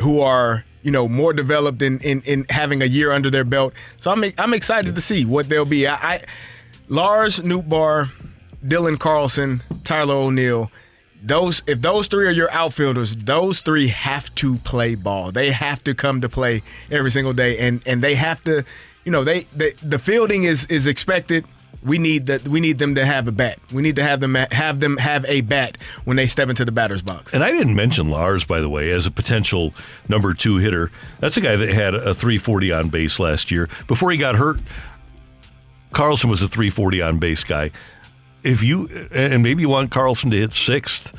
who 0.00 0.20
are 0.20 0.64
you 0.82 0.90
know 0.90 1.08
more 1.08 1.32
developed 1.32 1.82
in 1.82 1.98
in, 2.00 2.22
in 2.22 2.46
having 2.50 2.82
a 2.82 2.86
year 2.86 3.12
under 3.12 3.30
their 3.30 3.44
belt. 3.44 3.74
So 3.98 4.10
I'm 4.10 4.24
I'm 4.38 4.54
excited 4.54 4.94
to 4.94 5.00
see 5.00 5.24
what 5.24 5.48
they'll 5.48 5.64
be. 5.64 5.86
I, 5.86 5.94
I 5.94 6.20
Lars 6.88 7.40
Nootbaar, 7.40 8.10
Dylan 8.64 8.98
Carlson, 8.98 9.62
Tyler 9.84 10.14
O'Neill. 10.14 10.70
Those 11.24 11.62
if 11.66 11.80
those 11.80 12.06
three 12.06 12.26
are 12.26 12.30
your 12.32 12.50
outfielders, 12.52 13.16
those 13.16 13.60
three 13.60 13.88
have 13.88 14.32
to 14.36 14.56
play 14.58 14.94
ball. 14.94 15.32
They 15.32 15.50
have 15.52 15.82
to 15.84 15.94
come 15.94 16.20
to 16.20 16.28
play 16.28 16.62
every 16.90 17.10
single 17.10 17.32
day, 17.32 17.58
and 17.58 17.82
and 17.86 18.02
they 18.02 18.14
have 18.14 18.44
to, 18.44 18.62
you 19.04 19.12
know, 19.12 19.24
they, 19.24 19.40
they 19.56 19.70
the 19.82 19.98
fielding 19.98 20.44
is 20.44 20.66
is 20.66 20.86
expected. 20.86 21.46
We 21.82 21.98
need 21.98 22.26
that. 22.26 22.46
We 22.46 22.60
need 22.60 22.78
them 22.78 22.94
to 22.94 23.06
have 23.06 23.26
a 23.26 23.32
bat. 23.32 23.58
We 23.72 23.82
need 23.82 23.96
to 23.96 24.02
have 24.02 24.20
them 24.20 24.34
have 24.34 24.80
them 24.80 24.98
have 24.98 25.24
a 25.24 25.40
bat 25.40 25.78
when 26.04 26.18
they 26.18 26.26
step 26.26 26.50
into 26.50 26.64
the 26.66 26.72
batter's 26.72 27.02
box. 27.02 27.32
And 27.32 27.42
I 27.42 27.50
didn't 27.50 27.74
mention 27.74 28.10
Lars, 28.10 28.44
by 28.44 28.60
the 28.60 28.68
way, 28.68 28.90
as 28.90 29.06
a 29.06 29.10
potential 29.10 29.72
number 30.08 30.34
two 30.34 30.58
hitter. 30.58 30.90
That's 31.20 31.38
a 31.38 31.40
guy 31.40 31.56
that 31.56 31.68
had 31.70 31.94
a 31.94 32.12
340 32.12 32.72
on 32.72 32.88
base 32.90 33.18
last 33.18 33.50
year. 33.50 33.70
Before 33.86 34.10
he 34.10 34.18
got 34.18 34.36
hurt, 34.36 34.60
Carlson 35.92 36.28
was 36.28 36.42
a 36.42 36.48
340 36.48 37.00
on 37.02 37.18
base 37.18 37.44
guy. 37.44 37.70
If 38.44 38.62
you, 38.62 38.88
and 39.10 39.42
maybe 39.42 39.62
you 39.62 39.68
want 39.68 39.90
Carlson 39.90 40.30
to 40.30 40.36
hit 40.38 40.52
sixth, 40.52 41.12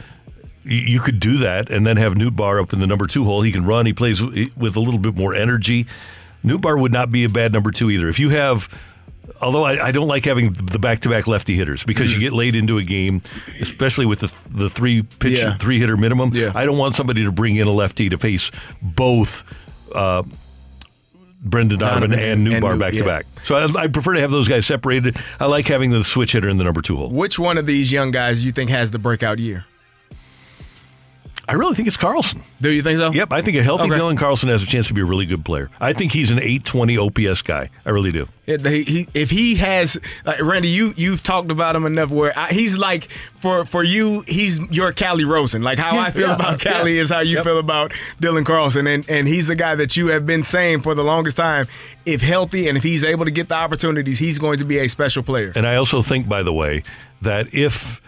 you 0.63 0.99
could 0.99 1.19
do 1.19 1.37
that 1.37 1.69
and 1.69 1.85
then 1.85 1.97
have 1.97 2.13
Nootbaar 2.13 2.61
up 2.61 2.71
in 2.73 2.79
the 2.79 2.87
number 2.87 3.07
two 3.07 3.23
hole. 3.23 3.41
He 3.41 3.51
can 3.51 3.65
run, 3.65 3.85
he 3.85 3.93
plays 3.93 4.21
with 4.21 4.75
a 4.75 4.79
little 4.79 4.99
bit 4.99 5.15
more 5.15 5.33
energy. 5.35 5.85
Nootbaar 6.43 6.79
would 6.79 6.91
not 6.93 7.11
be 7.11 7.23
a 7.23 7.29
bad 7.29 7.51
number 7.53 7.71
two 7.71 7.89
either. 7.91 8.07
If 8.07 8.19
you 8.19 8.29
have, 8.29 8.69
although 9.41 9.63
I, 9.63 9.87
I 9.87 9.91
don't 9.91 10.07
like 10.07 10.25
having 10.25 10.53
the 10.53 10.79
back 10.79 10.99
to 11.01 11.09
back 11.09 11.27
lefty 11.27 11.55
hitters 11.55 11.83
because 11.83 12.13
you 12.13 12.19
get 12.19 12.33
laid 12.33 12.55
into 12.55 12.77
a 12.77 12.83
game, 12.83 13.21
especially 13.59 14.05
with 14.05 14.19
the, 14.21 14.31
the 14.49 14.69
three 14.69 15.01
pitch, 15.03 15.39
Yeah. 15.39 15.57
three 15.57 15.79
hitter 15.79 15.97
minimum. 15.97 16.31
Yeah. 16.33 16.51
I 16.55 16.65
don't 16.65 16.77
want 16.77 16.95
somebody 16.95 17.23
to 17.23 17.31
bring 17.31 17.55
in 17.55 17.67
a 17.67 17.71
lefty 17.71 18.09
to 18.09 18.17
face 18.17 18.51
both 18.81 19.43
uh, 19.93 20.23
Brendan 21.45 21.79
Donovan, 21.79 22.09
Donovan 22.09 22.27
and 22.27 22.47
and 22.47 22.63
Nootbaar 22.63 22.79
back 22.79 22.93
to 22.93 23.03
back. 23.03 23.25
So 23.43 23.55
I, 23.55 23.83
I 23.83 23.87
prefer 23.87 24.15
to 24.15 24.19
have 24.19 24.31
those 24.31 24.47
guys 24.47 24.65
separated. 24.65 25.15
I 25.39 25.45
like 25.45 25.67
having 25.67 25.91
the 25.91 26.03
switch 26.03 26.31
hitter 26.33 26.49
in 26.49 26.57
the 26.57 26.63
number 26.63 26.81
two 26.81 26.97
hole. 26.97 27.09
Which 27.11 27.37
one 27.37 27.57
of 27.57 27.67
these 27.67 27.91
young 27.91 28.11
guys 28.11 28.39
do 28.39 28.45
you 28.47 28.51
think 28.51 28.71
has 28.71 28.91
the 28.91 28.99
breakout 28.99 29.37
year? 29.37 29.65
I 31.47 31.53
really 31.53 31.75
think 31.75 31.87
it's 31.87 31.97
Carlson. 31.97 32.43
Do 32.59 32.69
you 32.71 32.81
think 32.81 32.97
so? 32.99 33.11
Yep, 33.11 33.31
I 33.31 33.41
think 33.41 33.57
a 33.57 33.63
healthy 33.63 33.83
Okay. 33.83 33.93
Dylan 33.99 34.17
Carlson 34.17 34.49
has 34.49 34.63
a 34.63 34.65
chance 34.65 34.87
to 34.87 34.93
be 34.93 35.01
a 35.01 35.05
really 35.05 35.25
good 35.25 35.45
player. 35.45 35.69
I 35.79 35.93
think 35.93 36.11
he's 36.11 36.31
an 36.31 36.39
820 36.39 36.97
OPS 36.97 37.41
guy. 37.43 37.69
I 37.85 37.89
really 37.91 38.09
do. 38.11 38.27
Yeah, 38.47 38.57
he, 38.57 38.83
he, 38.83 39.07
if 39.13 39.29
he 39.29 39.55
has, 39.55 39.97
like, 40.25 40.41
Randy, 40.41 40.69
you 40.69 40.93
you've 40.97 41.23
talked 41.23 41.49
about 41.51 41.75
him 41.75 41.85
enough. 41.85 42.09
Where 42.11 42.37
I, 42.37 42.51
he's 42.53 42.77
like 42.77 43.09
for 43.39 43.65
for 43.65 43.83
you, 43.83 44.21
he's 44.27 44.59
your 44.71 44.91
Cali 44.91 45.23
Rosen. 45.25 45.61
Like 45.63 45.79
how 45.79 45.99
I 45.99 46.11
feel 46.11 46.27
Yeah, 46.27 46.35
about 46.35 46.59
Cali 46.59 46.97
is 46.97 47.09
how 47.09 47.19
you 47.21 47.35
Yep. 47.37 47.43
feel 47.43 47.59
about 47.59 47.91
Dylan 48.21 48.45
Carlson, 48.45 48.85
and 48.87 49.07
and 49.09 49.27
he's 49.27 49.47
the 49.47 49.55
guy 49.55 49.75
that 49.75 49.95
you 49.97 50.07
have 50.07 50.25
been 50.25 50.43
saying 50.43 50.81
for 50.81 50.93
the 50.95 51.03
longest 51.03 51.37
time. 51.37 51.67
If 52.05 52.21
healthy 52.21 52.67
and 52.67 52.77
if 52.77 52.83
he's 52.83 53.03
able 53.03 53.25
to 53.25 53.31
get 53.31 53.49
the 53.49 53.55
opportunities, 53.55 54.19
he's 54.19 54.37
going 54.39 54.59
to 54.59 54.65
be 54.65 54.77
a 54.79 54.87
special 54.87 55.23
player. 55.23 55.51
And 55.55 55.65
I 55.65 55.75
also 55.75 56.01
think, 56.03 56.27
by 56.27 56.43
the 56.43 56.53
way, 56.53 56.83
that 57.21 57.51
if 57.53 57.99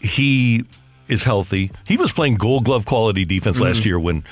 he 0.00 0.64
is 1.12 1.22
healthy, 1.24 1.70
he 1.86 1.96
was 1.96 2.10
playing 2.12 2.34
Gold 2.36 2.64
Glove 2.64 2.84
quality 2.86 3.24
defense 3.24 3.60
last 3.60 3.82
Mhm. 3.82 3.84
year 3.86 3.98
when 4.00 4.24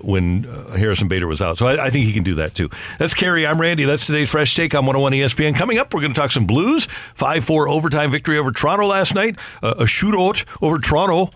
when 0.00 0.44
uh, 0.46 0.72
Harrison 0.76 1.06
Bader 1.06 1.28
was 1.28 1.40
out. 1.40 1.56
So 1.56 1.68
I, 1.68 1.86
I 1.86 1.90
think 1.90 2.04
he 2.04 2.12
can 2.12 2.24
do 2.24 2.34
that 2.34 2.54
too. 2.54 2.68
That's 2.98 3.14
Carey. 3.14 3.46
I'm 3.46 3.60
Randy. 3.60 3.84
That's 3.84 4.04
today's 4.04 4.28
Fresh 4.28 4.56
Take 4.56 4.74
on 4.74 4.84
101 4.86 5.12
ESPN. 5.12 5.54
Coming 5.54 5.78
up, 5.78 5.94
we're 5.94 6.00
going 6.00 6.12
to 6.12 6.20
talk 6.20 6.32
some 6.32 6.46
Blues. 6.46 6.86
5 7.14 7.44
4 7.44 7.68
overtime 7.68 8.10
victory 8.10 8.36
over 8.36 8.50
Toronto 8.50 8.86
last 8.86 9.14
night. 9.14 9.38
Uh, 9.62 9.74
a 9.78 9.84
shootout 9.84 10.44
over 10.60 10.78
Toronto 10.80 11.26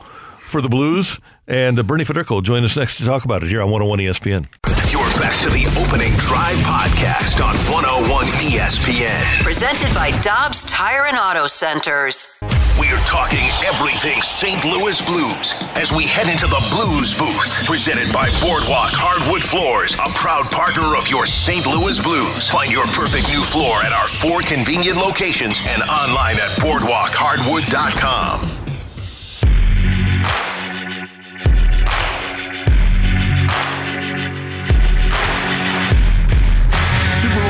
for 0.41 0.61
the 0.61 0.69
Blues. 0.69 1.21
And 1.47 1.79
uh, 1.79 1.85
Bernie 1.85 2.05
Federko 2.05 2.31
will 2.31 2.41
join 2.43 2.65
us 2.65 2.77
next 2.77 2.97
to 2.99 3.05
talk 3.05 3.25
about 3.25 3.45
it 3.45 3.49
here 3.49 3.63
on 3.63 3.71
101 3.71 4.01
ESPN. 4.01 4.47
You're 4.93 5.08
back 5.29 5.41
to 5.41 5.51
the 5.51 5.67
opening 5.77 6.13
drive 6.17 6.57
podcast 6.65 7.45
on 7.45 7.55
101 7.69 8.25
ESPN. 8.49 9.43
Presented 9.43 9.93
by 9.95 10.11
Dobbs 10.23 10.65
Tire 10.65 11.05
and 11.05 11.19
Auto 11.19 11.47
Centers. 11.47 12.39
We 12.81 12.89
are 12.89 13.01
talking 13.01 13.45
everything 13.61 14.23
St. 14.23 14.65
Louis 14.65 15.05
Blues 15.05 15.55
as 15.77 15.93
we 15.93 16.07
head 16.07 16.29
into 16.29 16.47
the 16.47 16.65
Blues 16.73 17.15
booth. 17.15 17.67
Presented 17.67 18.11
by 18.11 18.31
Boardwalk 18.41 18.89
Hardwood 18.97 19.43
Floors, 19.43 19.97
a 19.97 20.09
proud 20.17 20.47
partner 20.51 20.97
of 20.97 21.09
your 21.09 21.27
St. 21.27 21.67
Louis 21.67 22.01
Blues. 22.01 22.49
Find 22.49 22.73
your 22.73 22.87
perfect 22.87 23.29
new 23.29 23.43
floor 23.43 23.83
at 23.83 23.93
our 23.93 24.09
four 24.09 24.41
convenient 24.41 24.97
locations 24.97 25.61
and 25.69 25.83
online 25.83 26.41
at 26.41 26.57
boardwalkhardwood.com. 26.65 28.58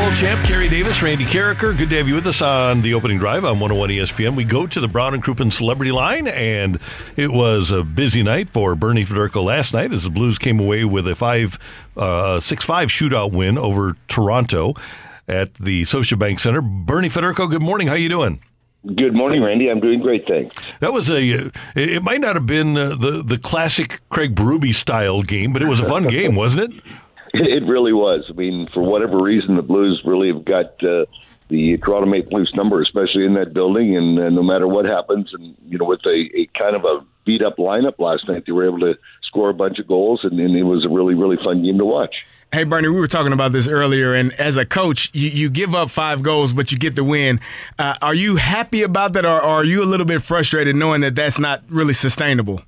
Bowl 0.08 0.14
champ 0.14 0.42
Carey 0.46 0.70
Davis, 0.70 1.02
Randy 1.02 1.26
Karraker. 1.26 1.76
Good 1.76 1.90
to 1.90 1.98
have 1.98 2.08
you 2.08 2.14
with 2.14 2.26
us 2.26 2.40
on 2.40 2.80
the 2.80 2.94
opening 2.94 3.18
drive 3.18 3.44
on 3.44 3.60
101 3.60 3.90
ESPN. 3.90 4.36
We 4.36 4.44
go 4.44 4.66
to 4.66 4.80
the 4.80 4.88
Brown 4.88 5.12
and 5.12 5.22
Crouppen 5.22 5.52
Celebrity 5.52 5.92
Line, 5.92 6.26
and 6.26 6.78
it 7.14 7.30
was 7.30 7.70
a 7.70 7.82
busy 7.82 8.22
night 8.22 8.48
for 8.48 8.74
Bernie 8.74 9.04
Federko 9.04 9.44
last 9.44 9.74
night 9.74 9.92
as 9.92 10.04
the 10.04 10.10
Blues 10.10 10.38
came 10.38 10.60
away 10.60 10.86
with 10.86 11.06
a 11.06 11.14
five, 11.14 11.58
uh, 11.94 12.40
six 12.40 12.64
five 12.64 12.88
shootout 12.88 13.32
win 13.32 13.58
over 13.58 13.98
Toronto 14.08 14.72
at 15.28 15.52
the 15.56 15.82
Scotiabank 15.82 16.40
Center. 16.40 16.62
Bernie 16.62 17.10
Federko, 17.10 17.50
good 17.50 17.60
morning. 17.60 17.88
How 17.88 17.94
you 17.94 18.08
doing? 18.08 18.40
Good 18.86 19.12
morning, 19.12 19.42
Randy. 19.42 19.68
I'm 19.68 19.80
doing 19.80 20.00
great, 20.00 20.26
thanks. 20.26 20.56
That 20.80 20.94
was 20.94 21.10
a. 21.10 21.50
It 21.76 22.02
might 22.02 22.22
not 22.22 22.34
have 22.34 22.46
been 22.46 22.72
the 22.72 23.22
the 23.26 23.36
classic 23.36 24.00
Craig 24.08 24.34
Berube 24.34 24.72
style 24.74 25.22
game, 25.22 25.52
but 25.52 25.60
it 25.60 25.66
was 25.66 25.80
a 25.80 25.84
fun 25.84 26.04
game, 26.08 26.34
wasn't 26.34 26.72
it? 26.72 26.82
It 27.34 27.64
really 27.66 27.92
was. 27.92 28.24
I 28.28 28.32
mean, 28.32 28.68
for 28.72 28.82
whatever 28.82 29.18
reason, 29.18 29.56
the 29.56 29.62
Blues 29.62 30.02
really 30.04 30.28
have 30.28 30.44
got 30.44 30.82
uh, 30.82 31.06
the 31.48 31.78
Toronto 31.78 32.08
Maple 32.08 32.38
Leafs 32.38 32.54
number, 32.54 32.80
especially 32.80 33.24
in 33.24 33.34
that 33.34 33.52
building. 33.52 33.96
And 33.96 34.14
no 34.14 34.42
matter 34.42 34.66
what 34.66 34.84
happens, 34.84 35.32
and 35.32 35.56
you 35.66 35.78
know, 35.78 35.84
with 35.84 36.04
a, 36.06 36.28
a 36.34 36.46
kind 36.58 36.76
of 36.76 36.84
a 36.84 37.04
beat 37.24 37.42
up 37.42 37.56
lineup 37.56 37.98
last 37.98 38.28
night, 38.28 38.44
they 38.46 38.52
were 38.52 38.66
able 38.66 38.80
to 38.80 38.98
score 39.22 39.50
a 39.50 39.54
bunch 39.54 39.78
of 39.78 39.86
goals, 39.86 40.20
and, 40.24 40.38
and 40.40 40.56
it 40.56 40.62
was 40.62 40.84
a 40.84 40.88
really, 40.88 41.14
really 41.14 41.36
fun 41.44 41.62
game 41.62 41.78
to 41.78 41.84
watch. 41.84 42.14
Hey, 42.50 42.64
Bernie, 42.64 42.88
we 42.88 42.98
were 42.98 43.06
talking 43.06 43.34
about 43.34 43.52
this 43.52 43.68
earlier, 43.68 44.14
and 44.14 44.32
as 44.40 44.56
a 44.56 44.64
coach, 44.64 45.10
you, 45.12 45.28
you 45.28 45.50
give 45.50 45.74
up 45.74 45.90
five 45.90 46.22
goals, 46.22 46.54
but 46.54 46.72
you 46.72 46.78
get 46.78 46.96
the 46.96 47.04
win. 47.04 47.40
Uh, 47.78 47.94
are 48.00 48.14
you 48.14 48.36
happy 48.36 48.82
about 48.82 49.12
that, 49.12 49.26
or, 49.26 49.38
or 49.38 49.60
are 49.60 49.64
you 49.64 49.82
a 49.82 49.84
little 49.84 50.06
bit 50.06 50.22
frustrated 50.22 50.74
knowing 50.74 51.02
that 51.02 51.14
that's 51.14 51.38
not 51.38 51.62
really 51.68 51.92
sustainable? 51.92 52.62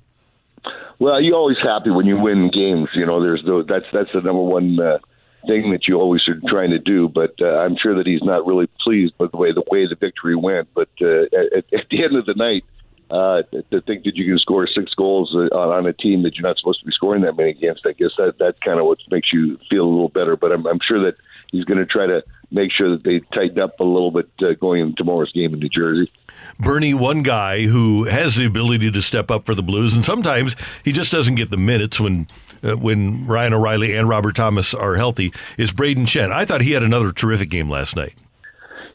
Well, 1.01 1.19
you're 1.19 1.35
always 1.35 1.57
happy 1.57 1.89
when 1.89 2.05
you 2.05 2.15
win 2.15 2.51
games. 2.51 2.89
You 2.93 3.07
know, 3.07 3.19
there's 3.23 3.41
the, 3.43 3.65
that's 3.67 3.87
that's 3.91 4.11
the 4.13 4.21
number 4.21 4.43
one 4.43 4.79
uh, 4.79 4.99
thing 5.47 5.71
that 5.71 5.87
you 5.87 5.99
always 5.99 6.21
are 6.27 6.39
trying 6.47 6.69
to 6.69 6.77
do. 6.77 7.09
But 7.09 7.33
uh, 7.41 7.57
I'm 7.57 7.75
sure 7.75 7.95
that 7.95 8.05
he's 8.05 8.21
not 8.21 8.45
really 8.45 8.69
pleased 8.83 9.15
with 9.17 9.31
the 9.31 9.37
way 9.37 9.51
the 9.51 9.63
way 9.71 9.87
the 9.87 9.95
victory 9.95 10.35
went. 10.35 10.67
But 10.75 10.89
uh, 11.01 11.23
at, 11.57 11.65
at 11.73 11.89
the 11.89 12.03
end 12.03 12.15
of 12.15 12.27
the 12.27 12.35
night, 12.35 12.65
uh, 13.09 13.41
to 13.71 13.81
think 13.81 14.03
that 14.03 14.15
you 14.15 14.25
can 14.25 14.37
score 14.37 14.67
six 14.67 14.93
goals 14.93 15.33
uh, 15.33 15.49
on, 15.57 15.69
on 15.75 15.85
a 15.87 15.93
team 15.93 16.21
that 16.21 16.35
you're 16.35 16.47
not 16.47 16.59
supposed 16.59 16.81
to 16.81 16.85
be 16.85 16.91
scoring 16.91 17.23
that 17.23 17.35
many 17.35 17.49
against, 17.49 17.83
I 17.87 17.93
guess 17.93 18.11
that 18.19 18.35
that's 18.37 18.59
kind 18.59 18.79
of 18.79 18.85
what 18.85 18.99
makes 19.09 19.33
you 19.33 19.57
feel 19.71 19.85
a 19.85 19.89
little 19.89 20.09
better. 20.09 20.35
But 20.35 20.51
I'm, 20.51 20.67
I'm 20.67 20.79
sure 20.83 21.03
that 21.03 21.15
he's 21.51 21.65
going 21.65 21.79
to 21.79 21.85
try 21.87 22.05
to 22.05 22.23
make 22.51 22.71
sure 22.71 22.91
that 22.91 23.03
they 23.03 23.19
tighten 23.35 23.59
up 23.59 23.79
a 23.79 23.83
little 23.83 24.11
bit 24.11 24.29
uh, 24.41 24.53
going 24.53 24.81
into 24.81 24.95
tomorrow's 24.95 25.31
game 25.31 25.53
in 25.53 25.59
New 25.59 25.69
Jersey. 25.69 26.11
Bernie, 26.59 26.93
one 26.93 27.23
guy 27.23 27.65
who 27.65 28.05
has 28.05 28.35
the 28.35 28.45
ability 28.45 28.91
to 28.91 29.01
step 29.01 29.31
up 29.31 29.45
for 29.45 29.55
the 29.55 29.63
Blues, 29.63 29.95
and 29.95 30.05
sometimes 30.05 30.55
he 30.83 30.91
just 30.91 31.11
doesn't 31.11 31.35
get 31.35 31.49
the 31.49 31.57
minutes 31.57 31.99
when 31.99 32.27
uh, 32.63 32.75
when 32.75 33.25
Ryan 33.25 33.53
O'Reilly 33.53 33.95
and 33.95 34.07
Robert 34.07 34.35
Thomas 34.35 34.73
are 34.73 34.95
healthy, 34.95 35.33
is 35.57 35.71
Brayden 35.71 36.05
Schenn. 36.05 36.31
I 36.31 36.45
thought 36.45 36.61
he 36.61 36.73
had 36.73 36.83
another 36.83 37.11
terrific 37.11 37.49
game 37.49 37.69
last 37.69 37.95
night. 37.95 38.13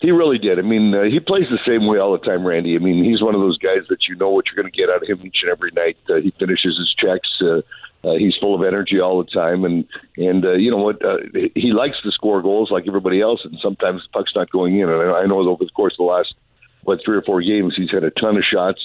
He 0.01 0.11
really 0.11 0.39
did. 0.39 0.59
I 0.59 0.63
mean, 0.63 0.95
uh, 0.95 1.05
he 1.05 1.21
plays 1.21 1.47
the 1.51 1.59
same 1.67 1.87
way 1.87 1.99
all 1.99 2.13
the 2.13 2.25
time, 2.25 2.47
Randy. 2.47 2.77
I 2.77 2.79
mean, 2.79 3.03
he's 3.03 3.23
one 3.23 3.35
of 3.35 3.41
those 3.41 3.59
guys 3.59 3.81
that 3.89 4.07
you 4.09 4.15
know 4.15 4.29
what 4.29 4.45
you're 4.47 4.63
going 4.63 4.71
to 4.71 4.79
get 4.79 4.91
out 4.91 5.03
of 5.03 5.09
him 5.09 5.27
each 5.27 5.39
and 5.43 5.51
every 5.51 5.71
night. 5.73 5.97
Uh, 6.09 6.17
he 6.17 6.33
finishes 6.39 6.79
his 6.79 6.95
checks. 6.95 7.29
Uh, 7.41 7.63
uh, 8.07 8.15
he's 8.15 8.37
full 8.37 8.55
of 8.55 8.63
energy 8.63 9.01
all 9.01 9.23
the 9.23 9.31
time, 9.31 9.65
and 9.65 9.85
and 10.17 10.45
uh, 10.45 10.53
you 10.53 10.71
know 10.71 10.77
what? 10.77 11.05
Uh, 11.05 11.19
he 11.55 11.73
likes 11.73 12.01
to 12.03 12.13
score 12.13 12.41
goals 12.41 12.71
like 12.71 12.85
everybody 12.87 13.21
else, 13.21 13.41
and 13.45 13.59
sometimes 13.61 14.03
the 14.03 14.09
puck's 14.11 14.35
not 14.35 14.51
going 14.51 14.79
in. 14.79 14.89
And 14.89 15.11
I, 15.11 15.27
know 15.27 15.41
over 15.41 15.65
the 15.65 15.71
course 15.71 15.95
of 15.95 15.99
the 15.99 16.05
last 16.05 16.35
what 16.85 17.01
three 17.05 17.17
or 17.17 17.23
four 17.23 17.43
games, 17.43 17.75
he's 17.77 17.91
had 17.91 18.05
a 18.05 18.11
ton 18.11 18.37
of 18.37 18.45
shots. 18.45 18.81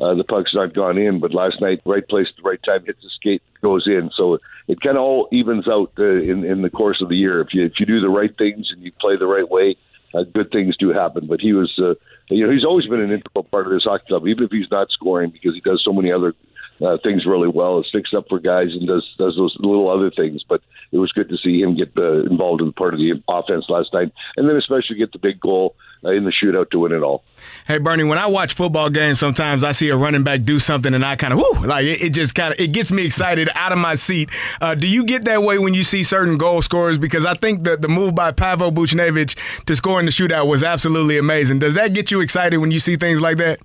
Uh, 0.00 0.14
the 0.14 0.24
puck's 0.24 0.54
not 0.54 0.74
gone 0.74 0.98
in, 0.98 1.20
but 1.20 1.32
last 1.32 1.60
night, 1.60 1.80
right 1.84 2.06
place 2.08 2.26
at 2.28 2.42
the 2.42 2.48
right 2.48 2.60
time, 2.64 2.84
hits 2.84 3.00
the 3.00 3.10
skate, 3.10 3.42
goes 3.62 3.86
in. 3.86 4.10
So 4.16 4.40
it 4.66 4.80
kind 4.80 4.96
of 4.96 5.04
all 5.04 5.28
evens 5.30 5.68
out 5.68 5.92
uh, 5.96 6.04
in 6.04 6.44
in 6.44 6.62
the 6.62 6.70
course 6.70 7.00
of 7.00 7.08
the 7.08 7.16
year. 7.16 7.40
If 7.40 7.54
you 7.54 7.64
if 7.64 7.78
you 7.78 7.86
do 7.86 8.00
the 8.00 8.08
right 8.08 8.36
things 8.36 8.72
and 8.72 8.82
you 8.82 8.90
play 8.90 9.16
the 9.16 9.26
right 9.28 9.48
way, 9.48 9.76
uh, 10.14 10.24
good 10.24 10.50
things 10.50 10.76
do 10.76 10.88
happen. 10.88 11.26
But 11.28 11.40
he 11.40 11.52
was, 11.52 11.72
uh, 11.78 11.94
you 12.28 12.44
know, 12.44 12.50
he's 12.50 12.64
always 12.64 12.86
been 12.86 13.00
an 13.00 13.12
integral 13.12 13.44
part 13.44 13.68
of 13.68 13.72
this 13.72 13.84
hockey 13.84 14.06
club, 14.08 14.26
even 14.26 14.42
if 14.42 14.50
he's 14.50 14.70
not 14.70 14.90
scoring, 14.90 15.30
because 15.30 15.54
he 15.54 15.60
does 15.60 15.84
so 15.84 15.92
many 15.92 16.10
other 16.10 16.34
uh, 16.82 16.98
things 17.02 17.26
really 17.26 17.48
well. 17.48 17.78
It 17.80 17.86
sticks 17.86 18.12
up 18.16 18.26
for 18.28 18.38
guys 18.38 18.68
and 18.72 18.86
does 18.86 19.08
does 19.18 19.36
those 19.36 19.56
little 19.58 19.88
other 19.88 20.10
things. 20.10 20.42
But 20.48 20.62
it 20.92 20.98
was 20.98 21.12
good 21.12 21.28
to 21.28 21.36
see 21.38 21.60
him 21.60 21.76
get 21.76 21.92
uh, 21.96 22.24
involved 22.24 22.62
in 22.62 22.72
part 22.72 22.94
of 22.94 23.00
the 23.00 23.22
offense 23.28 23.66
last 23.68 23.92
night, 23.92 24.12
and 24.36 24.48
then 24.48 24.56
especially 24.56 24.96
get 24.96 25.12
the 25.12 25.18
big 25.18 25.40
goal 25.40 25.76
uh, 26.04 26.10
in 26.10 26.24
the 26.24 26.32
shootout 26.32 26.70
to 26.70 26.80
win 26.80 26.92
it 26.92 27.02
all. 27.02 27.24
Hey 27.66 27.78
Bernie, 27.78 28.04
when 28.04 28.18
I 28.18 28.26
watch 28.26 28.54
football 28.54 28.90
games, 28.90 29.20
sometimes 29.20 29.64
I 29.64 29.72
see 29.72 29.88
a 29.88 29.96
running 29.96 30.22
back 30.22 30.42
do 30.42 30.58
something, 30.58 30.94
and 30.94 31.04
I 31.04 31.16
kind 31.16 31.32
of 31.32 31.38
whoo, 31.38 31.66
like 31.66 31.84
it, 31.84 32.02
it 32.02 32.10
just 32.10 32.34
kind 32.34 32.52
of 32.52 32.60
it 32.60 32.72
gets 32.72 32.92
me 32.92 33.04
excited 33.04 33.48
out 33.54 33.72
of 33.72 33.78
my 33.78 33.94
seat. 33.94 34.30
Uh, 34.60 34.74
do 34.74 34.86
you 34.86 35.04
get 35.04 35.24
that 35.24 35.42
way 35.42 35.58
when 35.58 35.74
you 35.74 35.84
see 35.84 36.02
certain 36.02 36.38
goal 36.38 36.62
scorers? 36.62 36.98
Because 36.98 37.24
I 37.24 37.34
think 37.34 37.64
that 37.64 37.82
the 37.82 37.88
move 37.88 38.14
by 38.14 38.32
Pavel 38.32 38.72
Buchnevich 38.72 39.64
to 39.66 39.76
score 39.76 40.00
in 40.00 40.06
the 40.06 40.12
shootout 40.12 40.46
was 40.46 40.62
absolutely 40.62 41.18
amazing. 41.18 41.58
Does 41.58 41.74
that 41.74 41.92
get 41.94 42.10
you 42.10 42.20
excited 42.20 42.58
when 42.58 42.70
you 42.70 42.80
see 42.80 42.96
things 42.96 43.20
like 43.20 43.38
that? 43.38 43.60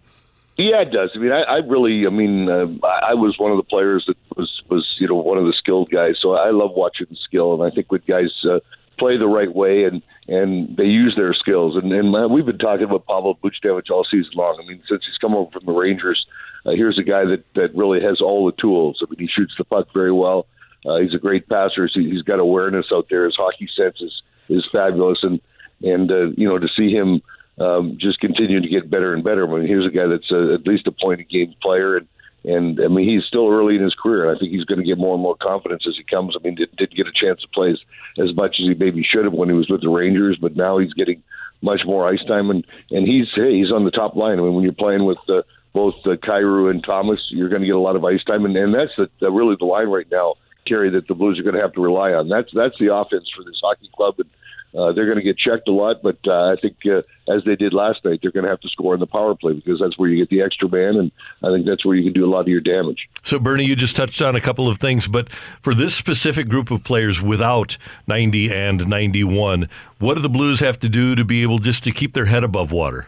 Yeah, 0.59 0.81
it 0.81 0.91
does. 0.91 1.13
I 1.15 1.19
mean, 1.19 1.31
I, 1.31 1.43
I 1.43 1.57
really, 1.59 2.05
I 2.05 2.09
mean, 2.09 2.49
uh, 2.49 2.67
I 2.83 3.13
was 3.13 3.39
one 3.39 3.49
of 3.51 3.55
the 3.55 3.63
players 3.63 4.03
that 4.07 4.17
was 4.35 4.61
was 4.69 4.85
you 4.99 5.07
know 5.07 5.15
one 5.15 5.37
of 5.37 5.45
the 5.45 5.53
skilled 5.53 5.89
guys, 5.89 6.17
so 6.19 6.33
I 6.33 6.49
love 6.49 6.71
watching 6.73 7.07
skill, 7.15 7.53
and 7.53 7.63
I 7.63 7.73
think 7.73 7.89
when 7.89 8.01
guys 8.05 8.33
uh, 8.43 8.59
play 8.97 9.17
the 9.17 9.29
right 9.29 9.55
way 9.55 9.85
and 9.85 10.03
and 10.27 10.75
they 10.75 10.83
use 10.83 11.15
their 11.15 11.33
skills, 11.33 11.77
and 11.77 11.93
and 11.93 12.13
uh, 12.13 12.27
we've 12.27 12.45
been 12.45 12.57
talking 12.57 12.83
about 12.83 13.07
Pavel 13.07 13.39
Buchnevich 13.41 13.89
all 13.89 14.03
season 14.03 14.33
long. 14.35 14.59
I 14.61 14.67
mean, 14.67 14.83
since 14.89 15.05
he's 15.05 15.17
come 15.17 15.33
over 15.33 15.49
from 15.49 15.65
the 15.65 15.71
Rangers, 15.71 16.25
uh, 16.65 16.71
here's 16.71 16.99
a 16.99 17.03
guy 17.03 17.23
that 17.23 17.45
that 17.53 17.73
really 17.73 18.01
has 18.01 18.19
all 18.19 18.45
the 18.45 18.61
tools. 18.61 19.01
I 19.01 19.09
mean, 19.09 19.19
he 19.19 19.27
shoots 19.33 19.53
the 19.57 19.63
puck 19.63 19.87
very 19.93 20.11
well. 20.11 20.45
Uh, 20.85 20.97
he's 20.97 21.13
a 21.13 21.19
great 21.19 21.47
passer. 21.47 21.87
So 21.87 22.01
he's 22.01 22.23
got 22.23 22.39
awareness 22.39 22.87
out 22.91 23.07
there. 23.09 23.23
His 23.23 23.37
hockey 23.37 23.69
sense 23.73 24.01
is 24.01 24.21
is 24.49 24.67
fabulous, 24.73 25.19
and 25.23 25.39
and 25.81 26.11
uh, 26.11 26.31
you 26.35 26.49
know 26.49 26.59
to 26.59 26.67
see 26.67 26.91
him 26.91 27.21
um, 27.59 27.97
just 27.99 28.19
continue 28.19 28.61
to 28.61 28.67
get 28.67 28.89
better 28.89 29.13
and 29.13 29.23
better. 29.23 29.47
I 29.47 29.59
mean, 29.59 29.67
here's 29.67 29.85
a 29.85 29.95
guy 29.95 30.07
that's 30.07 30.31
uh 30.31 30.53
at 30.53 30.65
least 30.65 30.87
a 30.87 30.91
point 30.91 31.21
a 31.21 31.23
game 31.23 31.53
player, 31.61 31.97
and 31.97 32.07
and 32.45 32.79
I 32.79 32.87
mean 32.87 33.07
he's 33.07 33.25
still 33.25 33.49
early 33.49 33.75
in 33.75 33.83
his 33.83 33.95
career, 33.95 34.27
and 34.27 34.35
I 34.35 34.39
think 34.39 34.51
he's 34.51 34.65
going 34.65 34.79
to 34.79 34.85
get 34.85 34.97
more 34.97 35.13
and 35.13 35.23
more 35.23 35.35
confidence 35.35 35.85
as 35.87 35.95
he 35.97 36.03
comes. 36.03 36.35
I 36.35 36.43
mean, 36.43 36.55
did, 36.55 36.75
did 36.77 36.95
get 36.95 37.07
a 37.07 37.11
chance 37.13 37.41
to 37.41 37.47
play 37.49 37.71
as, 37.71 37.79
as 38.17 38.35
much 38.35 38.59
as 38.59 38.67
he 38.67 38.73
maybe 38.73 39.03
should 39.03 39.25
have 39.25 39.33
when 39.33 39.49
he 39.49 39.55
was 39.55 39.69
with 39.69 39.81
the 39.81 39.89
Rangers, 39.89 40.37
but 40.39 40.55
now 40.55 40.77
he's 40.77 40.93
getting 40.93 41.21
much 41.61 41.81
more 41.85 42.07
ice 42.07 42.23
time, 42.27 42.49
and 42.49 42.65
and 42.91 43.07
he's 43.07 43.27
hey, 43.35 43.57
he's 43.57 43.71
on 43.71 43.85
the 43.85 43.91
top 43.91 44.15
line. 44.15 44.39
I 44.39 44.41
mean, 44.41 44.53
when 44.53 44.63
you're 44.63 44.73
playing 44.73 45.05
with 45.05 45.17
uh, 45.27 45.41
both 45.73 45.95
uh, 46.05 46.15
Kyrou 46.15 46.71
and 46.71 46.83
Thomas, 46.83 47.19
you're 47.29 47.49
going 47.49 47.61
to 47.61 47.67
get 47.67 47.75
a 47.75 47.79
lot 47.79 47.95
of 47.95 48.05
ice 48.05 48.23
time, 48.23 48.45
and, 48.45 48.55
and 48.55 48.73
that's 48.73 48.95
the, 48.97 49.09
the, 49.19 49.31
really 49.31 49.55
the 49.59 49.65
line 49.65 49.87
right 49.87 50.09
now, 50.09 50.35
Carey, 50.65 50.89
that 50.91 51.07
the 51.07 51.13
Blues 51.13 51.39
are 51.39 51.43
going 51.43 51.55
to 51.55 51.61
have 51.61 51.73
to 51.73 51.81
rely 51.81 52.11
on. 52.13 52.29
That's 52.29 52.49
that's 52.53 52.77
the 52.79 52.93
offense 52.93 53.29
for 53.35 53.43
this 53.43 53.59
hockey 53.61 53.89
club, 53.95 54.15
and 54.17 54.29
Uh, 54.75 54.91
they're 54.91 55.05
going 55.05 55.17
to 55.17 55.23
get 55.23 55.37
checked 55.37 55.67
a 55.67 55.71
lot, 55.71 56.01
but 56.03 56.17
uh, 56.27 56.51
I 56.51 56.55
think 56.61 56.77
uh, 56.85 57.01
as 57.27 57.43
they 57.43 57.55
did 57.55 57.73
last 57.73 58.05
night, 58.05 58.19
they're 58.21 58.31
going 58.31 58.43
to 58.43 58.49
have 58.49 58.61
to 58.61 58.69
score 58.69 58.93
in 58.93 58.99
the 58.99 59.07
power 59.07 59.33
play 59.33 59.53
because 59.53 59.79
that's 59.79 59.97
where 59.97 60.09
you 60.09 60.17
get 60.17 60.29
the 60.29 60.41
extra 60.43 60.69
man, 60.69 60.95
and 60.95 61.11
I 61.43 61.51
think 61.51 61.65
that's 61.65 61.83
where 61.83 61.95
you 61.95 62.03
can 62.03 62.13
do 62.13 62.23
a 62.23 62.29
lot 62.29 62.41
of 62.41 62.47
your 62.49 62.61
damage. 62.61 63.09
So, 63.23 63.39
Bernie, 63.39 63.65
you 63.65 63.75
just 63.75 63.95
touched 63.95 64.21
on 64.21 64.35
a 64.35 64.41
couple 64.41 64.67
of 64.67 64.77
things, 64.77 65.07
but 65.07 65.31
for 65.61 65.73
this 65.73 65.95
specific 65.95 66.47
group 66.47 66.69
of 66.69 66.83
players 66.83 67.21
without 67.21 67.77
90 68.07 68.53
and 68.53 68.87
91, 68.87 69.67
what 69.97 70.15
do 70.15 70.21
the 70.21 70.29
Blues 70.29 70.59
have 70.59 70.77
to 70.79 70.89
do 70.89 71.15
to 71.15 71.25
be 71.25 71.41
able 71.41 71.57
just 71.57 71.83
to 71.85 71.91
keep 71.91 72.13
their 72.13 72.25
head 72.25 72.43
above 72.43 72.71
water? 72.71 73.07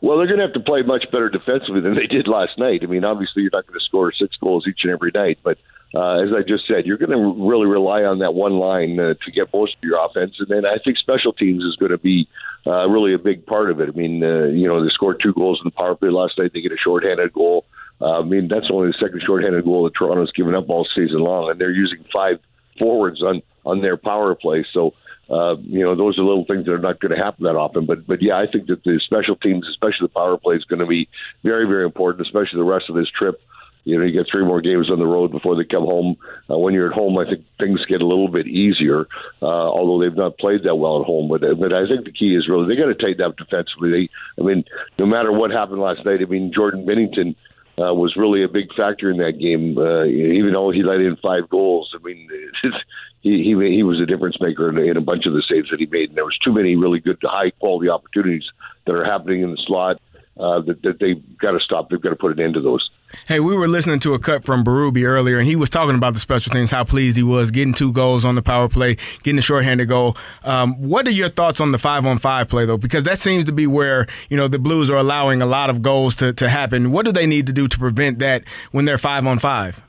Well, 0.00 0.18
they're 0.18 0.26
going 0.26 0.38
to 0.38 0.44
have 0.44 0.52
to 0.54 0.60
play 0.60 0.82
much 0.82 1.10
better 1.10 1.28
defensively 1.28 1.80
than 1.80 1.94
they 1.94 2.06
did 2.06 2.28
last 2.28 2.58
night. 2.58 2.80
I 2.82 2.86
mean, 2.86 3.04
obviously, 3.04 3.42
you're 3.42 3.50
not 3.52 3.66
going 3.66 3.78
to 3.78 3.84
score 3.84 4.12
six 4.12 4.36
goals 4.36 4.66
each 4.68 4.80
and 4.84 4.92
every 4.92 5.10
night, 5.14 5.38
but 5.42 5.58
uh, 5.94 6.22
as 6.22 6.30
I 6.36 6.42
just 6.42 6.66
said, 6.66 6.86
you're 6.86 6.98
going 6.98 7.10
to 7.10 7.48
really 7.48 7.66
rely 7.66 8.02
on 8.02 8.18
that 8.18 8.34
one 8.34 8.54
line 8.54 8.98
uh, 8.98 9.14
to 9.24 9.30
get 9.30 9.52
most 9.52 9.76
of 9.76 9.82
your 9.82 10.04
offense, 10.04 10.34
and 10.38 10.48
then 10.48 10.66
I 10.66 10.78
think 10.84 10.98
special 10.98 11.32
teams 11.32 11.62
is 11.64 11.76
going 11.76 11.92
to 11.92 11.98
be 11.98 12.28
uh, 12.66 12.88
really 12.88 13.14
a 13.14 13.18
big 13.18 13.46
part 13.46 13.70
of 13.70 13.80
it. 13.80 13.88
I 13.88 13.92
mean, 13.92 14.22
uh, 14.24 14.46
you 14.46 14.66
know, 14.66 14.82
they 14.82 14.90
scored 14.90 15.20
two 15.22 15.32
goals 15.32 15.60
in 15.62 15.66
the 15.66 15.70
power 15.70 15.94
play 15.94 16.10
last 16.10 16.38
night. 16.38 16.52
They 16.52 16.62
get 16.62 16.72
a 16.72 16.76
shorthanded 16.76 17.32
goal. 17.32 17.64
Uh, 18.00 18.20
I 18.20 18.22
mean, 18.22 18.48
that's 18.48 18.70
only 18.70 18.88
the 18.88 18.98
second 19.00 19.22
shorthanded 19.24 19.64
goal 19.64 19.84
that 19.84 19.94
Toronto's 19.94 20.32
given 20.32 20.54
up 20.54 20.68
all 20.68 20.86
season 20.94 21.20
long, 21.20 21.50
and 21.50 21.60
they're 21.60 21.70
using 21.70 22.04
five 22.12 22.40
forwards 22.78 23.22
on 23.22 23.42
on 23.64 23.80
their 23.80 23.96
power 23.96 24.34
play. 24.34 24.66
So, 24.72 24.94
uh, 25.30 25.56
you 25.62 25.82
know, 25.84 25.94
those 25.94 26.18
are 26.18 26.22
little 26.22 26.44
things 26.44 26.66
that 26.66 26.72
are 26.72 26.78
not 26.78 27.00
going 27.00 27.16
to 27.16 27.22
happen 27.22 27.44
that 27.44 27.56
often. 27.56 27.86
But, 27.86 28.06
but 28.06 28.20
yeah, 28.20 28.36
I 28.36 28.46
think 28.46 28.66
that 28.66 28.84
the 28.84 29.00
special 29.02 29.36
teams, 29.36 29.66
especially 29.68 30.06
the 30.06 30.08
power 30.08 30.36
play, 30.36 30.56
is 30.56 30.64
going 30.64 30.80
to 30.80 30.86
be 30.86 31.08
very, 31.42 31.66
very 31.66 31.84
important, 31.84 32.26
especially 32.26 32.58
the 32.58 32.64
rest 32.64 32.90
of 32.90 32.94
this 32.94 33.08
trip. 33.08 33.40
You 33.84 33.98
know, 33.98 34.04
you 34.04 34.12
get 34.12 34.30
three 34.30 34.44
more 34.44 34.60
games 34.60 34.90
on 34.90 34.98
the 34.98 35.06
road 35.06 35.30
before 35.30 35.56
they 35.56 35.64
come 35.64 35.84
home. 35.84 36.16
Uh, 36.50 36.58
when 36.58 36.74
you're 36.74 36.88
at 36.88 36.94
home, 36.94 37.18
I 37.18 37.24
think 37.24 37.44
things 37.60 37.84
get 37.86 38.00
a 38.00 38.06
little 38.06 38.28
bit 38.28 38.46
easier, 38.46 39.06
uh, 39.42 39.46
although 39.46 40.02
they've 40.02 40.16
not 40.16 40.38
played 40.38 40.64
that 40.64 40.76
well 40.76 41.00
at 41.00 41.06
home. 41.06 41.28
But 41.28 41.42
but 41.58 41.72
I 41.72 41.86
think 41.86 42.04
the 42.04 42.12
key 42.12 42.34
is 42.34 42.48
really 42.48 42.68
they 42.68 42.80
got 42.80 42.88
to 42.88 42.94
tighten 42.94 43.22
up 43.22 43.36
defensively. 43.36 43.90
They, 43.90 44.42
I 44.42 44.46
mean, 44.46 44.64
no 44.98 45.06
matter 45.06 45.32
what 45.32 45.50
happened 45.50 45.80
last 45.80 46.04
night, 46.04 46.20
I 46.22 46.24
mean, 46.24 46.52
Jordan 46.54 46.86
Binnington 46.86 47.36
uh, 47.76 47.92
was 47.92 48.16
really 48.16 48.44
a 48.44 48.48
big 48.48 48.72
factor 48.74 49.10
in 49.10 49.18
that 49.18 49.38
game. 49.38 49.76
Uh, 49.76 50.04
even 50.04 50.52
though 50.52 50.70
he 50.70 50.82
let 50.82 51.00
in 51.00 51.16
five 51.16 51.48
goals, 51.50 51.94
I 51.94 52.02
mean, 52.02 52.28
he 53.20 53.42
he 53.42 53.76
he 53.76 53.82
was 53.82 54.00
a 54.00 54.06
difference 54.06 54.36
maker 54.40 54.68
in, 54.68 54.78
in 54.78 54.96
a 54.96 55.02
bunch 55.02 55.26
of 55.26 55.32
the 55.32 55.42
saves 55.42 55.70
that 55.70 55.80
he 55.80 55.86
made. 55.86 56.10
And 56.10 56.16
there 56.16 56.24
was 56.24 56.38
too 56.38 56.52
many 56.52 56.76
really 56.76 57.00
good, 57.00 57.18
high 57.22 57.50
quality 57.50 57.88
opportunities 57.88 58.48
that 58.86 58.94
are 58.94 59.04
happening 59.04 59.42
in 59.42 59.50
the 59.50 59.62
slot 59.66 60.00
uh, 60.38 60.60
that, 60.60 60.82
that 60.82 61.00
they've 61.00 61.22
got 61.38 61.52
to 61.52 61.60
stop. 61.60 61.90
They've 61.90 62.00
got 62.00 62.10
to 62.10 62.16
put 62.16 62.32
an 62.32 62.44
end 62.44 62.54
to 62.54 62.60
those. 62.60 62.88
Hey, 63.26 63.40
we 63.40 63.54
were 63.54 63.68
listening 63.68 64.00
to 64.00 64.14
a 64.14 64.18
cut 64.18 64.44
from 64.44 64.64
Berube 64.64 65.06
earlier, 65.06 65.38
and 65.38 65.46
he 65.46 65.56
was 65.56 65.70
talking 65.70 65.94
about 65.94 66.14
the 66.14 66.20
special 66.20 66.52
things, 66.52 66.70
how 66.70 66.84
pleased 66.84 67.16
he 67.16 67.22
was 67.22 67.50
getting 67.50 67.74
two 67.74 67.92
goals 67.92 68.24
on 68.24 68.34
the 68.34 68.42
power 68.42 68.68
play, 68.68 68.96
getting 69.22 69.38
a 69.38 69.42
shorthanded 69.42 69.88
goal. 69.88 70.16
Um, 70.42 70.74
what 70.80 71.06
are 71.06 71.12
your 71.12 71.28
thoughts 71.28 71.60
on 71.60 71.72
the 71.72 71.78
five 71.78 72.04
on 72.06 72.18
five 72.18 72.48
play, 72.48 72.66
though? 72.66 72.76
Because 72.76 73.04
that 73.04 73.18
seems 73.18 73.44
to 73.46 73.52
be 73.52 73.66
where 73.66 74.06
you 74.28 74.36
know 74.36 74.48
the 74.48 74.58
Blues 74.58 74.90
are 74.90 74.96
allowing 74.96 75.42
a 75.42 75.46
lot 75.46 75.70
of 75.70 75.82
goals 75.82 76.16
to, 76.16 76.32
to 76.34 76.48
happen. 76.48 76.90
What 76.92 77.04
do 77.04 77.12
they 77.12 77.26
need 77.26 77.46
to 77.46 77.52
do 77.52 77.68
to 77.68 77.78
prevent 77.78 78.18
that 78.18 78.44
when 78.72 78.84
they're 78.84 78.98
five 78.98 79.26
on 79.26 79.38
five? 79.38 79.82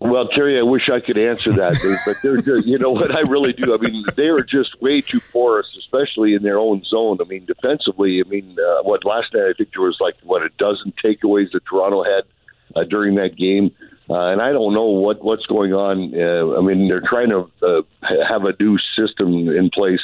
Well, 0.00 0.26
Carey, 0.26 0.58
I 0.58 0.62
wish 0.62 0.88
I 0.88 0.98
could 0.98 1.16
answer 1.16 1.52
that, 1.52 1.78
but 2.04 2.16
they're 2.22 2.40
just, 2.42 2.66
you 2.66 2.76
know 2.76 2.90
what 2.90 3.14
I 3.14 3.20
really 3.20 3.52
do. 3.52 3.72
I 3.72 3.76
mean, 3.76 4.04
they 4.16 4.28
are 4.28 4.40
just 4.40 4.80
way 4.82 5.00
too 5.00 5.20
porous, 5.32 5.68
especially 5.78 6.34
in 6.34 6.42
their 6.42 6.58
own 6.58 6.82
zone. 6.82 7.18
I 7.20 7.24
mean, 7.24 7.44
defensively, 7.44 8.20
I 8.20 8.28
mean, 8.28 8.56
uh, 8.58 8.82
what 8.82 9.04
last 9.04 9.32
night 9.32 9.50
I 9.50 9.52
think 9.52 9.70
there 9.72 9.82
was 9.82 9.98
like 10.00 10.14
what 10.24 10.42
a 10.42 10.48
dozen 10.58 10.92
takeaways 11.04 11.52
that 11.52 11.64
Toronto 11.66 12.02
had 12.02 12.24
uh, 12.74 12.84
during 12.84 13.16
that 13.16 13.36
game, 13.36 13.74
uh, 14.10 14.26
and 14.28 14.40
I 14.40 14.52
don't 14.52 14.74
know 14.74 14.86
what 14.86 15.24
what's 15.24 15.46
going 15.46 15.72
on. 15.72 16.14
Uh, 16.14 16.58
I 16.58 16.62
mean, 16.62 16.88
they're 16.88 17.00
trying 17.00 17.30
to 17.30 17.50
uh, 17.62 17.82
have 18.28 18.44
a 18.44 18.54
new 18.58 18.78
system 18.96 19.48
in 19.48 19.70
place 19.70 20.02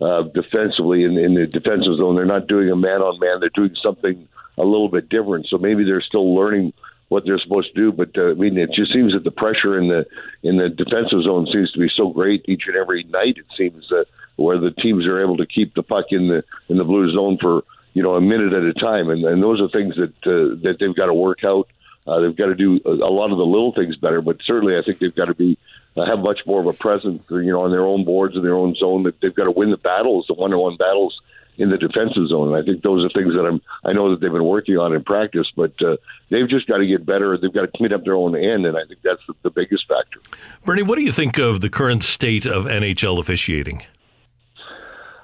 uh, 0.00 0.22
defensively 0.22 1.04
in, 1.04 1.18
in 1.18 1.34
the 1.34 1.46
defensive 1.46 1.98
zone. 1.98 2.16
They're 2.16 2.24
not 2.24 2.46
doing 2.46 2.70
a 2.70 2.76
man 2.76 3.02
on 3.02 3.18
man. 3.18 3.40
They're 3.40 3.50
doing 3.50 3.74
something 3.82 4.28
a 4.58 4.64
little 4.64 4.88
bit 4.88 5.08
different. 5.08 5.46
So 5.48 5.58
maybe 5.58 5.84
they're 5.84 6.02
still 6.02 6.34
learning 6.34 6.72
what 7.08 7.24
they're 7.24 7.38
supposed 7.40 7.74
to 7.74 7.80
do. 7.80 7.92
But 7.92 8.16
uh, 8.16 8.30
I 8.30 8.34
mean, 8.34 8.56
it 8.56 8.72
just 8.72 8.92
seems 8.92 9.12
that 9.12 9.24
the 9.24 9.30
pressure 9.30 9.78
in 9.78 9.88
the 9.88 10.06
in 10.42 10.56
the 10.56 10.68
defensive 10.68 11.22
zone 11.22 11.46
seems 11.52 11.70
to 11.72 11.78
be 11.78 11.90
so 11.94 12.08
great 12.08 12.44
each 12.48 12.64
and 12.66 12.76
every 12.76 13.04
night. 13.04 13.36
It 13.36 13.46
seems 13.56 13.88
that 13.88 14.06
where 14.36 14.58
the 14.58 14.70
teams 14.70 15.06
are 15.06 15.20
able 15.20 15.36
to 15.38 15.46
keep 15.46 15.74
the 15.74 15.82
puck 15.82 16.06
in 16.10 16.28
the 16.28 16.44
in 16.68 16.78
the 16.78 16.84
blue 16.84 17.12
zone 17.12 17.36
for 17.38 17.64
you 17.94 18.02
know 18.02 18.14
a 18.14 18.20
minute 18.20 18.52
at 18.52 18.62
a 18.62 18.72
time, 18.72 19.10
and, 19.10 19.24
and 19.24 19.42
those 19.42 19.60
are 19.60 19.68
things 19.68 19.96
that 19.96 20.14
uh, 20.26 20.54
that 20.62 20.76
they've 20.80 20.96
got 20.96 21.06
to 21.06 21.14
work 21.14 21.44
out. 21.44 21.68
Uh, 22.10 22.18
they've 22.20 22.36
got 22.36 22.46
to 22.46 22.56
do 22.56 22.80
a, 22.84 23.10
lot 23.10 23.30
of 23.30 23.38
the 23.38 23.46
little 23.46 23.72
things 23.72 23.96
better, 23.96 24.20
but 24.20 24.38
certainly 24.44 24.76
I 24.76 24.82
think 24.82 24.98
they've 24.98 25.14
got 25.14 25.26
to 25.26 25.34
be 25.34 25.56
uh, 25.96 26.06
have 26.06 26.18
much 26.18 26.40
more 26.44 26.60
of 26.60 26.66
a 26.66 26.72
presence, 26.72 27.22
you 27.30 27.52
know, 27.52 27.62
on 27.62 27.70
their 27.70 27.84
own 27.84 28.04
boards 28.04 28.34
in 28.34 28.42
their 28.42 28.54
own 28.54 28.74
zone. 28.74 29.04
That 29.04 29.20
they've 29.20 29.34
got 29.34 29.44
to 29.44 29.52
win 29.52 29.70
the 29.70 29.76
battles, 29.76 30.26
the 30.26 30.34
one-on-one 30.34 30.76
battles 30.76 31.20
in 31.56 31.70
the 31.70 31.76
defensive 31.76 32.26
zone. 32.28 32.52
And 32.52 32.56
I 32.56 32.66
think 32.66 32.82
those 32.82 33.04
are 33.04 33.10
things 33.10 33.34
that 33.34 33.44
I'm 33.46 33.60
I 33.84 33.92
know 33.92 34.10
that 34.10 34.20
they've 34.20 34.32
been 34.32 34.44
working 34.44 34.76
on 34.76 34.92
in 34.92 35.04
practice, 35.04 35.46
but 35.54 35.72
uh, 35.82 35.98
they've 36.30 36.48
just 36.48 36.66
got 36.66 36.78
to 36.78 36.86
get 36.86 37.06
better. 37.06 37.38
They've 37.38 37.52
got 37.52 37.62
to 37.62 37.78
clean 37.78 37.92
up 37.92 38.02
their 38.02 38.16
own 38.16 38.34
end, 38.34 38.66
and 38.66 38.76
I 38.76 38.84
think 38.88 39.02
that's 39.04 39.22
the, 39.28 39.34
the 39.42 39.50
biggest 39.50 39.86
factor. 39.86 40.20
Bernie, 40.64 40.82
what 40.82 40.98
do 40.98 41.04
you 41.04 41.12
think 41.12 41.38
of 41.38 41.60
the 41.60 41.70
current 41.70 42.02
state 42.02 42.44
of 42.44 42.64
NHL 42.64 43.20
officiating? 43.20 43.84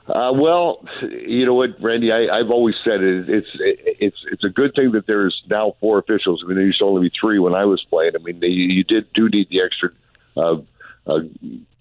Uh, 0.08 0.32
well, 0.32 0.84
you 1.02 1.44
know 1.44 1.54
what, 1.54 1.70
Randy, 1.80 2.12
I, 2.12 2.28
I've 2.38 2.50
always 2.50 2.76
said 2.84 3.02
it, 3.02 3.28
it's 3.28 3.48
it, 3.54 3.96
it's 3.98 4.16
it's 4.30 4.44
a 4.44 4.48
good 4.48 4.72
thing 4.76 4.92
that 4.92 5.06
there's 5.06 5.42
now 5.50 5.74
four 5.80 5.98
officials. 5.98 6.42
I 6.44 6.48
mean, 6.48 6.56
there 6.56 6.66
used 6.66 6.78
to 6.78 6.84
only 6.84 7.08
be 7.08 7.12
three 7.20 7.40
when 7.40 7.54
I 7.54 7.64
was 7.64 7.84
playing. 7.90 8.12
I 8.14 8.22
mean, 8.22 8.38
they, 8.38 8.46
you 8.46 8.84
did 8.84 9.12
do 9.14 9.28
need 9.28 9.48
the 9.50 9.62
extra 9.64 9.90
uh, 10.36 10.58
uh, 11.08 11.20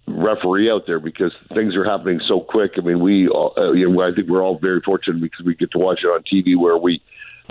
referee 0.07 0.71
out 0.71 0.87
there 0.87 0.99
because 0.99 1.33
things 1.53 1.75
are 1.75 1.83
happening 1.83 2.19
so 2.27 2.39
quick. 2.39 2.73
I 2.77 2.81
mean, 2.81 2.99
we 2.99 3.27
uh, 3.27 3.73
you 3.73 3.91
know, 3.91 4.01
I 4.01 4.11
think 4.11 4.27
we're 4.27 4.43
all 4.43 4.57
very 4.57 4.81
fortunate 4.81 5.21
because 5.21 5.45
we 5.45 5.53
get 5.53 5.71
to 5.71 5.77
watch 5.77 5.99
it 6.03 6.07
on 6.07 6.23
TV 6.23 6.57
where 6.57 6.77
we 6.77 7.03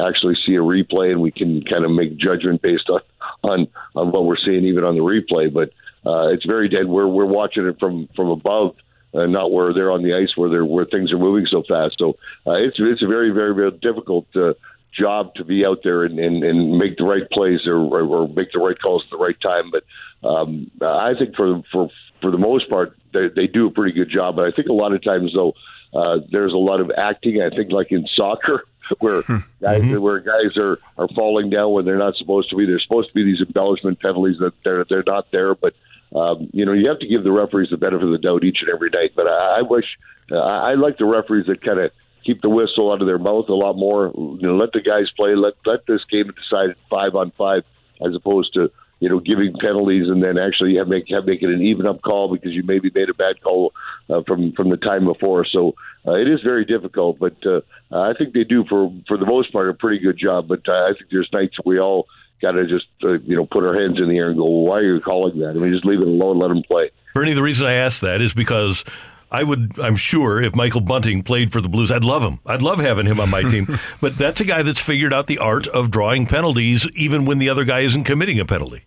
actually 0.05 0.35
see 0.45 0.57
a 0.57 0.61
replay 0.61 1.09
and 1.09 1.23
we 1.23 1.31
can 1.31 1.63
kind 1.63 1.85
of 1.85 1.93
make 1.93 2.17
judgment 2.17 2.63
based 2.63 2.91
on 2.91 3.01
on 3.45 3.69
on 3.95 4.11
what 4.11 4.25
we're 4.25 4.37
seeing 4.45 4.65
even 4.65 4.83
on 4.83 4.97
the 4.97 5.03
replay. 5.03 5.53
But 5.53 5.71
uh, 6.05 6.31
it's 6.31 6.45
very 6.45 6.69
dead. 6.69 6.87
We're 6.89 7.07
we're 7.07 7.27
watching 7.27 7.65
it 7.69 7.79
from 7.79 8.09
from 8.17 8.31
above 8.31 8.75
uh, 9.15 9.27
not 9.27 9.53
where 9.53 9.73
they're 9.73 9.93
on 9.93 10.03
the 10.03 10.15
ice 10.15 10.37
where 10.37 10.51
they're 10.51 10.65
where 10.65 10.85
things 10.85 11.13
are 11.13 11.19
moving 11.19 11.47
so 11.47 11.63
fast. 11.69 11.97
So 11.99 12.17
uh, 12.47 12.55
it's 12.55 12.77
it's 12.79 13.03
a 13.03 13.07
very 13.07 13.31
very 13.31 13.55
very 13.55 13.71
difficult 13.71 14.27
uh, 14.35 14.55
job 14.93 15.35
to 15.35 15.45
be 15.45 15.65
out 15.67 15.81
there 15.83 16.05
and, 16.05 16.19
and, 16.19 16.43
and 16.45 16.79
make 16.79 16.97
the 16.97 17.05
right 17.05 17.29
plays 17.31 17.67
or, 17.67 17.77
or, 17.77 18.29
make 18.29 18.53
the 18.53 18.61
right 18.61 18.81
calls 18.81 19.03
at 19.05 19.11
the 19.11 19.17
right 19.17 19.41
time. 19.41 19.71
But 19.71 19.85
um, 20.29 20.71
I 20.81 21.15
think 21.19 21.35
for 21.37 21.63
for 21.71 21.89
for 22.21 22.31
the 22.31 22.39
most 22.39 22.69
part 22.71 22.97
they, 23.13 23.29
they 23.35 23.47
do 23.47 23.67
a 23.67 23.71
pretty 23.71 23.93
good 23.93 24.11
job. 24.11 24.37
But 24.37 24.47
I 24.47 24.51
think 24.51 24.69
a 24.69 24.73
lot 24.73 24.93
of 24.93 25.03
times 25.03 25.33
though 25.35 25.55
uh, 25.95 26.19
there's 26.31 26.53
a 26.53 26.59
lot 26.59 26.81
of 26.81 26.91
acting. 26.97 27.41
I 27.43 27.55
think 27.55 27.73
like 27.73 27.93
in 27.93 28.07
soccer. 28.15 28.65
Where 28.99 29.23
guys, 29.23 29.81
mm-hmm. 29.81 29.99
where 29.99 30.21
guys 30.21 30.59
are, 30.59 30.79
are 30.99 31.09
falling 31.15 31.49
down 31.49 31.73
when 31.73 31.87
they're 31.87 31.97
not 31.97 32.17
supposed 32.17 32.51
to 32.51 32.57
be. 32.57 32.67
There's 32.67 32.83
supposed 32.83 33.09
to 33.09 33.15
be 33.15 33.25
these 33.25 33.41
embellishment 33.41 33.99
penalties 33.99 34.37
that 34.41 34.53
they're 34.63 34.85
they're 34.85 35.03
not 35.07 35.33
there, 35.33 35.55
but 35.55 35.73
um, 36.15 36.49
you 36.53 36.65
know, 36.65 36.73
you 36.73 36.89
have 36.89 37.01
to 37.01 37.07
give 37.07 37.25
the 37.25 37.33
referees 37.33 37.71
the 37.71 37.77
benefit 37.77 38.05
of 38.05 38.11
the 38.11 38.19
doubt 38.19 38.45
each 38.45 38.63
and 38.63 38.73
every 38.73 38.91
night. 38.91 39.13
But 39.15 39.31
I, 39.31 39.59
I 39.59 39.63
wish 39.63 39.85
uh, 40.31 40.39
I 40.39 40.75
like 40.75 40.99
the 40.99 41.05
referees 41.05 41.47
that 41.47 41.63
kind 41.63 41.81
of 41.81 41.91
keep 42.25 42.41
the 42.41 42.49
whistle 42.49 42.93
out 42.93 43.01
of 43.01 43.07
their 43.07 43.19
mouth 43.19 43.49
a 43.49 43.55
lot 43.55 43.77
more. 43.77 44.13
You 44.15 44.39
know, 44.43 44.57
let 44.57 44.73
the 44.73 44.81
guys 44.81 45.11
play. 45.17 45.35
Let 45.35 45.55
let 45.67 45.87
this 45.87 46.05
game 46.05 46.31
decided 46.31 46.77
five 46.89 47.15
on 47.15 47.31
five, 47.33 47.65
as 48.05 48.15
opposed 48.15 48.55
to 48.55 48.71
you 49.01 49.09
know 49.09 49.21
giving 49.21 49.55
penalties 49.61 50.09
and 50.09 50.23
then 50.23 50.39
actually 50.39 50.77
have 50.77 50.89
make 50.89 51.09
have 51.11 51.27
make 51.27 51.43
it 51.43 51.51
an 51.51 51.63
even 51.63 51.87
up 51.87 52.01
call 52.03 52.33
because 52.33 52.53
you 52.53 52.63
maybe 52.63 52.91
made 52.95 53.11
a 53.11 53.15
bad 53.15 53.41
call 53.43 53.73
uh, 54.09 54.23
from 54.23 54.53
from 54.53 54.71
the 54.71 54.77
time 54.77 55.05
before. 55.05 55.45
So 55.45 55.75
uh, 56.07 56.13
it 56.13 56.29
is 56.29 56.41
very 56.43 56.65
difficult, 56.65 57.19
but 57.19 57.37
uh, 57.47 57.61
I 57.91 58.15
think 58.15 58.35
they 58.35 58.45
do 58.45 58.65
for 58.65 58.93
for 59.07 59.17
the 59.17 59.27
most 59.27 59.53
part 59.53 59.69
a 59.69 59.75
pretty 59.75 59.99
good 59.99 60.17
job. 60.17 60.49
But 60.49 60.69
uh, 60.69 60.73
I 60.73 60.93
think 60.97 61.11
there's 61.11 61.31
nights 61.33 61.57
we 61.65 61.79
all 61.79 62.07
got 62.45 62.53
to 62.53 62.67
just 62.67 62.87
uh, 63.03 63.13
you 63.21 63.37
know 63.37 63.47
put 63.47 63.65
our 63.65 63.75
hands 63.75 63.99
in 63.99 64.09
the 64.09 64.17
air 64.19 64.29
and 64.29 64.37
go, 64.37 64.45
why 64.45 64.79
are 64.79 64.95
you 64.95 65.01
calling 65.01 65.39
that? 65.41 65.51
I 65.51 65.53
mean, 65.55 65.73
just 65.73 65.85
leave 65.85 66.01
it 66.01 66.09
alone, 66.09 66.39
let 66.39 66.49
them 66.49 66.63
play. 66.63 66.91
Bernie, 67.15 67.33
the 67.33 67.43
reason 67.43 67.67
I 67.67 67.75
ask 67.75 68.01
that 68.01 68.21
is 68.21 68.35
because. 68.35 68.85
I 69.33 69.43
would, 69.43 69.81
I'm 69.81 69.97
sure, 69.97 70.41
if 70.41 70.55
Michael 70.55 70.83
Bunting 70.83 71.25
played 71.25 71.51
for 71.51 71.61
the 71.61 71.69
Blues, 71.69 71.91
I'd 71.91 72.05
love 72.05 72.23
him. 72.23 72.39
I'd 72.47 72.63
love 72.63 72.79
having 72.79 73.05
him 73.05 73.19
on 73.19 73.31
my 73.31 73.43
team. 73.43 73.81
but 74.01 74.17
that's 74.17 74.41
a 74.41 74.45
guy 74.45 74.63
that's 74.63 74.79
figured 74.79 75.13
out 75.13 75.27
the 75.27 75.39
art 75.39 75.67
of 75.67 75.91
drawing 75.91 76.27
penalties, 76.27 76.89
even 76.95 77.25
when 77.25 77.39
the 77.39 77.49
other 77.49 77.65
guy 77.65 77.81
isn't 77.81 78.05
committing 78.05 78.39
a 78.39 78.45
penalty. 78.45 78.85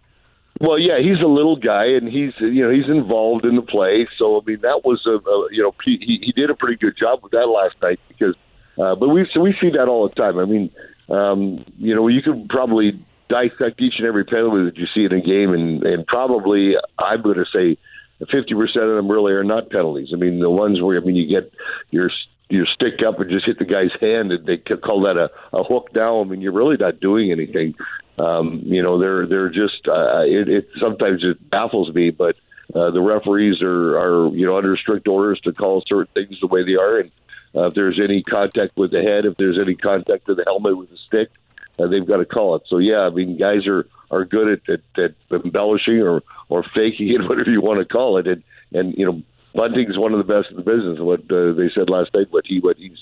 Well, 0.62 0.80
yeah, 0.80 1.00
he's 1.00 1.20
a 1.22 1.28
little 1.28 1.58
guy, 1.58 1.88
and 1.88 2.08
he's 2.08 2.32
you 2.40 2.64
know 2.64 2.70
he's 2.72 2.88
involved 2.88 3.46
in 3.46 3.58
the 3.58 3.62
play. 3.62 4.08
So 4.18 4.40
I 4.40 4.46
mean, 4.46 4.62
that 4.62 4.82
was 4.86 5.06
a, 5.06 5.18
a 5.18 5.48
you 5.52 5.64
know 5.64 5.76
he 5.84 6.22
he 6.24 6.32
did 6.32 6.50
a 6.50 6.56
pretty 6.56 6.78
good 6.78 6.96
job 6.98 7.22
with 7.24 7.34
that 7.34 7.48
last 7.48 7.76
night 7.82 8.00
because, 8.08 8.36
uh, 8.82 8.96
but 8.96 9.10
we 9.10 9.30
so 9.34 9.42
we 9.42 9.54
see 9.62 9.72
that 9.72 9.90
all 9.90 10.08
the 10.08 10.16
time. 10.16 10.40
I 10.40 10.46
mean, 10.46 10.72
um, 11.10 11.64
you 11.78 11.94
know, 11.96 12.08
you 12.08 12.22
could 12.22 12.50
probably 12.50 13.00
dissect 13.30 13.82
each 13.82 13.96
and 13.98 14.08
every 14.08 14.26
penalty 14.26 14.66
that 14.66 14.78
you 14.78 14.88
see 14.94 15.06
in 15.06 15.14
a 15.14 15.22
game, 15.22 15.54
and, 15.54 15.84
and 15.84 16.08
probably 16.08 16.76
I'm 16.98 17.22
going 17.22 17.38
to 17.38 17.46
say 17.54 17.78
50% 18.22 18.62
of 18.62 18.96
them 18.96 19.10
really 19.10 19.34
are 19.34 19.44
not 19.44 19.70
penalties. 19.70 20.10
I 20.14 20.18
mean, 20.18 20.40
the 20.40 20.50
ones 20.50 20.82
where 20.82 20.98
I 20.98 21.04
mean 21.04 21.16
you 21.16 21.28
get 21.28 21.54
your 21.92 22.10
your 22.50 22.66
stick 22.66 23.06
up 23.06 23.20
and 23.20 23.30
just 23.30 23.46
hit 23.46 23.60
the 23.60 23.66
guy's 23.66 23.92
hand, 24.00 24.32
and 24.32 24.46
they 24.46 24.58
call 24.58 25.02
that 25.04 25.18
a, 25.18 25.30
a 25.56 25.64
hook 25.64 25.92
down. 25.94 26.28
I 26.28 26.30
mean, 26.30 26.42
you're 26.42 26.54
really 26.54 26.78
not 26.78 27.00
doing 27.00 27.32
anything. 27.32 27.76
Um, 28.18 28.62
you 28.66 28.82
know, 28.82 29.00
they're 29.00 29.28
they're 29.28 29.50
just 29.50 29.88
uh, 29.88 30.24
it, 30.26 30.50
it 30.50 30.70
sometimes 30.80 31.24
it 31.24 31.50
baffles 31.50 31.94
me, 31.94 32.10
but 32.10 32.36
uh, 32.74 32.92
the 32.92 33.02
referees 33.02 33.62
are, 33.62 33.98
are 33.98 34.36
you 34.36 34.46
know 34.46 34.58
under 34.58 34.76
strict 34.78 35.08
orders 35.08 35.40
to 35.42 35.54
call 35.54 35.84
certain 35.86 36.12
things 36.14 36.40
the 36.40 36.48
way 36.48 36.64
they 36.64 36.76
are, 36.76 37.00
and 37.00 37.12
uh, 37.56 37.68
if 37.68 37.74
there's 37.76 38.00
any 38.04 38.24
contact 38.24 38.76
with 38.76 38.92
the 38.92 39.02
head, 39.02 39.26
if 39.26 39.38
there's 39.38 39.60
any 39.60 39.76
contact 39.76 40.26
to 40.26 40.36
the 40.36 40.44
helmet 40.48 40.78
with 40.78 40.90
the 40.90 40.98
stick, 41.08 41.30
they've 41.78 42.08
got 42.08 42.18
to 42.18 42.26
call 42.26 42.56
it. 42.56 42.64
So 42.68 42.80
yeah, 42.80 43.02
I 43.02 43.10
mean, 43.10 43.38
guys 43.38 43.68
are 43.68 43.86
are 44.10 44.26
good 44.26 44.60
at, 44.70 44.74
at, 44.74 45.04
at 45.32 45.44
embellishing 45.44 46.02
or 46.02 46.24
or 46.50 46.64
faking 46.76 47.10
it, 47.10 47.22
whatever 47.30 47.52
you 47.52 47.62
want 47.62 47.80
to 47.80 47.86
call 47.86 48.18
it, 48.18 48.28
and 48.28 48.44
and 48.74 48.96
you 48.98 49.06
know, 49.06 49.22
Bunting's 49.54 49.98
one 49.98 50.14
of 50.14 50.26
the 50.26 50.34
best 50.34 50.50
in 50.50 50.58
the 50.58 50.64
business. 50.64 51.00
What 51.00 51.22
uh, 51.32 51.54
they 51.54 51.70
said 51.74 51.90
last 51.90 52.14
night, 52.14 52.28
what 52.32 52.46
he 52.48 52.60
what 52.60 52.78
he's 52.78 52.98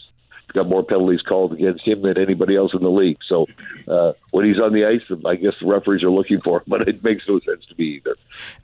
got 0.56 0.68
more 0.68 0.84
penalties 0.84 1.22
called 1.22 1.54
against 1.54 1.86
him 1.86 2.02
than 2.02 2.18
anybody 2.18 2.56
else 2.56 2.74
in 2.74 2.82
the 2.82 2.90
league. 2.90 3.18
So 3.26 3.46
uh, 3.88 4.14
when 4.32 4.46
he's 4.46 4.60
on 4.60 4.74
the 4.74 4.86
ice, 4.86 5.02
I 5.26 5.36
guess 5.36 5.54
the 5.60 5.68
referees 5.68 6.02
are 6.04 6.10
looking 6.10 6.42
for 6.42 6.58
him, 6.58 6.64
but 6.68 6.88
it 6.88 7.04
makes 7.04 7.24
no 7.28 7.40
sense 7.42 7.66
to 7.68 7.76
me 7.78 7.98
either. 7.98 8.16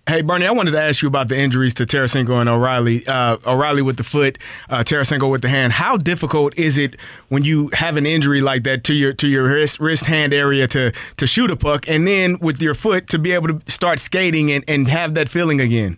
Hey, 0.07 0.21
Bernie, 0.21 0.47
I 0.47 0.51
wanted 0.51 0.71
to 0.71 0.81
ask 0.81 1.01
you 1.01 1.07
about 1.07 1.27
the 1.27 1.37
injuries 1.37 1.73
to 1.75 1.85
Tarasenko 1.85 2.39
and 2.39 2.49
O'Reilly. 2.49 3.05
Uh, 3.05 3.37
O'Reilly 3.45 3.81
with 3.81 3.97
the 3.97 4.03
foot, 4.03 4.39
uh, 4.69 4.79
Tarasenko 4.79 5.29
with 5.29 5.41
the 5.41 5.49
hand. 5.49 5.73
How 5.73 5.97
difficult 5.97 6.57
is 6.57 6.77
it 6.77 6.95
when 7.29 7.43
you 7.43 7.69
have 7.73 7.97
an 7.97 8.05
injury 8.05 8.41
like 8.41 8.63
that 8.63 8.83
to 8.85 8.93
your 8.93 9.13
to 9.13 9.27
your 9.27 9.43
wrist, 9.43 9.79
wrist 9.79 10.05
hand 10.05 10.33
area 10.33 10.67
to 10.69 10.91
to 11.17 11.27
shoot 11.27 11.51
a 11.51 11.55
puck, 11.55 11.87
and 11.87 12.07
then 12.07 12.39
with 12.39 12.61
your 12.61 12.73
foot 12.73 13.07
to 13.07 13.19
be 13.19 13.31
able 13.33 13.47
to 13.47 13.71
start 13.71 13.99
skating 13.99 14.51
and, 14.51 14.63
and 14.67 14.87
have 14.87 15.13
that 15.13 15.29
feeling 15.29 15.61
again? 15.61 15.97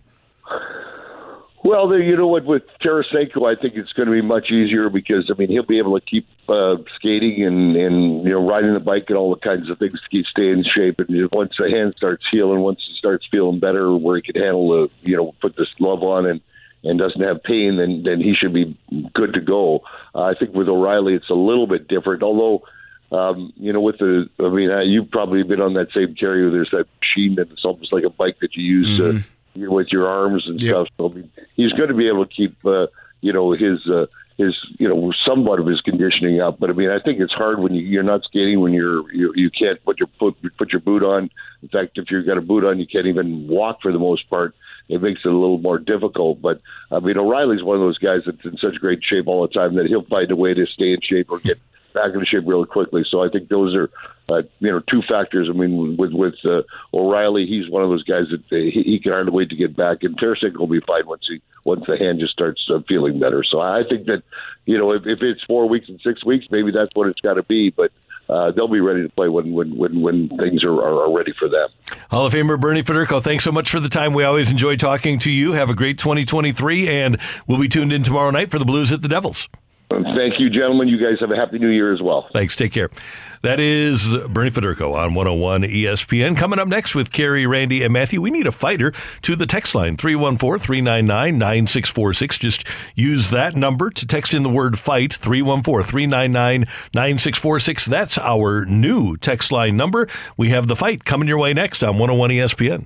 Well, 1.64 1.88
the, 1.88 1.96
you 1.96 2.18
know 2.18 2.28
what, 2.28 2.44
with 2.44 2.64
Tarasenko, 2.84 3.50
I 3.50 3.60
think 3.60 3.76
it's 3.76 3.94
going 3.94 4.08
to 4.08 4.12
be 4.12 4.22
much 4.22 4.52
easier 4.52 4.90
because 4.90 5.32
I 5.32 5.38
mean 5.38 5.48
he'll 5.48 5.66
be 5.66 5.78
able 5.78 5.98
to 5.98 6.06
keep 6.06 6.28
uh, 6.50 6.76
skating 6.96 7.46
and 7.46 7.74
and 7.74 8.24
you 8.26 8.32
know 8.32 8.46
riding 8.46 8.74
the 8.74 8.82
bike 8.82 9.06
and 9.08 9.18
all 9.18 9.34
the 9.34 9.40
kinds 9.40 9.70
of 9.70 9.80
things 9.80 9.94
to 9.94 10.10
keep 10.10 10.26
stay 10.26 10.50
in 10.50 10.66
shape. 10.66 11.00
And 11.00 11.30
once 11.32 11.54
the 11.58 11.70
hand 11.70 11.94
starts 11.96 12.26
healing, 12.30 12.60
once 12.60 12.82
he 12.86 12.94
starts 12.98 13.26
feeling 13.32 13.60
better, 13.60 13.96
where 13.96 14.18
he 14.18 14.22
can 14.22 14.42
handle 14.42 14.70
the 14.70 15.10
you 15.10 15.16
know 15.16 15.34
put 15.40 15.56
this 15.56 15.70
glove 15.78 16.04
on 16.04 16.26
and 16.26 16.42
and 16.84 17.00
doesn't 17.00 17.22
have 17.22 17.42
pain, 17.44 17.78
then 17.78 18.04
then 18.04 18.20
he 18.20 18.34
should 18.34 18.54
be 18.54 18.78
good 19.14 19.34
to 19.36 19.40
go. 19.42 19.84
Uh, 20.14 20.24
I 20.24 20.34
think 20.34 20.54
with 20.54 20.68
O'Reilly, 20.68 21.14
it's 21.14 21.30
a 21.30 21.34
little 21.36 21.68
bit 21.68 21.88
different, 21.88 22.24
although. 22.24 22.64
Um, 23.12 23.54
you 23.58 23.72
know, 23.72 23.82
with 23.82 24.00
the, 24.00 24.28
I 24.40 24.50
mean, 24.50 24.72
uh, 24.72 24.80
you've 24.80 25.12
probably 25.12 25.44
been 25.44 25.62
on 25.62 25.76
that 25.76 25.92
same 25.94 26.16
carrier. 26.16 26.50
There's 26.50 26.72
that 26.72 26.88
machine 27.00 27.36
that 27.36 27.52
it's 27.52 27.64
almost 27.64 27.94
like 27.94 28.04
a 28.06 28.10
bike 28.10 28.38
that 28.42 28.56
you 28.56 28.64
use 28.64 29.00
Mm-hmm. 29.00 29.18
to 29.18 29.24
you 29.54 29.68
know, 29.68 29.74
with 29.74 29.88
your 29.92 30.08
arms 30.08 30.48
and 30.48 30.60
stuff. 30.60 30.88
So 30.98 31.10
I 31.10 31.14
mean, 31.14 31.32
he's 31.56 31.72
going 31.74 31.90
to 31.90 31.96
be 31.96 32.08
able 32.08 32.26
to 32.26 32.34
keep, 32.34 32.66
uh, 32.66 32.88
you 33.22 33.34
know, 33.34 33.52
his 33.52 33.88
uh, 33.88 34.08
his 34.38 34.56
you 34.80 34.88
know 34.88 35.12
somewhat 35.26 35.60
of 35.60 35.68
his 35.68 35.82
conditioning 35.82 36.42
up. 36.42 36.60
But 36.60 36.70
I 36.70 36.74
mean, 36.74 36.90
I 36.90 37.00
think 37.00 37.20
it's 37.20 37.34
hard 37.34 37.62
when 37.62 37.74
you, 37.74 37.82
you're 37.82 38.04
not 38.04 38.24
skating 38.24 38.60
when 38.60 38.74
you're 38.74 39.12
you, 39.14 39.34
you 39.36 39.50
can't 39.50 39.84
put 39.84 40.00
your 40.00 40.10
foot 40.20 40.36
put 40.58 40.72
your 40.72 40.82
boot 40.82 41.04
on. 41.04 41.30
In 41.62 41.70
fact, 41.70 41.98
if 41.98 42.10
you've 42.10 42.26
got 42.26 42.38
a 42.38 42.42
boot 42.42 42.64
on, 42.66 42.80
you 42.80 42.88
can't 42.88 43.08
even 43.08 43.48
walk 43.48 43.82
for 43.82 43.92
the 43.92 44.00
most 44.00 44.30
part. 44.30 44.56
It 44.90 45.02
makes 45.02 45.22
it 45.24 45.30
a 45.30 45.38
little 45.38 45.60
more 45.60 45.80
difficult. 45.80 46.42
But 46.42 46.62
I 46.92 47.00
mean, 47.00 47.18
O'Reilly's 47.18 47.64
one 47.64 47.78
of 47.78 47.82
those 47.82 48.00
guys 48.00 48.22
that's 48.26 48.44
in 48.44 48.58
such 48.58 48.76
great 48.76 49.04
shape 49.04 49.28
all 49.28 49.48
the 49.48 49.54
time 49.54 49.76
that 49.76 49.86
he'll 49.86 50.04
find 50.04 50.30
a 50.32 50.36
way 50.36 50.54
to 50.54 50.66
stay 50.66 50.94
in 50.94 51.00
shape 51.02 51.32
or 51.32 51.40
get 51.40 51.60
back 51.94 52.14
into 52.14 52.26
shape 52.26 52.44
really 52.46 52.66
quickly. 52.66 53.04
So 53.10 53.24
I 53.24 53.30
think 53.30 53.50
those 53.50 53.76
are, 53.76 53.90
uh, 54.30 54.44
you 54.60 54.72
know, 54.72 54.82
two 54.90 55.02
factors. 55.02 55.48
I 55.50 55.54
mean, 55.54 55.98
with 55.98 56.12
with 56.14 56.36
uh, 56.46 56.64
O'Reilly, 56.94 57.46
he's 57.46 57.70
one 57.70 57.84
of 57.84 57.90
those 57.90 58.04
guys 58.04 58.26
that 58.32 58.42
uh, 58.52 58.56
he, 58.72 58.84
he 58.84 59.00
can 59.00 59.12
hardly 59.12 59.32
wait 59.32 59.50
to 59.50 59.56
get 59.56 59.76
back, 59.76 60.04
and 60.04 60.18
Tarasenko 60.18 60.60
will 60.60 60.68
be 60.68 60.82
fine 60.82 61.06
once 61.08 61.26
he 61.28 61.42
once 61.64 61.84
the 61.88 61.98
hand 61.98 62.20
just 62.20 62.34
starts 62.34 62.66
uh, 62.70 62.80
feeling 62.88 63.20
better. 63.20 63.44
So 63.44 63.60
I 63.62 63.84
think 63.90 64.08
that, 64.08 64.24
you 64.66 64.78
know, 64.78 64.92
if, 64.92 65.04
if 65.06 65.22
it's 65.22 65.44
four 65.44 65.68
weeks 65.70 65.88
and 65.88 66.00
six 66.02 66.26
weeks, 66.26 66.46
maybe 66.52 66.72
that's 66.72 66.92
what 66.94 67.08
it's 67.08 67.22
got 67.22 67.36
to 67.36 67.44
be. 67.44 67.70
But 67.70 67.92
uh, 68.30 68.52
they'll 68.52 68.68
be 68.68 68.80
ready 68.80 69.04
to 69.04 69.10
play 69.10 69.30
when 69.30 69.54
when 69.54 69.76
when, 69.78 70.02
when 70.02 70.30
things 70.38 70.64
are, 70.64 70.74
are 70.74 71.12
ready 71.16 71.34
for 71.38 71.50
them. 71.50 71.70
Hall 72.10 72.26
of 72.26 72.34
Famer 72.34 72.60
Bernie 72.60 72.84
Federko, 72.84 73.22
thanks 73.22 73.44
so 73.44 73.52
much 73.52 73.70
for 73.70 73.80
the 73.80 73.90
time. 73.90 74.14
We 74.14 74.24
always 74.24 74.52
enjoy 74.52 74.76
talking 74.78 75.20
to 75.20 75.32
you. 75.32 75.54
Have 75.54 75.70
a 75.70 75.74
great 75.74 75.98
2023, 75.98 76.90
and 76.90 77.18
we'll 77.48 77.60
be 77.60 77.68
tuned 77.68 77.92
in 77.92 78.04
tomorrow 78.04 78.32
night 78.32 78.52
for 78.52 78.60
the 78.60 78.66
Blues 78.66 78.92
at 78.92 79.02
the 79.02 79.08
Devils. 79.08 79.48
Thank 80.02 80.40
you, 80.40 80.50
gentlemen. 80.50 80.88
You 80.88 80.98
guys 80.98 81.20
have 81.20 81.32
a 81.32 81.36
happy 81.36 81.60
new 81.60 81.70
year 81.70 81.94
as 81.94 82.02
well. 82.02 82.28
Thanks. 82.34 82.56
Take 82.56 82.72
care. 82.72 82.90
That 83.44 83.60
is 83.60 84.16
Bernie 84.30 84.52
Federko 84.52 84.96
on 84.96 85.16
101 85.16 85.64
ESPN. 85.64 86.38
Coming 86.38 86.60
up 86.60 86.68
next 86.70 86.96
with 86.96 87.12
Carey, 87.12 87.46
Randy, 87.46 87.84
and 87.84 87.92
Matthew, 87.92 88.22
we 88.22 88.32
need 88.32 88.48
a 88.48 88.54
fighter 88.54 88.94
to 89.24 89.36
the 89.36 89.46
text 89.46 89.76
line 89.76 89.98
314 89.98 90.60
399 90.60 91.38
9646. 91.38 92.38
Just 92.38 92.64
use 92.96 93.32
that 93.32 93.54
number 93.54 93.90
to 93.90 94.08
text 94.08 94.34
in 94.34 94.44
the 94.44 94.50
word 94.50 94.80
fight 94.80 95.12
314 95.12 95.84
399 95.84 96.62
9646. 96.94 97.86
That's 97.88 98.18
our 98.18 98.64
new 98.64 99.18
text 99.18 99.52
line 99.52 99.76
number. 99.76 100.08
We 100.38 100.50
have 100.50 100.70
the 100.70 100.78
fight 100.78 101.04
coming 101.04 101.28
your 101.28 101.38
way 101.38 101.54
next 101.54 101.84
on 101.84 101.98
101 101.98 102.30
ESPN. 102.30 102.86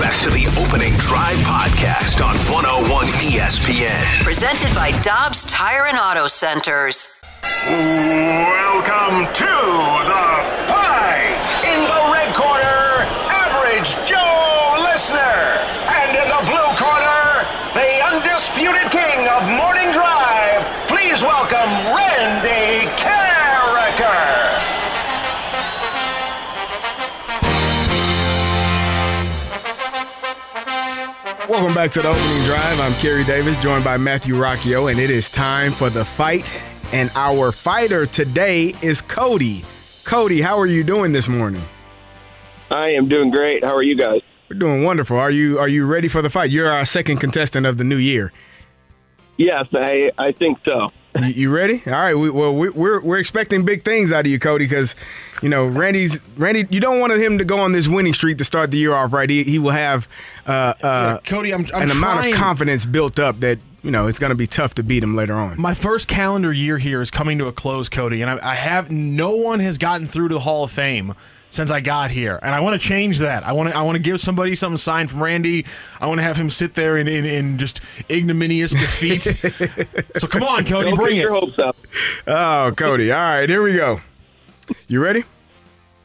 You're 0.00 0.08
back 0.08 0.22
to 0.22 0.30
the 0.30 0.46
opening 0.58 0.94
drive 0.94 1.36
podcast 1.44 2.24
on 2.24 2.34
101 2.48 3.06
ESPN. 3.20 4.22
Presented 4.24 4.74
by 4.74 4.92
Dobbs 5.02 5.44
Tire 5.44 5.88
and 5.88 5.98
Auto 5.98 6.26
Centers. 6.26 7.20
Welcome 7.66 9.26
to 9.34 9.44
the 9.44 10.26
fight. 10.72 11.36
In 11.68 11.84
the 11.84 12.12
red 12.16 12.34
corner, 12.34 13.04
average 13.28 13.92
Joe 14.08 14.88
Listener. 14.88 15.59
Welcome 31.50 31.74
back 31.74 31.90
to 31.90 32.00
the 32.00 32.06
opening 32.06 32.44
drive. 32.44 32.78
I'm 32.78 32.92
Carey 33.00 33.24
Davis, 33.24 33.60
joined 33.60 33.82
by 33.82 33.96
Matthew 33.96 34.36
Rocchio, 34.36 34.88
and 34.88 35.00
it 35.00 35.10
is 35.10 35.28
time 35.28 35.72
for 35.72 35.90
the 35.90 36.04
fight. 36.04 36.48
And 36.92 37.10
our 37.16 37.50
fighter 37.50 38.06
today 38.06 38.72
is 38.82 39.02
Cody. 39.02 39.64
Cody, 40.04 40.40
how 40.40 40.56
are 40.60 40.68
you 40.68 40.84
doing 40.84 41.10
this 41.10 41.28
morning? 41.28 41.64
I 42.70 42.92
am 42.92 43.08
doing 43.08 43.32
great. 43.32 43.64
How 43.64 43.74
are 43.74 43.82
you 43.82 43.96
guys? 43.96 44.20
We're 44.48 44.58
doing 44.60 44.84
wonderful. 44.84 45.16
Are 45.18 45.32
you 45.32 45.58
are 45.58 45.66
you 45.66 45.86
ready 45.86 46.06
for 46.06 46.22
the 46.22 46.30
fight? 46.30 46.52
You're 46.52 46.70
our 46.70 46.84
second 46.84 47.18
contestant 47.18 47.66
of 47.66 47.78
the 47.78 47.84
new 47.84 47.96
year. 47.96 48.32
Yes, 49.36 49.66
I 49.72 50.12
I 50.18 50.30
think 50.30 50.60
so. 50.64 50.92
You, 51.18 51.26
you 51.26 51.50
ready? 51.50 51.82
All 51.86 51.92
right. 51.92 52.14
We, 52.14 52.30
well, 52.30 52.54
we, 52.54 52.68
we're 52.70 53.00
we're 53.00 53.18
expecting 53.18 53.64
big 53.64 53.84
things 53.84 54.12
out 54.12 54.26
of 54.26 54.30
you, 54.30 54.38
Cody, 54.38 54.64
because 54.66 54.94
you 55.42 55.48
know 55.48 55.66
Randy's 55.66 56.20
Randy. 56.36 56.66
You 56.70 56.80
don't 56.80 57.00
want 57.00 57.12
him 57.14 57.38
to 57.38 57.44
go 57.44 57.58
on 57.58 57.72
this 57.72 57.88
winning 57.88 58.14
streak 58.14 58.38
to 58.38 58.44
start 58.44 58.70
the 58.70 58.78
year 58.78 58.94
off 58.94 59.12
right. 59.12 59.28
He, 59.28 59.42
he 59.44 59.58
will 59.58 59.72
have 59.72 60.06
uh, 60.46 60.50
uh, 60.50 60.74
Yeah, 60.82 61.18
Cody, 61.24 61.52
I'm- 61.52 61.66
I'm 61.74 61.82
an 61.82 61.90
amount 61.90 62.26
of 62.26 62.34
confidence 62.34 62.86
built 62.86 63.18
up 63.18 63.40
that 63.40 63.58
you 63.82 63.90
know 63.90 64.06
it's 64.06 64.18
going 64.18 64.30
to 64.30 64.36
be 64.36 64.46
tough 64.46 64.74
to 64.74 64.82
beat 64.82 65.02
him 65.02 65.16
later 65.16 65.34
on. 65.34 65.60
My 65.60 65.74
first 65.74 66.06
calendar 66.06 66.52
year 66.52 66.78
here 66.78 67.00
is 67.00 67.10
coming 67.10 67.38
to 67.38 67.46
a 67.46 67.52
close, 67.52 67.88
Cody, 67.88 68.22
and 68.22 68.30
I, 68.30 68.52
I 68.52 68.54
have 68.54 68.90
no 68.90 69.30
one 69.34 69.58
has 69.60 69.78
gotten 69.78 70.06
through 70.06 70.28
to 70.28 70.34
the 70.34 70.40
Hall 70.40 70.64
of 70.64 70.70
Fame 70.70 71.14
since 71.50 71.70
I 71.70 71.80
got 71.80 72.10
here, 72.10 72.38
and 72.42 72.54
I 72.54 72.60
want 72.60 72.80
to 72.80 72.86
change 72.88 73.18
that. 73.18 73.44
I 73.44 73.52
want 73.52 73.70
to 73.70 73.76
I 73.76 73.82
want 73.82 73.96
to 73.96 74.02
give 74.02 74.20
somebody 74.20 74.54
something 74.54 74.78
signed 74.78 75.10
from 75.10 75.22
Randy. 75.22 75.66
I 76.00 76.06
want 76.06 76.18
to 76.18 76.22
have 76.22 76.36
him 76.36 76.50
sit 76.50 76.74
there 76.74 76.96
in, 76.96 77.08
in, 77.08 77.24
in 77.24 77.58
just 77.58 77.80
ignominious 78.10 78.72
defeat. 78.72 79.22
so 80.18 80.26
come 80.28 80.42
on, 80.44 80.64
Cody, 80.64 80.90
Don't 80.90 80.94
bring 80.96 81.16
it. 81.16 81.20
your 81.20 81.32
hopes 81.32 81.58
up. 81.58 81.76
Oh, 82.26 82.72
Cody. 82.76 83.10
All 83.12 83.18
right, 83.18 83.48
here 83.48 83.62
we 83.62 83.74
go. 83.74 84.00
You 84.86 85.02
ready? 85.02 85.24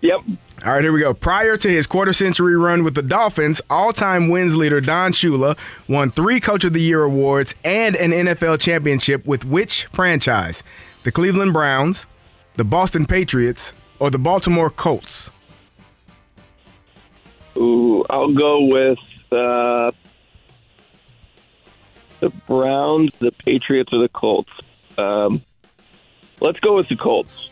Yep. 0.02 0.22
All 0.66 0.74
right, 0.74 0.82
here 0.84 0.92
we 0.94 1.00
go. 1.02 1.14
Prior 1.14 1.58
to 1.58 1.70
his 1.70 1.86
quarter 1.86 2.14
century 2.14 2.56
run 2.56 2.84
with 2.84 2.96
the 2.96 3.02
Dolphins, 3.02 3.62
all 3.70 3.92
time 3.92 4.30
wins 4.30 4.56
leader 4.56 4.80
Don 4.82 5.12
Shula 5.12 5.58
won 5.88 6.10
three 6.12 6.40
Coach 6.40 6.64
of 6.64 6.74
the 6.74 6.82
Year 6.82 7.04
awards 7.04 7.56
and 7.64 7.96
an 7.96 8.12
NFL 8.12 8.60
championship 8.60 9.26
with 9.26 9.46
which 9.46 9.86
franchise? 9.86 10.64
The 11.04 11.12
Cleveland 11.12 11.54
Browns, 11.54 12.08
the 12.56 12.64
Boston 12.64 13.06
Patriots, 13.06 13.74
or 14.00 14.10
the 14.10 14.18
Baltimore 14.18 14.70
Colts? 14.70 15.30
Ooh, 17.58 18.06
I'll 18.10 18.34
go 18.34 18.64
with 18.66 19.00
uh, 19.32 19.92
the 22.20 22.30
Browns, 22.48 23.12
the 23.20 23.32
Patriots, 23.32 23.94
or 23.94 24.00
the 24.00 24.10
Colts. 24.10 24.52
Um, 24.98 25.42
let's 26.40 26.60
go 26.60 26.76
with 26.76 26.90
the 26.90 26.96
Colts. 26.96 27.50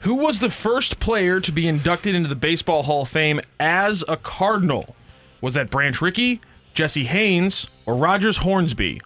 Who 0.00 0.14
was 0.14 0.40
the 0.40 0.50
first 0.50 0.98
player 0.98 1.40
to 1.40 1.52
be 1.52 1.68
inducted 1.68 2.14
into 2.14 2.28
the 2.28 2.34
Baseball 2.34 2.82
Hall 2.82 3.02
of 3.02 3.08
Fame 3.08 3.40
as 3.60 4.04
a 4.08 4.16
Cardinal? 4.16 4.96
Was 5.40 5.54
that 5.54 5.70
Branch 5.70 6.00
Rickey, 6.00 6.40
Jesse 6.74 7.04
Haines, 7.04 7.68
or 7.86 7.94
Rogers 7.94 8.38
Hornsby? 8.38 9.00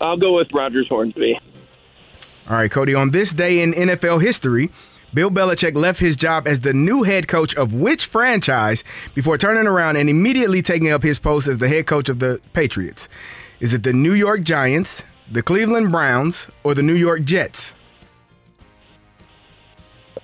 I'll 0.00 0.16
go 0.16 0.36
with 0.36 0.52
Rogers 0.52 0.86
Hornsby. 0.88 1.40
All 2.48 2.56
right, 2.56 2.70
Cody. 2.70 2.94
On 2.94 3.10
this 3.10 3.32
day 3.32 3.62
in 3.62 3.72
NFL 3.72 4.22
history, 4.22 4.70
Bill 5.14 5.30
Belichick 5.30 5.74
left 5.74 6.00
his 6.00 6.16
job 6.16 6.46
as 6.46 6.60
the 6.60 6.72
new 6.72 7.02
head 7.02 7.28
coach 7.28 7.54
of 7.56 7.72
which 7.72 8.06
franchise 8.06 8.84
before 9.14 9.38
turning 9.38 9.66
around 9.66 9.96
and 9.96 10.10
immediately 10.10 10.62
taking 10.62 10.90
up 10.90 11.02
his 11.02 11.18
post 11.18 11.48
as 11.48 11.58
the 11.58 11.68
head 11.68 11.86
coach 11.86 12.08
of 12.08 12.18
the 12.18 12.40
Patriots? 12.52 13.08
Is 13.60 13.72
it 13.72 13.82
the 13.82 13.92
New 13.92 14.12
York 14.12 14.42
Giants, 14.42 15.04
the 15.30 15.42
Cleveland 15.42 15.90
Browns, 15.90 16.48
or 16.64 16.74
the 16.74 16.82
New 16.82 16.94
York 16.94 17.22
Jets? 17.22 17.74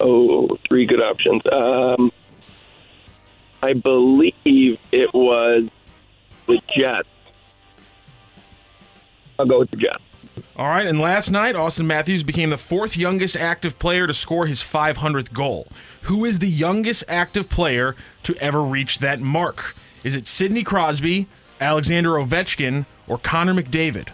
Oh, 0.00 0.58
three 0.68 0.84
good 0.84 1.02
options. 1.02 1.42
Um, 1.50 2.12
I 3.62 3.74
believe 3.74 4.78
it 4.90 5.14
was 5.14 5.68
the 6.46 6.60
Jets. 6.76 7.08
I'll 9.38 9.46
go 9.46 9.60
with 9.60 9.70
the 9.70 9.76
Jets. 9.76 10.02
All 10.56 10.68
right, 10.68 10.86
and 10.86 10.98
last 10.98 11.30
night, 11.30 11.54
Auston 11.54 11.84
Matthews 11.86 12.22
became 12.22 12.50
the 12.50 12.56
fourth 12.56 12.96
youngest 12.96 13.36
active 13.36 13.78
player 13.78 14.06
to 14.06 14.14
score 14.14 14.46
his 14.46 14.60
500th 14.60 15.32
goal. 15.32 15.68
Who 16.02 16.24
is 16.24 16.38
the 16.38 16.48
youngest 16.48 17.04
active 17.06 17.50
player 17.50 17.94
to 18.22 18.34
ever 18.36 18.62
reach 18.62 18.98
that 18.98 19.20
mark? 19.20 19.74
Is 20.04 20.14
it 20.14 20.26
Sidney 20.26 20.62
Crosby, 20.62 21.26
Alexander 21.60 22.10
Ovechkin, 22.12 22.86
or 23.06 23.18
Connor 23.18 23.54
McDavid? 23.54 24.08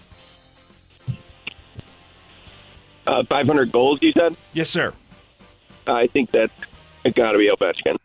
Uh, 3.07 3.25
500 3.25 3.73
goals, 3.73 4.01
you 4.03 4.13
said? 4.13 4.37
Yes, 4.53 4.69
sir. 4.69 4.93
I 5.87 6.09
think 6.09 6.31
that's 6.31 6.53
got 7.15 7.33
to 7.33 7.39
be 7.39 7.49
Ovechkin. 7.49 7.97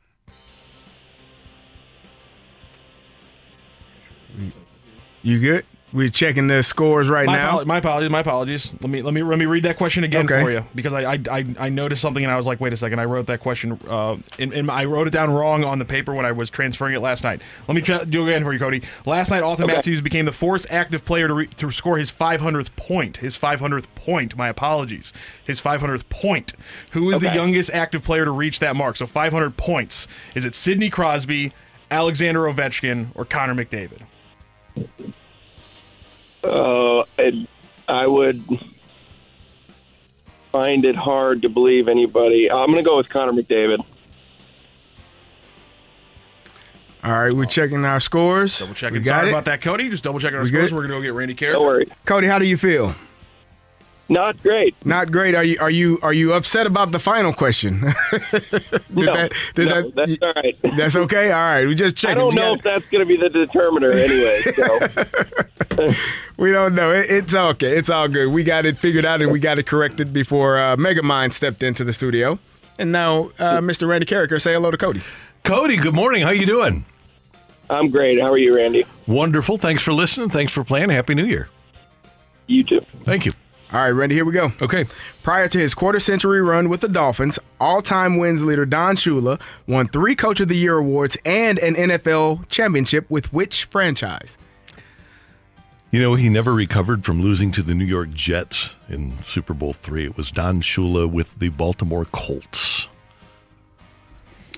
You 5.24 5.40
good? 5.40 5.66
We're 5.94 6.10
checking 6.10 6.48
the 6.48 6.64
scores 6.64 7.08
right 7.08 7.28
my 7.28 7.34
now. 7.34 7.60
apolo- 7.60 7.66
my 7.68 7.78
apologies. 7.78 8.10
My 8.10 8.20
apologies. 8.22 8.74
Let 8.82 8.90
me 8.90 9.04
let 9.04 9.14
me 9.14 9.22
let 9.22 9.38
me 9.38 9.46
read 9.46 9.62
that 9.64 9.78
question 9.78 10.04
again 10.04 10.26
Okay. 10.26 10.42
for 10.42 10.50
you 10.50 10.66
because 10.74 10.92
I, 10.92 11.14
I 11.14 11.20
I 11.30 11.46
I 11.60 11.70
noticed 11.70 12.02
something 12.02 12.24
and 12.24 12.32
I 12.34 12.36
was 12.36 12.48
like, 12.48 12.60
wait 12.60 12.74
a 12.74 12.78
second. 12.78 12.98
I 13.00 13.06
wrote 13.06 13.28
that 13.28 13.42
question. 13.42 13.80
Uh, 13.88 14.18
in, 14.40 14.52
in 14.54 14.70
I 14.72 14.86
wrote 14.86 15.06
it 15.06 15.12
down 15.12 15.30
wrong 15.30 15.64
on 15.64 15.78
the 15.78 15.86
paper 15.86 16.14
when 16.16 16.26
I 16.26 16.32
was 16.32 16.50
transferring 16.50 16.96
it 16.96 17.00
last 17.02 17.24
night. 17.24 17.42
Let 17.68 17.76
me 17.76 17.82
try, 17.82 18.04
do 18.06 18.26
it 18.26 18.30
again 18.30 18.44
for 18.44 18.52
you, 18.54 18.58
Cody. 18.60 18.82
Last 19.06 19.30
night, 19.30 19.44
Auston 19.44 19.66
Okay. 19.66 19.74
Matthews 19.74 20.02
became 20.02 20.26
the 20.26 20.32
fourth 20.32 20.66
active 20.72 21.06
player 21.06 21.28
to 21.28 21.34
re, 21.36 21.46
to 21.48 21.70
score 21.70 22.00
his 22.00 22.12
500th 22.12 22.76
point. 22.76 23.18
His 23.18 23.38
500th 23.38 23.86
point. 23.94 24.36
My 24.36 24.50
apologies. 24.50 25.14
His 25.44 25.62
500th 25.62 26.10
point. 26.10 26.54
Who 26.92 27.12
is 27.12 27.20
the 27.20 27.32
youngest 27.36 27.70
active 27.72 28.04
player 28.04 28.26
to 28.26 28.32
reach 28.32 28.60
that 28.62 28.76
mark? 28.76 28.98
So 28.98 29.06
500 29.06 29.58
points. 29.58 30.08
Is 30.34 30.44
it 30.44 30.56
Sidney 30.56 30.90
Crosby, 30.90 31.52
Alexander 31.92 32.42
Ovechkin, 32.52 33.10
or 33.14 33.26
Connor 33.26 33.54
McDavid? 33.54 34.02
Uh, 36.44 37.04
I, 37.18 37.48
I 37.88 38.08
would 38.08 38.44
find 40.52 40.86
it 40.86 40.96
hard 40.96 41.42
to 41.44 41.50
believe 41.50 41.88
anybody. 41.88 42.50
I'm 42.52 42.68
going 42.72 42.84
to 42.84 42.88
go 42.88 42.98
with 42.98 43.10
Connor 43.10 43.32
McDavid. 43.32 43.84
All 47.04 47.12
right, 47.12 47.34
we're 47.34 47.46
checking 47.46 47.84
our 47.84 48.00
scores. 48.00 48.60
Double 48.60 48.74
checking. 48.74 49.00
We 49.00 49.04
got 49.04 49.12
Sorry 49.20 49.28
it? 49.28 49.32
about 49.32 49.46
that, 49.46 49.62
Cody. 49.62 49.90
Just 49.90 50.04
double 50.06 50.20
checking 50.22 50.38
our 50.38 50.44
We 50.44 50.50
scores. 50.50 50.70
good? 50.70 50.76
We're 50.76 50.84
gonna 50.84 50.94
go 50.96 51.02
get 51.02 51.14
Randy 51.14 51.36
Carey. 51.36 51.54
Don't 51.54 51.66
worry. 51.66 51.86
Cody, 52.06 52.28
how 52.28 52.40
do 52.40 52.46
you 52.46 52.56
feel? 52.56 52.96
Not 54.14 54.42
great. 54.44 54.76
Not 54.86 55.12
great. 55.12 55.34
Are 55.34 55.44
you 55.44 55.58
are 55.60 55.72
you 55.72 55.98
are 56.04 56.14
you 56.14 56.34
upset 56.34 56.68
about 56.68 56.92
the 56.92 57.00
final 57.00 57.34
question? 57.34 57.82
did 58.12 58.92
No, 58.92 59.06
that, 59.06 59.32
did 59.56 59.70
no, 59.70 59.90
that, 59.90 59.96
that's 59.96 60.18
all 60.22 60.34
right. 60.36 60.56
That's 60.78 60.96
okay. 60.96 61.32
All 61.32 61.40
right, 61.42 61.66
we 61.66 61.74
just 61.74 61.96
checked. 61.98 62.12
I 62.12 62.14
don't 62.14 62.36
know 62.36 62.56
got- 62.56 62.58
if 62.58 62.64
that's 62.64 62.86
going 62.92 63.00
to 63.00 63.06
be 63.08 63.18
the 63.18 63.30
determiner 63.30 63.92
anyway. 63.92 64.42
So. 64.56 65.94
We 66.38 66.52
don't 66.52 66.76
know. 66.76 66.92
It, 66.92 67.06
it's 67.10 67.34
okay. 67.34 67.78
It's 67.78 67.90
all 67.90 68.08
good. 68.08 68.32
We 68.32 68.44
got 68.44 68.66
it 68.66 68.78
figured 68.78 69.06
out 69.06 69.22
and 69.22 69.32
we 69.32 69.40
got 69.40 69.58
it 69.60 69.66
corrected 69.66 70.12
before 70.14 70.58
uh, 70.58 70.76
Megamind 70.76 71.32
stepped 71.34 71.64
into 71.64 71.84
the 71.84 71.94
studio. 71.94 72.38
And 72.78 72.92
now, 72.92 73.32
uh, 73.40 73.60
Mr. 73.62 73.88
Randy 73.88 74.06
Karraker, 74.06 74.42
say 74.42 74.54
hello 74.54 74.70
to 74.72 74.78
Cody. 74.78 75.02
Cody, 75.44 75.78
good 75.78 75.96
morning. 75.96 76.24
How 76.24 76.32
you 76.32 76.46
doing? 76.46 76.86
I'm 77.70 77.90
great. 77.90 78.20
How 78.20 78.32
are 78.32 78.38
you, 78.38 78.56
Randy? 78.56 78.86
Wonderful. 79.08 79.58
Thanks 79.58 79.82
for 79.82 79.94
listening. 79.94 80.30
Thanks 80.30 80.52
for 80.52 80.64
playing. 80.64 80.90
Happy 80.90 81.16
New 81.16 81.26
Year. 81.26 81.50
You 82.48 82.64
too. 82.64 82.82
Thank 83.04 83.26
you. 83.26 83.32
All 83.74 83.80
right, 83.80 83.90
Randy, 83.90 84.14
here 84.14 84.24
we 84.24 84.34
go. 84.34 84.54
Okay. 84.62 84.86
Prior 85.24 85.48
to 85.48 85.58
his 85.58 85.74
quarter 85.74 86.00
century 86.00 86.42
run 86.44 86.70
with 86.70 86.82
the 86.82 86.88
Dolphins, 86.88 87.40
all 87.60 87.82
time 87.82 88.18
wins 88.18 88.44
leader 88.44 88.68
Don 88.68 88.96
Shula 88.96 89.42
won 89.66 89.88
three 89.88 90.16
Coach 90.16 90.40
of 90.42 90.48
the 90.48 90.56
Year 90.56 90.78
awards 90.78 91.18
and 91.26 91.58
an 91.58 91.74
NFL 91.74 92.48
championship 92.52 93.10
with 93.10 93.34
which 93.34 93.66
franchise? 93.66 94.38
You 95.90 96.00
know, 96.00 96.14
he 96.14 96.30
never 96.30 96.54
recovered 96.54 97.04
from 97.04 97.24
losing 97.24 97.52
to 97.54 97.64
the 97.64 97.74
New 97.74 97.86
York 97.86 98.12
Jets 98.12 98.76
in 98.90 99.22
Super 99.24 99.56
Bowl 99.56 99.74
three. 99.74 100.06
It 100.06 100.18
was 100.18 100.30
Don 100.30 100.62
Shula 100.62 101.12
with 101.12 101.40
the 101.40 101.50
Baltimore 101.50 102.06
Colts. 102.06 102.88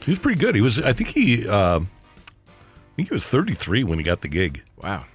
He 0.04 0.12
was 0.12 0.20
pretty 0.20 0.42
good. 0.42 0.56
He 0.56 0.62
was, 0.62 0.78
I 0.80 0.92
think 0.92 1.12
he, 1.12 1.48
uh, 1.48 1.80
I 1.80 2.96
think 2.98 3.08
he 3.08 3.14
was 3.14 3.26
33 3.26 3.86
when 3.86 3.98
he 3.98 4.04
got 4.04 4.22
the 4.22 4.28
gig. 4.28 4.62
Wow. 4.84 5.06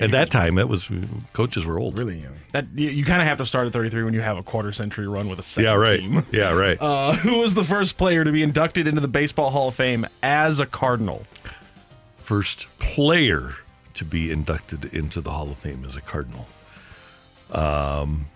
At 0.00 0.12
that 0.12 0.30
time, 0.30 0.54
that 0.54 0.68
was 0.68 0.88
coaches 1.34 1.66
were 1.66 1.78
old. 1.78 1.98
Really 1.98 2.18
young. 2.20 2.36
That 2.52 2.66
you, 2.74 2.88
you 2.88 3.04
kind 3.04 3.20
of 3.20 3.28
have 3.28 3.38
to 3.38 3.46
start 3.46 3.66
at 3.66 3.72
33 3.72 4.02
when 4.04 4.14
you 4.14 4.22
have 4.22 4.36
a 4.38 4.42
quarter 4.42 4.72
century 4.72 5.06
run 5.06 5.28
with 5.28 5.38
a 5.38 5.42
second 5.42 5.64
Yeah, 5.64 5.74
right. 5.76 6.00
team. 6.00 6.22
Yeah, 6.32 6.52
right. 6.54 6.78
Uh, 6.90 7.12
who 7.14 7.38
was 7.38 7.54
the 7.54 7.64
first 7.64 7.96
player 7.98 8.24
to 8.24 8.32
be 8.32 8.42
inducted 8.42 8.86
into 8.88 9.00
the 9.00 9.08
Baseball 9.08 9.50
Hall 9.50 9.68
of 9.68 9.74
Fame 9.74 10.06
as 10.22 10.58
a 10.58 10.66
Cardinal? 10.66 11.22
First 12.18 12.66
player 12.78 13.54
to 13.94 14.04
be 14.04 14.30
inducted 14.30 14.86
into 14.86 15.20
the 15.20 15.30
Hall 15.32 15.50
of 15.50 15.58
Fame 15.58 15.84
as 15.86 15.96
a 15.96 16.00
Cardinal. 16.00 16.46
Um, 17.52 18.26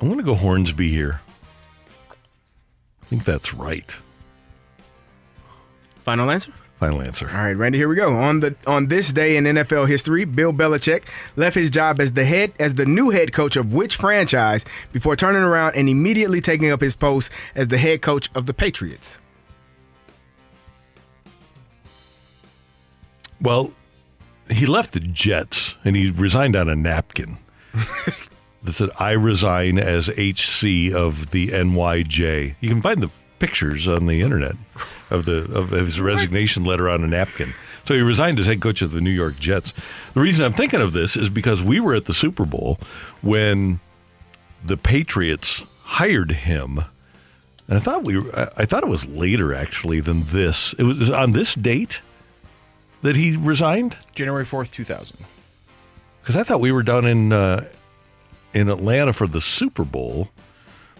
I'm 0.00 0.06
going 0.08 0.18
to 0.18 0.24
go 0.24 0.34
Hornsby 0.34 0.88
here. 0.90 1.20
I 2.10 3.06
think 3.06 3.24
that's 3.24 3.52
right. 3.52 3.94
Final 6.04 6.30
answer? 6.30 6.52
Final 6.80 7.02
answer. 7.02 7.28
All 7.28 7.36
right, 7.36 7.52
Randy, 7.52 7.76
here 7.76 7.88
we 7.88 7.94
go. 7.94 8.16
On 8.16 8.40
the 8.40 8.56
on 8.66 8.86
this 8.86 9.12
day 9.12 9.36
in 9.36 9.44
NFL 9.44 9.86
history, 9.86 10.24
Bill 10.24 10.50
Belichick 10.50 11.04
left 11.36 11.54
his 11.54 11.70
job 11.70 12.00
as 12.00 12.12
the 12.12 12.24
head 12.24 12.54
as 12.58 12.76
the 12.76 12.86
new 12.86 13.10
head 13.10 13.34
coach 13.34 13.54
of 13.56 13.74
which 13.74 13.96
franchise 13.96 14.64
before 14.90 15.14
turning 15.14 15.42
around 15.42 15.76
and 15.76 15.90
immediately 15.90 16.40
taking 16.40 16.70
up 16.70 16.80
his 16.80 16.94
post 16.94 17.30
as 17.54 17.68
the 17.68 17.76
head 17.76 18.00
coach 18.00 18.30
of 18.34 18.46
the 18.46 18.54
Patriots. 18.54 19.18
Well, 23.42 23.72
he 24.48 24.64
left 24.64 24.92
the 24.92 25.00
Jets 25.00 25.76
and 25.84 25.94
he 25.94 26.10
resigned 26.10 26.56
on 26.56 26.70
a 26.70 26.76
napkin 26.76 27.36
that 28.62 28.72
said, 28.72 28.88
I 28.98 29.10
resign 29.10 29.78
as 29.78 30.08
HC 30.08 30.94
of 30.94 31.30
the 31.30 31.48
NYJ. 31.48 32.54
You 32.58 32.68
can 32.70 32.80
find 32.80 33.02
the 33.02 33.10
pictures 33.40 33.88
on 33.88 34.06
the 34.06 34.22
internet 34.22 34.54
of 35.10 35.24
the 35.24 35.50
of 35.52 35.70
his 35.70 36.00
resignation 36.00 36.64
letter 36.64 36.88
on 36.88 37.02
a 37.02 37.06
napkin. 37.06 37.54
So 37.84 37.94
he 37.94 38.00
resigned 38.02 38.38
as 38.38 38.46
head 38.46 38.60
coach 38.60 38.82
of 38.82 38.92
the 38.92 39.00
New 39.00 39.10
York 39.10 39.38
Jets. 39.38 39.72
The 40.14 40.20
reason 40.20 40.44
I'm 40.44 40.52
thinking 40.52 40.80
of 40.80 40.92
this 40.92 41.16
is 41.16 41.30
because 41.30 41.62
we 41.62 41.80
were 41.80 41.94
at 41.94 42.04
the 42.04 42.14
Super 42.14 42.44
Bowl 42.44 42.78
when 43.20 43.80
the 44.64 44.76
Patriots 44.76 45.64
hired 45.82 46.30
him. 46.30 46.84
And 47.66 47.78
I 47.78 47.80
thought 47.80 48.04
we 48.04 48.18
were, 48.18 48.52
I 48.56 48.66
thought 48.66 48.82
it 48.82 48.88
was 48.88 49.06
later 49.06 49.54
actually 49.54 50.00
than 50.00 50.24
this. 50.24 50.74
It 50.78 50.84
was 50.84 51.10
on 51.10 51.32
this 51.32 51.54
date 51.54 52.02
that 53.02 53.16
he 53.16 53.36
resigned? 53.36 53.96
January 54.14 54.44
4th, 54.44 54.70
2000. 54.72 55.24
Because 56.20 56.36
I 56.36 56.42
thought 56.42 56.60
we 56.60 56.72
were 56.72 56.82
down 56.82 57.06
in 57.06 57.32
uh, 57.32 57.66
in 58.52 58.68
Atlanta 58.68 59.12
for 59.12 59.26
the 59.26 59.40
Super 59.40 59.84
Bowl 59.84 60.28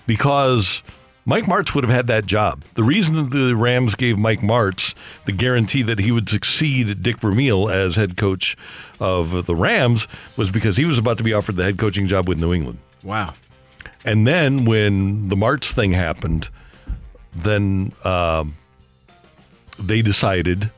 because 0.06 0.82
Mike 1.30 1.44
Martz 1.44 1.76
would 1.76 1.84
have 1.84 1.94
had 1.94 2.08
that 2.08 2.26
job. 2.26 2.64
The 2.74 2.82
reason 2.82 3.14
that 3.14 3.30
the 3.30 3.54
Rams 3.54 3.94
gave 3.94 4.18
Mike 4.18 4.40
Martz 4.40 4.96
the 5.26 5.32
guarantee 5.32 5.82
that 5.82 6.00
he 6.00 6.10
would 6.10 6.28
succeed 6.28 7.04
Dick 7.04 7.20
Vermeil 7.20 7.70
as 7.70 7.94
head 7.94 8.16
coach 8.16 8.56
of 8.98 9.46
the 9.46 9.54
Rams 9.54 10.08
was 10.36 10.50
because 10.50 10.76
he 10.76 10.84
was 10.84 10.98
about 10.98 11.18
to 11.18 11.22
be 11.22 11.32
offered 11.32 11.54
the 11.54 11.62
head 11.62 11.78
coaching 11.78 12.08
job 12.08 12.28
with 12.28 12.40
New 12.40 12.52
England. 12.52 12.80
Wow. 13.04 13.34
And 14.04 14.26
then 14.26 14.64
when 14.64 15.28
the 15.28 15.36
Martz 15.36 15.72
thing 15.72 15.92
happened, 15.92 16.48
then 17.32 17.92
um, 18.02 18.56
they 19.78 20.02
decided 20.02 20.72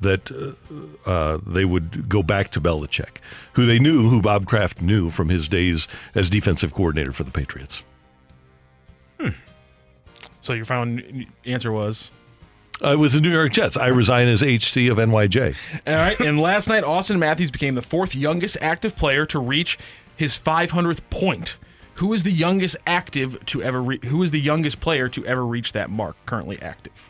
that 0.00 0.32
uh, 0.32 1.10
uh, 1.10 1.38
they 1.46 1.66
would 1.66 2.08
go 2.08 2.22
back 2.22 2.48
to 2.52 2.62
Belichick, 2.62 3.18
who 3.52 3.66
they 3.66 3.78
knew, 3.78 4.08
who 4.08 4.22
Bob 4.22 4.46
Kraft 4.46 4.80
knew 4.80 5.10
from 5.10 5.28
his 5.28 5.48
days 5.48 5.86
as 6.14 6.30
defensive 6.30 6.72
coordinator 6.72 7.12
for 7.12 7.24
the 7.24 7.30
Patriots. 7.30 7.82
So 10.42 10.52
your 10.52 10.64
final 10.64 11.02
answer 11.46 11.72
was? 11.72 12.12
Uh, 12.82 12.92
it 12.92 12.98
was 12.98 13.14
the 13.14 13.20
New 13.20 13.30
York 13.30 13.52
Jets. 13.52 13.76
I 13.76 13.86
resign 13.88 14.26
as 14.28 14.42
HC 14.42 14.88
of 14.90 14.98
NYJ. 14.98 15.56
All 15.86 15.94
right. 15.94 16.18
and 16.20 16.40
last 16.40 16.68
night, 16.68 16.82
Auston 16.84 17.18
Matthews 17.18 17.50
became 17.50 17.74
the 17.76 17.82
fourth 17.82 18.14
youngest 18.14 18.56
active 18.60 18.96
player 18.96 19.24
to 19.26 19.38
reach 19.38 19.78
his 20.16 20.38
500th 20.38 21.00
point. 21.08 21.56
Who 21.96 22.12
is 22.12 22.24
the 22.24 22.32
youngest 22.32 22.76
active 22.86 23.44
to 23.46 23.62
ever? 23.62 23.80
Re- 23.82 24.00
who 24.06 24.22
is 24.22 24.30
the 24.32 24.40
youngest 24.40 24.80
player 24.80 25.08
to 25.10 25.24
ever 25.26 25.46
reach 25.46 25.72
that 25.72 25.90
mark? 25.90 26.16
Currently 26.26 26.60
active. 26.60 27.08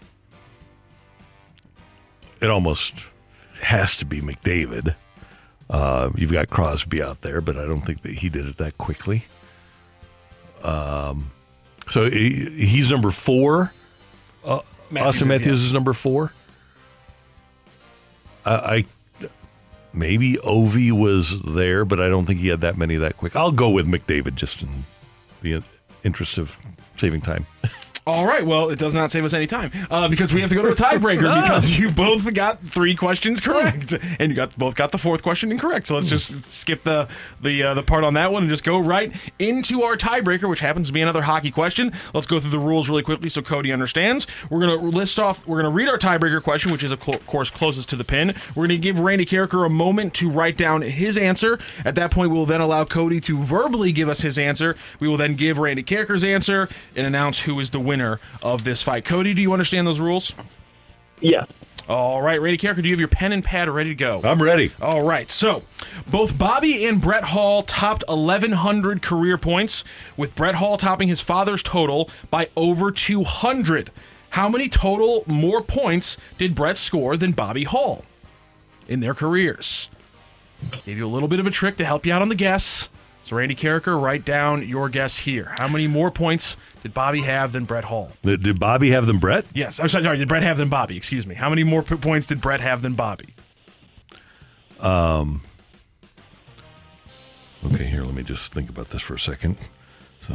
It 2.40 2.50
almost 2.50 2.94
has 3.62 3.96
to 3.96 4.04
be 4.04 4.20
McDavid. 4.20 4.94
Uh, 5.70 6.10
you've 6.16 6.32
got 6.32 6.50
Crosby 6.50 7.02
out 7.02 7.22
there, 7.22 7.40
but 7.40 7.56
I 7.56 7.64
don't 7.64 7.80
think 7.80 8.02
that 8.02 8.12
he 8.18 8.28
did 8.28 8.46
it 8.46 8.58
that 8.58 8.76
quickly. 8.76 9.24
Um, 10.62 11.31
so 11.90 12.08
he, 12.08 12.50
he's 12.66 12.90
number 12.90 13.10
four. 13.10 13.72
Uh, 14.44 14.60
Matthews 14.90 15.14
Auston 15.14 15.22
is, 15.22 15.28
Matthews 15.28 15.46
yeah. 15.46 15.66
is 15.66 15.72
number 15.72 15.92
four. 15.92 16.32
I, 18.44 18.54
I 18.54 19.28
maybe 19.92 20.34
Ovi 20.34 20.92
was 20.92 21.40
there, 21.42 21.84
but 21.84 22.00
I 22.00 22.08
don't 22.08 22.26
think 22.26 22.40
he 22.40 22.48
had 22.48 22.60
that 22.62 22.76
many 22.76 22.96
that 22.96 23.16
quick. 23.16 23.36
I'll 23.36 23.52
go 23.52 23.70
with 23.70 23.86
McDavid 23.86 24.34
just 24.34 24.62
in 24.62 24.84
the 25.42 25.62
interest 26.04 26.38
of 26.38 26.56
saving 26.96 27.20
time. 27.20 27.46
All 28.04 28.26
right. 28.26 28.44
Well, 28.44 28.70
it 28.70 28.80
does 28.80 28.94
not 28.94 29.12
save 29.12 29.24
us 29.24 29.32
any 29.32 29.46
time 29.46 29.70
uh, 29.88 30.08
because 30.08 30.34
we 30.34 30.40
have 30.40 30.50
to 30.50 30.56
go 30.56 30.62
to 30.62 30.72
a 30.72 30.74
tiebreaker 30.74 31.20
because 31.42 31.78
you 31.78 31.88
both 31.88 32.34
got 32.34 32.60
three 32.66 32.96
questions 32.96 33.40
correct 33.40 33.94
and 34.18 34.32
you 34.32 34.34
got 34.34 34.58
both 34.58 34.74
got 34.74 34.90
the 34.90 34.98
fourth 34.98 35.22
question 35.22 35.52
incorrect. 35.52 35.86
So 35.86 35.94
let's 35.94 36.08
just 36.08 36.44
skip 36.44 36.82
the 36.82 37.08
the 37.40 37.62
uh, 37.62 37.74
the 37.74 37.82
part 37.84 38.02
on 38.02 38.14
that 38.14 38.32
one 38.32 38.42
and 38.42 38.50
just 38.50 38.64
go 38.64 38.80
right 38.80 39.14
into 39.38 39.84
our 39.84 39.96
tiebreaker, 39.96 40.48
which 40.48 40.58
happens 40.58 40.88
to 40.88 40.92
be 40.92 41.00
another 41.00 41.22
hockey 41.22 41.52
question. 41.52 41.92
Let's 42.12 42.26
go 42.26 42.40
through 42.40 42.50
the 42.50 42.58
rules 42.58 42.88
really 42.88 43.04
quickly 43.04 43.28
so 43.28 43.40
Cody 43.40 43.70
understands. 43.70 44.26
We're 44.50 44.60
gonna 44.60 44.74
list 44.74 45.20
off. 45.20 45.46
We're 45.46 45.58
gonna 45.58 45.70
read 45.70 45.88
our 45.88 45.98
tiebreaker 45.98 46.42
question, 46.42 46.72
which 46.72 46.82
is 46.82 46.90
of 46.90 46.98
course 46.98 47.50
closest 47.50 47.88
to 47.90 47.96
the 47.96 48.04
pin. 48.04 48.34
We're 48.56 48.64
gonna 48.64 48.78
give 48.78 48.98
Randy 48.98 49.26
Karraker 49.26 49.64
a 49.64 49.70
moment 49.70 50.12
to 50.14 50.28
write 50.28 50.56
down 50.56 50.82
his 50.82 51.16
answer. 51.16 51.56
At 51.84 51.94
that 51.94 52.10
point, 52.10 52.32
we'll 52.32 52.46
then 52.46 52.60
allow 52.60 52.84
Cody 52.84 53.20
to 53.20 53.38
verbally 53.38 53.92
give 53.92 54.08
us 54.08 54.22
his 54.22 54.38
answer. 54.38 54.74
We 54.98 55.06
will 55.06 55.16
then 55.16 55.36
give 55.36 55.56
Randy 55.56 55.84
Karraker's 55.84 56.24
answer 56.24 56.68
and 56.96 57.06
announce 57.06 57.42
who 57.42 57.60
is 57.60 57.70
the 57.70 57.78
winner 57.78 57.91
of 58.42 58.64
this 58.64 58.82
fight. 58.82 59.04
Cody, 59.04 59.34
do 59.34 59.42
you 59.42 59.52
understand 59.52 59.86
those 59.86 60.00
rules? 60.00 60.32
Yeah. 61.20 61.44
All 61.88 62.22
right, 62.22 62.40
Randy 62.40 62.58
Karraker, 62.58 62.76
do 62.76 62.88
you 62.88 62.92
have 62.92 63.00
your 63.00 63.08
pen 63.08 63.32
and 63.32 63.42
pad 63.42 63.68
ready 63.68 63.90
to 63.90 63.94
go? 63.94 64.20
I'm 64.22 64.40
ready. 64.40 64.70
All 64.80 65.02
right, 65.02 65.28
so 65.28 65.64
both 66.06 66.38
Bobby 66.38 66.86
and 66.86 67.00
Brett 67.00 67.24
Hull 67.24 67.64
topped 67.64 68.04
1,100 68.06 69.02
career 69.02 69.36
points, 69.36 69.82
with 70.16 70.34
Brett 70.34 70.54
Hull 70.54 70.78
topping 70.78 71.08
his 71.08 71.20
father's 71.20 71.62
total 71.62 72.08
by 72.30 72.48
over 72.56 72.92
200. 72.92 73.90
How 74.30 74.48
many 74.48 74.68
total 74.68 75.24
more 75.26 75.60
points 75.60 76.16
did 76.38 76.54
Brett 76.54 76.76
score 76.76 77.16
than 77.16 77.32
Bobby 77.32 77.64
Hull 77.64 78.04
in 78.88 79.00
their 79.00 79.14
careers? 79.14 79.90
Gave 80.86 80.96
you 80.96 81.06
a 81.06 81.08
little 81.08 81.28
bit 81.28 81.40
of 81.40 81.46
a 81.46 81.50
trick 81.50 81.76
to 81.78 81.84
help 81.84 82.06
you 82.06 82.12
out 82.12 82.22
on 82.22 82.28
the 82.28 82.36
guess. 82.36 82.88
So, 83.32 83.36
Randy 83.36 83.54
Karraker, 83.54 83.98
write 83.98 84.26
down 84.26 84.68
your 84.68 84.90
guess 84.90 85.16
here. 85.16 85.54
How 85.56 85.66
many 85.66 85.86
more 85.86 86.10
points 86.10 86.58
did 86.82 86.92
Bobby 86.92 87.22
have 87.22 87.52
than 87.52 87.64
Brett 87.64 87.84
Hull? 87.84 88.12
Did 88.22 88.42
did 88.42 88.60
Bobby 88.60 88.90
have 88.90 89.06
than 89.06 89.16
Brett? 89.20 89.46
Yes. 89.54 89.80
I'm 89.80 89.88
sorry, 89.88 90.04
sorry, 90.04 90.18
did 90.18 90.28
Brett 90.28 90.42
have 90.42 90.58
than 90.58 90.68
Bobby? 90.68 90.98
Excuse 90.98 91.26
me. 91.26 91.34
How 91.34 91.48
many 91.48 91.64
more 91.64 91.82
p- 91.82 91.96
points 91.96 92.26
did 92.26 92.42
Brett 92.42 92.60
have 92.60 92.82
than 92.82 92.92
Bobby? 92.92 93.34
Um. 94.80 95.40
Okay, 97.64 97.84
here. 97.86 98.02
Let 98.02 98.12
me 98.12 98.22
just 98.22 98.52
think 98.52 98.68
about 98.68 98.90
this 98.90 99.00
for 99.00 99.14
a 99.14 99.18
second. 99.18 99.56
So, 100.28 100.34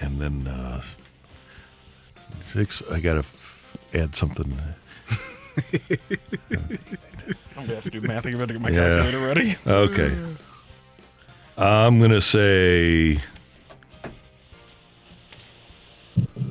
and 0.00 0.18
then 0.18 0.46
uh, 0.46 0.80
six. 2.50 2.82
I 2.90 2.98
gotta 3.00 3.18
f- 3.18 3.62
add 3.92 4.16
something. 4.16 4.58
I'm 7.60 7.66
gonna 7.66 7.74
have 7.74 7.84
to 7.84 7.90
do 7.90 8.00
math. 8.00 8.24
I'm 8.24 8.32
gonna 8.32 8.46
get 8.46 8.60
my 8.60 8.70
Yeah. 8.70 8.76
calculator 8.76 9.18
ready. 9.20 9.56
Okay. 9.66 10.16
I'm 11.58 12.00
gonna 12.00 12.20
say 12.22 13.20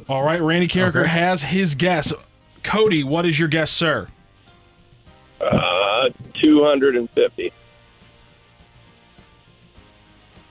All 0.07 0.23
right, 0.23 0.41
Randy 0.41 0.67
Karraker 0.67 1.01
Okay. 1.01 1.09
has 1.09 1.43
his 1.43 1.75
guess. 1.75 2.11
Cody, 2.63 3.03
what 3.03 3.25
is 3.27 3.37
your 3.39 3.47
guess, 3.47 3.69
sir? 3.69 4.07
Uh, 5.39 6.09
250. 6.41 7.51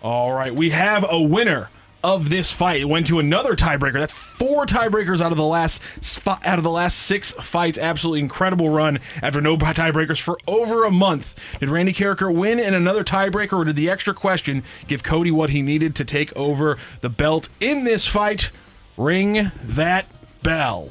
All 0.02 0.32
right, 0.32 0.54
we 0.54 0.70
have 0.70 1.04
a 1.08 1.20
winner 1.20 1.70
of 2.02 2.30
this 2.30 2.52
fight. 2.52 2.80
It 2.80 2.84
went 2.84 3.06
to 3.08 3.18
another 3.18 3.56
tiebreaker. 3.56 3.94
That's 3.94 4.12
four 4.12 4.66
tiebreakers 4.66 5.20
out 5.20 5.32
of 5.32 5.38
the 5.38 5.44
last 5.44 5.80
out 6.26 6.58
of 6.58 6.64
the 6.64 6.70
last 6.70 6.98
six 6.98 7.32
fights. 7.32 7.78
Absolutely 7.78 8.20
incredible 8.20 8.68
run 8.68 9.00
after 9.22 9.40
no 9.40 9.56
tiebreakers 9.56 10.20
for 10.20 10.38
over 10.46 10.84
a 10.84 10.90
month. 10.90 11.34
Did 11.60 11.68
Randy 11.68 11.92
Karraker 11.92 12.32
win 12.32 12.58
in 12.58 12.74
another 12.74 13.04
tiebreaker, 13.04 13.54
or 13.54 13.64
did 13.64 13.76
the 13.76 13.90
extra 13.90 14.14
question 14.14 14.62
give 14.86 15.02
Cody 15.02 15.30
what 15.30 15.50
he 15.50 15.62
needed 15.62 15.96
to 15.96 16.04
take 16.04 16.34
over 16.36 16.78
the 17.00 17.08
belt 17.08 17.48
in 17.60 17.84
this 17.84 18.06
fight? 18.06 18.50
Ring 18.96 19.50
that 19.62 20.06
bell. 20.42 20.90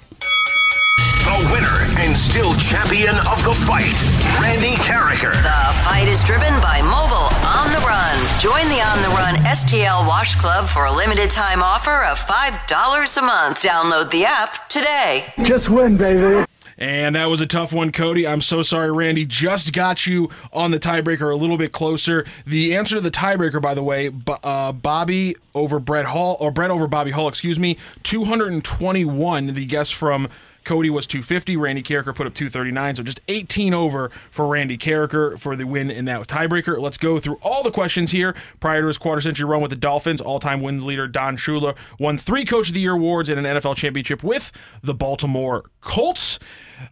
The 0.97 1.49
winner 1.51 2.01
and 2.01 2.15
still 2.15 2.53
champion 2.55 3.15
of 3.29 3.43
the 3.43 3.53
fight, 3.53 3.93
Randy 4.41 4.75
Karraker. 4.81 5.31
The 5.31 5.73
fight 5.83 6.07
is 6.07 6.23
driven 6.23 6.53
by 6.61 6.81
Mobile 6.81 7.29
On 7.45 7.71
the 7.71 7.79
Run. 7.85 8.17
Join 8.39 8.67
the 8.69 8.81
On 8.81 9.01
the 9.01 9.09
Run 9.09 9.35
STL 9.45 10.07
Wash 10.07 10.35
Club 10.35 10.67
for 10.67 10.85
a 10.85 10.91
limited 10.91 11.29
time 11.29 11.61
offer 11.61 12.03
of 12.03 12.17
$5 12.19 13.17
a 13.17 13.21
month. 13.21 13.61
Download 13.61 14.09
the 14.09 14.25
app 14.25 14.67
today. 14.69 15.31
Just 15.43 15.69
win, 15.69 15.97
baby. 15.97 16.45
And 16.79 17.15
that 17.15 17.25
was 17.25 17.41
a 17.41 17.47
tough 17.47 17.73
one, 17.73 17.91
Cody. 17.91 18.27
I'm 18.27 18.41
so 18.41 18.61
sorry, 18.61 18.91
Randy. 18.91 19.25
Just 19.25 19.73
got 19.73 20.05
you 20.05 20.29
on 20.53 20.69
the 20.69 20.79
tiebreaker 20.79 21.31
a 21.31 21.35
little 21.35 21.57
bit 21.57 21.71
closer. 21.71 22.23
The 22.45 22.75
answer 22.75 22.95
to 22.95 23.01
the 23.01 23.09
tiebreaker, 23.09 23.59
by 23.59 23.73
the 23.73 23.81
way, 23.81 24.11
uh, 24.43 24.71
Bobby 24.73 25.35
over 25.55 25.79
Brett 25.79 26.05
Hull, 26.05 26.37
or 26.39 26.51
Brett 26.51 26.69
over 26.69 26.85
Bobby 26.87 27.11
Hull, 27.11 27.27
excuse 27.27 27.59
me, 27.59 27.77
221. 28.03 29.53
The 29.53 29.65
guess 29.65 29.89
from 29.89 30.29
Cody 30.67 30.89
was 30.89 31.07
250. 31.07 31.55
Randy 31.55 31.81
Karraker 31.81 32.13
put 32.13 32.27
up 32.27 32.33
239, 32.33 32.97
so 32.97 33.03
just 33.03 33.21
18 33.29 33.73
over 33.73 34.11
for 34.29 34.47
Randy 34.47 34.77
Karraker 34.77 35.39
for 35.39 35.55
the 35.55 35.63
win 35.63 35.89
in 35.89 36.03
that 36.05 36.27
tiebreaker. 36.27 36.77
Let's 36.77 36.97
go 36.97 37.19
through 37.19 37.39
all 37.41 37.63
the 37.63 37.71
questions 37.71 38.11
here. 38.11 38.35
Prior 38.59 38.81
to 38.81 38.87
his 38.87 38.97
quarter 38.97 39.21
century 39.21 39.45
run 39.45 39.61
with 39.61 39.69
the 39.69 39.77
Dolphins, 39.77 40.19
all 40.19 40.41
time 40.41 40.61
wins 40.61 40.85
leader 40.85 41.07
Don 41.07 41.37
Shula 41.37 41.77
won 41.99 42.17
three 42.17 42.43
Coach 42.43 42.67
of 42.67 42.73
the 42.73 42.81
Year 42.81 42.95
awards 42.95 43.29
and 43.29 43.39
an 43.39 43.57
NFL 43.57 43.77
championship 43.77 44.23
with 44.23 44.51
the 44.83 44.93
Baltimore 44.93 45.71
Colts. 45.79 46.37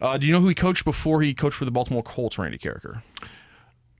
Uh, 0.00 0.16
do 0.16 0.26
you 0.26 0.32
know 0.32 0.40
who 0.40 0.48
he 0.48 0.54
coached 0.54 0.86
before 0.86 1.20
he 1.20 1.34
coached 1.34 1.56
for 1.58 1.66
the 1.66 1.70
Baltimore 1.70 2.02
Colts, 2.02 2.38
Randy 2.38 2.56
Carricker? 2.56 3.02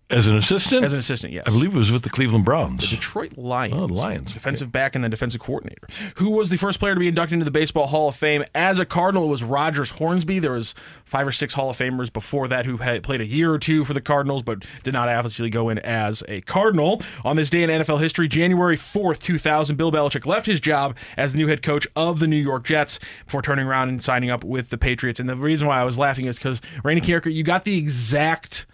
As 0.08 0.28
an 0.28 0.36
assistant. 0.36 0.84
As 0.84 0.92
an 0.92 1.00
assistant, 1.00 1.32
yes. 1.32 1.44
I 1.48 1.50
believe 1.50 1.74
it 1.74 1.78
was 1.78 1.90
with 1.90 2.04
the 2.04 2.10
Cleveland 2.10 2.44
Browns. 2.44 2.82
The 2.82 2.94
Detroit 2.94 3.36
Lions. 3.36 3.74
Oh, 3.76 3.88
the 3.88 3.94
Lions. 3.94 4.32
Defensive 4.32 4.70
back 4.70 4.94
and 4.94 5.02
then 5.02 5.10
defensive 5.10 5.40
coordinator. 5.40 5.88
Who 6.16 6.30
was 6.30 6.48
the 6.48 6.56
first 6.56 6.78
player 6.78 6.94
to 6.94 7.00
be 7.00 7.08
inducted 7.08 7.34
into 7.34 7.44
the 7.44 7.50
Baseball 7.50 7.88
Hall 7.88 8.10
of 8.10 8.14
Fame 8.14 8.44
as 8.54 8.78
a 8.78 8.86
Cardinal? 8.86 9.24
It 9.24 9.30
was 9.30 9.42
Rogers 9.42 9.90
Hornsby. 9.90 10.38
There 10.38 10.52
was 10.52 10.76
five 11.04 11.26
or 11.26 11.32
six 11.32 11.54
Hall 11.54 11.70
of 11.70 11.76
Famers 11.76 12.12
before 12.12 12.46
that 12.46 12.66
who 12.66 12.76
had 12.76 13.02
played 13.02 13.20
a 13.20 13.26
year 13.26 13.52
or 13.52 13.58
two 13.58 13.84
for 13.84 13.94
the 13.94 14.00
Cardinals, 14.00 14.42
but 14.42 14.64
did 14.84 14.94
not 14.94 15.08
obviously 15.08 15.50
go 15.50 15.68
in 15.70 15.80
as 15.80 16.22
a 16.28 16.40
Cardinal. 16.42 17.02
On 17.24 17.34
this 17.34 17.50
day 17.50 17.64
in 17.64 17.70
NFL 17.70 18.00
history, 18.00 18.28
January 18.28 18.76
4th, 18.76 19.20
2000, 19.20 19.74
Bill 19.74 19.90
Belichick 19.90 20.24
left 20.24 20.46
his 20.46 20.60
job 20.60 20.96
as 21.16 21.32
the 21.32 21.38
new 21.38 21.48
head 21.48 21.62
coach 21.62 21.84
of 21.96 22.20
the 22.20 22.28
New 22.28 22.36
York 22.36 22.64
Jets 22.64 23.00
before 23.24 23.42
turning 23.42 23.66
around 23.66 23.88
and 23.88 24.04
signing 24.04 24.30
up 24.30 24.44
with 24.44 24.70
the 24.70 24.78
Patriots. 24.78 25.18
And 25.18 25.28
the 25.28 25.34
reason 25.34 25.66
why 25.66 25.80
I 25.80 25.84
was 25.84 25.98
laughing 25.98 26.26
is 26.26 26.36
because 26.36 26.60
Randy 26.84 27.02
Karraker, 27.02 27.32
you 27.34 27.42
got 27.42 27.64
the 27.64 27.76
exact 27.76 28.66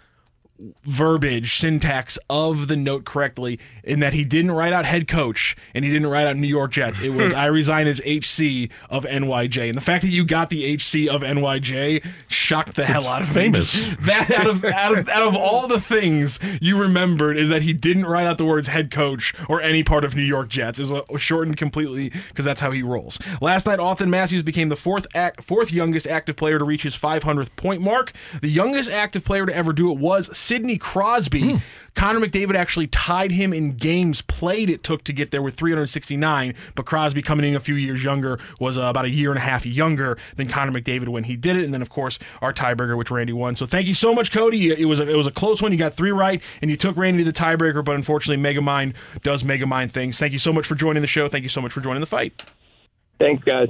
verbiage 0.85 1.57
syntax 1.57 2.19
of 2.29 2.69
the 2.69 2.77
note 2.77 3.05
correctly 3.05 3.59
in 3.85 4.01
that 4.01 4.13
he 4.13 4.25
didn't 4.25 4.53
write 4.53 4.73
out 4.73 4.85
head 4.85 5.09
coach 5.09 5.57
and 5.75 5.85
he 5.85 5.91
didn't 5.91 6.09
write 6.09 6.27
out 6.27 6.37
New 6.37 6.47
York 6.47 6.73
Jets. 6.73 7.01
It 7.01 7.11
was 7.11 7.35
I 7.35 7.47
resign 7.47 7.87
as 7.87 8.01
HC 8.01 8.71
of 8.91 9.05
NYJ. 9.05 9.69
And 9.69 9.77
the 9.77 9.81
fact 9.83 10.03
that 10.03 10.11
you 10.11 10.25
got 10.25 10.51
the 10.51 10.75
HC 10.75 11.09
of 11.09 11.23
NYJ 11.23 12.05
shocked 12.29 12.77
the 12.77 12.85
hell 12.85 13.07
out 13.07 13.23
of 13.23 13.35
me. 13.37 13.43
That 14.03 14.31
out 14.31 14.47
of, 14.47 14.65
out 14.65 14.99
of 14.99 15.09
out 15.09 15.23
of 15.23 15.37
all 15.37 15.69
the 15.69 15.81
things 15.81 16.39
you 16.61 16.77
remembered 16.77 17.37
is 17.37 17.49
that 17.49 17.63
he 17.63 17.73
didn't 17.73 18.07
write 18.07 18.27
out 18.27 18.39
the 18.39 18.45
words 18.45 18.69
head 18.69 18.91
coach 18.91 19.35
or 19.49 19.61
any 19.61 19.83
part 19.83 20.05
of 20.05 20.17
New 20.17 20.23
York 20.23 20.49
Jets. 20.49 20.81
It 20.81 20.91
was 21.11 21.23
shortened 21.23 21.57
completely 21.57 22.11
because 22.29 22.45
that's 22.45 22.61
how 22.61 22.71
he 22.71 22.83
rolls. 22.83 23.19
Last 23.41 23.67
night, 23.67 23.79
Auston 23.79 24.09
Matthews 24.09 24.43
became 24.43 24.69
the 24.69 24.77
fourth 24.77 25.07
act, 25.15 25.43
fourth 25.43 25.73
youngest 25.73 26.07
active 26.07 26.37
player 26.37 26.59
to 26.59 26.65
reach 26.65 26.83
his 26.83 26.97
500th 26.97 27.55
point 27.57 27.83
mark. 27.83 28.13
The 28.41 28.49
youngest 28.49 28.91
active 28.91 29.25
player 29.25 29.47
to 29.47 29.55
ever 29.55 29.73
do 29.73 29.91
it 29.93 29.99
was 29.99 30.37
Sidney 30.53 30.77
Crosby. 30.77 31.63
Connor 31.95 32.21
McDavid 32.21 32.57
actually 32.57 32.87
tied 32.87 33.31
him 33.33 33.55
in 33.55 33.75
games 33.75 34.21
played 34.21 34.69
it 34.69 34.85
took 34.85 35.03
to 35.05 35.13
get 35.15 35.31
there 35.31 35.41
with 35.41 35.55
369, 35.55 36.55
but 36.75 36.85
Crosby 36.85 37.23
coming 37.23 37.49
in 37.49 37.57
a 37.57 37.61
few 37.61 37.75
years 37.75 38.05
younger 38.05 38.39
was 38.61 38.77
uh, 38.77 38.83
about 38.83 39.07
a 39.07 39.09
year 39.09 39.31
and 39.31 39.39
a 39.39 39.43
half 39.43 39.65
younger 39.65 40.19
than 40.37 40.49
Connor 40.49 40.79
McDavid 40.79 41.09
when 41.09 41.25
he 41.25 41.37
did 41.37 41.57
it. 41.57 41.65
And 41.65 41.73
then 41.73 41.81
of 41.81 41.89
course 41.89 42.19
our 42.43 42.53
tiebreaker, 42.53 42.99
which 42.99 43.11
Randy 43.11 43.33
won. 43.33 43.57
So 43.57 43.65
thank 43.65 43.87
you 43.87 43.95
so 43.95 44.15
much, 44.15 44.31
Cody. 44.31 44.79
It 44.79 44.85
was 44.85 45.01
a, 45.01 45.09
it 45.09 45.17
was 45.17 45.27
a 45.27 45.31
close 45.31 45.63
one. 45.63 45.73
You 45.73 45.79
got 45.79 45.95
three 45.95 46.13
right, 46.13 46.43
and 46.61 46.71
you 46.71 46.77
took 46.77 46.99
Randy 46.99 47.25
to 47.25 47.33
the 47.33 47.39
tiebreaker. 47.39 47.83
But 47.83 47.95
unfortunately, 47.95 48.45
Megamind 48.45 48.93
does 49.23 49.45
Megamind 49.45 49.93
things. 49.93 50.19
Thank 50.19 50.35
you 50.35 50.39
so 50.39 50.53
much 50.53 50.67
for 50.67 50.75
joining 50.75 51.01
the 51.01 51.09
show. 51.09 51.31
Thank 51.31 51.45
you 51.45 51.51
so 51.51 51.63
much 51.63 51.73
for 51.73 51.81
joining 51.81 52.01
the 52.01 52.07
fight. 52.07 52.45
Thanks, 53.19 53.43
guys. 53.43 53.69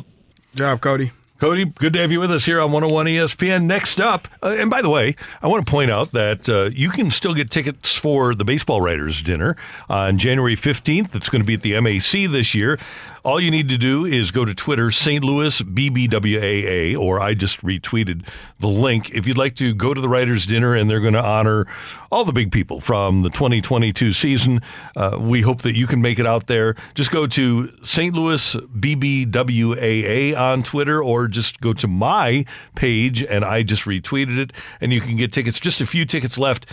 Job, 0.57 0.81
Cody. 0.81 1.13
Cody, 1.43 1.65
good 1.65 1.93
to 1.95 1.99
have 1.99 2.13
you 2.13 2.21
with 2.21 2.31
us 2.31 2.45
here 2.45 2.61
on 2.61 2.71
101 2.71 3.07
ESPN. 3.07 3.65
Next 3.65 3.99
up, 3.99 4.29
uh, 4.45 4.55
and 4.57 4.71
by 4.71 4.81
the 4.81 4.89
way, 4.89 5.17
I 5.43 5.49
want 5.49 5.67
to 5.67 5.69
point 5.69 5.91
out 5.91 6.13
that 6.13 6.49
uh, 6.49 6.71
you 6.73 6.89
can 6.89 7.11
still 7.11 7.35
get 7.35 7.51
tickets 7.51 7.97
for 7.97 8.33
the 8.33 8.45
Baseball 8.45 8.81
Writers 8.81 9.21
Dinner 9.23 9.57
on 9.89 10.19
January 10.19 10.55
15th. 10.55 11.17
It's 11.17 11.29
going 11.29 11.43
to 11.43 11.45
be 11.45 11.55
at 11.55 11.63
the 11.63 11.81
MAC 11.81 12.31
this 12.31 12.55
year. 12.55 12.79
All 13.25 13.41
you 13.41 13.53
need 13.53 13.69
to 13.69 13.79
do 13.79 14.05
is 14.05 14.33
go 14.33 14.45
to 14.45 14.53
Twitter, 14.53 14.91
St. 14.91 15.23
Louis 15.23 15.63
BBWAA, 15.63 16.99
or 16.99 17.21
I 17.21 17.35
just 17.35 17.61
retweeted 17.61 18.27
the 18.59 18.67
link. 18.67 19.11
If 19.11 19.29
you'd 19.29 19.39
like 19.39 19.55
to 19.57 19.73
go 19.75 19.95
to 19.95 20.01
the 20.01 20.09
Writers' 20.09 20.45
Dinner, 20.45 20.75
and 20.75 20.91
they're 20.91 20.99
going 20.99 21.15
to 21.15 21.23
honor 21.23 21.69
all 22.11 22.25
the 22.25 22.33
big 22.33 22.51
people 22.51 22.81
from 22.81 23.21
the 23.21 23.31
2022 23.31 24.11
season, 24.13 24.61
uh, 24.97 25.19
we 25.21 25.43
hope 25.43 25.63
that 25.63 25.77
you 25.77 25.87
can 25.87 26.03
make 26.03 26.19
it 26.19 26.27
out 26.27 26.49
there. 26.49 26.75
Just 26.97 27.13
go 27.13 27.29
to 27.29 27.71
St. 27.85 28.13
Louis 28.17 28.57
BBWAA 28.57 30.37
on 30.37 30.65
Twitter, 30.65 31.01
or 31.01 31.29
just 31.29 31.61
go 31.61 31.73
to 31.75 31.87
my 31.87 32.45
page, 32.75 33.23
and 33.23 33.45
I 33.45 33.63
just 33.63 33.85
retweeted 33.85 34.37
it, 34.37 34.53
and 34.81 34.93
you 34.93 35.01
can 35.01 35.15
get 35.17 35.33
tickets. 35.33 35.61
Just 35.61 35.81
a 35.81 35.87
few 35.87 36.05
tickets 36.05 36.39
left. 36.39 36.67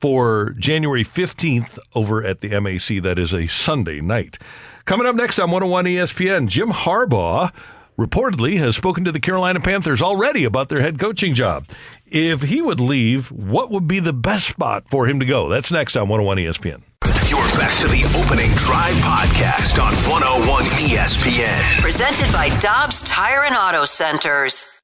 for 0.00 0.50
January 0.58 1.02
15th 1.02 1.78
over 1.94 2.22
at 2.22 2.42
the 2.42 2.48
MAC. 2.60 3.02
That 3.02 3.18
is 3.18 3.32
a 3.32 3.46
Sunday 3.46 4.02
night. 4.02 4.38
Coming 4.84 5.06
up 5.06 5.16
next 5.16 5.38
on 5.38 5.50
101 5.50 5.86
ESPN, 5.86 6.46
Jim 6.46 6.68
Harbaugh 6.68 7.50
reportedly 7.98 8.58
has 8.58 8.76
spoken 8.76 9.02
to 9.04 9.12
the 9.12 9.20
Carolina 9.20 9.58
Panthers 9.58 10.02
already 10.02 10.44
about 10.44 10.68
their 10.68 10.82
head 10.82 10.98
coaching 10.98 11.32
job. 11.32 11.66
If 12.04 12.42
he 12.42 12.60
would 12.60 12.80
leave, 12.80 13.30
what 13.30 13.70
would 13.70 13.88
be 13.88 13.98
the 13.98 14.12
best 14.12 14.46
spot 14.46 14.90
for 14.90 15.06
him 15.06 15.20
to 15.20 15.26
go? 15.26 15.48
That's 15.48 15.72
next 15.72 15.96
on 15.96 16.10
101 16.10 16.36
ESPN. 16.36 16.82
You're 17.30 17.40
back 17.56 17.74
to 17.78 17.88
the 17.88 18.04
opening 18.14 18.50
drive 18.56 18.94
podcast 18.96 19.82
on 19.82 19.94
101 20.10 20.64
ESPN. 20.64 21.80
Presented 21.80 22.30
by 22.30 22.50
Dobbs 22.58 23.02
Tire 23.04 23.44
and 23.44 23.56
Auto 23.56 23.86
Centers. 23.86 24.82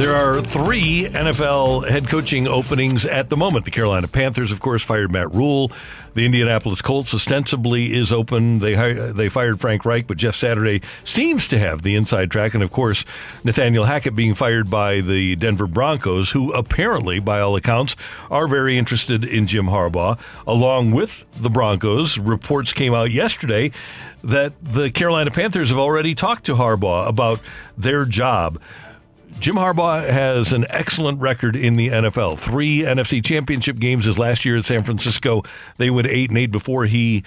There 0.00 0.16
are 0.16 0.40
three 0.40 1.06
NFL 1.10 1.86
head 1.86 2.08
coaching 2.08 2.48
openings 2.48 3.04
at 3.04 3.28
the 3.28 3.36
moment. 3.36 3.66
The 3.66 3.70
Carolina 3.70 4.08
Panthers, 4.08 4.50
of 4.50 4.58
course, 4.58 4.82
fired 4.82 5.12
Matt 5.12 5.34
Rhule. 5.34 5.70
The 6.14 6.24
Indianapolis 6.24 6.80
Colts 6.80 7.12
ostensibly 7.12 7.92
is 7.92 8.10
open. 8.10 8.60
They 8.60 8.74
hi- 8.74 9.12
they 9.12 9.28
fired 9.28 9.60
Frank 9.60 9.84
Reich, 9.84 10.06
but 10.06 10.16
Jeff 10.16 10.34
Saturday 10.34 10.80
seems 11.04 11.48
to 11.48 11.58
have 11.58 11.82
the 11.82 11.96
inside 11.96 12.30
track. 12.30 12.54
And 12.54 12.62
of 12.62 12.70
course, 12.70 13.04
Nathaniel 13.44 13.84
Hackett 13.84 14.16
being 14.16 14.34
fired 14.34 14.70
by 14.70 15.02
the 15.02 15.36
Denver 15.36 15.66
Broncos, 15.66 16.30
who 16.30 16.50
apparently, 16.54 17.18
by 17.18 17.40
all 17.40 17.54
accounts, 17.54 17.94
are 18.30 18.48
very 18.48 18.78
interested 18.78 19.22
in 19.22 19.46
Jim 19.46 19.66
Harbaugh. 19.66 20.18
Along 20.46 20.92
with 20.92 21.26
the 21.38 21.50
Broncos, 21.50 22.16
reports 22.16 22.72
came 22.72 22.94
out 22.94 23.10
yesterday 23.10 23.70
that 24.24 24.54
the 24.62 24.90
Carolina 24.90 25.30
Panthers 25.30 25.68
have 25.68 25.78
already 25.78 26.14
talked 26.14 26.46
to 26.46 26.54
Harbaugh 26.54 27.06
about 27.06 27.40
their 27.76 28.06
job. 28.06 28.58
Jim 29.38 29.54
Harbaugh 29.54 30.08
has 30.08 30.52
an 30.52 30.66
excellent 30.68 31.20
record 31.20 31.56
in 31.56 31.76
the 31.76 31.88
NFL. 31.88 32.38
Three 32.38 32.80
NFC 32.80 33.24
championship 33.24 33.78
games 33.78 34.04
his 34.04 34.18
last 34.18 34.44
year 34.44 34.56
at 34.58 34.64
San 34.64 34.82
Francisco. 34.82 35.42
They 35.76 35.90
went 35.90 36.08
eight 36.08 36.30
and 36.30 36.38
eight 36.38 36.50
before 36.50 36.86
he 36.86 37.24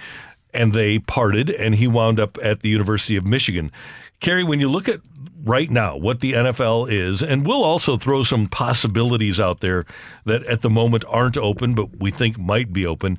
and 0.52 0.72
they 0.72 1.00
parted, 1.00 1.50
and 1.50 1.74
he 1.74 1.88
wound 1.88 2.20
up 2.20 2.38
at 2.40 2.60
the 2.60 2.68
University 2.68 3.16
of 3.16 3.26
Michigan. 3.26 3.72
Carey, 4.20 4.44
when 4.44 4.60
you 4.60 4.68
look 4.68 4.88
at 4.88 5.00
right 5.42 5.70
now 5.70 5.96
what 5.96 6.20
the 6.20 6.32
NFL 6.32 6.90
is, 6.90 7.22
and 7.22 7.46
we'll 7.46 7.64
also 7.64 7.96
throw 7.96 8.22
some 8.22 8.46
possibilities 8.46 9.40
out 9.40 9.60
there 9.60 9.84
that 10.24 10.44
at 10.44 10.62
the 10.62 10.70
moment 10.70 11.04
aren't 11.08 11.36
open, 11.36 11.74
but 11.74 11.98
we 11.98 12.10
think 12.10 12.38
might 12.38 12.72
be 12.72 12.86
open. 12.86 13.18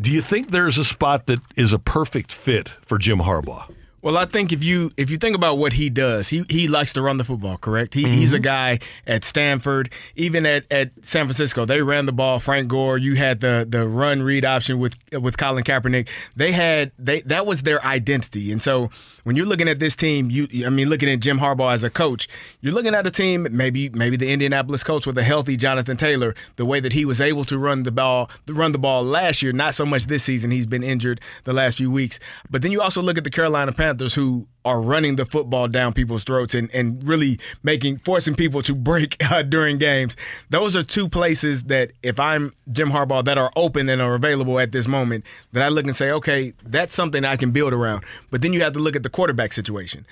Do 0.00 0.10
you 0.10 0.22
think 0.22 0.50
there's 0.50 0.78
a 0.78 0.84
spot 0.84 1.26
that 1.26 1.40
is 1.56 1.72
a 1.72 1.78
perfect 1.78 2.32
fit 2.32 2.74
for 2.82 2.98
Jim 2.98 3.18
Harbaugh? 3.18 3.74
Well, 4.00 4.16
I 4.16 4.26
think 4.26 4.52
if 4.52 4.62
you 4.62 4.92
if 4.96 5.10
you 5.10 5.16
think 5.16 5.34
about 5.34 5.58
what 5.58 5.72
he 5.72 5.90
does, 5.90 6.28
he 6.28 6.44
he 6.48 6.68
likes 6.68 6.92
to 6.92 7.02
run 7.02 7.16
the 7.16 7.24
football, 7.24 7.58
correct? 7.58 7.94
He, 7.94 8.08
He's 8.08 8.32
a 8.32 8.36
mm-hmm. 8.36 8.42
guy 8.42 8.78
at 9.06 9.24
Stanford, 9.24 9.90
even 10.14 10.46
at, 10.46 10.70
at 10.72 10.92
San 11.02 11.26
Francisco. 11.26 11.64
They 11.64 11.82
ran 11.82 12.06
the 12.06 12.12
ball. 12.12 12.38
Frank 12.38 12.68
Gore, 12.68 12.96
you 12.96 13.16
had 13.16 13.40
the 13.40 13.66
the 13.68 13.88
run 13.88 14.22
read 14.22 14.44
option 14.44 14.78
with 14.78 14.94
with 15.12 15.36
Colin 15.36 15.64
Kaepernick. 15.64 16.08
They 16.36 16.52
had 16.52 16.92
they 16.96 17.22
that 17.22 17.44
was 17.44 17.64
their 17.64 17.84
identity, 17.84 18.52
and 18.52 18.62
so 18.62 18.90
when 19.24 19.34
you're 19.34 19.46
looking 19.46 19.68
at 19.68 19.80
this 19.80 19.96
team, 19.96 20.30
you 20.30 20.48
I 20.64 20.70
mean 20.70 20.88
looking 20.88 21.10
at 21.10 21.18
Jim 21.18 21.40
Harbaugh 21.40 21.74
as 21.74 21.82
a 21.82 21.90
coach, 21.90 22.28
you're 22.60 22.72
looking 22.72 22.94
at 22.94 23.06
a 23.06 23.10
team 23.10 23.48
maybe 23.50 23.88
maybe 23.88 24.16
the 24.16 24.32
Indianapolis 24.32 24.84
Colts 24.84 25.08
with 25.08 25.18
a 25.18 25.24
healthy 25.24 25.56
Jonathan 25.56 25.96
Taylor, 25.96 26.36
the 26.54 26.64
way 26.64 26.78
that 26.78 26.92
he 26.92 27.04
was 27.04 27.20
able 27.20 27.44
to 27.46 27.58
run 27.58 27.82
the 27.82 27.92
ball 27.92 28.30
run 28.46 28.70
the 28.70 28.78
ball 28.78 29.02
last 29.02 29.42
year, 29.42 29.52
not 29.52 29.74
so 29.74 29.84
much 29.84 30.06
this 30.06 30.22
season. 30.22 30.52
He's 30.52 30.66
been 30.66 30.84
injured 30.84 31.20
the 31.44 31.52
last 31.52 31.78
few 31.78 31.90
weeks, 31.90 32.20
but 32.48 32.62
then 32.62 32.70
you 32.70 32.80
also 32.80 33.02
look 33.02 33.18
at 33.18 33.24
the 33.24 33.30
Carolina 33.30 33.72
Panthers 33.72 33.87
who 34.14 34.46
are 34.64 34.80
running 34.80 35.16
the 35.16 35.24
football 35.24 35.68
down 35.68 35.92
people's 35.92 36.24
throats 36.24 36.54
and, 36.54 36.70
and 36.74 37.06
really 37.06 37.38
making 37.62 37.98
forcing 37.98 38.34
people 38.34 38.62
to 38.62 38.74
break 38.90 39.16
uh, 39.30 39.42
during 39.42 39.78
games. 39.78 40.16
Those 40.50 40.76
are 40.76 40.82
two 40.82 41.08
places 41.08 41.64
that 41.64 41.92
if 42.02 42.20
I'm 42.20 42.52
Jim 42.70 42.90
Harbaugh 42.90 43.24
that 43.24 43.38
are 43.38 43.50
open 43.56 43.88
and 43.88 44.02
are 44.02 44.14
available 44.14 44.58
at 44.58 44.72
this 44.72 44.86
moment 44.86 45.24
that 45.52 45.62
I 45.62 45.68
look 45.68 45.86
and 45.86 45.96
say, 45.96 46.10
okay, 46.10 46.52
that's 46.64 46.94
something 46.94 47.24
I 47.24 47.36
can 47.36 47.50
build 47.50 47.72
around. 47.72 48.04
But 48.30 48.42
then 48.42 48.52
you 48.52 48.62
have 48.62 48.74
to 48.74 48.78
look 48.78 48.96
at 48.96 49.02
the 49.02 49.10
quarterback 49.10 49.52
situation. 49.52 50.06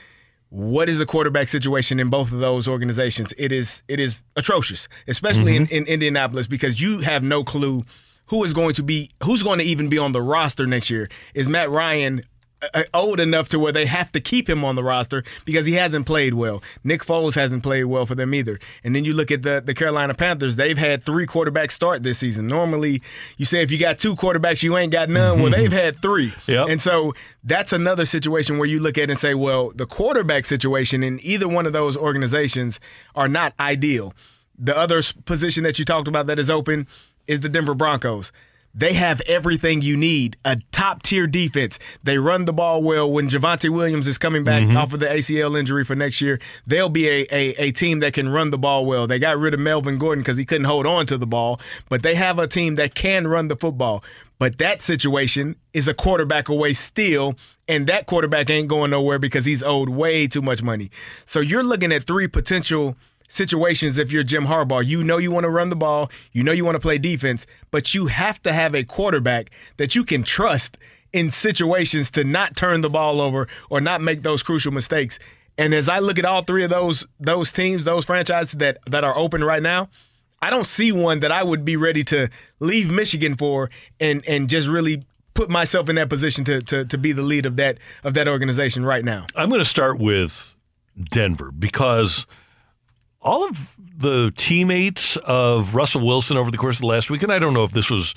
What 0.49 0.89
is 0.89 0.99
the 0.99 1.07
quarterback 1.07 1.49
situation 1.49 1.99
in 1.99 2.09
both 2.09 2.31
of 2.33 2.39
those 2.39 2.69
organizations? 2.69 3.35
It 3.37 3.51
is 3.53 3.83
it 3.89 3.99
is 4.01 4.17
atrocious, 4.37 4.89
especially 5.09 5.55
Mm-hmm. 5.55 5.75
in, 5.75 5.85
in 5.85 5.87
Indianapolis 5.87 6.47
because 6.47 6.81
you 6.81 7.01
have 7.01 7.23
no 7.23 7.43
clue 7.45 7.85
who 8.27 8.43
is 8.45 8.53
going 8.53 8.75
to 8.75 8.83
be 8.83 9.11
who's 9.25 9.43
going 9.43 9.59
to 9.59 9.65
even 9.65 9.89
be 9.89 9.99
on 9.99 10.13
the 10.13 10.23
roster 10.23 10.67
next 10.67 10.89
year. 10.89 11.09
Is 11.35 11.49
Matt 11.49 11.69
Ryan 11.69 12.23
Uh, 12.63 12.69
uh, 12.73 12.83
old 12.95 13.21
enough 13.21 13.51
to 13.51 13.59
where 13.59 13.71
they 13.71 13.85
have 13.85 14.11
to 14.11 14.19
keep 14.19 14.49
him 14.49 14.65
on 14.65 14.77
the 14.77 14.83
roster 14.83 15.23
because 15.45 15.67
he 15.67 15.75
hasn't 15.75 16.07
played 16.07 16.33
well. 16.33 16.63
Nick 16.83 17.03
Foles 17.05 17.35
hasn't 17.35 17.63
played 17.63 17.85
well 17.85 18.07
for 18.07 18.15
them 18.15 18.33
either. 18.33 18.59
And 18.83 18.97
then 18.97 19.05
you 19.05 19.13
look 19.13 19.31
at 19.31 19.43
the 19.43 19.63
the 19.65 19.75
Carolina 19.75 20.15
Panthers; 20.15 20.57
they've 20.57 20.79
had 20.79 21.05
three 21.05 21.27
quarterbacks 21.27 21.73
start 21.73 22.03
this 22.03 22.19
season. 22.19 22.47
Normally, 22.47 23.03
you 23.37 23.45
say 23.45 23.61
if 23.61 23.71
you 23.71 23.77
got 23.79 23.99
two 23.99 24.17
quarterbacks, 24.17 24.63
you 24.63 24.75
ain't 24.79 24.91
got 24.91 25.11
none. 25.11 25.43
Well, 25.43 25.51
they've 25.57 25.71
had 25.71 26.01
three, 26.01 26.33
Yep. 26.47 26.69
and 26.71 26.81
so 26.81 27.13
that's 27.45 27.75
another 27.75 28.07
situation 28.07 28.57
where 28.57 28.67
you 28.67 28.81
look 28.81 28.97
at 28.97 29.03
it 29.05 29.11
and 29.11 29.19
say, 29.19 29.35
well, 29.35 29.71
the 29.75 29.85
quarterback 29.87 30.47
situation 30.47 31.03
in 31.03 31.21
either 31.23 31.47
one 31.47 31.67
of 31.67 31.75
those 31.75 31.95
organizations 31.95 32.81
are 33.15 33.29
not 33.29 33.53
ideal. 33.61 34.15
The 34.59 34.75
other 34.75 35.03
position 35.27 35.63
that 35.65 35.79
you 35.79 35.85
talked 35.85 36.09
about 36.09 36.27
that 36.29 36.39
is 36.39 36.49
open 36.49 36.87
is 37.27 37.41
the 37.41 37.51
Denver 37.51 37.75
Broncos. 37.75 38.33
They 38.77 38.93
have 38.93 39.23
everything 39.23 39.81
you 39.81 39.97
need 39.97 40.37
a 40.45 40.59
top 40.71 41.03
tier 41.03 41.27
defense. 41.27 41.79
They 42.05 42.19
run 42.19 42.45
the 42.45 42.53
ball 42.53 42.83
well. 42.83 43.11
When 43.11 43.27
Javonte 43.29 43.71
Williams 43.71 44.07
is 44.07 44.19
coming 44.19 44.45
back 44.45 44.63
mm-hmm. 44.63 44.77
off 44.77 44.93
of 44.93 45.01
the 45.01 45.07
ACL 45.07 45.59
injury 45.59 45.83
for 45.83 45.97
next 45.97 46.21
year, 46.21 46.39
they'll 46.67 46.91
be 46.91 47.09
a, 47.09 47.27
a, 47.33 47.55
a 47.59 47.73
team 47.73 48.01
that 48.01 48.13
can 48.13 48.29
run 48.29 48.51
the 48.51 48.59
ball 48.59 48.85
well. 48.85 49.07
They 49.07 49.19
got 49.19 49.39
rid 49.39 49.55
of 49.55 49.61
Melvin 49.61 49.97
Gordon 49.97 50.23
because 50.23 50.37
he 50.37 50.45
couldn't 50.45 50.67
hold 50.67 50.85
on 50.85 51.07
to 51.07 51.17
the 51.17 51.27
ball, 51.27 51.59
but 51.89 52.03
they 52.03 52.15
have 52.17 52.39
a 52.39 52.47
team 52.47 52.75
that 52.75 52.95
can 52.95 53.27
run 53.27 53.49
the 53.49 53.57
football. 53.57 54.05
But 54.39 54.59
that 54.59 54.83
situation 54.83 55.57
is 55.73 55.89
a 55.89 55.95
quarterback 55.95 56.51
away 56.51 56.75
still, 56.75 57.37
and 57.69 57.87
that 57.87 58.05
quarterback 58.05 58.51
ain't 58.51 58.69
going 58.69 58.91
nowhere 58.91 59.19
because 59.19 59.47
he's 59.47 59.63
owed 59.63 59.89
way 59.89 60.27
too 60.27 60.43
much 60.43 60.63
money. 60.63 60.91
So 61.25 61.41
you're 61.41 61.63
looking 61.63 61.93
at 61.93 62.05
three 62.05 62.29
potential 62.29 62.97
situations 63.29 63.99
if 63.99 64.13
you're 64.13 64.23
Jim 64.23 64.47
Harbaugh. 64.47 64.85
You 64.85 65.03
know 65.05 65.19
you 65.19 65.31
want 65.31 65.45
to 65.45 65.51
run 65.51 65.71
the 65.71 65.77
ball, 65.77 66.11
you 66.33 66.43
know 66.43 66.53
you 66.53 66.65
want 66.65 66.77
to 66.77 66.81
play 66.81 66.99
defense, 66.99 67.47
but 67.71 67.95
you 67.95 68.07
have 68.07 68.43
to 68.43 68.53
have 68.53 68.75
a 68.75 68.85
quarterback 68.85 69.51
that 69.77 69.95
you 69.95 70.05
can 70.05 70.23
trust 70.23 70.77
in 71.13 71.31
situations 71.31 72.11
to 72.13 72.25
not 72.25 72.57
turn 72.57 72.81
the 72.81 72.91
ball 72.91 73.21
over 73.21 73.49
or 73.71 73.81
not 73.81 74.01
make 74.01 74.23
those 74.23 74.43
crucial 74.43 74.73
mistakes. 74.73 75.19
And 75.59 75.73
as 75.73 75.89
I 75.89 76.01
look 76.01 76.19
at 76.19 76.25
all 76.25 76.43
three 76.43 76.65
of 76.65 76.71
those 76.71 77.07
those 77.19 77.53
teams, 77.53 77.85
those 77.85 78.05
franchises 78.05 78.53
that 78.55 78.79
that 78.87 79.05
are 79.05 79.17
open 79.17 79.43
right 79.43 79.63
now, 79.63 79.89
I 80.43 80.51
don't 80.51 80.67
see 80.67 80.93
one 80.93 81.21
that 81.21 81.33
I 81.33 81.43
would 81.43 81.65
be 81.65 81.77
ready 81.77 82.05
to 82.05 82.29
leave 82.61 82.91
Michigan 82.91 83.37
for 83.37 83.71
and 83.99 84.27
and 84.29 84.49
just 84.49 84.69
really 84.69 85.03
put 85.35 85.49
myself 85.51 85.89
in 85.89 85.97
that 85.97 86.09
position 86.09 86.45
to 86.45 86.61
to 86.63 86.85
to 86.85 86.99
be 86.99 87.13
the 87.13 87.23
lead 87.23 87.47
of 87.47 87.57
that 87.57 87.79
of 88.05 88.15
that 88.15 88.29
organization 88.29 88.85
right 88.85 89.05
now. 89.05 89.27
I'm 89.35 89.49
going 89.49 89.61
to 89.61 89.65
start 89.65 89.99
with 89.99 90.55
Denver 91.11 91.51
because 91.51 92.27
all 93.27 93.49
of 93.49 93.77
the 93.99 94.33
teammates 94.37 95.17
of 95.17 95.75
Russell 95.75 96.07
Wilson 96.07 96.37
over 96.37 96.51
the 96.51 96.57
course 96.57 96.77
of 96.77 96.83
the 96.83 96.87
last 96.87 97.11
week, 97.11 97.23
and 97.23 97.33
I 97.33 97.39
don't 97.39 97.55
know 97.55 97.65
if 97.65 97.73
this 97.73 97.91
was 97.91 98.15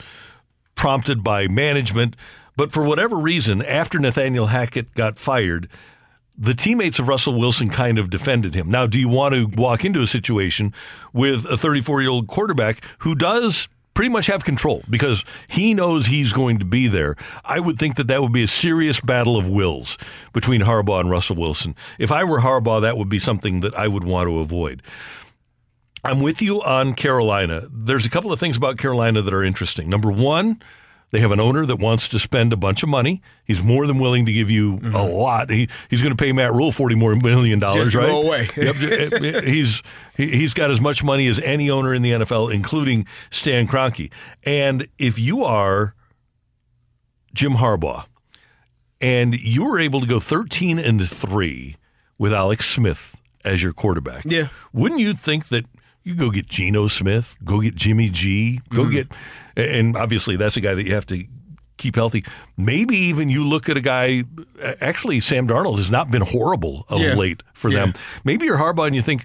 prompted 0.76 1.24
by 1.24 1.48
management, 1.48 2.16
but 2.56 2.72
for 2.72 2.84
whatever 2.84 3.18
reason, 3.18 3.62
after 3.64 4.00
Nathaniel 4.00 4.48
Hackett 4.48 4.94
got 4.94 5.18
fired, 5.18 5.68
the 6.38 6.54
teammates 6.54 7.00
of 7.00 7.08
Russell 7.08 7.38
Wilson 7.38 7.70
kind 7.70 7.98
of 7.98 8.10
defended 8.10 8.54
him. 8.54 8.70
Now, 8.70 8.86
do 8.86 9.00
you 9.00 9.10
want 9.10 9.34
to 9.34 9.46
walk 9.46 9.84
into 9.84 10.02
a 10.02 10.08
situation 10.08 10.74
with 11.12 11.46
a 11.46 11.58
34 11.58 12.02
year 12.02 12.12
old 12.12 12.28
quarterback 12.28 12.84
who 13.00 13.16
does 13.16 13.68
pretty 13.94 14.10
much 14.10 14.28
have 14.28 14.44
control 14.44 14.84
because 14.90 15.26
he 15.48 15.74
knows 15.74 16.06
he's 16.06 16.34
going 16.34 16.60
to 16.60 16.66
be 16.66 16.88
there? 16.88 17.16
I 17.44 17.60
would 17.60 17.78
think 17.78 17.98
that 17.98 18.08
that 18.08 18.22
would 18.22 18.32
be 18.32 18.44
a 18.44 18.48
serious 18.48 19.02
battle 19.02 19.38
of 19.38 19.50
wills 19.50 19.98
between 20.34 20.62
Harbaugh 20.62 21.02
and 21.02 21.10
Russell 21.10 21.36
Wilson. 21.36 21.76
If 21.98 22.12
I 22.12 22.24
were 22.24 22.40
Harbaugh, 22.40 22.82
that 22.82 22.98
would 22.98 23.10
be 23.10 23.20
something 23.20 23.60
that 23.62 23.76
I 23.76 23.88
would 23.88 24.04
want 24.04 24.28
to 24.28 24.40
avoid. 24.40 24.82
I'm 26.04 26.22
with 26.22 26.42
you 26.42 26.62
on 26.64 26.94
Carolina. 26.94 27.68
There's 27.70 28.06
a 28.06 28.10
couple 28.10 28.32
of 28.32 28.40
things 28.40 28.56
about 28.56 28.78
Carolina 28.78 29.22
that 29.22 29.34
are 29.34 29.44
interesting. 29.44 29.90
Number 29.90 30.10
one, 30.10 30.62
they 31.12 31.20
have 31.20 31.32
an 31.32 31.40
owner 31.40 31.66
that 31.66 31.78
wants 31.78 32.08
to 32.10 32.20
spend 32.20 32.54
a 32.54 32.58
bunch 32.58 32.84
of 32.84 32.90
money. 32.90 33.22
He's 33.44 33.64
more 33.64 33.88
than 33.88 33.98
willing 34.00 34.26
to 34.28 34.34
give 34.34 34.50
you 34.52 34.80
a 34.94 35.04
lot. 35.04 35.50
He, 35.50 35.68
he's 35.90 36.02
going 36.04 36.16
to 36.16 36.22
pay 36.24 36.32
Matt 36.32 36.54
Rhule 36.54 36.72
forty 36.72 36.96
more 36.96 37.16
million 37.16 37.60
dollars, 37.60 37.96
right? 37.96 38.06
go 38.08 38.22
away. 38.22 38.48
Yep. 38.56 39.44
he's 39.44 39.82
he, 40.16 40.28
he's 40.30 40.54
got 40.54 40.70
as 40.72 40.80
much 40.80 41.04
money 41.04 41.28
as 41.28 41.40
any 41.40 41.70
owner 41.70 41.94
in 41.94 42.02
the 42.04 42.12
NFL, 42.12 42.54
including 42.54 43.08
Stan 43.32 43.68
Kroenke. 43.68 44.12
And 44.44 44.88
if 44.98 45.18
you 45.18 45.44
are 45.44 45.96
Jim 47.34 47.54
Harbaugh, 47.54 48.06
and 49.02 49.34
you 49.40 49.66
were 49.66 49.80
able 49.80 50.02
to 50.02 50.08
go 50.08 50.20
thirteen 50.20 50.78
and 50.80 51.08
three 51.10 51.76
with 52.18 52.34
Alex 52.34 52.70
Smith 52.70 53.16
as 53.46 53.64
your 53.64 53.72
quarterback, 53.74 54.26
Yeah. 54.26 54.50
wouldn't 54.74 55.00
you 55.00 55.14
think 55.14 55.48
that 55.48 55.66
you 56.10 56.16
go 56.16 56.30
get 56.32 56.48
Geno 56.50 56.88
Smith, 56.88 57.36
go 57.44 57.62
get 57.62 57.76
Jimmy 57.76 58.10
G, 58.10 58.60
go 58.70 58.84
Mm-hmm. 58.84 58.92
get, 58.92 59.08
and 59.56 59.96
obviously 59.96 60.36
that's 60.36 60.58
a 60.58 60.62
guy 60.62 60.74
that 60.74 60.86
you 60.86 60.94
have 60.94 61.06
to 61.08 61.24
keep 61.78 61.96
healthy. 61.96 62.26
Maybe 62.58 62.98
even 62.98 63.30
you 63.30 63.48
look 63.48 63.70
at 63.70 63.78
a 63.78 63.82
guy. 63.82 64.24
Actually, 64.82 65.20
Sam 65.22 65.48
Darnold 65.48 65.78
has 65.78 65.92
not 65.92 66.10
been 66.12 66.22
horrible 66.24 66.86
of 66.90 67.00
Yeah. 67.00 67.14
late 67.14 67.44
for 67.54 67.72
them. 67.72 67.94
Maybe 68.24 68.46
you're 68.46 68.58
Harbaugh 68.58 68.88
and 68.88 68.96
you 68.96 69.02
think 69.02 69.24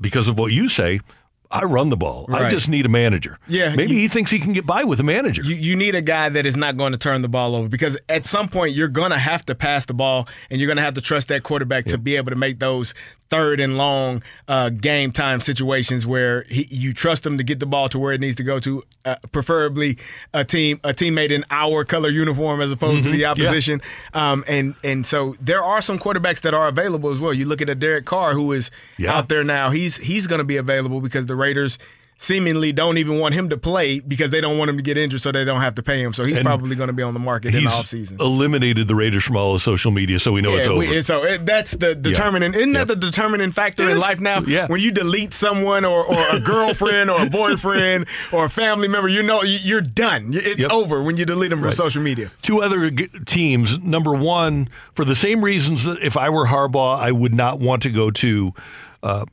because 0.00 0.28
of 0.28 0.38
what 0.38 0.52
you 0.52 0.68
say. 0.68 1.00
I 1.48 1.62
run 1.62 1.90
the 1.90 1.96
ball. 1.96 2.26
I 2.28 2.50
just 2.50 2.68
need 2.68 2.86
a 2.86 2.88
manager. 2.88 3.38
Yeah, 3.46 3.72
Maybe 3.76 3.94
you- 3.94 4.00
he 4.00 4.08
thinks 4.08 4.32
he 4.32 4.40
can 4.40 4.52
get 4.52 4.66
by 4.66 4.82
with 4.82 4.98
a 4.98 5.04
manager. 5.04 5.42
You, 5.44 5.54
you 5.54 5.76
need 5.76 5.94
a 5.94 6.02
guy 6.02 6.28
that 6.28 6.44
is 6.44 6.56
not 6.56 6.76
going 6.76 6.90
to 6.90 6.98
turn 6.98 7.22
the 7.22 7.28
ball 7.28 7.54
over 7.54 7.68
because 7.68 7.96
at 8.08 8.24
some 8.24 8.48
point 8.48 8.74
you're 8.74 8.88
going 8.88 9.12
to 9.12 9.16
have 9.18 9.46
to 9.46 9.54
pass 9.54 9.84
the 9.84 9.94
ball 9.94 10.26
and 10.50 10.60
you're 10.60 10.66
going 10.66 10.76
to 10.76 10.82
have 10.82 10.94
to 10.94 11.00
trust 11.00 11.28
that 11.28 11.44
quarterback 11.44 11.84
to 11.86 11.98
be 11.98 12.16
able 12.16 12.30
to 12.30 12.36
make 12.36 12.58
those 12.58 12.94
third 13.30 13.58
and 13.60 13.76
long 13.76 14.22
uh, 14.48 14.70
game 14.70 15.10
time 15.12 15.40
situations 15.40 16.06
where 16.06 16.44
he, 16.48 16.66
you 16.70 16.92
trust 16.94 17.26
him 17.26 17.38
to 17.38 17.44
get 17.44 17.58
the 17.60 17.66
ball 17.66 17.88
to 17.88 17.98
where 17.98 18.12
it 18.12 18.20
needs 18.20 18.36
to 18.36 18.42
go 18.42 18.58
to, 18.60 18.82
uh, 19.04 19.16
preferably 19.32 19.98
a 20.32 20.44
team 20.44 20.78
a 20.84 20.90
teammate 20.90 21.30
in 21.30 21.44
our 21.50 21.84
color 21.84 22.08
uniform 22.08 22.60
as 22.60 22.70
opposed 22.70 23.02
to 23.02 23.08
Mhm. 23.08 23.12
the 23.12 23.18
Yeah. 23.18 23.30
opposition. 23.32 23.82
Um, 24.14 24.44
and 24.46 24.74
and 24.84 25.06
so 25.06 25.34
there 25.40 25.62
are 25.62 25.82
some 25.82 25.98
quarterbacks 25.98 26.40
that 26.42 26.54
are 26.54 26.68
available 26.68 27.10
as 27.10 27.18
well. 27.18 27.32
You 27.34 27.46
look 27.46 27.60
at 27.60 27.68
a 27.68 27.74
Derek 27.74 28.04
Carr 28.04 28.32
who 28.34 28.52
is 28.52 28.70
Yeah. 28.98 29.16
out 29.16 29.28
there 29.28 29.42
now. 29.44 29.70
He's 29.70 29.96
he's 29.98 30.26
going 30.26 30.38
to 30.40 30.44
be 30.44 30.56
available 30.56 31.00
because 31.00 31.26
the 31.26 31.36
Raiders 31.36 31.78
seemingly 32.18 32.72
don't 32.72 32.96
even 32.96 33.18
want 33.18 33.34
him 33.34 33.50
to 33.50 33.58
play 33.58 34.00
because 34.00 34.30
they 34.30 34.40
don't 34.40 34.56
want 34.56 34.70
him 34.70 34.76
to 34.78 34.82
get 34.82 34.96
injured 34.96 35.20
so 35.20 35.30
they 35.30 35.44
don't 35.44 35.60
have 35.60 35.74
to 35.74 35.82
pay 35.82 36.00
him. 36.02 36.14
So 36.14 36.24
he's 36.24 36.38
And 36.38 36.46
probably 36.46 36.74
going 36.74 36.86
to 36.86 36.94
be 36.94 37.02
on 37.02 37.12
the 37.12 37.20
market 37.20 37.54
in 37.54 37.64
the 37.64 37.70
offseason. 37.70 38.18
eliminated 38.20 38.88
the 38.88 38.94
Raiders 38.94 39.22
from 39.22 39.36
all 39.36 39.54
of 39.54 39.60
social 39.60 39.90
media, 39.90 40.18
so 40.18 40.32
we 40.32 40.40
know 40.40 40.56
it's 40.56 40.66
Yeah, 40.66 40.72
over. 40.72 40.78
we- 40.78 41.02
so 41.02 41.24
it, 41.24 41.44
that's 41.44 41.72
the 41.72 41.94
determining. 41.94 42.54
Isn't 42.54 42.72
that 42.72 42.88
the 42.88 42.96
determining 42.96 43.52
factor 43.52 43.90
in 43.90 43.98
life 43.98 44.18
now? 44.18 44.40
Yeah. 44.46 44.66
When 44.66 44.80
you 44.80 44.90
delete 44.92 45.34
someone 45.34 45.84
or, 45.84 46.04
or 46.06 46.36
a 46.36 46.40
girlfriend 46.40 47.10
or 47.10 47.20
a 47.22 47.28
boyfriend 47.28 48.06
or 48.32 48.46
a 48.46 48.50
family 48.50 48.88
member, 48.88 49.08
you 49.08 49.22
know 49.22 49.42
you- 49.42 49.58
you're 49.62 49.80
done. 49.82 50.30
It's 50.32 50.60
Yep. 50.62 50.70
over 50.70 51.02
when 51.02 51.18
you 51.18 51.26
delete 51.26 51.50
them 51.50 51.58
from 51.58 51.66
Right. 51.68 51.76
social 51.76 52.00
media. 52.02 52.30
Two 52.40 52.62
other 52.62 52.88
g- 52.90 53.08
teams. 53.26 53.78
Number 53.80 54.14
one, 54.14 54.68
for 54.94 55.04
the 55.04 55.16
same 55.16 55.42
reasons 55.44 55.84
that 55.84 55.98
if 56.02 56.16
I 56.16 56.30
were 56.30 56.46
Harbaugh, 56.46 56.98
I 56.98 57.12
would 57.12 57.34
not 57.34 57.58
want 57.60 57.82
to 57.82 57.90
go 57.90 58.10
to 58.10 58.54
uh, 59.02 59.24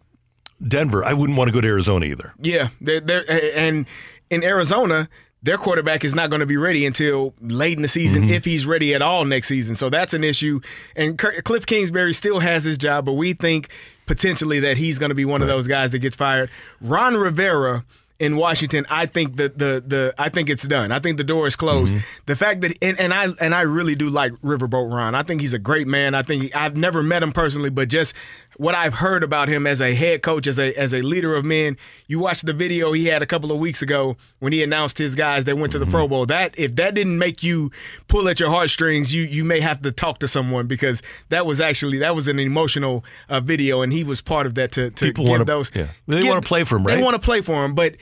Denver. 0.68 1.04
I 1.04 1.14
wouldn't 1.14 1.38
want 1.38 1.48
to 1.50 1.52
go 1.54 1.62
to 1.62 1.68
Arizona 1.68 2.06
either. 2.06 2.34
Yeah, 2.42 2.70
they're, 2.82 3.00
they're, 3.02 3.24
and 3.56 3.86
in 4.30 4.44
Arizona, 4.44 5.10
their 5.42 5.58
quarterback 5.58 6.04
is 6.06 6.16
not 6.16 6.30
going 6.30 6.40
to 6.40 6.46
be 6.46 6.56
ready 6.58 6.86
until 6.86 7.34
late 7.42 7.76
in 7.78 7.82
the 7.82 7.88
season, 7.88 8.24
Mm-hmm. 8.24 8.32
if 8.34 8.46
he's 8.46 8.66
ready 8.66 8.94
at 8.94 9.02
all 9.02 9.26
next 9.26 9.50
season. 9.50 9.76
So 9.76 9.90
that's 9.90 10.14
an 10.14 10.24
issue. 10.24 10.62
And 10.96 11.18
Cliff 11.18 11.66
Kingsbury 11.66 12.14
still 12.14 12.40
has 12.40 12.64
his 12.64 12.78
job, 12.78 13.06
but 13.06 13.14
we 13.14 13.34
think 13.34 13.68
potentially 14.06 14.60
that 14.62 14.78
he's 14.78 14.98
going 14.98 15.10
to 15.10 15.16
be 15.16 15.26
one 15.26 15.42
of 15.42 15.48
those 15.48 15.68
guys 15.68 15.92
that 15.92 16.00
gets 16.00 16.16
fired. 16.16 16.50
Ron 16.80 17.16
Rivera 17.16 17.84
in 18.20 18.38
Washington, 18.38 18.86
I 18.90 19.06
think 19.08 19.36
the 19.36 19.50
the 19.50 19.84
the 19.86 20.14
I 20.18 20.30
think 20.30 20.50
it's 20.50 20.66
done. 20.66 20.92
I 20.94 21.00
think 21.00 21.18
the 21.18 21.24
door 21.26 21.46
is 21.46 21.58
closed. 21.58 21.96
Mm-hmm. 21.96 22.06
The 22.28 22.36
fact 22.38 22.62
that 22.62 22.78
and, 22.82 22.98
and 23.00 23.14
I 23.14 23.28
and 23.42 23.54
I 23.54 23.62
really 23.62 23.96
do 23.96 24.10
like 24.10 24.32
Riverboat 24.34 24.94
Ron. 24.94 25.14
I 25.16 25.24
think 25.24 25.42
he's 25.42 25.54
a 25.54 25.60
great 25.60 25.88
man. 25.88 26.14
I 26.16 26.22
think 26.22 26.44
he, 26.44 26.54
I've 26.54 26.78
never 26.78 27.04
met 27.04 27.22
him 27.24 27.34
personally, 27.34 27.70
but 27.70 27.90
just 27.90 28.14
what 28.58 28.76
I've 28.76 28.94
heard 28.96 29.24
about 29.24 29.50
him 29.50 29.66
as 29.68 29.82
a 29.82 29.94
head 29.94 30.22
coach, 30.22 30.48
as 30.48 30.60
a 30.60 30.74
as 30.80 30.94
a 30.94 31.02
leader 31.02 31.36
of 31.36 31.44
men. 31.46 31.78
You 32.08 32.20
watched 32.20 32.46
the 32.46 32.54
video 32.54 32.92
he 32.92 33.06
had 33.08 33.22
a 33.22 33.26
couple 33.26 33.52
of 33.52 33.58
weeks 33.58 33.82
ago 33.82 34.18
when 34.40 34.54
he 34.54 34.62
announced 34.64 34.98
his 34.98 35.16
guys 35.16 35.46
that 35.46 35.58
went 35.58 35.72
to 35.74 35.80
the 35.80 35.86
Pro 35.86 36.08
Bowl. 36.08 36.26
That 36.26 36.58
if 36.58 36.76
that 36.76 36.94
didn't 36.94 37.18
make 37.18 37.42
you 37.44 37.72
pull 38.08 38.28
at 38.30 38.40
your 38.40 38.50
heartstrings, 38.50 39.14
you 39.14 39.24
you 39.24 39.44
may 39.44 39.60
have 39.60 39.82
to 39.82 39.92
talk 39.92 40.20
to 40.20 40.28
someone 40.28 40.68
because 40.68 41.02
that 41.30 41.46
was 41.46 41.60
actually 41.62 41.98
that 42.00 42.16
was 42.16 42.28
an 42.28 42.40
emotional 42.40 43.04
uh, 43.30 43.40
video, 43.40 43.82
and 43.82 43.92
he 43.94 44.04
was 44.04 44.22
part 44.22 44.46
of 44.46 44.56
that 44.56 44.72
to 44.74 44.90
to 44.92 45.06
People 45.06 45.26
give 45.26 45.32
wanna- 45.32 45.46
those. 45.46 45.72
yeah. 45.74 45.88
They 46.08 46.24
wanna 46.28 46.42
play 46.42 46.64
for 46.64 46.78
him, 46.78 46.84
They 46.84 47.02
want 47.02 47.16
to 47.16 47.26
play 47.26 47.42
for 47.42 47.66
him, 47.66 47.74
but 47.76 47.96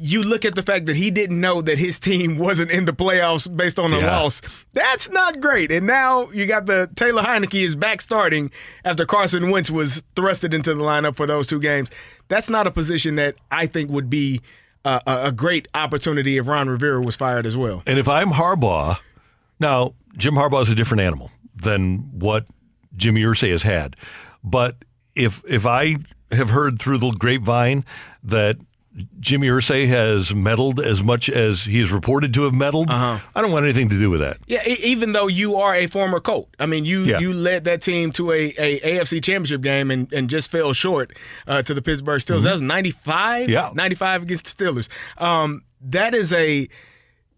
you 0.00 0.22
look 0.22 0.44
at 0.44 0.54
the 0.54 0.62
fact 0.62 0.86
that 0.86 0.94
he 0.96 1.10
didn't 1.10 1.40
know 1.40 1.60
that 1.60 1.76
his 1.78 1.98
team 1.98 2.38
wasn't 2.38 2.70
in 2.70 2.84
the 2.84 2.92
playoffs 2.92 3.54
based 3.54 3.78
on 3.80 3.92
a 3.92 3.98
Yeah. 3.98 4.20
loss. 4.20 4.40
That's 4.72 5.10
not 5.10 5.40
great. 5.40 5.72
And 5.72 5.86
now 5.88 6.30
you 6.30 6.46
got 6.46 6.66
the 6.66 6.88
Taylor 6.94 7.22
Heinicke 7.22 7.64
is 7.64 7.74
back 7.74 8.00
starting 8.00 8.50
after 8.84 9.04
Carson 9.04 9.50
Wentz 9.50 9.70
was 9.72 10.04
thrusted 10.14 10.54
into 10.54 10.72
the 10.72 10.80
lineup 10.82 11.16
for 11.16 11.26
those 11.26 11.46
two 11.48 11.58
games. 11.58 11.90
That's 12.28 12.48
not 12.48 12.66
a 12.66 12.70
position 12.70 13.16
that 13.16 13.34
I 13.50 13.66
think 13.66 13.90
would 13.90 14.08
be 14.08 14.40
a, 14.84 15.00
a 15.06 15.32
great 15.32 15.66
opportunity 15.74 16.38
if 16.38 16.46
Ron 16.46 16.68
Rivera 16.68 17.00
was 17.00 17.16
fired 17.16 17.44
as 17.44 17.56
well. 17.56 17.82
And 17.84 17.98
if 17.98 18.08
I'm 18.08 18.30
Harbaugh, 18.30 18.98
now 19.58 19.94
Jim 20.16 20.34
Harbaugh 20.34 20.62
is 20.62 20.70
a 20.70 20.74
different 20.76 21.00
animal 21.00 21.32
than 21.56 21.98
what 22.16 22.46
Jimmy 22.96 23.22
Irsay 23.22 23.50
has 23.50 23.64
had. 23.64 23.96
But 24.44 24.76
if 25.16 25.42
if 25.48 25.66
I 25.66 25.96
have 26.30 26.50
heard 26.50 26.78
through 26.78 26.98
the 26.98 27.10
grapevine 27.10 27.84
that 28.22 28.58
Jimmy 29.20 29.48
Irsay 29.48 29.86
has 29.88 30.34
meddled 30.34 30.80
as 30.80 31.02
much 31.02 31.28
as 31.28 31.64
he 31.64 31.80
is 31.80 31.90
reported 31.92 32.32
to 32.34 32.42
have 32.44 32.54
meddled, 32.54 32.90
Uh-huh. 32.90 33.18
I 33.34 33.42
don't 33.42 33.52
want 33.52 33.64
anything 33.64 33.88
to 33.90 33.98
do 33.98 34.10
with 34.10 34.20
that. 34.20 34.38
Yeah, 34.46 34.66
even 34.66 35.12
though 35.12 35.26
you 35.26 35.56
are 35.56 35.74
a 35.74 35.86
former 35.86 36.20
coach, 36.20 36.48
I 36.58 36.66
mean, 36.66 36.84
you 36.84 37.04
Yeah. 37.04 37.18
you 37.20 37.32
led 37.32 37.64
that 37.64 37.82
team 37.82 38.12
to 38.12 38.32
a, 38.32 38.52
a 38.58 38.80
AFC 38.80 39.22
Championship 39.22 39.60
game 39.62 39.90
and, 39.90 40.12
and 40.12 40.28
just 40.30 40.50
fell 40.50 40.72
short 40.72 41.16
uh, 41.46 41.62
to 41.62 41.74
the 41.74 41.82
Pittsburgh 41.82 42.20
Steelers. 42.20 42.42
That 42.44 42.52
was 42.54 42.62
ninety 42.62 42.90
five, 42.90 43.42
Mm-hmm. 43.44 43.52
Yeah. 43.52 43.70
ninety 43.74 43.94
five 43.96 44.22
against 44.22 44.44
the 44.56 44.64
Steelers. 44.64 44.88
Um, 45.18 45.62
that 45.80 46.14
is 46.14 46.32
a. 46.32 46.68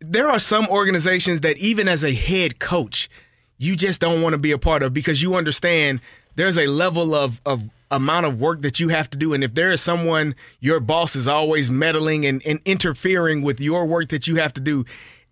There 0.00 0.28
are 0.30 0.38
some 0.38 0.66
organizations 0.68 1.40
that 1.42 1.58
even 1.58 1.86
as 1.88 2.02
a 2.04 2.12
head 2.14 2.58
coach, 2.58 3.10
you 3.58 3.76
just 3.76 4.00
don't 4.00 4.22
want 4.22 4.32
to 4.32 4.38
be 4.38 4.50
a 4.52 4.58
part 4.58 4.82
of 4.82 4.94
because 4.94 5.20
you 5.20 5.34
understand 5.34 6.00
there's 6.36 6.56
a 6.58 6.66
level 6.66 7.14
of 7.14 7.40
of 7.44 7.64
amount 7.90 8.26
of 8.26 8.40
work 8.40 8.62
that 8.62 8.78
you 8.78 8.88
have 8.88 9.10
to 9.10 9.18
do 9.18 9.32
and 9.32 9.42
if 9.42 9.54
there 9.54 9.70
is 9.70 9.80
someone 9.80 10.34
your 10.60 10.80
boss 10.80 11.16
is 11.16 11.26
always 11.26 11.70
meddling 11.70 12.24
and, 12.24 12.42
and 12.46 12.60
interfering 12.64 13.42
with 13.42 13.60
your 13.60 13.84
work 13.86 14.08
that 14.10 14.26
you 14.26 14.36
have 14.36 14.52
to 14.52 14.60
do 14.60 14.84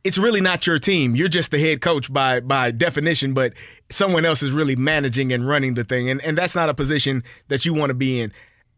it's 0.05 0.19
really 0.19 0.41
not 0.41 0.67
your 0.67 0.79
team 0.79 1.15
you're 1.15 1.29
just 1.29 1.51
the 1.51 1.59
head 1.59 1.81
coach 1.81 2.13
by 2.13 2.41
by 2.41 2.71
definition 2.71 3.33
but 3.33 3.53
someone 3.91 4.25
else 4.25 4.43
is 4.43 4.51
really 4.51 4.77
managing 4.77 5.33
and 5.33 5.47
running 5.47 5.75
the 5.75 5.85
thing 5.85 6.11
and, 6.11 6.23
and 6.23 6.37
that's 6.37 6.55
not 6.55 6.69
a 6.69 6.75
position 6.75 7.23
that 7.49 7.65
you 7.65 7.73
want 7.73 7.91
to 7.91 7.95
be 7.95 8.21
in 8.21 8.33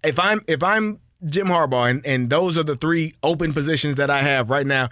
if 0.05 0.19
i'm 0.19 0.43
if 0.47 0.63
i'm 0.63 0.99
jim 1.27 1.47
harbaugh 1.47 1.91
and, 1.91 2.05
and 2.05 2.29
those 2.31 2.59
are 2.59 2.65
the 2.65 2.77
three 2.77 3.15
open 3.23 3.53
positions 3.53 3.95
that 3.97 4.11
i 4.11 4.21
have 4.21 4.51
right 4.51 4.67
now 4.67 4.89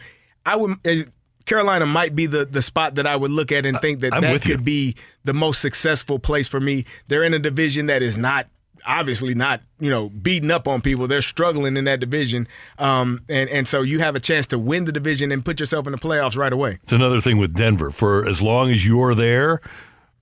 i 0.47 0.56
would 0.56 0.77
eh, 0.85 1.05
Carolina 1.48 1.86
might 1.86 2.15
be 2.15 2.27
the, 2.27 2.44
the 2.44 2.60
spot 2.62 2.97
that 2.97 3.06
I 3.06 3.16
would 3.16 3.31
look 3.31 3.51
at 3.51 3.65
and 3.65 3.81
think 3.81 4.01
that 4.01 4.15
I'm 4.15 4.20
that 4.20 4.32
with 4.32 4.47
you. 4.47 4.55
could 4.55 4.65
be 4.65 4.94
the 5.24 5.32
most 5.32 5.60
successful 5.60 6.19
place 6.19 6.47
for 6.47 6.60
me. 6.60 6.85
They're 7.09 7.24
in 7.24 7.32
a 7.35 7.39
division 7.39 7.86
that 7.86 8.02
is 8.02 8.19
not 8.19 8.48
obviously 8.86 9.34
not 9.34 9.60
you 9.80 9.90
know 9.90 10.09
beating 10.09 10.50
up 10.50 10.68
on 10.68 10.80
people. 10.80 11.06
They're 11.06 11.22
struggling 11.22 11.76
in 11.76 11.84
that 11.84 12.00
division, 12.00 12.48
um, 12.78 13.22
and 13.28 13.48
and 13.50 13.66
so 13.66 13.82
you 13.82 14.00
have 14.00 14.16
a 14.16 14.20
chance 14.20 14.46
to 14.48 14.59
win 14.59 14.84
the 14.84 14.92
division 14.92 15.32
and 15.32 15.44
put 15.44 15.60
yourself 15.60 15.86
in 15.86 15.92
the 15.92 15.98
playoffs 15.98 16.36
right 16.36 16.52
away. 16.52 16.78
It's 16.82 16.92
another 16.92 17.20
thing 17.20 17.38
with 17.38 17.55
Denver. 17.55 17.90
For 17.90 18.26
as 18.26 18.42
long 18.42 18.70
as 18.70 18.86
you're 18.86 19.14
there, 19.14 19.60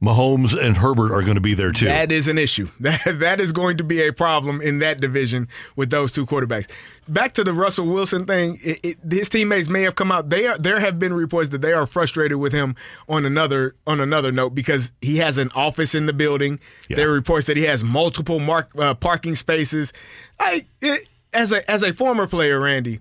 Mahomes 0.02 0.58
and 0.58 0.76
Herbert 0.76 1.10
are 1.10 1.22
going 1.22 1.36
to 1.36 1.40
be 1.40 1.54
there 1.54 1.72
too. 1.72 1.86
That 1.86 2.12
is 2.12 2.28
an 2.28 2.38
issue. 2.38 2.68
That 2.80 3.18
that 3.20 3.40
is 3.40 3.52
going 3.52 3.78
to 3.78 3.84
be 3.84 4.06
a 4.06 4.12
problem 4.12 4.60
in 4.60 4.78
that 4.80 5.00
division 5.00 5.48
with 5.74 5.90
those 5.90 6.12
two 6.12 6.26
quarterbacks. 6.26 6.68
Back 7.08 7.34
to 7.34 7.44
the 7.44 7.52
Russell 7.54 7.86
Wilson 7.86 8.26
thing, 8.26 8.58
it, 8.64 8.80
it, 8.84 8.96
his 9.08 9.28
teammates 9.28 9.68
may 9.68 9.82
have 9.82 9.94
come 9.94 10.10
out. 10.10 10.28
They 10.30 10.46
are 10.46 10.58
there 10.58 10.80
have 10.80 10.98
been 10.98 11.12
reports 11.12 11.50
that 11.50 11.62
they 11.62 11.72
are 11.72 11.86
frustrated 11.86 12.38
with 12.38 12.52
him 12.52 12.74
on 13.08 13.24
another 13.24 13.76
on 13.86 14.00
another 14.00 14.32
note 14.32 14.54
because 14.56 14.92
he 15.00 15.18
has 15.18 15.38
an 15.38 15.50
office 15.54 15.94
in 15.94 16.06
the 16.06 16.12
building. 16.12 16.58
There 16.88 17.08
are 17.10 17.12
reports 17.12 17.46
that 17.46 17.56
he 17.56 17.62
has 17.64 17.84
multiple 17.84 18.40
mark, 18.40 18.70
uh, 18.76 18.94
parking 18.94 19.36
spaces. 19.36 19.92
I 20.40 20.66
it, 20.80 21.08
as 21.32 21.52
a 21.52 21.68
as 21.70 21.82
a 21.84 21.92
former 21.92 22.26
player, 22.26 22.58
Randy, 22.58 23.00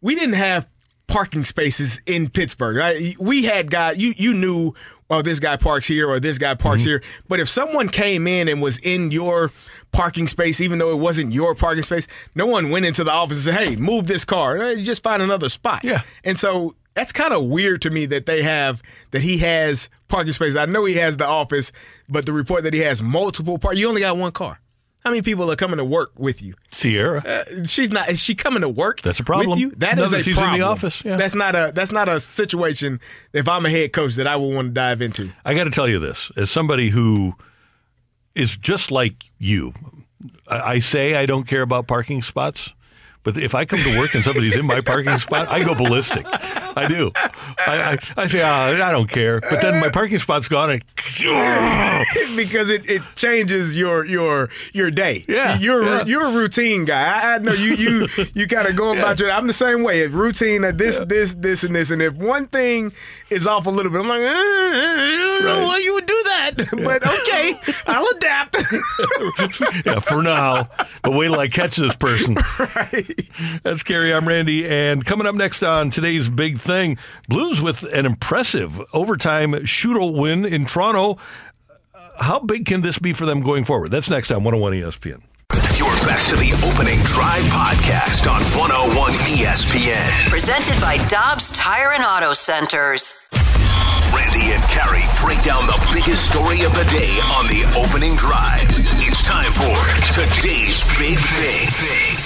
we 0.00 0.14
didn't 0.14 0.34
have 0.34 0.68
parking 1.08 1.44
spaces 1.44 2.00
in 2.06 2.30
Pittsburgh. 2.30 2.76
Right? 2.76 3.18
We 3.18 3.44
had 3.44 3.70
guy 3.70 3.92
you 3.92 4.14
you 4.16 4.32
knew 4.34 4.74
oh 5.10 5.22
this 5.22 5.40
guy 5.40 5.56
parks 5.56 5.86
here 5.86 6.08
or 6.08 6.20
this 6.20 6.38
guy 6.38 6.54
parks 6.54 6.82
Mm-hmm. 6.82 6.90
here. 6.90 7.02
But 7.28 7.40
if 7.40 7.48
someone 7.48 7.88
came 7.88 8.26
in 8.26 8.46
and 8.46 8.60
was 8.62 8.78
in 8.78 9.10
your 9.10 9.50
parking 9.92 10.28
space, 10.28 10.60
even 10.60 10.78
though 10.78 10.90
it 10.90 10.98
wasn't 10.98 11.32
your 11.32 11.54
parking 11.54 11.82
space, 11.82 12.06
no 12.34 12.46
one 12.46 12.70
went 12.70 12.86
into 12.86 13.04
the 13.04 13.12
office 13.12 13.46
and 13.46 13.54
said, 13.56 13.68
"Hey, 13.68 13.76
move 13.76 14.06
this 14.06 14.24
car." 14.24 14.72
You 14.72 14.84
just 14.84 15.02
find 15.02 15.22
another 15.22 15.48
spot. 15.48 15.84
Yeah. 15.84 16.02
And 16.24 16.38
so 16.38 16.74
that's 16.94 17.12
kind 17.12 17.32
of 17.32 17.44
weird 17.44 17.82
to 17.82 17.90
me 17.90 18.06
that 18.06 18.26
they 18.26 18.42
have 18.42 18.82
that 19.12 19.22
he 19.22 19.38
has 19.38 19.88
parking 20.08 20.32
space. 20.32 20.56
I 20.56 20.66
know 20.66 20.84
he 20.84 20.94
has 20.94 21.16
the 21.16 21.26
office, 21.26 21.72
but 22.08 22.26
the 22.26 22.32
report 22.32 22.64
that 22.64 22.74
he 22.74 22.80
has 22.80 23.02
multiple 23.02 23.58
park. 23.58 23.76
You 23.76 23.88
only 23.88 24.00
got 24.00 24.16
one 24.16 24.32
car. 24.32 24.60
How 25.04 25.10
many 25.10 25.22
people 25.22 25.50
are 25.50 25.56
coming 25.56 25.78
to 25.78 25.84
work 25.84 26.10
with 26.18 26.42
you? 26.42 26.54
Sierra. 26.70 27.20
Uh, 27.24 27.64
she's 27.64 27.90
not. 27.90 28.10
Is 28.10 28.20
she 28.20 28.34
coming 28.34 28.62
to 28.62 28.68
work? 28.68 29.00
That's 29.00 29.20
a 29.20 29.24
problem. 29.24 29.50
With 29.50 29.58
you? 29.60 29.70
That 29.76 29.96
No, 29.96 30.02
is 30.02 30.12
a 30.12 30.22
she's 30.22 30.38
in 30.38 30.52
the 30.52 30.62
office, 30.62 31.02
yeah. 31.04 31.16
That's 31.16 31.36
not 31.36 31.54
a. 31.54 31.72
That's 31.74 31.92
not 31.92 32.08
a 32.08 32.18
situation. 32.18 33.00
If 33.32 33.48
I'm 33.48 33.64
a 33.64 33.70
head 33.70 33.92
coach, 33.92 34.16
that 34.16 34.26
I 34.26 34.34
would 34.36 34.52
want 34.52 34.68
to 34.68 34.72
dive 34.74 35.00
into. 35.00 35.30
I 35.44 35.54
got 35.54 35.64
to 35.64 35.70
tell 35.70 35.88
you 35.88 35.98
this 36.00 36.32
as 36.36 36.50
somebody 36.50 36.90
who 36.90 37.34
is 38.38 38.56
just 38.56 38.90
like 38.90 39.24
you. 39.38 39.74
I, 40.46 40.78
say 40.78 41.14
I 41.14 41.26
don't 41.26 41.46
care 41.46 41.62
about 41.62 41.86
parking 41.86 42.22
spots, 42.22 42.72
But 43.22 43.36
if 43.36 43.54
I 43.54 43.64
come 43.64 43.80
to 43.80 43.98
work 43.98 44.14
and 44.14 44.24
somebody's 44.24 44.56
in 44.56 44.66
my 44.66 44.80
parking 44.80 45.18
spot, 45.18 45.48
I 45.48 45.62
go 45.62 45.74
ballistic. 45.74 46.26
I 46.78 46.86
do. 46.86 47.10
I, 47.14 47.28
I, 47.66 47.98
I 48.16 48.26
say, 48.26 48.42
oh, 48.42 48.82
I 48.82 48.90
don't 48.92 49.08
care. 49.08 49.40
But 49.40 49.60
then 49.60 49.80
my 49.80 49.88
parking 49.88 50.18
spot's 50.18 50.48
gone. 50.48 50.70
I, 50.70 50.80
because 52.36 52.70
it, 52.70 52.88
it 52.88 53.02
changes 53.16 53.76
your 53.76 54.04
your 54.04 54.48
your 54.72 54.90
day. 54.90 55.24
Yeah, 55.28 55.58
you're 55.58 55.84
yeah. 55.84 56.04
you're 56.06 56.26
a 56.26 56.30
routine 56.32 56.84
guy. 56.84 57.02
I, 57.02 57.34
I 57.34 57.38
know 57.38 57.52
you 57.52 57.74
you 57.74 58.08
you 58.34 58.46
kind 58.46 58.68
of 58.68 58.76
go 58.76 58.96
about 58.96 59.18
your. 59.18 59.30
I'm 59.30 59.46
the 59.46 59.52
same 59.52 59.82
way. 59.82 60.02
If 60.02 60.14
routine, 60.14 60.62
this 60.76 61.00
this 61.06 61.34
this 61.34 61.64
and 61.64 61.74
this, 61.74 61.90
and 61.90 62.00
if 62.00 62.14
one 62.14 62.46
thing 62.46 62.92
is 63.30 63.46
off 63.46 63.66
a 63.66 63.70
little 63.70 63.90
bit, 63.90 64.00
I'm 64.00 64.08
like, 64.08 64.20
eh, 64.20 64.32
I 64.32 65.40
don't 65.42 65.44
know 65.44 65.66
why 65.66 65.78
you 65.78 65.94
would 65.94 66.06
do 66.06 66.22
that, 66.24 66.52
but 66.72 67.06
okay, 67.06 67.60
I'll 67.86 68.06
adapt. 68.16 68.56
yeah, 69.84 70.00
for 70.00 70.22
now. 70.22 70.68
But 71.02 71.12
wait 71.12 71.28
till 71.28 71.40
I 71.40 71.48
catch 71.48 71.76
this 71.76 71.96
person. 71.96 72.36
That's 73.62 73.82
Carey. 73.82 74.12
I'm 74.12 74.26
Randy. 74.26 74.66
And 74.68 75.04
coming 75.04 75.26
up 75.26 75.34
next 75.34 75.62
on 75.62 75.90
today's 75.90 76.28
big 76.28 76.58
thing, 76.60 76.98
Blues 77.28 77.60
with 77.60 77.82
an 77.92 78.06
impressive 78.06 78.80
overtime 78.92 79.52
shootout 79.52 80.16
win 80.16 80.44
in 80.44 80.66
Toronto. 80.66 81.18
Uh, 81.94 82.22
How 82.22 82.38
big 82.40 82.66
can 82.66 82.82
this 82.82 82.98
be 82.98 83.12
for 83.12 83.26
them 83.26 83.40
going 83.42 83.64
forward? 83.64 83.90
That's 83.90 84.10
next 84.10 84.30
on 84.30 84.44
101 84.44 84.72
ESPN. 84.74 85.22
You're 85.78 85.88
back 86.06 86.24
to 86.28 86.36
the 86.36 86.52
opening 86.66 86.98
drive 87.04 87.42
podcast 87.54 88.28
on 88.30 88.42
101 88.58 89.12
ESPN. 89.38 90.28
Presented 90.28 90.80
by 90.80 90.98
Dobbs 91.08 91.50
Tire 91.52 91.92
and 91.92 92.02
Auto 92.04 92.32
Centers. 92.34 93.28
Randy 94.12 94.52
and 94.52 94.62
Carey 94.64 95.04
break 95.22 95.40
down 95.44 95.66
the 95.66 95.78
biggest 95.94 96.26
story 96.30 96.62
of 96.62 96.74
the 96.74 96.84
day 96.90 97.20
on 97.36 97.46
the 97.46 97.62
opening 97.78 98.16
drive. 98.16 98.66
It's 99.06 99.22
time 99.22 99.52
for 99.52 99.76
today's 100.12 100.82
big 100.98 101.18
thing. 101.18 102.17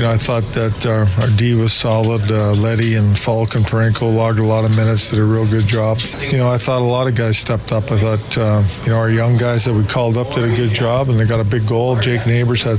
You 0.00 0.06
know, 0.06 0.12
I 0.12 0.16
thought 0.16 0.44
that 0.54 0.86
our, 0.86 1.04
our 1.22 1.28
D 1.36 1.54
was 1.54 1.74
solid. 1.74 2.22
Uh, 2.22 2.54
Leddy 2.54 2.94
and 2.94 3.18
Faulk 3.18 3.54
and 3.54 3.66
Parayko 3.66 4.10
logged 4.10 4.38
a 4.38 4.42
lot 4.42 4.64
of 4.64 4.74
minutes, 4.74 5.10
did 5.10 5.18
a 5.18 5.24
real 5.24 5.46
good 5.46 5.66
job. 5.66 5.98
You 6.22 6.38
know, 6.38 6.48
I 6.48 6.56
thought 6.56 6.80
a 6.80 6.86
lot 6.86 7.06
of 7.06 7.14
guys 7.14 7.36
stepped 7.36 7.70
up. 7.70 7.92
I 7.92 7.98
thought, 7.98 8.38
uh, 8.38 8.62
you 8.84 8.92
know, 8.92 8.96
our 8.96 9.10
young 9.10 9.36
guys 9.36 9.66
that 9.66 9.74
we 9.74 9.84
called 9.84 10.16
up 10.16 10.32
did 10.32 10.50
a 10.50 10.56
good 10.56 10.72
job, 10.72 11.10
and 11.10 11.20
they 11.20 11.26
got 11.26 11.38
a 11.38 11.44
big 11.44 11.68
goal. 11.68 11.96
Jake 11.96 12.26
Neighbors 12.26 12.62
had 12.62 12.78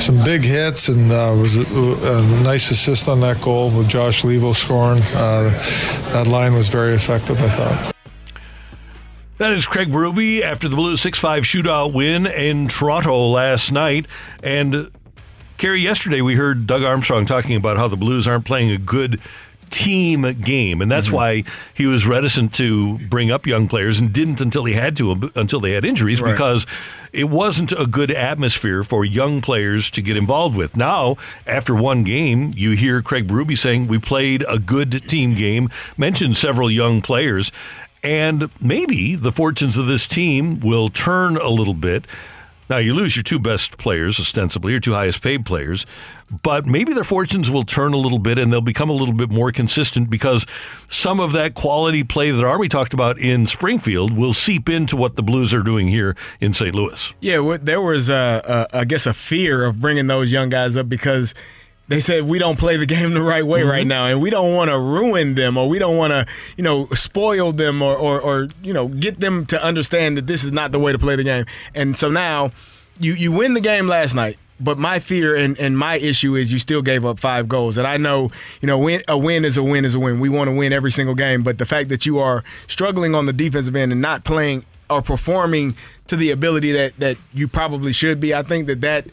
some 0.00 0.16
big 0.24 0.42
hits 0.42 0.88
and 0.88 1.12
uh, 1.12 1.36
was 1.38 1.58
a, 1.58 1.64
a 1.64 2.22
nice 2.42 2.70
assist 2.70 3.08
on 3.08 3.20
that 3.20 3.42
goal 3.42 3.68
with 3.68 3.86
Josh 3.86 4.22
Leivo 4.22 4.56
scoring. 4.56 5.02
Uh, 5.14 5.50
that 6.14 6.28
line 6.28 6.54
was 6.54 6.70
very 6.70 6.94
effective, 6.94 7.38
I 7.42 7.48
thought. 7.50 7.94
That 9.36 9.52
is 9.52 9.66
Craig 9.66 9.88
Berube 9.90 10.40
after 10.40 10.70
the 10.70 10.76
Blues 10.76 11.02
6 11.02 11.18
5 11.18 11.42
shootout 11.42 11.92
win 11.92 12.24
in 12.26 12.68
Toronto 12.68 13.28
last 13.28 13.70
night. 13.70 14.06
And 14.42 14.90
Carey, 15.56 15.80
yesterday 15.80 16.20
we 16.20 16.34
heard 16.34 16.66
Doug 16.66 16.82
Armstrong 16.82 17.24
talking 17.24 17.54
about 17.56 17.76
how 17.76 17.86
the 17.86 17.96
Blues 17.96 18.26
aren't 18.26 18.44
playing 18.44 18.70
a 18.70 18.78
good 18.78 19.20
team 19.70 20.22
game, 20.40 20.80
and 20.80 20.90
that's 20.90 21.08
mm-hmm. 21.08 21.16
why 21.16 21.44
he 21.74 21.86
was 21.86 22.06
reticent 22.06 22.54
to 22.54 22.98
bring 23.08 23.30
up 23.30 23.46
young 23.46 23.68
players 23.68 23.98
and 23.98 24.12
didn't 24.12 24.40
until 24.40 24.64
he 24.64 24.74
had 24.74 24.96
to 24.96 25.30
until 25.34 25.60
they 25.60 25.72
had 25.72 25.84
injuries 25.84 26.20
Right. 26.20 26.32
because 26.32 26.66
it 27.12 27.24
wasn't 27.24 27.72
a 27.72 27.86
good 27.86 28.10
atmosphere 28.10 28.82
for 28.82 29.04
young 29.04 29.40
players 29.40 29.90
to 29.92 30.02
get 30.02 30.16
involved 30.16 30.56
with. 30.56 30.76
Now, 30.76 31.16
after 31.46 31.74
one 31.74 32.02
game, 32.02 32.50
you 32.56 32.72
hear 32.72 33.02
Craig 33.02 33.26
Berube 33.26 33.56
saying 33.56 33.86
we 33.86 33.98
played 33.98 34.44
a 34.48 34.58
good 34.58 35.08
team 35.08 35.34
game, 35.34 35.70
mentioned 35.96 36.36
several 36.36 36.70
young 36.70 37.00
players, 37.00 37.52
and 38.02 38.50
maybe 38.60 39.14
the 39.14 39.32
fortunes 39.32 39.78
of 39.78 39.86
this 39.86 40.06
team 40.06 40.60
will 40.60 40.88
turn 40.88 41.36
a 41.36 41.48
little 41.48 41.74
bit. 41.74 42.06
Now, 42.70 42.78
you 42.78 42.94
lose 42.94 43.14
your 43.16 43.22
two 43.22 43.38
best 43.38 43.76
players, 43.76 44.18
ostensibly, 44.18 44.72
your 44.72 44.80
two 44.80 44.92
highest 44.92 45.22
paid 45.22 45.44
players, 45.44 45.84
but 46.42 46.64
maybe 46.64 46.94
their 46.94 47.04
fortunes 47.04 47.50
will 47.50 47.64
turn 47.64 47.92
a 47.92 47.98
little 47.98 48.18
bit 48.18 48.38
and 48.38 48.52
they'll 48.52 48.60
become 48.62 48.88
a 48.88 48.94
little 48.94 49.14
bit 49.14 49.30
more 49.30 49.52
consistent 49.52 50.08
because 50.08 50.46
some 50.88 51.20
of 51.20 51.32
that 51.32 51.54
quality 51.54 52.02
play 52.02 52.30
that 52.30 52.44
Army 52.44 52.68
talked 52.68 52.94
about 52.94 53.18
in 53.18 53.46
Springfield 53.46 54.16
will 54.16 54.32
seep 54.32 54.68
into 54.68 54.96
what 54.96 55.16
the 55.16 55.22
Blues 55.22 55.52
are 55.52 55.62
doing 55.62 55.88
here 55.88 56.16
in 56.40 56.54
St. 56.54 56.74
Louis. 56.74 57.12
Yeah, 57.20 57.58
there 57.60 57.82
was, 57.82 58.08
uh, 58.08 58.40
uh, 58.44 58.66
I 58.72 58.84
guess, 58.84 59.06
a 59.06 59.14
fear 59.14 59.64
of 59.64 59.80
bringing 59.80 60.06
those 60.06 60.32
young 60.32 60.48
guys 60.48 60.76
up 60.76 60.88
because 60.88 61.34
they 61.88 62.00
said 62.00 62.24
we 62.24 62.38
don't 62.38 62.58
play 62.58 62.76
the 62.76 62.86
game 62.86 63.12
the 63.12 63.22
right 63.22 63.46
way 63.46 63.62
right 63.62 63.80
mm-hmm. 63.80 63.88
now, 63.88 64.06
and 64.06 64.22
we 64.22 64.30
don't 64.30 64.54
want 64.54 64.70
to 64.70 64.78
ruin 64.78 65.34
them, 65.34 65.56
or 65.56 65.68
we 65.68 65.78
don't 65.78 65.96
want 65.96 66.12
to, 66.12 66.26
you 66.56 66.64
know, 66.64 66.86
spoil 66.94 67.52
them, 67.52 67.82
or, 67.82 67.94
or, 67.94 68.20
or 68.20 68.48
you 68.62 68.72
know, 68.72 68.88
get 68.88 69.20
them 69.20 69.44
to 69.46 69.62
understand 69.62 70.16
that 70.16 70.26
this 70.26 70.44
is 70.44 70.52
not 70.52 70.72
the 70.72 70.78
way 70.78 70.92
to 70.92 70.98
play 70.98 71.16
the 71.16 71.24
game. 71.24 71.44
And 71.74 71.96
so 71.96 72.10
now, 72.10 72.50
you 72.98 73.12
you 73.12 73.32
win 73.32 73.54
the 73.54 73.60
game 73.60 73.86
last 73.86 74.14
night. 74.14 74.38
But 74.60 74.78
my 74.78 75.00
fear 75.00 75.34
and, 75.34 75.58
and 75.58 75.76
my 75.76 75.96
issue 75.96 76.36
is 76.36 76.52
you 76.52 76.60
still 76.60 76.80
gave 76.80 77.04
up 77.04 77.18
five 77.18 77.48
goals. 77.48 77.76
And 77.76 77.88
I 77.88 77.96
know, 77.96 78.30
you 78.60 78.68
know, 78.68 78.78
win, 78.78 79.02
a 79.08 79.18
win 79.18 79.44
is 79.44 79.56
a 79.56 79.64
win 79.64 79.84
is 79.84 79.96
a 79.96 80.00
win. 80.00 80.20
We 80.20 80.28
want 80.28 80.48
to 80.48 80.54
win 80.54 80.72
every 80.72 80.92
single 80.92 81.16
game. 81.16 81.42
But 81.42 81.58
the 81.58 81.66
fact 81.66 81.88
that 81.88 82.06
you 82.06 82.20
are 82.20 82.44
struggling 82.68 83.16
on 83.16 83.26
the 83.26 83.32
defensive 83.32 83.74
end 83.74 83.90
and 83.90 84.00
not 84.00 84.22
playing 84.22 84.64
or 84.88 85.02
performing 85.02 85.74
to 86.06 86.14
the 86.14 86.30
ability 86.30 86.70
that, 86.70 86.96
that 86.98 87.16
you 87.32 87.48
probably 87.48 87.92
should 87.92 88.20
be, 88.20 88.32
I 88.32 88.44
think 88.44 88.68
that 88.68 88.80
that 88.82 89.06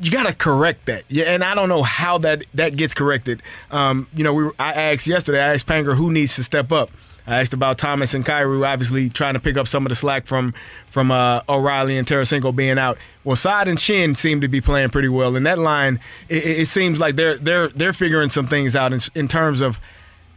you 0.00 0.10
got 0.10 0.24
to 0.24 0.34
correct 0.34 0.86
that. 0.86 1.04
Yeah, 1.08 1.24
and 1.26 1.42
I 1.44 1.54
don't 1.54 1.68
know 1.68 1.82
how 1.82 2.18
that 2.18 2.44
that 2.54 2.76
gets 2.76 2.94
corrected. 2.94 3.42
Um, 3.70 4.08
you 4.14 4.24
know, 4.24 4.34
we 4.34 4.50
I 4.58 4.92
asked 4.92 5.06
yesterday. 5.06 5.40
I 5.40 5.54
asked 5.54 5.66
Panger 5.66 5.96
who 5.96 6.10
needs 6.10 6.36
to 6.36 6.44
step 6.44 6.72
up. 6.72 6.90
I 7.26 7.40
asked 7.42 7.52
about 7.52 7.76
Thomas 7.76 8.14
and 8.14 8.24
Kyrou, 8.24 8.66
obviously 8.66 9.10
trying 9.10 9.34
to 9.34 9.40
pick 9.40 9.58
up 9.58 9.68
some 9.68 9.84
of 9.84 9.90
the 9.90 9.94
slack 9.94 10.26
from 10.26 10.54
from 10.90 11.10
uh, 11.10 11.42
O'Reilly 11.48 11.98
and 11.98 12.06
Tarasenko 12.08 12.56
being 12.56 12.78
out. 12.78 12.96
Well, 13.22 13.36
Saad 13.36 13.68
and 13.68 13.76
Schenn 13.76 14.16
seem 14.16 14.40
to 14.40 14.48
be 14.48 14.62
playing 14.62 14.88
pretty 14.88 15.08
well, 15.08 15.36
and 15.36 15.46
that 15.46 15.58
line 15.58 16.00
it, 16.30 16.44
it 16.44 16.66
seems 16.68 16.98
like 16.98 17.16
they're 17.16 17.36
they're 17.36 17.68
they're 17.68 17.92
figuring 17.92 18.30
some 18.30 18.46
things 18.46 18.74
out 18.74 18.94
in, 18.94 19.00
in 19.14 19.28
terms 19.28 19.60
of 19.60 19.78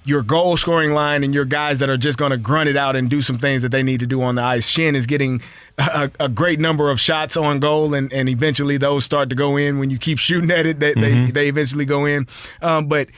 your 0.04 0.24
goal 0.24 0.58
scoring 0.58 0.94
line 0.94 1.24
and 1.24 1.34
your 1.34 1.46
guys 1.46 1.78
that 1.80 1.90
are 1.90 1.98
just 1.98 2.18
going 2.18 2.32
to 2.32 2.38
grunt 2.38 2.68
it 2.68 2.76
out 2.76 2.96
and 2.96 3.10
do 3.10 3.22
some 3.22 3.38
things 3.38 3.62
that 3.62 3.70
they 3.70 3.84
need 3.84 4.00
to 4.00 4.08
do 4.08 4.22
on 4.24 4.36
the 4.36 4.42
ice. 4.42 4.68
Schenn 4.70 4.96
is 4.96 5.06
getting 5.06 5.42
a, 5.78 6.10
a 6.20 6.28
great 6.28 6.60
number 6.60 6.90
of 6.90 7.00
shots 7.00 7.38
on 7.38 7.60
goal, 7.60 7.94
and, 7.94 8.12
and 8.12 8.28
eventually 8.28 8.78
those 8.78 9.04
start 9.06 9.30
to 9.30 9.36
go 9.36 9.58
in. 9.58 9.78
When 9.78 9.90
you 9.92 10.00
keep 10.00 10.18
shooting 10.18 10.50
at 10.52 10.66
it, 10.66 10.80
they, 10.80 10.94
they, 10.96 11.26
they 11.32 11.48
eventually 11.50 11.86
go 11.86 12.06
in. 12.06 12.28
Um, 12.64 12.88
but 12.88 13.10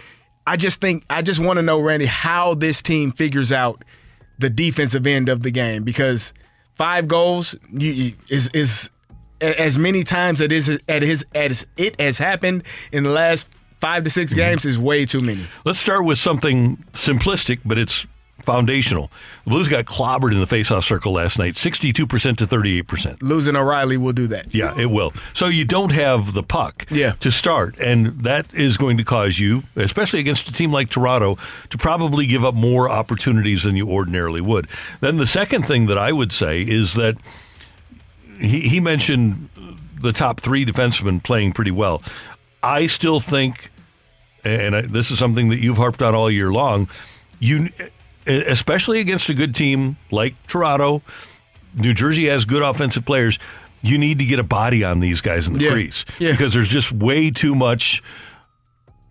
I 0.46 0.58
just 0.58 0.82
think, 0.82 1.06
I 1.10 1.22
just 1.22 1.40
want 1.40 1.56
to 1.58 1.64
know, 1.64 1.80
Randy, 1.80 2.06
how 2.06 2.54
this 2.54 2.82
team 2.82 3.12
figures 3.14 3.54
out 3.54 3.82
the 4.40 4.50
defensive 4.50 5.08
end 5.08 5.30
of 5.30 5.42
the 5.44 5.52
game 5.52 5.84
because 5.84 6.34
five 6.76 7.08
goals 7.08 7.56
you, 7.72 7.92
you- 7.92 8.14
is, 8.30 8.50
is 8.54 8.90
as 9.40 9.78
many 9.78 10.04
times 10.04 10.42
it 10.42 10.52
is 10.52 10.70
at 10.88 11.02
his 11.02 11.26
as 11.36 11.68
it 11.78 12.00
has 12.00 12.18
happened 12.18 12.64
in 12.94 13.04
the 13.04 13.10
last 13.10 13.48
five 13.84 14.06
to 14.06 14.10
6 14.10 14.34
games 14.34 14.64
is 14.64 14.80
way 14.80 15.06
too 15.06 15.20
many. 15.20 15.46
Let's 15.66 15.78
start 15.78 16.06
with 16.06 16.18
something 16.18 16.78
simplistic, 16.94 17.60
but 17.66 17.78
it's 17.78 18.08
foundational. 18.44 19.12
The 19.44 19.50
Blues 19.50 19.68
got 19.68 19.84
clobbered 19.84 20.32
in 20.32 20.40
the 20.40 20.46
faceoff 20.46 20.84
circle 20.84 21.12
last 21.12 21.38
night, 21.38 21.56
62% 21.56 22.38
to 22.38 22.48
38%. 22.48 23.22
Losing 23.22 23.58
O'Reilly 23.58 23.98
will 23.98 24.14
do 24.14 24.28
that. 24.28 24.56
Yeah, 24.56 24.80
it 24.80 24.86
will. 24.86 25.12
So 25.34 25.48
you 25.48 25.66
don't 25.66 25.92
have 25.92 26.34
the 26.34 26.44
puck 26.44 26.86
yeah. 26.90 27.12
to 27.20 27.30
start, 27.30 27.78
and 27.78 28.22
that 28.22 28.54
is 28.54 28.78
going 28.78 28.96
to 29.00 29.04
cause 29.04 29.38
you, 29.38 29.64
especially 29.76 30.22
against 30.22 30.48
a 30.48 30.54
team 30.54 30.72
like 30.72 30.90
Toronto, 30.90 31.38
to 31.70 31.78
probably 31.78 32.26
give 32.26 32.46
up 32.46 32.56
more 32.56 32.90
opportunities 32.90 33.64
than 33.64 33.76
you 33.76 33.90
ordinarily 33.90 34.40
would. 34.40 34.70
Then 35.02 35.18
the 35.18 35.28
second 35.28 35.68
thing 35.68 35.88
that 35.88 35.98
I 35.98 36.14
would 36.14 36.32
say 36.32 36.62
is 36.62 36.94
that 36.94 37.18
he, 38.40 38.62
he 38.62 38.80
mentioned 38.80 39.50
the 40.00 40.14
top 40.14 40.40
three 40.40 40.66
defensemen 40.66 41.22
playing 41.22 41.52
pretty 41.52 41.72
well. 41.72 42.02
I 42.64 42.88
still 42.88 43.20
think, 43.20 43.70
and 44.44 44.76
I, 44.76 44.82
this 44.82 45.12
is 45.12 45.20
something 45.20 45.50
that 45.50 45.60
you've 45.60 45.78
harped 45.78 46.02
on 46.02 46.14
all 46.16 46.30
year 46.30 46.52
long, 46.52 46.88
you, 47.40 47.70
especially 48.28 49.00
against 49.00 49.30
a 49.30 49.34
good 49.34 49.54
team 49.56 49.98
like 50.12 50.36
Toronto, 50.48 51.02
New 51.76 51.94
Jersey 51.94 52.28
has 52.28 52.46
good 52.46 52.62
offensive 52.64 53.06
players. 53.06 53.40
You 53.82 53.98
need 53.98 54.20
to 54.20 54.26
get 54.26 54.40
a 54.40 54.44
body 54.44 54.84
on 54.84 55.00
these 55.00 55.22
guys 55.22 55.48
in 55.48 55.54
the 55.56 55.64
Yeah. 55.66 55.72
crease 55.72 56.06
Yeah. 56.20 56.32
because 56.32 56.54
there's 56.54 56.70
just 56.70 56.92
way 56.92 57.32
too 57.32 57.54
much 57.56 58.02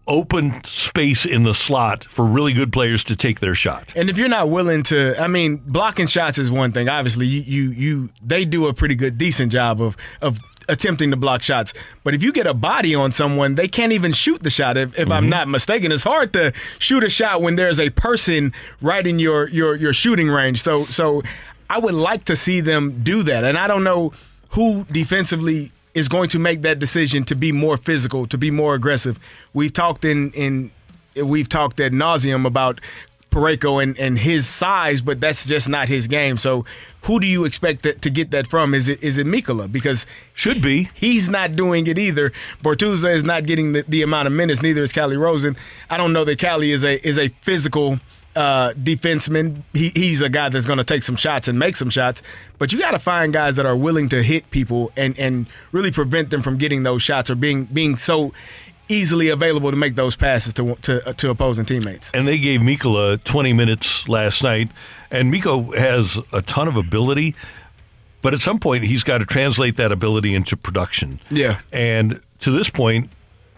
open 0.09 0.63
space 0.65 1.25
in 1.25 1.45
the 1.45 1.55
slot 1.55 2.05
for 2.05 2.25
really 2.27 2.53
good 2.53 2.73
players 2.73 3.05
to 3.05 3.15
take 3.15 3.39
their 3.41 3.55
shot. 3.55 3.93
And 3.95 4.11
if 4.11 4.19
you're 4.19 4.29
not 4.29 4.51
willing 4.51 4.83
to, 4.85 5.15
I 5.21 5.29
mean, 5.29 5.59
blocking 5.65 6.07
shots 6.09 6.39
is 6.39 6.51
one 6.51 6.73
thing. 6.73 6.89
Obviously, 6.89 7.27
you 7.27 7.41
you, 7.43 7.71
you 7.71 8.09
they 8.25 8.45
do 8.45 8.67
a 8.67 8.75
pretty 8.75 8.97
good, 8.97 9.17
decent 9.17 9.53
job 9.53 9.81
of 9.81 9.97
of 10.21 10.41
attempting 10.69 11.11
to 11.11 11.17
block 11.17 11.43
shots. 11.43 11.75
But 12.05 12.15
if 12.15 12.23
you 12.23 12.33
get 12.33 12.47
a 12.47 12.55
body 12.55 12.95
on 12.95 13.13
someone, 13.13 13.55
they 13.55 13.69
can't 13.69 13.93
even 13.93 14.13
shoot 14.13 14.43
the 14.43 14.51
shot. 14.51 14.77
If, 14.77 14.99
if 14.99 15.11
I'm 15.11 15.25
mm-hmm. 15.25 15.31
not 15.31 15.49
mistaken, 15.49 15.93
it's 15.93 16.03
hard 16.03 16.33
to 16.35 16.53
shoot 16.79 17.05
a 17.05 17.11
shot 17.11 17.43
when 17.43 17.57
there's 17.57 17.81
a 17.81 17.91
person 17.91 18.53
right 18.81 19.07
in 19.07 19.19
your 19.19 19.49
your 19.49 19.75
your 19.75 19.93
shooting 19.93 20.29
range. 20.29 20.63
So 20.63 20.85
so 20.87 21.23
I 21.71 21.79
would 21.79 21.95
like 21.95 22.25
to 22.27 22.37
see 22.37 22.61
them 22.61 23.03
do 23.03 23.23
that. 23.23 23.45
And 23.45 23.57
I 23.57 23.67
don't 23.67 23.85
know 23.85 24.13
who 24.51 24.85
defensively 24.91 25.71
is 25.95 26.09
going 26.09 26.29
to 26.31 26.39
make 26.39 26.63
that 26.63 26.79
decision 26.79 27.25
to 27.25 27.35
be 27.35 27.53
more 27.53 27.77
physical, 27.77 28.27
to 28.27 28.39
be 28.39 28.51
more 28.51 28.75
aggressive. 28.75 29.19
We've 29.55 29.73
talked 29.73 30.05
in 30.05 30.31
in 30.33 30.71
we've 31.17 31.49
talked 31.49 31.81
ad 31.81 31.93
nauseum 31.93 32.47
about 32.47 32.81
Parayko 33.33 33.83
and, 33.83 33.99
and 33.99 34.19
his 34.19 34.47
size, 34.47 35.03
but 35.03 35.21
that's 35.21 35.47
just 35.47 35.69
not 35.69 35.89
his 35.89 36.07
game. 36.07 36.39
So 36.39 36.65
who 37.03 37.19
do 37.19 37.27
you 37.27 37.45
expect 37.45 37.83
to, 37.83 37.95
to 37.95 38.11
get 38.11 38.31
that 38.31 38.47
from? 38.47 38.75
Is 38.75 38.89
it 38.89 39.03
is 39.03 39.19
it 39.19 39.27
Mikkola? 39.27 39.71
Because 39.71 40.07
should 40.35 40.63
be. 40.63 40.89
He's 40.95 41.29
not 41.29 41.57
doing 41.57 41.87
it 41.87 41.99
either. 41.99 42.33
Bortuzzo 42.63 43.13
is 43.13 43.25
not 43.25 43.47
getting 43.47 43.73
the, 43.73 43.85
the 43.89 44.03
amount 44.03 44.29
of 44.29 44.33
minutes. 44.33 44.63
Neither 44.63 44.83
is 44.83 44.93
Calle 44.93 45.17
Rosen. 45.17 45.57
I 45.91 45.97
don't 45.97 46.13
know 46.13 46.25
that 46.25 46.39
Calle 46.39 46.63
is 46.63 46.85
a 46.85 47.05
is 47.07 47.19
a 47.19 47.29
physical 47.41 47.99
uh, 48.37 48.71
defenseman. 48.73 49.63
He, 49.73 49.91
he's 49.95 50.23
a 50.23 50.29
guy 50.29 50.49
that's 50.49 50.67
going 50.67 50.79
to 50.79 50.85
take 50.85 51.03
some 51.03 51.17
shots 51.17 51.49
and 51.49 51.59
make 51.59 51.77
some 51.77 51.91
shots. 51.91 52.23
But 52.59 52.73
you 52.73 52.79
got 52.79 52.93
to 52.93 52.99
find 52.99 53.33
guys 53.33 53.57
that 53.57 53.67
are 53.67 53.77
willing 53.77 54.09
to 54.11 54.23
hit 54.23 54.51
people 54.51 54.93
and 54.97 55.19
and 55.19 55.47
really 55.73 55.91
prevent 55.91 56.31
them 56.31 56.43
from 56.43 56.59
getting 56.59 56.83
those 56.83 57.03
shots 57.03 57.31
or 57.31 57.35
being 57.35 57.65
being 57.65 57.97
so 57.97 58.33
easily 58.93 59.29
available 59.29 59.71
to 59.71 59.77
make 59.77 59.95
those 59.95 60.17
passes 60.17 60.53
to 60.55 60.75
to, 60.83 61.09
uh, 61.09 61.13
to 61.15 61.31
opposing 61.31 61.65
teammates. 61.65 62.11
And 62.15 62.29
they 62.29 62.39
gave 62.39 62.61
Mikkola 62.61 63.23
20 63.25 63.53
minutes 63.53 64.09
last 64.09 64.43
night, 64.43 64.71
and 65.11 65.31
Miko 65.31 65.73
has 65.73 66.19
a 66.33 66.43
ton 66.43 66.69
of 66.69 66.77
ability, 66.77 67.35
but 68.21 68.35
at 68.35 68.41
some 68.41 68.59
point 68.59 68.85
he's 68.85 69.03
got 69.03 69.19
to 69.19 69.27
translate 69.27 69.77
that 69.77 69.93
ability 69.93 70.35
into 70.35 70.57
production. 70.57 71.21
Yeah. 71.31 71.61
And 71.73 72.21
to 72.41 72.51
this 72.51 72.71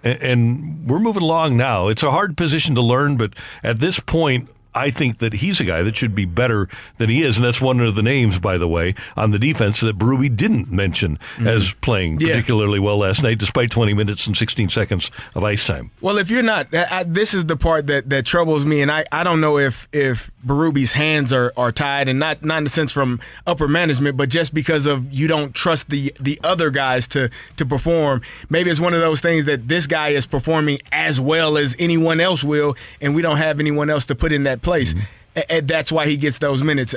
and 0.05 0.89
we're 0.89 0.99
moving 0.99 1.23
along 1.23 1.57
now. 1.57 1.89
It's 1.89 2.03
a 2.03 2.11
hard 2.11 2.37
position 2.37 2.75
to 2.75 2.83
learn, 2.83 3.17
but 3.17 3.33
at 3.63 3.79
this 3.79 4.01
point, 4.01 4.51
I 4.75 4.91
think 4.91 5.19
that 5.19 5.35
he's 5.35 5.61
a 5.61 5.65
guy 5.65 5.83
that 5.83 5.97
should 5.97 6.15
be 6.15 6.25
better 6.25 6.69
than 6.99 7.09
he 7.11 7.23
is, 7.23 7.37
and 7.37 7.45
that's 7.45 7.61
one 7.61 7.81
of 7.81 7.95
the 7.95 8.03
names, 8.03 8.39
by 8.39 8.59
the 8.59 8.69
way, 8.69 8.95
on 9.17 9.31
the 9.31 9.39
defense 9.39 9.81
that 9.81 9.99
Berube 9.99 10.37
didn't 10.37 10.71
mention 10.71 11.17
mm-hmm. 11.17 11.47
as 11.47 11.73
playing 11.75 12.19
Yeah. 12.21 12.29
particularly 12.29 12.79
well 12.79 12.99
last 12.99 13.23
night, 13.23 13.39
despite 13.39 13.71
20 13.71 13.95
minutes 13.95 14.27
and 14.27 14.37
16 14.37 14.69
seconds 14.69 15.11
of 15.35 15.45
ice 15.45 15.65
time. 15.65 15.91
Well, 16.01 16.19
if 16.19 16.31
you're 16.31 16.43
not, 16.43 16.75
I, 16.75 16.87
I- 16.91 17.05
this 17.05 17.35
is 17.35 17.45
the 17.47 17.57
part 17.57 17.87
that, 17.87 18.11
that 18.11 18.27
troubles 18.27 18.65
me, 18.65 18.81
and 18.83 18.91
I, 18.91 19.05
I 19.13 19.25
don't 19.25 19.41
know 19.41 19.59
if 19.59 19.89
if 19.93 20.31
Berube's 20.45 20.93
hands 20.93 21.33
are, 21.33 21.53
are 21.57 21.73
tied, 21.73 22.09
and 22.09 22.19
not 22.19 22.45
not 22.45 22.59
in 22.59 22.65
the 22.65 22.71
sense 22.71 22.93
from 22.93 23.21
upper 23.47 23.69
management, 23.69 24.17
but 24.17 24.29
just 24.29 24.53
because 24.55 24.87
of 24.87 25.13
you 25.13 25.27
don't 25.27 25.55
trust 25.55 25.91
the 25.91 26.13
the 26.21 26.39
other 26.43 26.71
guys 26.71 27.07
to 27.09 27.31
to 27.57 27.67
perform. 27.67 28.23
Maybe 28.51 28.71
it's 28.71 28.81
one 28.81 28.95
of 28.95 29.01
those 29.01 29.21
things 29.21 29.45
that 29.47 29.69
this 29.69 29.87
guy 29.87 30.09
is 30.11 30.27
performing 30.27 30.79
as 30.93 31.21
well 31.21 31.57
as 31.57 31.77
anyone 31.79 32.21
else 32.21 32.43
will, 32.45 32.77
and 33.01 33.15
we 33.15 33.23
don't 33.23 33.37
have 33.39 33.61
anyone 33.61 33.89
else 33.91 34.05
to 34.07 34.15
put 34.15 34.33
in 34.33 34.43
that 34.45 34.63
place, 34.65 34.95
A- 35.37 35.53
and 35.53 35.69
that's 35.69 35.93
why 35.93 36.07
he 36.07 36.17
gets 36.17 36.39
those 36.39 36.65
minutes. 36.65 36.95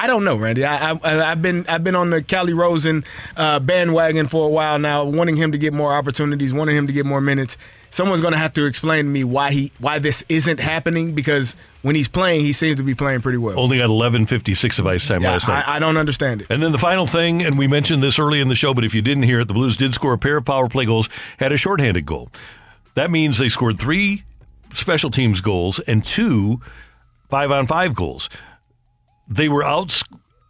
I 0.00 0.06
don't 0.06 0.22
know, 0.22 0.36
Randy. 0.36 0.64
I, 0.64 0.92
I 0.92 0.98
I've 1.32 1.42
been 1.42 1.66
I've 1.68 1.82
been 1.82 1.96
on 1.96 2.10
the 2.10 2.22
Calle 2.22 2.52
Rosen 2.54 3.02
uh, 3.36 3.58
bandwagon 3.58 4.28
for 4.28 4.46
a 4.46 4.48
while 4.48 4.78
now, 4.78 5.04
wanting 5.04 5.36
him 5.36 5.50
to 5.50 5.58
get 5.58 5.72
more 5.74 5.92
opportunities, 5.92 6.54
wanting 6.54 6.76
him 6.76 6.86
to 6.86 6.92
get 6.92 7.04
more 7.04 7.20
minutes. 7.20 7.56
Someone's 7.90 8.20
going 8.20 8.32
to 8.32 8.38
have 8.38 8.52
to 8.52 8.66
explain 8.66 9.06
to 9.06 9.10
me 9.10 9.24
why 9.24 9.50
he 9.50 9.72
why 9.80 9.98
this 9.98 10.22
isn't 10.28 10.60
happening 10.60 11.14
because 11.16 11.56
when 11.82 11.96
he's 11.96 12.06
playing, 12.06 12.44
he 12.44 12.52
seems 12.52 12.76
to 12.76 12.84
be 12.84 12.94
playing 12.94 13.22
pretty 13.22 13.38
well. 13.38 13.58
Only 13.58 13.78
got 13.78 13.88
11.56 13.88 14.78
of 14.78 14.86
ice 14.86 15.08
time 15.08 15.22
Yeah, 15.22 15.30
last 15.32 15.48
night. 15.48 15.66
I, 15.66 15.76
I 15.76 15.78
don't 15.80 15.96
understand 15.96 16.42
it. 16.42 16.48
And 16.50 16.62
then 16.62 16.70
the 16.72 16.78
final 16.78 17.06
thing, 17.06 17.42
and 17.42 17.56
we 17.58 17.66
mentioned 17.66 18.02
this 18.02 18.18
early 18.18 18.40
in 18.40 18.48
the 18.48 18.54
show, 18.54 18.74
but 18.74 18.84
if 18.84 18.94
you 18.94 19.00
didn't 19.02 19.22
hear 19.24 19.40
it, 19.40 19.48
the 19.48 19.54
Blues 19.54 19.76
did 19.76 19.94
score 19.94 20.12
a 20.12 20.18
pair 20.18 20.36
of 20.36 20.44
power 20.44 20.68
play 20.68 20.84
goals, 20.84 21.08
had 21.38 21.50
a 21.50 21.56
shorthanded 21.56 22.04
goal. 22.04 22.30
That 22.94 23.10
means 23.10 23.38
they 23.38 23.48
scored 23.48 23.78
three 23.80 24.22
special 24.74 25.10
teams 25.10 25.40
goals 25.40 25.78
and 25.80 26.04
two 26.04 26.60
five 27.28 27.50
on 27.50 27.66
five 27.66 27.94
goals. 27.94 28.28
They 29.28 29.48
were 29.48 29.64
outs, 29.64 30.02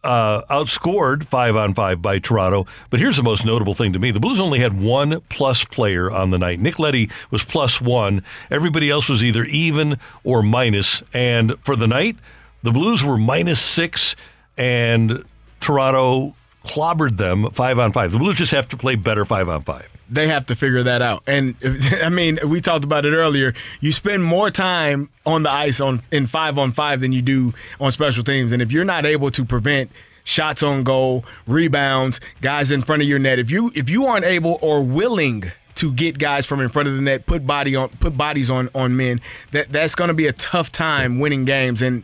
uh, 0.05 0.42
outscored 0.50 1.24
five 1.26 1.56
on 1.56 1.74
five 1.74 2.00
by 2.00 2.18
Toronto. 2.18 2.66
But 2.90 3.00
here's 3.00 3.16
the 3.16 3.22
most 3.22 3.44
notable 3.44 3.74
thing 3.74 3.92
to 3.92 3.98
me 3.98 4.10
the 4.10 4.20
Blues 4.20 4.40
only 4.40 4.60
had 4.60 4.80
one 4.80 5.20
plus 5.28 5.64
player 5.64 6.10
on 6.10 6.30
the 6.30 6.38
night. 6.38 6.60
Nick 6.60 6.78
Leddy 6.78 7.10
was 7.30 7.44
plus 7.44 7.80
one, 7.80 8.22
everybody 8.50 8.90
else 8.90 9.09
was 9.09 9.22
either 9.24 9.44
even 9.44 9.98
or 10.24 10.42
minus. 10.42 11.02
And 11.12 11.59
for 11.60 11.76
the 11.76 11.88
night, 11.88 12.16
the 12.62 12.72
Blues 12.72 13.02
were 13.05 13.16
minus 13.16 13.60
six, 13.60 14.16
and 14.56 15.24
Toronto 15.60 16.34
clobbered 16.69 17.16
them 17.16 17.51
five 17.51 17.78
on 17.78 17.93
five. 17.93 18.12
The 18.12 18.19
Blues 18.19 18.36
just 18.36 18.53
have 18.53 18.69
to 18.69 18.77
play 18.77 18.95
better 18.95 19.24
five 19.24 19.49
on 19.49 19.62
five. 19.62 19.89
They 20.11 20.28
have 20.28 20.47
to 20.47 20.57
figure 20.57 20.82
that 20.85 21.03
out. 21.03 21.23
And 21.27 21.55
I 22.03 22.09
mean, 22.09 22.39
we 22.47 22.61
talked 22.61 22.85
about 22.85 23.05
it 23.05 23.12
earlier. 23.12 23.55
You 23.81 23.93
spend 23.93 24.23
more 24.23 24.51
time 24.51 25.09
on 25.27 25.43
the 25.43 25.51
ice 25.51 25.81
on 25.81 26.03
in 26.12 26.27
five 26.27 26.59
on 26.59 26.73
five 26.73 27.01
than 27.01 27.12
you 27.12 27.23
do 27.23 27.55
on 27.81 27.93
special 27.93 28.23
teams. 28.23 28.53
And 28.53 28.62
if 28.62 28.70
you're 28.73 28.85
not 28.85 29.07
able 29.07 29.31
to 29.32 29.45
prevent 29.45 29.90
shots 30.24 30.62
on 30.62 30.82
goal, 30.82 31.24
rebounds, 31.47 32.20
guys 32.43 32.70
in 32.70 32.82
front 32.82 33.03
of 33.03 33.09
your 33.09 33.19
net, 33.19 33.39
if 33.39 33.51
you 33.51 33.70
if 33.74 33.89
you 33.90 34.07
aren't 34.07 34.27
able 34.27 34.59
or 34.61 34.82
willing 34.82 35.45
to 35.77 35.93
get 35.93 36.19
guys 36.19 36.45
from 36.45 36.61
in 36.61 36.69
front 36.69 36.89
of 36.89 36.97
the 36.97 37.01
net, 37.01 37.24
put 37.24 37.47
body 37.47 37.74
on 37.77 37.89
put 37.89 38.16
bodies 38.16 38.51
on 38.51 38.69
on 38.74 38.97
men, 38.97 39.20
that 39.53 39.70
that's 39.70 39.95
going 39.95 40.09
to 40.09 40.15
be 40.15 40.27
a 40.27 40.32
tough 40.32 40.70
time 40.70 41.19
winning 41.19 41.45
games. 41.45 41.82
And 41.82 42.03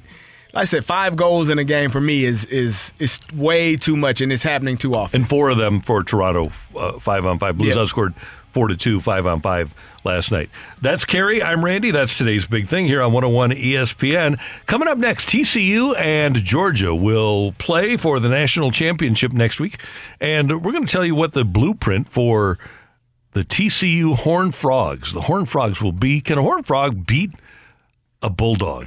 like 0.55 0.63
I 0.63 0.65
said, 0.65 0.85
five 0.85 1.17
goals 1.17 1.51
in 1.51 1.59
a 1.59 1.65
game 1.65 1.91
for 1.91 2.01
me 2.01 2.25
is 2.25 2.45
is 2.47 2.93
is 2.99 3.21
way 3.35 3.77
too 3.77 3.97
much, 3.97 4.21
and 4.21 4.33
it's 4.33 4.43
happening 4.43 4.77
too 4.77 4.95
often. 4.95 5.23
and 5.23 5.29
four 5.29 5.51
of 5.51 5.57
them 5.59 5.81
for 5.81 6.03
Toronto, 6.03 6.51
uh, 6.79 6.93
five 7.01 7.27
on 7.27 7.39
five. 7.39 7.59
Blues 7.59 7.75
Yeah. 7.77 7.83
outscored 7.83 8.15
four 8.53 8.69
to 8.69 8.77
two, 8.77 9.01
five 9.01 9.27
on 9.27 9.41
five 9.41 9.75
last 10.05 10.31
night. 10.31 10.49
That's 10.81 11.05
Carey. 11.05 11.43
I'm 11.43 11.65
Randy. 11.65 11.91
That's 11.91 12.17
today's 12.17 12.47
big 12.47 12.69
thing 12.69 12.87
here 12.87 13.03
on 13.03 13.13
101 13.13 13.51
ESPN. 13.51 14.39
Coming 14.67 14.87
up 14.87 14.97
next, 14.97 15.29
TCU 15.29 15.97
and 15.99 16.37
Georgia 16.37 16.95
will 16.95 17.51
play 17.59 17.97
for 17.97 18.21
the 18.21 18.29
national 18.29 18.71
championship 18.71 19.33
next 19.33 19.59
week, 19.59 19.81
and 20.21 20.63
we're 20.65 20.71
going 20.73 20.87
to 20.87 20.93
tell 20.93 21.05
you 21.05 21.17
what 21.17 21.33
the 21.33 21.45
blueprint 21.45 22.09
for 22.09 22.59
the 23.33 23.43
TCU 23.45 24.15
Horn 24.15 24.53
Frogs. 24.53 25.13
The 25.15 25.23
Horn 25.23 25.47
Frogs 25.47 25.83
will 25.83 25.91
be. 25.91 26.21
Can 26.21 26.39
a 26.39 26.43
Horn 26.43 26.63
Frog 26.63 27.05
beat 27.07 27.33
a 28.23 28.31
bulldog? 28.31 28.87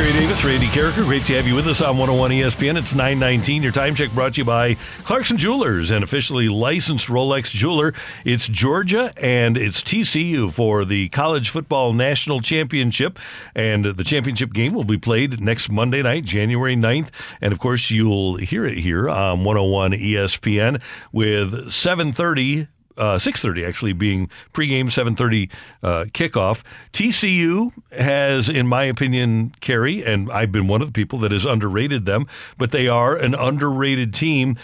Carey 0.00 0.14
Davis, 0.14 0.42
Randy 0.42 0.66
Karraker, 0.68 1.04
great 1.04 1.26
to 1.26 1.34
have 1.34 1.46
you 1.46 1.54
with 1.54 1.66
us 1.66 1.82
on 1.82 1.98
101 1.98 2.30
ESPN. 2.30 2.78
It's 2.78 2.94
919. 2.94 3.62
Your 3.62 3.70
time 3.70 3.94
check 3.94 4.10
brought 4.12 4.32
to 4.32 4.40
you 4.40 4.46
by 4.46 4.76
Clarkson 5.04 5.36
Jewelers, 5.36 5.90
an 5.90 6.02
officially 6.02 6.48
licensed 6.48 7.08
Rolex 7.08 7.50
jeweler. 7.50 7.92
It's 8.24 8.48
Georgia 8.48 9.12
and 9.18 9.58
it's 9.58 9.82
TCU 9.82 10.50
for 10.50 10.86
the 10.86 11.10
College 11.10 11.50
Football 11.50 11.92
National 11.92 12.40
Championship. 12.40 13.18
And 13.54 13.84
the 13.84 14.02
championship 14.02 14.54
game 14.54 14.72
will 14.72 14.84
be 14.84 14.96
played 14.96 15.38
next 15.38 15.70
Monday 15.70 16.00
night, 16.00 16.24
January 16.24 16.76
9th. 16.76 17.10
And 17.42 17.52
of 17.52 17.58
course, 17.58 17.90
you'll 17.90 18.36
hear 18.36 18.64
it 18.64 18.78
here 18.78 19.06
on 19.06 19.44
101 19.44 19.92
ESPN 19.92 20.80
with 21.12 21.70
730 21.70 22.68
uh, 23.00 23.18
6.30 23.18 23.66
actually 23.66 23.92
being 23.92 24.28
pregame 24.52 24.86
7.30 24.86 25.50
uh, 25.82 26.04
kickoff 26.10 26.62
tcu 26.92 27.72
has 27.92 28.48
in 28.48 28.66
my 28.66 28.84
opinion 28.84 29.52
Carey, 29.60 30.04
and 30.04 30.30
i've 30.30 30.52
been 30.52 30.68
one 30.68 30.82
of 30.82 30.88
the 30.88 30.92
people 30.92 31.18
that 31.20 31.32
has 31.32 31.44
underrated 31.44 32.06
them 32.06 32.26
but 32.58 32.70
they 32.70 32.86
are 32.86 33.16
an 33.16 33.34
underrated 33.34 34.14
team 34.14 34.56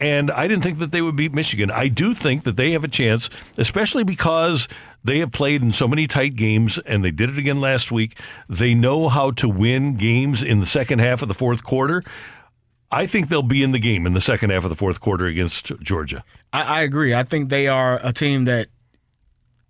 and 0.00 0.30
I 0.30 0.48
didn't 0.48 0.62
think 0.62 0.78
that 0.78 0.92
they 0.92 1.02
would 1.02 1.14
beat 1.14 1.34
Michigan. 1.34 1.70
I 1.70 1.88
do 1.88 2.14
think 2.14 2.44
that 2.44 2.56
they 2.56 2.70
have 2.72 2.84
a 2.84 2.88
chance, 2.88 3.28
especially 3.58 4.02
because 4.02 4.66
they 5.04 5.18
have 5.18 5.30
played 5.30 5.62
in 5.62 5.74
so 5.74 5.86
many 5.86 6.06
tight 6.06 6.36
games 6.36 6.78
and 6.78 7.04
they 7.04 7.10
did 7.10 7.28
it 7.28 7.38
again 7.38 7.60
last 7.60 7.92
week. 7.92 8.18
They 8.48 8.74
know 8.74 9.08
how 9.08 9.30
to 9.32 9.48
win 9.48 9.96
games 9.96 10.42
in 10.42 10.60
the 10.60 10.66
second 10.66 11.00
half 11.00 11.20
of 11.20 11.28
the 11.28 11.34
fourth 11.34 11.62
quarter. 11.64 12.02
I 12.92 13.06
think 13.06 13.28
they'll 13.28 13.42
be 13.42 13.62
in 13.62 13.72
the 13.72 13.78
game 13.78 14.06
in 14.06 14.14
the 14.14 14.20
second 14.20 14.50
half 14.50 14.64
of 14.64 14.70
the 14.70 14.76
fourth 14.76 15.00
quarter 15.00 15.26
against 15.26 15.66
Georgia. 15.80 16.24
I, 16.52 16.62
I 16.62 16.80
agree. 16.82 17.14
I 17.14 17.22
think 17.22 17.48
they 17.48 17.68
are 17.68 18.00
a 18.02 18.12
team 18.12 18.46
that 18.46 18.68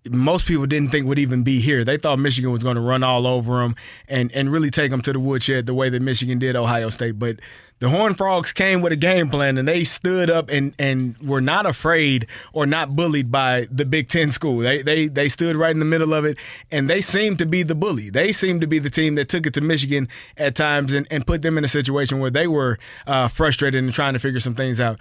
most 0.09 0.47
people 0.47 0.65
didn't 0.65 0.89
think 0.89 1.05
would 1.05 1.19
even 1.19 1.43
be 1.43 1.59
here. 1.59 1.83
They 1.83 1.97
thought 1.97 2.17
Michigan 2.17 2.51
was 2.51 2.63
going 2.63 2.75
to 2.75 2.81
run 2.81 3.03
all 3.03 3.27
over 3.27 3.59
them 3.59 3.75
and, 4.07 4.31
and 4.31 4.51
really 4.51 4.71
take 4.71 4.89
them 4.89 5.01
to 5.03 5.13
the 5.13 5.19
woodshed 5.19 5.67
the 5.67 5.75
way 5.75 5.89
that 5.89 6.01
Michigan 6.01 6.39
did 6.39 6.55
Ohio 6.55 6.89
State. 6.89 7.19
But 7.19 7.37
the 7.77 7.89
Horned 7.89 8.17
Frogs 8.17 8.51
came 8.51 8.81
with 8.81 8.91
a 8.91 8.95
game 8.95 9.29
plan 9.29 9.59
and 9.59 9.67
they 9.67 9.83
stood 9.83 10.31
up 10.31 10.49
and, 10.49 10.73
and 10.79 11.15
were 11.17 11.41
not 11.41 11.67
afraid 11.67 12.25
or 12.51 12.65
not 12.65 12.95
bullied 12.95 13.31
by 13.31 13.67
the 13.71 13.85
Big 13.85 14.07
Ten 14.07 14.31
school. 14.31 14.57
They, 14.57 14.81
they 14.81 15.07
they 15.07 15.29
stood 15.29 15.55
right 15.55 15.71
in 15.71 15.79
the 15.79 15.85
middle 15.85 16.13
of 16.15 16.25
it 16.25 16.37
and 16.71 16.89
they 16.89 17.01
seemed 17.01 17.37
to 17.39 17.45
be 17.45 17.61
the 17.61 17.75
bully. 17.75 18.09
They 18.09 18.31
seemed 18.31 18.61
to 18.61 18.67
be 18.67 18.79
the 18.79 18.89
team 18.89 19.15
that 19.15 19.29
took 19.29 19.45
it 19.45 19.53
to 19.55 19.61
Michigan 19.61 20.09
at 20.35 20.55
times 20.55 20.93
and, 20.93 21.07
and 21.11 21.25
put 21.27 21.43
them 21.43 21.59
in 21.59 21.63
a 21.63 21.67
situation 21.67 22.19
where 22.19 22.31
they 22.31 22.47
were 22.47 22.79
uh, 23.05 23.27
frustrated 23.27 23.83
and 23.83 23.93
trying 23.93 24.13
to 24.13 24.19
figure 24.19 24.39
some 24.39 24.55
things 24.55 24.79
out. 24.79 24.99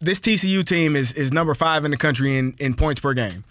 This 0.00 0.20
TCU 0.20 0.64
team 0.64 0.96
is 0.96 1.12
is 1.12 1.32
number 1.32 1.54
five 1.54 1.84
in 1.84 1.90
the 1.90 1.96
country 1.98 2.38
in, 2.38 2.54
in 2.58 2.74
points 2.74 3.00
per 3.00 3.12
game 3.12 3.44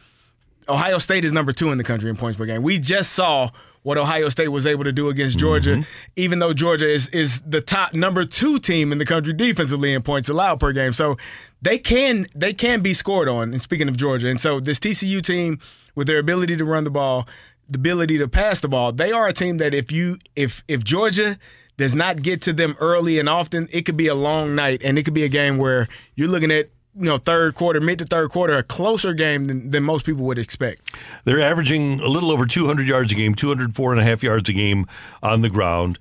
Ohio 0.69 0.97
State 0.97 1.25
is 1.25 1.31
number 1.33 1.51
two 1.51 1.71
in 1.71 1.77
the 1.77 1.83
country 1.83 2.09
in 2.09 2.15
points 2.15 2.37
per 2.37 2.45
game. 2.45 2.61
We 2.63 2.79
just 2.79 3.13
saw 3.13 3.49
what 3.83 3.97
Ohio 3.97 4.27
State 4.29 4.49
was 4.49 4.65
able 4.65 4.83
to 4.83 4.91
do 4.91 5.07
against 5.09 5.39
Georgia, 5.39 5.71
Mm-hmm. 5.77 5.81
even 6.17 6.39
though 6.39 6.53
Georgia 6.53 6.87
is 6.89 7.07
is 7.09 7.39
the 7.41 7.61
top 7.61 7.93
number 7.93 8.25
two 8.25 8.59
team 8.59 8.91
in 8.91 8.97
the 8.97 9.05
country 9.05 9.33
defensively 9.33 9.93
in 9.93 10.01
points 10.03 10.27
allowed 10.29 10.59
per 10.59 10.73
game. 10.73 10.91
So 10.93 11.15
they 11.61 11.77
can 11.77 12.27
they 12.35 12.53
can 12.53 12.81
be 12.81 12.93
scored 12.93 13.29
on. 13.29 13.53
And 13.53 13.61
speaking 13.61 13.87
of 13.87 13.95
Georgia, 13.95 14.27
and 14.27 14.41
so 14.41 14.59
this 14.59 14.79
TCU 14.79 15.21
team 15.23 15.59
with 15.95 16.07
their 16.07 16.19
ability 16.19 16.57
to 16.57 16.65
run 16.65 16.83
the 16.83 16.89
ball, 16.89 17.27
the 17.69 17.77
ability 17.77 18.17
to 18.17 18.27
pass 18.27 18.59
the 18.59 18.67
ball, 18.67 18.91
they 18.91 19.11
are 19.11 19.27
a 19.27 19.33
team 19.33 19.57
that 19.59 19.73
if 19.73 19.91
you 19.91 20.17
if 20.35 20.63
if 20.67 20.83
Georgia 20.83 21.39
does 21.77 21.93
not 21.95 22.21
get 22.23 22.41
to 22.41 22.51
them 22.53 22.75
early 22.79 23.19
and 23.19 23.29
often, 23.29 23.67
it 23.71 23.83
could 23.85 23.95
be 23.97 24.07
a 24.07 24.15
long 24.15 24.53
night 24.55 24.81
and 24.83 24.97
it 24.97 25.03
could 25.03 25.13
be 25.13 25.23
a 25.23 25.29
game 25.29 25.57
where 25.59 25.87
you're 26.15 26.27
looking 26.27 26.51
at 26.51 26.69
you 26.97 27.05
know 27.05 27.17
third 27.17 27.55
quarter, 27.55 27.79
mid 27.79 27.99
to 27.99 28.05
third 28.05 28.31
quarter, 28.31 28.53
a 28.53 28.63
closer 28.63 29.13
game 29.13 29.45
than, 29.45 29.69
than 29.69 29.83
most 29.83 30.05
people 30.05 30.23
would 30.25 30.39
expect. 30.39 30.93
They're 31.23 31.41
averaging 31.41 31.99
a 31.99 32.07
little 32.07 32.31
over 32.31 32.45
200 32.45 32.87
yards 32.87 33.11
a 33.11 33.15
game, 33.15 33.35
204 33.35 33.91
and 33.91 34.01
a 34.01 34.03
half 34.03 34.23
yards 34.23 34.49
a 34.49 34.53
game 34.53 34.87
on 35.21 35.41
the 35.41 35.49
ground. 35.49 35.99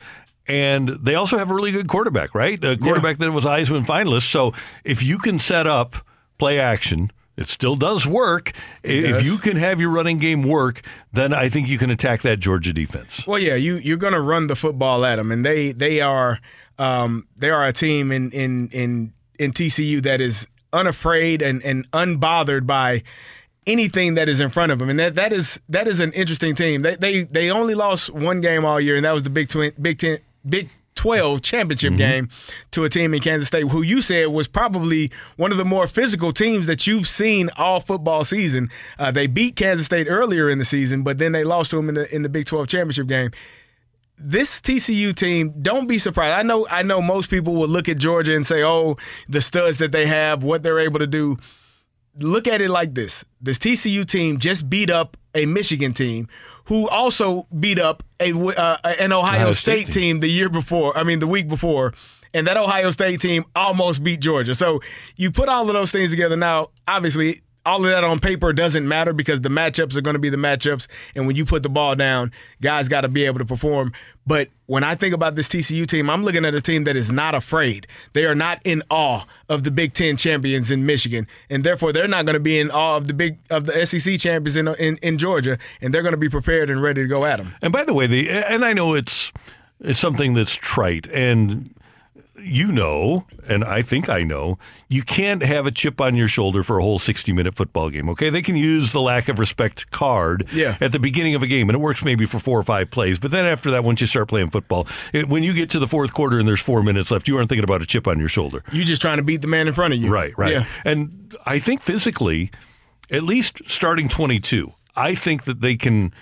And 0.48 0.88
they 0.88 1.16
also 1.16 1.38
have 1.38 1.50
a 1.50 1.54
really 1.54 1.72
good 1.72 1.88
quarterback, 1.88 2.34
right? 2.34 2.62
A 2.64 2.76
quarterback 2.76 3.18
that 3.18 3.30
was 3.32 3.44
Heisman 3.44 3.84
finalist. 3.84 4.30
So 4.30 4.52
if 4.84 5.02
you 5.02 5.18
can 5.18 5.40
set 5.40 5.66
up 5.66 5.96
play 6.38 6.60
action, 6.60 7.10
it 7.36 7.48
still 7.48 7.74
does 7.74 8.06
work. 8.06 8.52
It 8.82 9.04
if 9.04 9.16
does. 9.16 9.26
you 9.26 9.38
can 9.38 9.56
have 9.56 9.80
your 9.80 9.90
running 9.90 10.18
game 10.18 10.42
work, 10.42 10.82
then 11.12 11.34
I 11.34 11.48
think 11.48 11.68
you 11.68 11.78
can 11.78 11.90
attack 11.90 12.22
that 12.22 12.38
Georgia 12.38 12.72
defense. 12.72 13.26
Well, 13.26 13.38
yeah, 13.38 13.56
you 13.56 13.76
you're 13.76 13.96
going 13.96 14.14
to 14.14 14.20
run 14.20 14.46
the 14.46 14.56
football 14.56 15.04
at 15.04 15.16
them, 15.16 15.32
and 15.32 15.44
they 15.44 15.72
they 15.72 16.00
are 16.00 16.40
um, 16.78 17.26
they 17.36 17.50
are 17.50 17.66
a 17.66 17.72
team 17.72 18.12
in 18.12 18.30
in 18.30 18.68
in 18.68 19.12
in 19.38 19.52
TCU 19.52 20.02
that 20.02 20.20
is 20.20 20.46
unafraid 20.72 21.42
and 21.42 21.62
and 21.62 21.90
unbothered 21.92 22.66
by 22.66 23.02
anything 23.66 24.14
that 24.14 24.28
is 24.28 24.40
in 24.40 24.48
front 24.48 24.72
of 24.72 24.78
them, 24.78 24.88
and 24.88 24.98
that 24.98 25.14
that 25.16 25.32
is 25.32 25.60
that 25.68 25.88
is 25.88 26.00
an 26.00 26.12
interesting 26.12 26.54
team. 26.54 26.82
They 26.82 26.96
they 26.96 27.22
they 27.22 27.50
only 27.50 27.74
lost 27.74 28.10
one 28.10 28.40
game 28.40 28.64
all 28.64 28.80
year, 28.80 28.96
and 28.96 29.04
that 29.04 29.12
was 29.12 29.22
the 29.22 29.30
Big 29.30 29.48
Twin 29.48 29.72
Big 29.80 29.98
Ten 29.98 30.18
Big. 30.48 30.70
12 30.96 31.42
championship 31.42 31.94
game 31.96 32.26
to 32.70 32.82
a 32.84 32.88
team 32.88 33.12
in 33.12 33.20
Kansas 33.20 33.48
State 33.48 33.68
who 33.68 33.82
you 33.82 34.00
said 34.00 34.28
was 34.28 34.48
probably 34.48 35.12
one 35.36 35.52
of 35.52 35.58
the 35.58 35.64
more 35.64 35.86
physical 35.86 36.32
teams 36.32 36.66
that 36.66 36.86
you've 36.86 37.06
seen 37.06 37.50
all 37.58 37.80
football 37.80 38.24
season. 38.24 38.70
Uh, 38.98 39.10
they 39.10 39.26
beat 39.26 39.56
Kansas 39.56 39.84
State 39.84 40.06
earlier 40.08 40.48
in 40.48 40.58
the 40.58 40.64
season, 40.64 41.02
but 41.02 41.18
then 41.18 41.32
they 41.32 41.44
lost 41.44 41.70
to 41.70 41.76
them 41.76 41.90
in 41.90 41.96
the 41.96 42.14
in 42.14 42.22
the 42.22 42.30
Big 42.30 42.46
12 42.46 42.66
championship 42.66 43.06
game 43.08 43.30
this 44.18 44.60
TCU 44.60 45.14
team, 45.14 45.52
don't 45.60 45.86
be 45.86 45.98
surprised. 45.98 46.34
I 46.34 46.42
know 46.42 46.66
I 46.70 46.82
know 46.82 47.02
most 47.02 47.30
people 47.30 47.54
will 47.54 47.68
look 47.68 47.88
at 47.88 47.98
Georgia 47.98 48.34
and 48.34 48.46
say, 48.46 48.62
"Oh, 48.62 48.96
the 49.28 49.40
studs 49.40 49.78
that 49.78 49.92
they 49.92 50.06
have, 50.06 50.42
what 50.42 50.62
they're 50.62 50.78
able 50.78 50.98
to 50.98 51.06
do." 51.06 51.38
Look 52.18 52.48
at 52.48 52.62
it 52.62 52.70
like 52.70 52.94
this. 52.94 53.26
This 53.42 53.58
TCU 53.58 54.06
team 54.06 54.38
just 54.38 54.70
beat 54.70 54.88
up 54.88 55.18
a 55.34 55.44
Michigan 55.44 55.92
team 55.92 56.28
who 56.64 56.88
also 56.88 57.46
beat 57.60 57.78
up 57.78 58.02
a 58.20 58.32
uh, 58.32 58.76
an 58.98 59.12
Ohio, 59.12 59.34
Ohio 59.34 59.52
State, 59.52 59.88
State 59.88 59.92
team 59.92 60.20
the 60.20 60.28
year 60.28 60.48
before, 60.48 60.96
I 60.96 61.04
mean 61.04 61.18
the 61.18 61.26
week 61.26 61.46
before, 61.46 61.92
and 62.32 62.46
that 62.46 62.56
Ohio 62.56 62.90
State 62.90 63.20
team 63.20 63.44
almost 63.54 64.02
beat 64.02 64.20
Georgia. 64.20 64.54
So 64.54 64.80
you 65.16 65.30
put 65.30 65.50
all 65.50 65.68
of 65.68 65.74
those 65.74 65.92
things 65.92 66.10
together 66.10 66.36
now, 66.36 66.68
obviously 66.88 67.42
all 67.66 67.84
of 67.84 67.90
that 67.90 68.04
on 68.04 68.20
paper 68.20 68.52
doesn't 68.52 68.86
matter 68.86 69.12
because 69.12 69.40
the 69.40 69.48
matchups 69.48 69.96
are 69.96 70.00
going 70.00 70.14
to 70.14 70.20
be 70.20 70.28
the 70.28 70.36
matchups. 70.36 70.86
And 71.14 71.26
when 71.26 71.36
you 71.36 71.44
put 71.44 71.62
the 71.62 71.68
ball 71.68 71.96
down, 71.96 72.32
guys 72.62 72.88
got 72.88 73.02
to 73.02 73.08
be 73.08 73.24
able 73.24 73.40
to 73.40 73.44
perform. 73.44 73.92
But 74.26 74.48
when 74.66 74.84
I 74.84 74.94
think 74.94 75.14
about 75.14 75.34
this 75.34 75.48
TCU 75.48 75.86
team, 75.86 76.08
I'm 76.08 76.22
looking 76.22 76.44
at 76.44 76.54
a 76.54 76.60
team 76.60 76.84
that 76.84 76.96
is 76.96 77.10
not 77.10 77.34
afraid. 77.34 77.86
They 78.12 78.24
are 78.24 78.34
not 78.34 78.60
in 78.64 78.82
awe 78.88 79.24
of 79.48 79.64
the 79.64 79.70
Big 79.70 79.92
Ten 79.92 80.16
champions 80.16 80.70
in 80.70 80.86
Michigan, 80.86 81.26
and 81.50 81.62
therefore 81.62 81.92
they're 81.92 82.08
not 82.08 82.24
going 82.24 82.34
to 82.34 82.40
be 82.40 82.58
in 82.58 82.70
awe 82.70 82.96
of 82.96 83.06
the 83.06 83.14
big 83.14 83.38
of 83.50 83.66
the 83.66 83.86
SEC 83.86 84.18
champions 84.18 84.56
in 84.56 84.68
in, 84.68 84.96
in 84.96 85.18
Georgia. 85.18 85.58
And 85.80 85.92
they're 85.92 86.02
going 86.02 86.12
to 86.12 86.18
be 86.18 86.28
prepared 86.28 86.70
and 86.70 86.82
ready 86.82 87.02
to 87.02 87.08
go 87.08 87.24
at 87.24 87.36
them. 87.36 87.54
And 87.62 87.72
by 87.72 87.84
the 87.84 87.94
way, 87.94 88.06
the 88.06 88.30
and 88.30 88.64
I 88.64 88.72
know 88.72 88.94
it's 88.94 89.32
it's 89.80 90.00
something 90.00 90.34
that's 90.34 90.54
trite 90.54 91.06
and 91.08 91.72
you 92.42 92.70
know, 92.70 93.26
and 93.48 93.64
I 93.64 93.82
think 93.82 94.08
I 94.08 94.22
know, 94.22 94.58
you 94.88 95.02
can't 95.02 95.42
have 95.42 95.66
a 95.66 95.70
chip 95.70 96.00
on 96.00 96.14
your 96.16 96.28
shoulder 96.28 96.62
for 96.62 96.78
a 96.78 96.82
whole 96.82 96.98
60 96.98 97.32
minute 97.32 97.54
football 97.54 97.90
game, 97.90 98.08
okay? 98.10 98.30
They 98.30 98.42
can 98.42 98.56
use 98.56 98.92
the 98.92 99.00
lack 99.00 99.28
of 99.28 99.38
respect 99.38 99.90
card 99.90 100.46
Yeah. 100.52 100.76
at 100.80 100.92
the 100.92 100.98
beginning 100.98 101.34
of 101.34 101.42
a 101.42 101.46
game, 101.46 101.68
and 101.68 101.76
it 101.76 101.80
works 101.80 102.04
maybe 102.04 102.26
for 102.26 102.38
four 102.38 102.58
or 102.58 102.62
five 102.62 102.90
plays. 102.90 103.18
But 103.18 103.30
then 103.30 103.44
after 103.44 103.70
that, 103.70 103.84
once 103.84 104.00
you 104.00 104.06
start 104.06 104.28
playing 104.28 104.50
football, 104.50 104.86
it, 105.12 105.28
when 105.28 105.42
you 105.42 105.52
get 105.54 105.70
to 105.70 105.78
the 105.78 105.88
fourth 105.88 106.12
quarter 106.12 106.38
and 106.38 106.46
there's 106.46 106.60
four 106.62 106.82
minutes 106.82 107.10
left, 107.10 107.26
you 107.26 107.36
aren't 107.36 107.48
thinking 107.48 107.64
about 107.64 107.82
a 107.82 107.86
chip 107.86 108.06
on 108.06 108.18
your 108.18 108.28
shoulder. 108.28 108.62
You're 108.72 108.84
just 108.84 109.00
trying 109.02 109.16
to 109.16 109.22
beat 109.22 109.40
the 109.40 109.48
man 109.48 109.66
in 109.66 109.72
front 109.74 109.94
of 109.94 110.00
you. 110.00 110.10
Right, 110.10 110.36
right. 110.36 110.52
Yeah. 110.52 110.66
And 110.84 111.34
I 111.46 111.58
think 111.58 111.82
physically, 111.82 112.50
at 113.10 113.22
least 113.22 113.62
starting 113.66 114.08
22, 114.08 114.72
I 114.94 115.14
think 115.14 115.44
that 115.44 115.60
they 115.60 115.76
can 115.76 116.12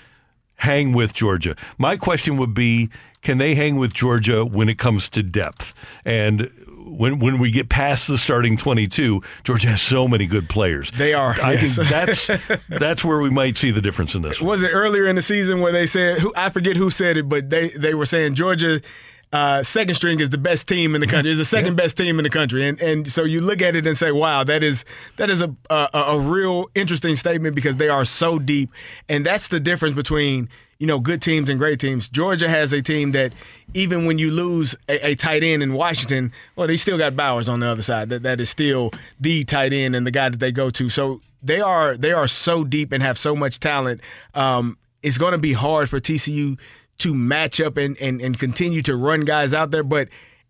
hang 0.56 0.92
with 0.92 1.12
Georgia. 1.12 1.56
My 1.78 1.96
question 1.96 2.36
would 2.36 2.54
be 2.54 2.88
can 3.24 3.38
they 3.38 3.54
hang 3.54 3.76
with 3.76 3.92
Georgia 3.92 4.44
when 4.44 4.68
it 4.68 4.78
comes 4.78 5.08
to 5.08 5.22
depth? 5.22 5.74
And 6.04 6.50
when 6.86 7.18
when 7.18 7.38
we 7.38 7.50
get 7.50 7.68
past 7.68 8.06
the 8.06 8.18
starting 8.18 8.56
22, 8.56 9.22
Georgia 9.42 9.70
has 9.70 9.82
so 9.82 10.06
many 10.06 10.26
good 10.26 10.48
players. 10.48 10.90
They 10.92 11.14
are. 11.14 11.34
I 11.42 11.54
yes. 11.54 11.76
think 11.76 11.88
that's 11.88 12.30
that's 12.68 13.04
where 13.04 13.18
we 13.18 13.30
might 13.30 13.56
see 13.56 13.70
the 13.70 13.80
difference 13.80 14.14
in 14.14 14.22
this. 14.22 14.40
one. 14.40 14.50
was 14.50 14.62
it 14.62 14.70
earlier 14.72 15.06
in 15.06 15.16
the 15.16 15.22
season 15.22 15.60
where 15.60 15.72
they 15.72 15.86
said 15.86 16.18
who 16.18 16.32
I 16.36 16.50
forget 16.50 16.76
who 16.76 16.90
said 16.90 17.16
it, 17.16 17.28
but 17.28 17.50
they 17.50 17.70
they 17.70 17.94
were 17.94 18.06
saying 18.06 18.34
Georgia 18.34 18.80
uh, 19.34 19.64
second 19.64 19.96
string 19.96 20.20
is 20.20 20.30
the 20.30 20.38
best 20.38 20.68
team 20.68 20.94
in 20.94 21.00
the 21.00 21.08
country. 21.08 21.32
Is 21.32 21.38
the 21.38 21.44
second 21.56 21.76
best 21.76 21.96
team 21.96 22.20
in 22.20 22.22
the 22.22 22.30
country, 22.30 22.68
and 22.68 22.80
and 22.80 23.10
so 23.10 23.24
you 23.24 23.40
look 23.40 23.62
at 23.62 23.74
it 23.74 23.84
and 23.84 23.98
say, 23.98 24.12
wow, 24.12 24.44
that 24.44 24.62
is 24.62 24.84
that 25.16 25.28
is 25.28 25.42
a 25.42 25.52
a, 25.68 25.88
a 25.92 26.20
real 26.20 26.70
interesting 26.76 27.16
statement 27.16 27.56
because 27.56 27.76
they 27.76 27.88
are 27.88 28.04
so 28.04 28.38
deep, 28.38 28.70
and 29.08 29.26
that's 29.26 29.48
the 29.48 29.58
difference 29.58 29.96
between 29.96 30.48
you 30.78 30.86
know 30.86 30.98
good 30.98 31.22
teams 31.22 31.48
and 31.48 31.58
great 31.58 31.80
teams. 31.80 32.08
Georgia 32.08 32.48
has 32.48 32.72
a 32.72 32.82
team 32.82 33.12
that 33.12 33.32
even 33.74 34.04
when 34.06 34.18
you 34.18 34.30
lose 34.30 34.74
a, 34.88 35.08
a 35.08 35.14
tight 35.14 35.42
end 35.42 35.62
in 35.62 35.74
Washington, 35.74 36.32
well, 36.56 36.66
they 36.66 36.76
still 36.76 36.98
got 36.98 37.16
Bowers 37.16 37.48
on 37.48 37.60
the 37.60 37.66
other 37.66 37.82
side. 37.82 38.08
That 38.10 38.22
that 38.22 38.40
is 38.40 38.50
still 38.50 38.90
the 39.20 39.44
tight 39.44 39.72
end 39.72 39.94
and 39.96 40.06
the 40.06 40.10
guy 40.10 40.28
that 40.28 40.40
they 40.40 40.52
go 40.52 40.70
to. 40.70 40.88
So 40.88 41.20
they 41.42 41.60
are 41.60 41.96
they 41.96 42.12
are 42.12 42.28
so 42.28 42.64
deep 42.64 42.92
and 42.92 43.02
have 43.02 43.18
so 43.18 43.36
much 43.36 43.60
talent. 43.60 44.00
Um, 44.34 44.78
it's 45.02 45.18
going 45.18 45.32
to 45.32 45.38
be 45.38 45.52
hard 45.52 45.90
for 45.90 46.00
TCU 46.00 46.58
to 46.98 47.14
match 47.14 47.60
up 47.60 47.76
and, 47.76 48.00
and 48.00 48.20
and 48.20 48.38
continue 48.38 48.82
to 48.82 48.96
run 48.96 49.20
guys 49.20 49.52
out 49.52 49.70
there. 49.70 49.84
But 49.84 50.08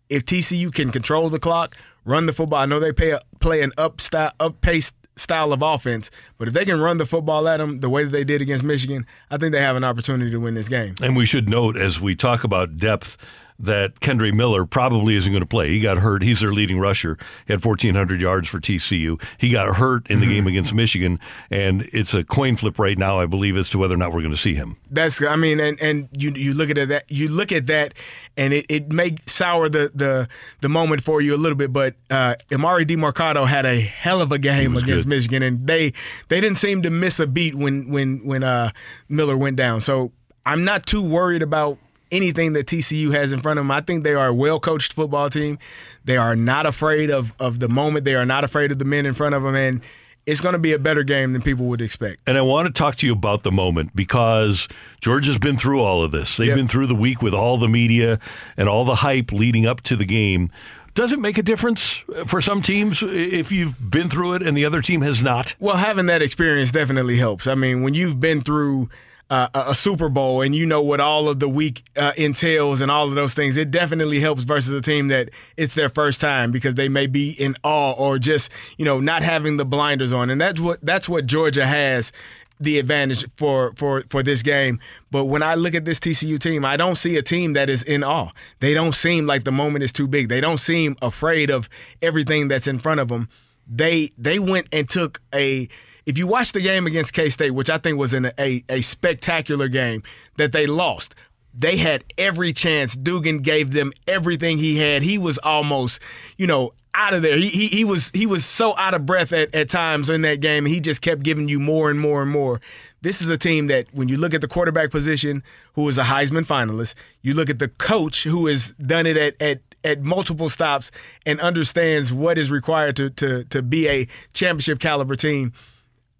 if 0.09 0.25
TCU 0.25 0.73
can 0.73 0.91
control 0.91 1.29
the 1.29 1.39
clock, 1.39 1.75
run 2.05 2.25
the 2.25 2.33
football, 2.33 2.59
I 2.59 2.65
know 2.65 2.79
they 2.79 2.93
pay, 2.93 3.17
play 3.39 3.61
an 3.61 3.71
up 3.77 3.99
style, 3.99 4.31
up 4.39 4.61
paced 4.61 4.95
style 5.17 5.53
of 5.53 5.61
offense. 5.61 6.11
But 6.37 6.47
if 6.47 6.53
they 6.53 6.65
can 6.65 6.79
run 6.79 6.97
the 6.97 7.05
football 7.05 7.47
at 7.47 7.57
them 7.57 7.79
the 7.79 7.89
way 7.89 8.03
that 8.03 8.11
they 8.11 8.23
did 8.23 8.41
against 8.41 8.63
Michigan, 8.63 9.05
I 9.29 9.37
think 9.37 9.51
they 9.51 9.61
have 9.61 9.75
an 9.75 9.83
opportunity 9.83 10.31
to 10.31 10.39
win 10.39 10.55
this 10.55 10.69
game. 10.69 10.95
And 11.01 11.15
we 11.15 11.25
should 11.25 11.49
note 11.49 11.77
as 11.77 12.01
we 12.01 12.15
talk 12.15 12.43
about 12.43 12.77
depth 12.77 13.17
that 13.59 13.99
Kendre 14.01 14.33
Miller 14.33 14.65
probably 14.65 15.15
isn't 15.15 15.31
going 15.31 15.41
to 15.41 15.47
play. 15.47 15.69
He 15.69 15.79
got 15.79 15.97
hurt. 15.99 16.21
He's 16.21 16.41
their 16.41 16.51
leading 16.51 16.79
rusher. 16.79 17.17
He 17.47 17.53
had 17.53 17.63
1,400 17.63 18.19
yards 18.19 18.47
for 18.47 18.59
TCU. 18.59 19.21
He 19.37 19.51
got 19.51 19.75
hurt 19.77 20.07
in 20.09 20.19
the 20.19 20.27
game 20.27 20.45
against 20.47 20.73
Michigan, 20.73 21.19
and 21.49 21.87
it's 21.93 22.13
a 22.13 22.23
coin 22.23 22.57
flip 22.57 22.77
right 22.77 22.97
now, 22.97 23.19
I 23.19 23.25
believe, 23.25 23.55
as 23.57 23.69
to 23.69 23.77
whether 23.77 23.93
or 23.93 23.97
not 23.97 24.13
we're 24.13 24.21
going 24.21 24.33
to 24.33 24.39
see 24.39 24.55
him. 24.55 24.77
That's 24.91 25.21
I 25.21 25.35
mean, 25.35 25.59
and 25.59 25.79
and 25.81 26.09
you 26.11 26.31
you 26.31 26.53
look 26.53 26.69
at 26.69 26.87
that 26.89 27.11
you 27.11 27.29
look 27.29 27.51
at 27.51 27.67
that, 27.67 27.93
and 28.35 28.53
it, 28.53 28.65
it 28.69 28.91
may 28.91 29.15
sour 29.25 29.69
the 29.69 29.91
the 29.93 30.27
the 30.61 30.69
moment 30.69 31.03
for 31.03 31.21
you 31.21 31.35
a 31.35 31.37
little 31.37 31.57
bit. 31.57 31.71
But 31.71 31.95
uh, 32.09 32.35
Emari 32.49 32.85
Demercado 32.85 33.47
had 33.47 33.65
a 33.65 33.79
hell 33.79 34.21
of 34.21 34.31
a 34.31 34.39
game 34.39 34.75
against 34.75 35.05
good. 35.05 35.07
Michigan, 35.07 35.43
and 35.43 35.65
they 35.65 35.93
they 36.27 36.41
didn't 36.41 36.57
seem 36.57 36.81
to 36.81 36.89
miss 36.89 37.19
a 37.19 37.27
beat 37.27 37.55
when 37.55 37.89
when 37.89 38.25
when 38.25 38.43
uh, 38.43 38.71
Miller 39.07 39.37
went 39.37 39.55
down. 39.55 39.81
So 39.81 40.11
I'm 40.45 40.63
not 40.63 40.85
too 40.85 41.01
worried 41.01 41.41
about 41.41 41.77
anything 42.11 42.53
that 42.53 42.67
TCU 42.67 43.11
has 43.13 43.31
in 43.33 43.41
front 43.41 43.59
of 43.59 43.65
them. 43.65 43.71
I 43.71 43.81
think 43.81 44.03
they 44.03 44.13
are 44.13 44.27
a 44.27 44.33
well 44.33 44.59
coached 44.59 44.93
football 44.93 45.29
team. 45.29 45.57
They 46.03 46.17
are 46.17 46.35
not 46.35 46.65
afraid 46.65 47.09
of 47.11 47.33
of 47.39 47.59
the 47.59 47.69
moment. 47.69 48.05
They 48.05 48.15
are 48.15 48.25
not 48.25 48.43
afraid 48.43 48.71
of 48.71 48.79
the 48.79 48.85
men 48.85 49.05
in 49.05 49.13
front 49.13 49.35
of 49.35 49.43
them, 49.43 49.55
and 49.55 49.81
it's 50.25 50.41
going 50.41 50.53
to 50.53 50.59
be 50.59 50.73
a 50.73 50.79
better 50.79 51.03
game 51.03 51.33
than 51.33 51.41
people 51.43 51.65
would 51.67 51.81
expect. 51.81 52.19
And 52.25 52.35
I 52.37 52.41
want 52.41 52.65
to 52.67 52.73
talk 52.73 52.95
to 52.97 53.05
you 53.05 53.13
about 53.13 53.43
the 53.43 53.51
moment 53.51 53.95
because 53.95 54.67
Georgia's 54.99 55.37
been 55.37 55.55
through 55.57 55.81
all 55.81 56.03
of 56.03 56.09
this. 56.11 56.37
They've 56.37 56.47
Yep. 56.47 56.55
been 56.57 56.67
through 56.67 56.87
the 56.87 56.95
week 56.95 57.21
with 57.21 57.33
all 57.35 57.57
the 57.59 57.67
media 57.67 58.19
and 58.57 58.67
all 58.67 58.85
the 58.85 58.95
hype 58.95 59.31
leading 59.31 59.67
up 59.67 59.81
to 59.81 59.95
the 59.95 60.05
game. 60.05 60.49
Does 60.95 61.11
it 61.11 61.19
make 61.19 61.37
a 61.37 61.43
difference 61.43 62.03
for 62.25 62.41
some 62.41 62.61
teams 62.63 63.03
if 63.03 63.51
you've 63.51 63.75
been 63.91 64.09
through 64.09 64.33
it 64.35 64.41
and 64.41 64.55
the 64.57 64.63
other 64.65 64.81
team 64.81 65.01
has 65.01 65.21
not? 65.21 65.53
Well, 65.59 65.75
having 65.77 66.05
that 66.07 66.21
experience 66.23 66.71
definitely 66.71 67.17
helps. 67.17 67.45
I 67.47 67.53
mean, 67.53 67.83
when 67.83 67.93
you've 67.93 68.19
been 68.19 68.41
through 68.41 68.89
uh, 69.29 69.47
a 69.53 69.73
Super 69.73 70.09
Bowl 70.09 70.41
and 70.41 70.55
you 70.55 70.65
know 70.65 70.81
what 70.81 70.99
all 70.99 71.27
of 71.27 71.39
the 71.39 71.49
week 71.49 71.83
uh, 71.97 72.11
entails 72.15 72.81
and 72.81 72.91
all 72.91 73.07
of 73.07 73.15
those 73.15 73.33
things, 73.33 73.57
it 73.57 73.71
definitely 73.71 74.19
helps 74.19 74.43
versus 74.43 74.73
a 74.73 74.81
team 74.81 75.07
that 75.07 75.29
it's 75.57 75.73
their 75.73 75.89
first 75.89 76.21
time 76.21 76.51
because 76.51 76.75
they 76.75 76.89
may 76.89 77.07
be 77.07 77.31
in 77.31 77.55
awe 77.63 77.93
or 77.93 78.19
just 78.19 78.51
you 78.77 78.85
know 78.85 78.99
not 78.99 79.23
having 79.23 79.57
the 79.57 79.65
blinders 79.65 80.13
on, 80.13 80.29
and 80.29 80.39
that's 80.39 80.59
what 80.59 80.79
that's 80.83 81.09
what 81.09 81.25
Georgia 81.25 81.65
has 81.65 82.11
the 82.59 82.79
advantage 82.79 83.25
for 83.35 83.73
for 83.75 84.03
for 84.09 84.21
this 84.21 84.43
game. 84.43 84.79
But 85.11 85.25
when 85.25 85.43
I 85.43 85.55
look 85.55 85.73
at 85.75 85.85
this 85.85 85.99
TCU 85.99 86.39
team, 86.39 86.63
I 86.63 86.77
don't 86.77 86.95
see 86.95 87.17
a 87.17 87.21
team 87.21 87.53
that 87.53 87.69
is 87.69 87.83
in 87.83 88.03
awe. 88.03 88.29
They 88.59 88.73
don't 88.73 88.93
seem 88.93 89.25
like 89.25 89.43
the 89.43 89.51
moment 89.51 89.83
is 89.83 89.91
too 89.91 90.07
big. 90.07 90.29
They 90.29 90.41
don't 90.41 90.59
seem 90.59 90.95
afraid 91.01 91.49
of 91.49 91.67
everything 92.01 92.47
that's 92.47 92.67
in 92.67 92.79
front 92.79 92.99
of 92.99 93.07
them. 93.07 93.29
They 93.67 94.11
they 94.17 94.39
went 94.39 94.67
and 94.71 94.89
took 94.89 95.21
a 95.33 95.67
if 96.05 96.17
you 96.17 96.27
watch 96.27 96.51
the 96.51 96.61
game 96.61 96.85
against 96.85 97.13
K 97.13 97.29
State, 97.29 97.51
which 97.51 97.69
I 97.69 97.77
think 97.77 97.97
was 97.97 98.13
in 98.13 98.25
a, 98.25 98.31
a, 98.39 98.63
a 98.69 98.81
spectacular 98.81 99.67
game 99.67 100.03
that 100.37 100.51
they 100.51 100.67
lost, 100.67 101.15
they 101.53 101.77
had 101.77 102.03
every 102.17 102.53
chance. 102.53 102.95
Duggan 102.95 103.39
gave 103.39 103.71
them 103.71 103.93
everything 104.07 104.57
he 104.57 104.77
had. 104.77 105.03
He 105.03 105.17
was 105.17 105.37
almost, 105.39 106.01
you 106.37 106.47
know, 106.47 106.73
out 106.93 107.13
of 107.13 107.21
there. 107.21 107.37
He 107.37 107.49
he, 107.49 107.67
he 107.67 107.83
was 107.83 108.11
he 108.13 108.25
was 108.25 108.45
so 108.45 108.75
out 108.77 108.93
of 108.93 109.05
breath 109.05 109.31
at, 109.31 109.53
at 109.55 109.69
times 109.69 110.09
in 110.09 110.21
that 110.21 110.41
game. 110.41 110.65
He 110.65 110.79
just 110.79 111.01
kept 111.01 111.23
giving 111.23 111.47
you 111.47 111.59
more 111.59 111.89
and 111.89 111.99
more 111.99 112.21
and 112.21 112.31
more. 112.31 112.61
This 113.01 113.21
is 113.21 113.29
a 113.29 113.37
team 113.37 113.67
that 113.67 113.87
when 113.93 114.09
you 114.09 114.17
look 114.17 114.33
at 114.33 114.41
the 114.41 114.47
quarterback 114.47 114.91
position, 114.91 115.43
who 115.73 115.87
is 115.87 115.97
a 115.97 116.03
Heisman 116.03 116.45
finalist, 116.45 116.95
you 117.21 117.33
look 117.33 117.49
at 117.49 117.59
the 117.59 117.67
coach 117.67 118.23
who 118.23 118.47
has 118.47 118.71
done 118.71 119.05
it 119.05 119.17
at 119.17 119.41
at 119.41 119.61
at 119.83 120.01
multiple 120.01 120.49
stops 120.49 120.91
and 121.25 121.39
understands 121.39 122.11
what 122.11 122.37
is 122.37 122.51
required 122.51 122.95
to 122.97 123.09
to 123.11 123.43
to 123.45 123.61
be 123.61 123.87
a 123.87 124.07
championship 124.33 124.79
caliber 124.79 125.15
team. 125.15 125.53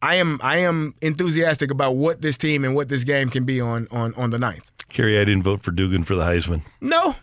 I 0.06 0.16
am 0.16 0.40
I 0.44 0.58
am 0.58 0.94
enthusiastic 1.02 1.72
about 1.72 1.96
what 1.96 2.22
this 2.22 2.38
team 2.38 2.64
and 2.64 2.76
what 2.76 2.90
this 2.90 3.04
game 3.04 3.30
can 3.30 3.44
be 3.46 3.60
on 3.60 3.88
on 3.92 4.14
on 4.16 4.30
the 4.30 4.40
ninth. 4.40 4.64
Carey, 4.90 5.20
I 5.20 5.26
didn't 5.26 5.44
vote 5.44 5.64
for 5.64 5.72
Duggan 5.72 6.04
for 6.04 6.16
the 6.16 6.22
Heisman. 6.24 6.62
No, 6.80 7.16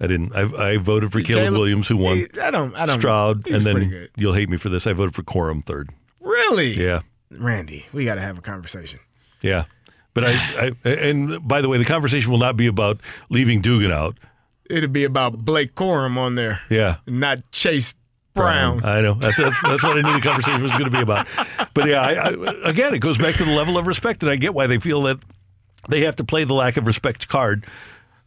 I 0.00 0.06
didn't. 0.06 0.34
I, 0.34 0.70
I 0.72 0.76
voted 0.78 1.12
for 1.12 1.20
Caleb, 1.22 1.44
Caleb- 1.44 1.58
Williams, 1.58 1.88
who 1.88 1.96
won. 1.96 2.16
he- 2.16 2.40
I 2.40 2.50
don't- 2.50 2.74
I 2.74 2.84
don't- 2.86 2.98
Stroud, 3.00 3.46
and 3.48 3.62
then 3.64 4.08
you'll 4.16 4.34
hate 4.34 4.48
me 4.48 4.56
for 4.56 4.68
this. 4.68 4.86
I 4.86 4.92
voted 4.92 5.14
for 5.14 5.22
Corum 5.22 5.64
third. 5.64 5.90
really, 6.20 6.72
Yeah, 6.72 7.00
Randy, 7.30 7.86
we 7.92 8.04
got 8.04 8.16
to 8.16 8.20
have 8.20 8.36
a 8.38 8.42
conversation. 8.42 8.98
yeah. 9.40 9.64
But 10.12 10.24
I, 10.24 10.72
I, 10.84 10.88
and 10.88 11.46
by 11.46 11.60
the 11.60 11.68
way, 11.68 11.78
the 11.78 11.84
conversation 11.84 12.32
will 12.32 12.38
not 12.38 12.56
be 12.56 12.66
about 12.66 13.00
leaving 13.30 13.60
Duggan 13.60 13.92
out. 13.92 14.18
It'd 14.68 14.92
be 14.92 15.04
about 15.04 15.44
Blake 15.44 15.76
Corum 15.76 16.16
on 16.18 16.34
there, 16.34 16.60
Yeah, 16.68 16.96
not 17.06 17.48
Chase 17.52 17.94
Brown. 18.34 18.84
I 18.84 19.00
know. 19.00 19.14
That's, 19.14 19.36
that's, 19.36 19.60
that's 19.62 19.82
what 19.82 19.98
I 19.98 20.00
knew 20.02 20.12
the 20.12 20.20
conversation 20.20 20.62
was 20.62 20.70
going 20.72 20.84
to 20.84 20.90
be 20.90 21.00
about. 21.00 21.26
But 21.74 21.88
yeah, 21.88 22.00
I, 22.00 22.30
I, 22.30 22.70
again, 22.70 22.94
it 22.94 23.00
goes 23.00 23.18
back 23.18 23.34
to 23.36 23.44
the 23.44 23.52
level 23.52 23.76
of 23.76 23.86
respect, 23.86 24.22
and 24.22 24.30
I 24.30 24.36
get 24.36 24.54
why 24.54 24.66
they 24.66 24.78
feel 24.78 25.02
that 25.02 25.18
they 25.88 26.02
have 26.02 26.16
to 26.16 26.24
play 26.24 26.44
the 26.44 26.54
lack 26.54 26.76
of 26.76 26.86
respect 26.86 27.28
card, 27.28 27.66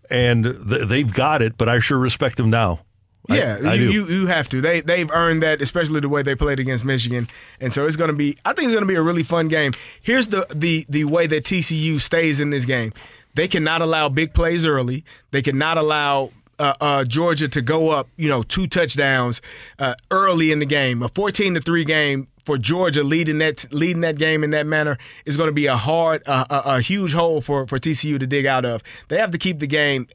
and 0.09 0.43
th- 0.43 0.87
they've 0.87 1.11
got 1.11 1.41
it. 1.41 1.57
But 1.57 1.69
I 1.69 1.79
sure 1.79 1.97
respect 1.97 2.37
them 2.37 2.49
now. 2.49 2.81
Yeah, 3.29 3.57
I, 3.63 3.75
you, 3.75 3.89
you 3.89 4.07
you 4.07 4.27
have 4.27 4.49
to. 4.49 4.59
They 4.59 4.81
they've 4.81 5.09
earned 5.11 5.43
that, 5.43 5.61
especially 5.61 6.01
the 6.01 6.09
way 6.09 6.23
they 6.23 6.35
played 6.35 6.59
against 6.59 6.83
Michigan, 6.83 7.29
and 7.61 7.71
so 7.71 7.85
it's 7.85 7.95
going 7.95 8.09
to 8.09 8.15
be. 8.15 8.37
I 8.43 8.51
think 8.51 8.65
it's 8.65 8.73
going 8.73 8.83
to 8.83 8.87
be 8.87 8.95
a 8.95 9.01
really 9.01 9.23
fun 9.23 9.47
game. 9.47 9.71
Here's 10.01 10.27
the 10.27 10.45
the 10.53 10.85
the 10.89 11.05
way 11.05 11.25
that 11.27 11.45
TCU 11.45 12.01
stays 12.01 12.41
in 12.41 12.49
this 12.49 12.65
game. 12.65 12.91
They 13.35 13.47
cannot 13.47 13.81
allow 13.81 14.09
big 14.09 14.33
plays 14.33 14.65
early. 14.65 15.05
They 15.31 15.41
cannot 15.41 15.77
allow. 15.77 16.31
Uh, 16.59 16.73
uh, 16.79 17.03
Georgia 17.03 17.47
to 17.47 17.61
go 17.61 17.89
up, 17.89 18.07
you 18.15 18.29
know, 18.29 18.43
two 18.43 18.67
touchdowns 18.67 19.41
uh, 19.79 19.95
early 20.11 20.51
in 20.51 20.59
the 20.59 20.65
game. 20.65 21.01
A 21.01 21.09
fourteen 21.09 21.55
to 21.55 21.61
three 21.61 21.83
game 21.83 22.27
for 22.45 22.57
Georgia 22.57 23.03
leading 23.03 23.39
that 23.39 23.65
leading 23.73 24.01
that 24.01 24.17
game 24.17 24.43
in 24.43 24.51
that 24.51 24.67
manner 24.67 24.97
is 25.25 25.37
going 25.37 25.47
to 25.47 25.53
be 25.53 25.65
a 25.65 25.75
hard, 25.75 26.21
a, 26.25 26.75
a 26.75 26.81
huge 26.81 27.13
hole 27.13 27.41
for 27.41 27.65
for 27.67 27.79
TCU 27.79 28.19
to 28.19 28.27
dig 28.27 28.45
out 28.45 28.65
of. 28.65 28.83
They 29.07 29.17
have 29.17 29.31
to 29.31 29.37
keep 29.37 29.59
the 29.59 29.67
game 29.67 30.07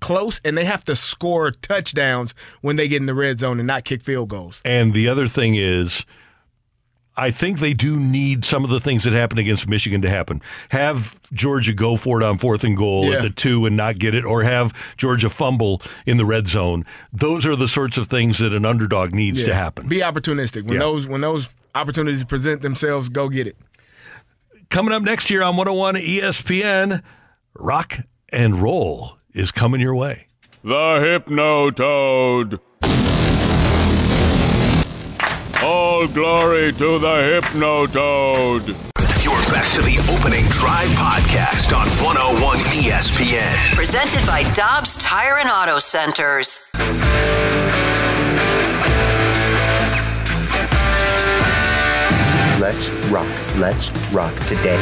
close 0.00 0.40
and 0.44 0.56
they 0.56 0.64
have 0.64 0.84
to 0.84 0.96
score 0.96 1.50
touchdowns 1.50 2.34
when 2.62 2.76
they 2.76 2.88
get 2.88 3.00
in 3.00 3.06
the 3.06 3.14
red 3.14 3.38
zone 3.38 3.58
and 3.60 3.66
not 3.66 3.84
kick 3.84 4.02
field 4.02 4.28
goals. 4.28 4.60
And 4.64 4.94
the 4.94 5.08
other 5.08 5.28
thing 5.28 5.54
is, 5.54 6.04
I 7.16 7.30
think 7.30 7.58
they 7.58 7.74
do 7.74 7.98
need 7.98 8.44
some 8.44 8.64
of 8.64 8.70
the 8.70 8.80
things 8.80 9.04
that 9.04 9.12
happened 9.12 9.40
against 9.40 9.68
Michigan 9.68 10.00
to 10.02 10.08
happen. 10.08 10.40
Have 10.70 11.20
Georgia 11.34 11.74
go 11.74 11.96
for 11.96 12.20
it 12.20 12.24
on 12.24 12.38
fourth 12.38 12.64
and 12.64 12.76
goal 12.76 13.06
Yeah. 13.10 13.16
at 13.16 13.22
the 13.22 13.30
two 13.30 13.66
and 13.66 13.76
not 13.76 13.98
get 13.98 14.14
it, 14.14 14.24
or 14.24 14.42
have 14.42 14.72
Georgia 14.96 15.28
fumble 15.28 15.82
in 16.06 16.16
the 16.16 16.24
red 16.24 16.48
zone. 16.48 16.86
Those 17.12 17.44
are 17.44 17.56
the 17.56 17.68
sorts 17.68 17.98
of 17.98 18.06
things 18.06 18.38
that 18.38 18.54
an 18.54 18.64
underdog 18.64 19.12
needs 19.12 19.42
to 19.42 19.54
happen. 19.54 19.88
Be 19.88 19.98
opportunistic. 20.00 20.62
When 20.64 20.74
Yeah. 20.74 20.80
those 20.80 21.06
when 21.06 21.20
those 21.20 21.48
opportunities 21.74 22.24
present 22.24 22.62
themselves, 22.62 23.08
go 23.08 23.28
get 23.28 23.46
it. 23.46 23.56
Coming 24.70 24.94
up 24.94 25.02
next 25.02 25.30
year 25.30 25.42
on 25.42 25.56
101 25.56 25.96
ESPN, 25.96 27.02
Rock 27.54 27.98
and 28.32 28.62
Roll 28.62 29.18
is 29.34 29.50
coming 29.50 29.80
your 29.80 29.94
way. 29.96 30.26
The 30.62 31.00
Hypno 31.00 31.70
Toad. 31.70 32.60
All 35.62 36.06
glory 36.08 36.72
to 36.72 36.98
the 36.98 37.40
Hypno 37.42 37.86
Toad. 37.86 38.66
You're 39.22 39.44
back 39.52 39.70
to 39.74 39.82
the 39.82 39.98
opening 40.10 40.46
drive 40.46 40.88
podcast 40.96 41.76
on 41.76 41.86
101 42.02 42.56
ESPN. 42.80 43.74
Presented 43.74 44.26
by 44.26 44.50
Dobbs 44.54 44.96
Tire 44.96 45.36
and 45.36 45.50
Auto 45.50 45.78
Centers. 45.78 46.70
Let's 52.58 52.88
rock. 53.10 53.28
Let's 53.58 53.90
rock 54.12 54.34
today. 54.46 54.80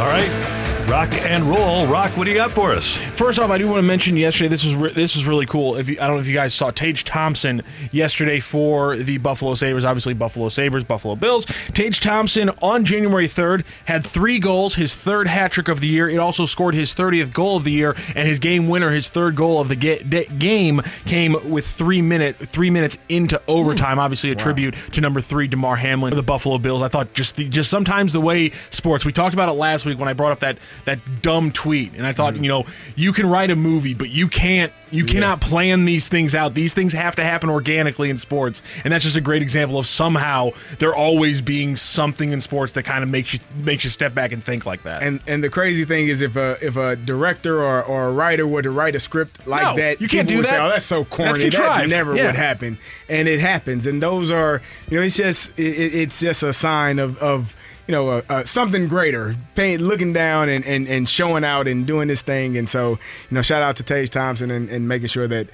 All 0.00 0.06
right, 0.08 0.47
Rock 0.88 1.12
and 1.12 1.44
Roll. 1.44 1.86
Rock, 1.86 2.16
what 2.16 2.24
do 2.24 2.30
you 2.30 2.36
got 2.36 2.50
for 2.50 2.72
us? 2.72 2.96
First 2.96 3.38
off, 3.38 3.50
I 3.50 3.58
do 3.58 3.66
want 3.68 3.76
to 3.78 3.82
mention 3.82 4.16
yesterday. 4.16 4.48
This 4.48 4.64
was 4.64 4.74
re- 4.74 4.92
this 4.92 5.14
was 5.16 5.26
really 5.26 5.44
cool. 5.44 5.76
If 5.76 5.90
you, 5.90 5.98
I 6.00 6.06
don't 6.06 6.16
know 6.16 6.20
if 6.20 6.26
you 6.26 6.32
guys 6.32 6.54
saw 6.54 6.70
Tage 6.70 7.04
Thompson 7.04 7.62
yesterday 7.92 8.40
for 8.40 8.96
the 8.96 9.18
Buffalo 9.18 9.52
Sabres. 9.54 9.84
Obviously, 9.84 10.14
Buffalo 10.14 10.48
Sabres, 10.48 10.84
Buffalo 10.84 11.14
Bills. 11.14 11.44
Tage 11.74 12.00
Thompson 12.00 12.48
on 12.62 12.86
January 12.86 13.28
third 13.28 13.66
had 13.84 14.02
three 14.02 14.38
goals, 14.38 14.76
his 14.76 14.94
third 14.94 15.26
hat 15.26 15.52
trick 15.52 15.68
of 15.68 15.80
the 15.80 15.88
year. 15.88 16.08
It 16.08 16.16
also 16.18 16.46
scored 16.46 16.74
his 16.74 16.94
thirtieth 16.94 17.34
goal 17.34 17.58
of 17.58 17.64
the 17.64 17.72
year, 17.72 17.94
and 18.16 18.26
his 18.26 18.38
game 18.38 18.66
winner, 18.66 18.90
his 18.90 19.08
third 19.08 19.36
goal 19.36 19.60
of 19.60 19.68
the 19.68 19.76
ga- 19.76 20.02
da- 20.02 20.26
game, 20.38 20.80
came 21.04 21.36
with 21.50 21.66
three 21.66 22.00
minute 22.00 22.36
three 22.36 22.70
minutes 22.70 22.96
into 23.10 23.38
overtime. 23.46 23.98
Obviously, 23.98 24.30
a 24.30 24.34
tribute 24.34 24.74
to 24.92 25.02
number 25.02 25.20
three 25.20 25.48
Damar 25.48 25.76
Hamlin 25.76 26.14
of 26.14 26.16
the 26.16 26.22
Buffalo 26.22 26.56
Bills. 26.56 26.80
I 26.80 26.88
thought 26.88 27.12
just 27.12 27.36
the, 27.36 27.46
just 27.46 27.68
sometimes 27.68 28.14
the 28.14 28.22
way 28.22 28.52
sports. 28.70 29.04
We 29.04 29.12
talked 29.12 29.34
about 29.34 29.50
it 29.50 29.52
last 29.52 29.84
week 29.84 29.98
when 29.98 30.08
I 30.08 30.14
brought 30.14 30.32
up 30.32 30.40
that 30.40 30.56
that 30.84 31.22
dumb 31.22 31.52
tweet, 31.52 31.92
and 31.94 32.06
I 32.06 32.12
thought 32.12 32.34
mm. 32.34 32.42
you 32.42 32.48
know 32.48 32.66
you 32.96 33.12
can 33.12 33.26
write 33.28 33.50
a 33.50 33.56
movie, 33.56 33.94
but 33.94 34.10
you 34.10 34.28
can't 34.28 34.72
you 34.90 35.04
cannot 35.04 35.40
plan 35.40 35.84
these 35.84 36.08
things 36.08 36.34
out. 36.34 36.54
These 36.54 36.72
things 36.74 36.92
have 36.94 37.16
to 37.16 37.24
happen 37.24 37.50
organically 37.50 38.08
in 38.10 38.16
sports, 38.16 38.62
and 38.84 38.92
that's 38.92 39.04
just 39.04 39.16
a 39.16 39.20
great 39.20 39.42
example 39.42 39.78
of 39.78 39.86
somehow 39.86 40.50
there 40.78 40.94
always 40.94 41.40
being 41.40 41.76
something 41.76 42.32
in 42.32 42.40
sports 42.40 42.72
that 42.72 42.84
kind 42.84 43.04
of 43.04 43.10
makes 43.10 43.34
you 43.34 43.40
makes 43.62 43.84
you 43.84 43.90
step 43.90 44.14
back 44.14 44.32
and 44.32 44.42
think 44.42 44.64
like 44.66 44.82
that. 44.84 45.02
And 45.02 45.20
and 45.26 45.44
the 45.44 45.50
crazy 45.50 45.84
thing 45.84 46.08
is 46.08 46.22
if 46.22 46.36
a 46.36 46.56
if 46.62 46.76
a 46.76 46.96
director 46.96 47.62
or, 47.62 47.82
or 47.82 48.08
a 48.08 48.12
writer 48.12 48.46
were 48.46 48.62
to 48.62 48.70
write 48.70 48.94
a 48.96 49.00
script 49.00 49.46
like 49.46 49.62
No, 49.62 49.76
that, 49.76 50.00
you 50.00 50.08
can't 50.08 50.28
do 50.28 50.38
would 50.38 50.46
Say, 50.46 50.56
that. 50.56 50.64
oh, 50.64 50.68
that's 50.68 50.84
so 50.86 51.04
corny. 51.04 51.44
That's 51.44 51.56
that 51.58 51.88
never 51.88 52.16
Yeah. 52.16 52.26
would 52.26 52.36
happen, 52.36 52.78
and 53.08 53.28
it 53.28 53.40
happens. 53.40 53.86
And 53.86 54.02
those 54.02 54.30
are 54.30 54.62
you 54.90 54.98
know 54.98 55.04
it's 55.04 55.16
just 55.16 55.50
it- 55.58 55.94
it's 55.94 56.20
just 56.20 56.42
a 56.42 56.52
sign 56.52 56.98
of 56.98 57.18
of 57.18 57.54
you 57.88 57.92
know 57.92 58.08
uh, 58.10 58.22
uh, 58.28 58.44
something 58.44 58.86
greater, 58.86 59.34
paying, 59.56 59.80
looking 59.80 60.12
down 60.12 60.48
and, 60.48 60.64
and 60.64 60.86
and 60.86 61.08
showing 61.08 61.42
out 61.42 61.66
and 61.66 61.86
doing 61.86 62.06
this 62.06 62.22
thing. 62.22 62.56
And 62.56 62.68
so 62.68 62.90
you 62.90 63.34
know 63.34 63.42
shout 63.42 63.62
out 63.62 63.74
to 63.76 63.82
Tage 63.82 64.10
Thompson 64.10 64.50
and, 64.52 64.68
and 64.68 64.86
making 64.86 65.08
sure 65.08 65.26
that. 65.26 65.48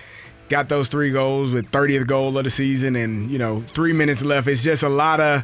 Got 0.50 0.68
those 0.68 0.88
three 0.88 1.10
goals 1.10 1.52
with 1.52 1.70
30th 1.70 2.06
goal 2.06 2.36
of 2.36 2.44
the 2.44 2.50
season, 2.50 2.96
and 2.96 3.30
you 3.30 3.38
know 3.38 3.62
three 3.68 3.94
minutes 3.94 4.22
left. 4.22 4.46
It's 4.46 4.62
just 4.62 4.82
a 4.82 4.90
lot 4.90 5.18
of 5.18 5.42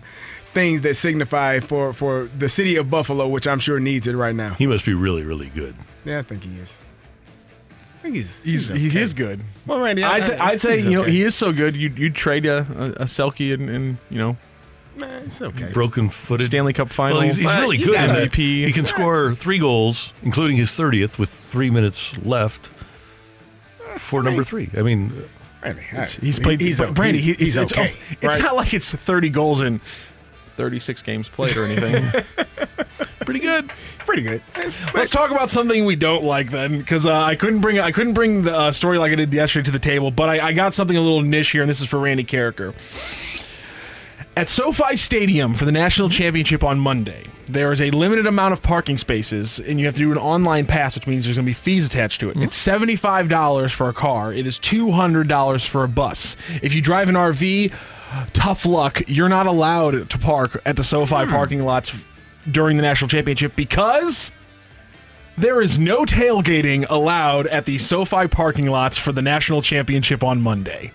things 0.52 0.82
that 0.82 0.94
signify 0.94 1.60
for 1.60 1.94
for 1.94 2.24
the 2.36 2.50
city 2.50 2.76
of 2.76 2.90
Buffalo, 2.90 3.26
which 3.26 3.46
I'm 3.46 3.60
sure 3.60 3.80
needs 3.80 4.06
it 4.06 4.12
right 4.14 4.36
now. 4.36 4.52
He 4.54 4.66
must 4.66 4.84
be 4.84 4.92
really, 4.92 5.22
really 5.24 5.48
good. 5.54 5.74
Yeah, 6.04 6.18
I 6.18 6.22
think 6.22 6.44
he 6.44 6.54
is. 6.58 6.76
I 7.70 8.02
think 8.02 8.14
he's 8.16 8.42
He's, 8.42 8.68
he's 8.68 8.92
he 8.92 9.00
is 9.00 9.14
good. 9.14 9.40
Well, 9.66 9.80
Randy, 9.80 10.04
I- 10.04 10.16
I'd 10.16 10.26
say, 10.26 10.36
I- 10.36 10.46
I'd 10.50 10.60
say 10.60 10.76
he's 10.76 10.84
you 10.84 10.90
know 10.92 11.02
okay. 11.02 11.12
he 11.12 11.22
is 11.22 11.34
so 11.34 11.50
good. 11.50 11.74
You'd, 11.74 11.98
you'd 11.98 12.14
trade 12.14 12.44
a, 12.44 12.58
a, 12.58 12.84
a 13.02 13.04
Selke 13.06 13.54
and, 13.54 13.70
and 13.70 13.96
you 14.10 14.18
know 14.18 14.36
Man, 15.00 15.24
it's 15.26 15.40
okay. 15.42 15.70
Broken 15.72 16.10
footed. 16.10 16.46
Stanley 16.46 16.72
Cup 16.72 16.92
final. 16.92 17.18
Well, 17.18 17.26
he's, 17.26 17.36
he's 17.36 17.46
really 17.46 17.78
you 17.78 17.86
good. 17.86 17.94
got 17.94 18.08
in 18.10 18.14
that. 18.16 18.30
MVP. 18.30 18.66
He 18.66 18.72
can 18.72 18.86
score 18.86 19.34
three 19.34 19.58
goals, 19.58 20.12
including 20.22 20.56
his 20.56 20.70
30th, 20.70 21.18
with 21.18 21.30
three 21.30 21.70
minutes 21.70 22.16
left 22.18 22.68
for 23.98 24.22
number 24.22 24.44
three. 24.44 24.70
I 24.76 24.82
mean, 24.82 25.24
Randy, 25.62 25.82
It's- 25.92 26.16
he's 26.16 26.38
played. 26.38 26.60
He's, 26.60 26.78
but 26.78 26.94
Brandy, 26.94 27.20
he- 27.20 27.34
he's, 27.34 27.56
it's, 27.56 27.72
okay. 27.72 27.96
It's 28.12 28.22
right? 28.24 28.42
not 28.42 28.56
like 28.56 28.74
it's 28.74 28.92
30 28.92 29.30
goals 29.30 29.62
in 29.62 29.80
36 30.56 31.02
games 31.02 31.28
played 31.28 31.56
or 31.56 31.64
anything. 31.64 32.22
pretty 33.20 33.40
good. 33.40 33.68
Pretty 33.98 34.22
good. 34.22 34.42
Let's 34.94 35.10
talk 35.10 35.30
about 35.30 35.50
something 35.50 35.84
we 35.84 35.96
don't 35.96 36.24
like 36.24 36.50
then, 36.50 36.78
because 36.78 37.06
uh, 37.06 37.14
I 37.14 37.36
couldn't 37.36 37.60
bring 37.60 37.78
I 37.78 37.92
couldn't 37.92 38.14
bring 38.14 38.42
the 38.42 38.54
uh, 38.54 38.72
story 38.72 38.98
like 38.98 39.12
I 39.12 39.14
did 39.14 39.32
yesterday 39.32 39.64
to 39.66 39.70
the 39.70 39.78
table, 39.78 40.10
but 40.10 40.28
I, 40.28 40.48
I 40.48 40.52
got 40.52 40.74
something 40.74 40.96
a 40.96 41.00
little 41.00 41.22
niche 41.22 41.50
here, 41.50 41.62
and 41.62 41.70
this 41.70 41.80
is 41.80 41.88
for 41.88 41.98
Randy 41.98 42.24
Karraker. 42.24 42.74
At 44.36 44.48
SoFi 44.48 44.96
Stadium 44.96 45.54
for 45.54 45.64
the 45.64 45.72
national 45.72 46.08
championship 46.08 46.62
on 46.62 46.78
Monday, 46.78 47.26
there 47.46 47.72
is 47.72 47.82
a 47.82 47.90
limited 47.90 48.26
amount 48.26 48.52
of 48.52 48.62
parking 48.62 48.96
spaces, 48.96 49.58
and 49.58 49.80
you 49.80 49.86
have 49.86 49.94
to 49.94 50.00
do 50.00 50.12
an 50.12 50.18
online 50.18 50.66
pass, 50.66 50.94
which 50.94 51.06
means 51.06 51.24
there's 51.24 51.36
going 51.36 51.44
to 51.44 51.50
be 51.50 51.52
fees 51.52 51.86
attached 51.86 52.20
to 52.20 52.30
it. 52.30 52.34
Mm-hmm. 52.34 52.44
It's 52.44 52.56
seventy-five 52.56 53.28
dollars 53.28 53.72
for 53.72 53.88
a 53.88 53.92
car. 53.92 54.32
It 54.32 54.46
is 54.46 54.58
two 54.58 54.92
hundred 54.92 55.26
dollars 55.28 55.64
for 55.66 55.82
a 55.82 55.88
bus. 55.88 56.36
If 56.62 56.74
you 56.74 56.80
drive 56.80 57.08
an 57.08 57.16
RV, 57.16 57.74
tough 58.32 58.64
luck. 58.66 59.02
You're 59.08 59.28
not 59.28 59.46
allowed 59.46 60.08
to 60.10 60.18
park 60.18 60.62
at 60.64 60.76
the 60.76 60.84
SoFi 60.84 61.24
hmm. 61.24 61.30
parking 61.30 61.62
lots 61.62 62.04
during 62.50 62.76
the 62.76 62.82
national 62.82 63.08
championship 63.08 63.56
because 63.56 64.32
there 65.36 65.60
is 65.60 65.78
no 65.78 66.04
tailgating 66.04 66.86
allowed 66.88 67.46
at 67.48 67.64
the 67.64 67.78
SoFi 67.78 68.28
parking 68.28 68.66
lots 68.66 68.96
for 68.96 69.12
the 69.12 69.22
national 69.22 69.62
championship 69.62 70.22
on 70.22 70.40
Monday. 70.40 70.92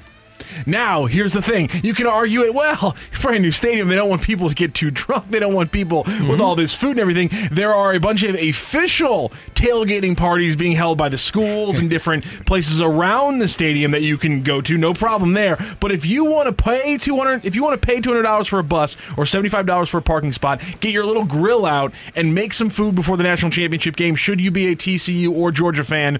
Now, 0.65 1.05
here's 1.05 1.33
the 1.33 1.41
thing. 1.41 1.69
You 1.83 1.93
can 1.93 2.07
argue 2.07 2.41
it, 2.41 2.53
well, 2.53 2.95
brand 3.21 3.41
new 3.41 3.51
stadium, 3.51 3.87
they 3.87 3.95
don't 3.95 4.09
want 4.09 4.21
people 4.21 4.49
to 4.49 4.55
get 4.55 4.73
too 4.73 4.91
drunk. 4.91 5.29
They 5.29 5.39
don't 5.39 5.53
want 5.53 5.71
people 5.71 6.03
with 6.03 6.13
mm-hmm. 6.13 6.41
all 6.41 6.55
this 6.55 6.73
food 6.73 6.91
and 6.91 6.99
everything. 6.99 7.29
There 7.51 7.73
are 7.73 7.93
a 7.93 7.99
bunch 7.99 8.23
of 8.23 8.35
official 8.35 9.31
tailgating 9.53 10.15
parties 10.15 10.55
being 10.55 10.73
held 10.73 10.97
by 10.97 11.09
the 11.09 11.17
schools 11.17 11.79
and 11.79 11.89
different 11.89 12.23
places 12.45 12.81
around 12.81 13.39
the 13.39 13.47
stadium 13.47 13.91
that 13.91 14.01
you 14.03 14.17
can 14.17 14.43
go 14.43 14.61
to. 14.61 14.77
No 14.77 14.93
problem 14.93 15.33
there. 15.33 15.57
But 15.79 15.91
if 15.91 16.05
you 16.05 16.25
want 16.25 16.47
to 16.47 16.63
pay 16.63 16.97
200 16.97 17.45
if 17.45 17.55
you 17.55 17.63
want 17.63 17.79
to 17.79 17.85
pay 17.85 17.99
$200 17.99 18.47
for 18.47 18.59
a 18.59 18.63
bus 18.63 18.95
or 19.17 19.23
$75 19.23 19.89
for 19.89 19.97
a 19.97 20.01
parking 20.01 20.33
spot, 20.33 20.61
get 20.79 20.91
your 20.91 21.05
little 21.05 21.25
grill 21.25 21.65
out 21.65 21.93
and 22.15 22.33
make 22.33 22.53
some 22.53 22.69
food 22.69 22.95
before 22.95 23.17
the 23.17 23.23
national 23.23 23.51
championship 23.51 23.95
game 23.95 24.15
should 24.15 24.39
you 24.39 24.51
be 24.51 24.67
a 24.67 24.75
TCU 24.75 25.31
or 25.31 25.51
Georgia 25.51 25.83
fan. 25.83 26.19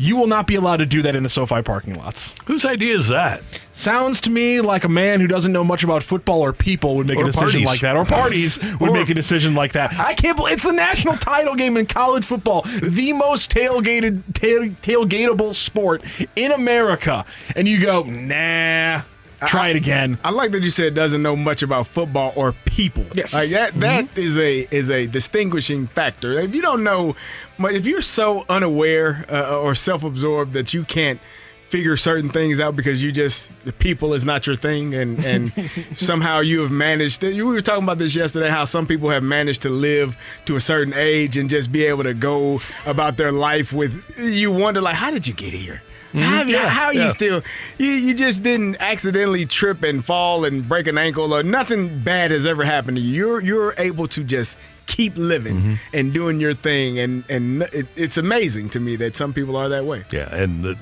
You 0.00 0.16
will 0.16 0.28
not 0.28 0.46
be 0.46 0.54
allowed 0.54 0.76
to 0.76 0.86
do 0.86 1.02
that 1.02 1.16
in 1.16 1.24
the 1.24 1.28
SoFi 1.28 1.60
parking 1.62 1.94
lots. 1.94 2.32
Whose 2.46 2.64
idea 2.64 2.96
is 2.96 3.08
that? 3.08 3.42
Sounds 3.72 4.20
to 4.22 4.30
me 4.30 4.60
like 4.60 4.84
a 4.84 4.88
man 4.88 5.20
who 5.20 5.26
doesn't 5.26 5.52
know 5.52 5.64
much 5.64 5.82
about 5.82 6.02
football 6.04 6.40
or 6.40 6.52
people 6.52 6.94
would 6.96 7.08
make 7.08 7.18
Or 7.18 7.24
a 7.24 7.26
decision 7.26 7.64
parties. 7.64 7.66
like 7.66 7.80
that, 7.80 7.96
or 7.96 8.04
parties 8.04 8.58
would 8.80 8.90
Or- 8.90 8.92
make 8.92 9.08
a 9.10 9.14
decision 9.14 9.54
like 9.56 9.72
that. 9.72 9.92
I 9.98 10.14
can't 10.14 10.36
believe 10.36 10.54
it's 10.54 10.62
the 10.62 10.72
national 10.72 11.16
title 11.16 11.56
game 11.56 11.76
in 11.76 11.86
college 11.86 12.24
football, 12.24 12.62
the 12.80 13.12
most 13.12 13.50
tailgated, 13.52 14.22
tail, 14.34 14.62
tailgatable 14.82 15.52
sport 15.54 16.02
in 16.36 16.52
America, 16.52 17.24
and 17.56 17.66
you 17.68 17.80
go, 17.80 18.04
nah. 18.04 19.02
Try 19.46 19.68
it 19.68 19.76
again. 19.76 20.18
I 20.24 20.30
like 20.30 20.50
that 20.52 20.62
you 20.62 20.70
said 20.70 20.94
doesn't 20.94 21.22
know 21.22 21.36
much 21.36 21.62
about 21.62 21.86
football 21.86 22.32
or 22.34 22.52
people. 22.64 23.04
Yes. 23.14 23.32
like 23.34 23.50
that. 23.50 23.78
That 23.80 24.06
Mhm. 24.14 24.18
is 24.18 24.36
a 24.38 24.66
is 24.70 24.90
a 24.90 25.06
distinguishing 25.06 25.86
factor. 25.86 26.32
If 26.40 26.54
you 26.54 26.62
don't 26.62 26.82
know, 26.82 27.14
but 27.58 27.74
if 27.74 27.86
you're 27.86 28.02
so 28.02 28.44
unaware 28.48 29.24
uh, 29.30 29.58
or 29.60 29.74
self 29.74 30.02
absorbed 30.02 30.54
that 30.54 30.74
you 30.74 30.82
can't 30.84 31.20
figure 31.68 31.98
certain 31.98 32.30
things 32.30 32.60
out 32.60 32.74
because 32.74 33.02
you 33.02 33.12
just 33.12 33.52
the 33.66 33.72
people 33.74 34.14
is 34.14 34.24
not 34.24 34.46
your 34.46 34.56
thing, 34.56 34.94
and 34.94 35.22
and 35.24 35.52
somehow 35.96 36.40
you 36.40 36.60
have 36.62 36.70
managed. 36.70 37.22
We 37.22 37.42
were 37.42 37.60
talking 37.60 37.84
about 37.84 37.98
this 37.98 38.14
yesterday. 38.16 38.48
How 38.50 38.64
some 38.64 38.86
people 38.86 39.10
have 39.10 39.22
managed 39.22 39.62
to 39.62 39.68
live 39.68 40.16
to 40.46 40.56
a 40.56 40.60
certain 40.60 40.94
age 40.94 41.36
and 41.36 41.48
just 41.50 41.70
be 41.70 41.84
able 41.84 42.04
to 42.04 42.14
go 42.14 42.60
about 42.86 43.16
their 43.18 43.30
life 43.32 43.72
with. 43.72 44.04
You 44.18 44.50
wonder 44.50 44.80
like, 44.80 44.96
how 44.96 45.10
did 45.10 45.26
you 45.26 45.34
get 45.34 45.52
here? 45.52 45.82
How, 46.12 46.42
Mhm, 46.44 46.48
yeah, 46.50 46.68
how 46.68 46.90
yeah. 46.90 47.04
you 47.04 47.10
still 47.10 47.42
you, 47.78 47.90
you 47.90 48.14
just 48.14 48.42
didn't 48.42 48.76
accidentally 48.80 49.44
trip 49.46 49.82
and 49.82 50.04
fall 50.04 50.44
and 50.44 50.66
break 50.68 50.86
an 50.86 50.96
ankle 50.98 51.34
or 51.34 51.42
nothing 51.42 52.00
bad 52.00 52.30
has 52.30 52.46
ever 52.46 52.64
happened 52.64 52.96
to 52.96 53.02
you. 53.02 53.12
You're 53.14 53.40
you're 53.42 53.74
able 53.78 54.08
to 54.08 54.24
just 54.24 54.56
keep 54.86 55.16
living 55.16 55.56
Mm-hmm. 55.56 55.74
and 55.92 56.14
doing 56.14 56.40
your 56.40 56.54
thing 56.54 56.98
and 56.98 57.24
and 57.28 57.62
it, 57.74 57.86
it's 57.96 58.16
amazing 58.16 58.70
to 58.70 58.80
me 58.80 58.96
that 58.96 59.14
some 59.16 59.32
people 59.34 59.54
are 59.56 59.68
that 59.68 59.84
way. 59.84 60.04
Yeah, 60.10 60.34
and 60.34 60.64
uh, 60.66 60.74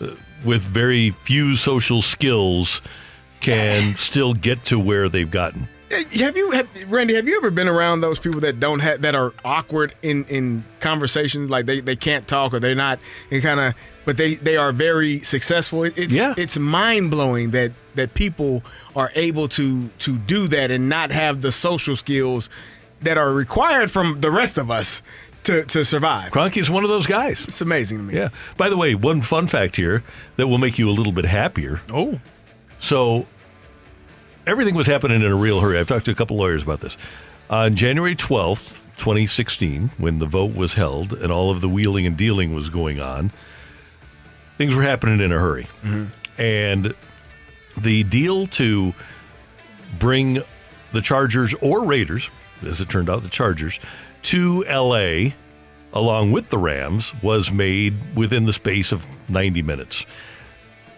uh, 0.00 0.14
with 0.44 0.62
very 0.62 1.10
few 1.24 1.56
social 1.56 2.00
skills, 2.00 2.80
can 3.40 3.96
still 3.96 4.32
get 4.34 4.64
to 4.66 4.78
where 4.78 5.08
they've 5.10 5.30
gotten. 5.30 5.68
Have 5.90 6.36
you, 6.36 6.52
have, 6.52 6.68
Randy? 6.90 7.14
Have 7.14 7.26
you 7.26 7.36
ever 7.36 7.50
been 7.50 7.66
around 7.68 8.00
those 8.00 8.18
people 8.20 8.40
that 8.42 8.60
don't 8.60 8.78
have 8.78 9.02
that 9.02 9.14
are 9.16 9.32
awkward 9.44 9.94
in 10.02 10.24
in 10.26 10.64
conversations? 10.78 11.50
Like 11.50 11.66
they, 11.66 11.80
they 11.80 11.96
can't 11.96 12.28
talk 12.28 12.54
or 12.54 12.60
they're 12.60 12.76
not 12.76 13.00
and 13.30 13.42
kind 13.42 13.58
of, 13.58 13.74
but 14.04 14.16
they 14.16 14.34
they 14.34 14.56
are 14.56 14.70
very 14.72 15.20
successful. 15.22 15.82
It's 15.82 15.98
Yeah. 15.98 16.34
it's 16.36 16.58
mind 16.58 17.10
blowing 17.10 17.50
that 17.50 17.72
that 17.96 18.14
people 18.14 18.62
are 18.94 19.10
able 19.16 19.48
to 19.48 19.88
to 20.00 20.16
do 20.18 20.46
that 20.48 20.70
and 20.70 20.88
not 20.88 21.10
have 21.10 21.40
the 21.40 21.50
social 21.50 21.96
skills 21.96 22.48
that 23.02 23.18
are 23.18 23.32
required 23.32 23.90
from 23.90 24.20
the 24.20 24.30
rest 24.30 24.58
of 24.58 24.70
us 24.70 25.02
to 25.44 25.64
to 25.64 25.84
survive. 25.84 26.30
Kroenke's 26.30 26.70
one 26.70 26.84
of 26.84 26.90
those 26.90 27.06
guys. 27.06 27.44
It's 27.48 27.60
amazing 27.62 27.98
to 27.98 28.04
me. 28.04 28.14
Yeah. 28.14 28.28
By 28.56 28.68
the 28.68 28.76
way, 28.76 28.94
one 28.94 29.22
fun 29.22 29.48
fact 29.48 29.74
here 29.74 30.04
that 30.36 30.46
will 30.46 30.58
make 30.58 30.78
you 30.78 30.88
a 30.88 30.92
little 30.92 31.12
bit 31.12 31.24
happier. 31.24 31.80
Oh. 31.92 32.20
So 32.78 33.26
everything 34.50 34.74
was 34.74 34.88
happening 34.88 35.22
in 35.22 35.30
a 35.30 35.36
real 35.36 35.60
hurry. 35.60 35.78
I've 35.78 35.86
talked 35.86 36.06
to 36.06 36.10
a 36.10 36.14
couple 36.14 36.36
lawyers 36.36 36.64
about 36.64 36.80
this. 36.80 36.98
On 37.48 37.74
January 37.76 38.16
12th, 38.16 38.80
2016, 38.96 39.92
when 39.96 40.18
the 40.18 40.26
vote 40.26 40.54
was 40.54 40.74
held 40.74 41.12
and 41.12 41.30
all 41.30 41.50
of 41.50 41.60
the 41.60 41.68
wheeling 41.68 42.04
and 42.04 42.16
dealing 42.16 42.52
was 42.52 42.68
going 42.68 43.00
on, 43.00 43.30
things 44.58 44.74
were 44.74 44.82
happening 44.82 45.20
in 45.20 45.30
a 45.30 45.38
hurry. 45.38 45.68
Mm-hmm. 45.82 46.06
And 46.40 46.94
the 47.78 48.02
deal 48.04 48.48
to 48.48 48.92
bring 49.98 50.42
the 50.92 51.00
Chargers 51.00 51.54
or 51.54 51.84
Raiders, 51.84 52.28
as 52.66 52.80
it 52.80 52.90
turned 52.90 53.08
out, 53.08 53.22
the 53.22 53.28
Chargers, 53.28 53.78
to 54.22 54.64
LA 54.64 55.30
along 55.92 56.32
with 56.32 56.48
the 56.48 56.58
Rams 56.58 57.14
was 57.22 57.52
made 57.52 58.16
within 58.16 58.46
the 58.46 58.52
space 58.52 58.92
of 58.92 59.06
90 59.28 59.62
minutes. 59.62 60.06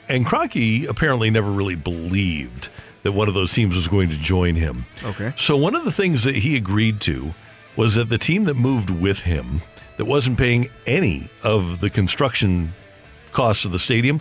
And 0.09 0.27
Kroenke 0.27 0.89
apparently 0.89 1.31
never 1.31 1.51
really 1.51 1.77
believed 1.77 2.69
that 3.03 3.13
one 3.13 3.29
of 3.29 3.35
those 3.35 3.53
teams 3.53 3.75
was 3.75 3.89
going 3.89 4.09
to 4.11 4.17
join 4.17 4.55
him. 4.55 4.87
Okay. 5.03 5.33
So 5.37 5.57
one 5.57 5.75
of 5.75 5.85
the 5.85 5.91
things 5.93 6.25
that 6.25 6.37
he 6.37 6.57
agreed 6.57 7.01
to 7.03 7.35
was 7.77 7.95
that 7.95 8.09
the 8.09 8.19
team 8.19 8.45
that 8.45 8.55
moved 8.55 8.91
with 8.91 9.21
him, 9.21 9.63
that 9.97 10.05
wasn't 10.05 10.39
paying 10.39 10.69
any 10.87 11.31
of 11.43 11.81
the 11.81 11.91
construction 11.91 12.75
costs 13.33 13.65
of 13.65 13.73
the 13.73 13.79
stadium, 13.79 14.21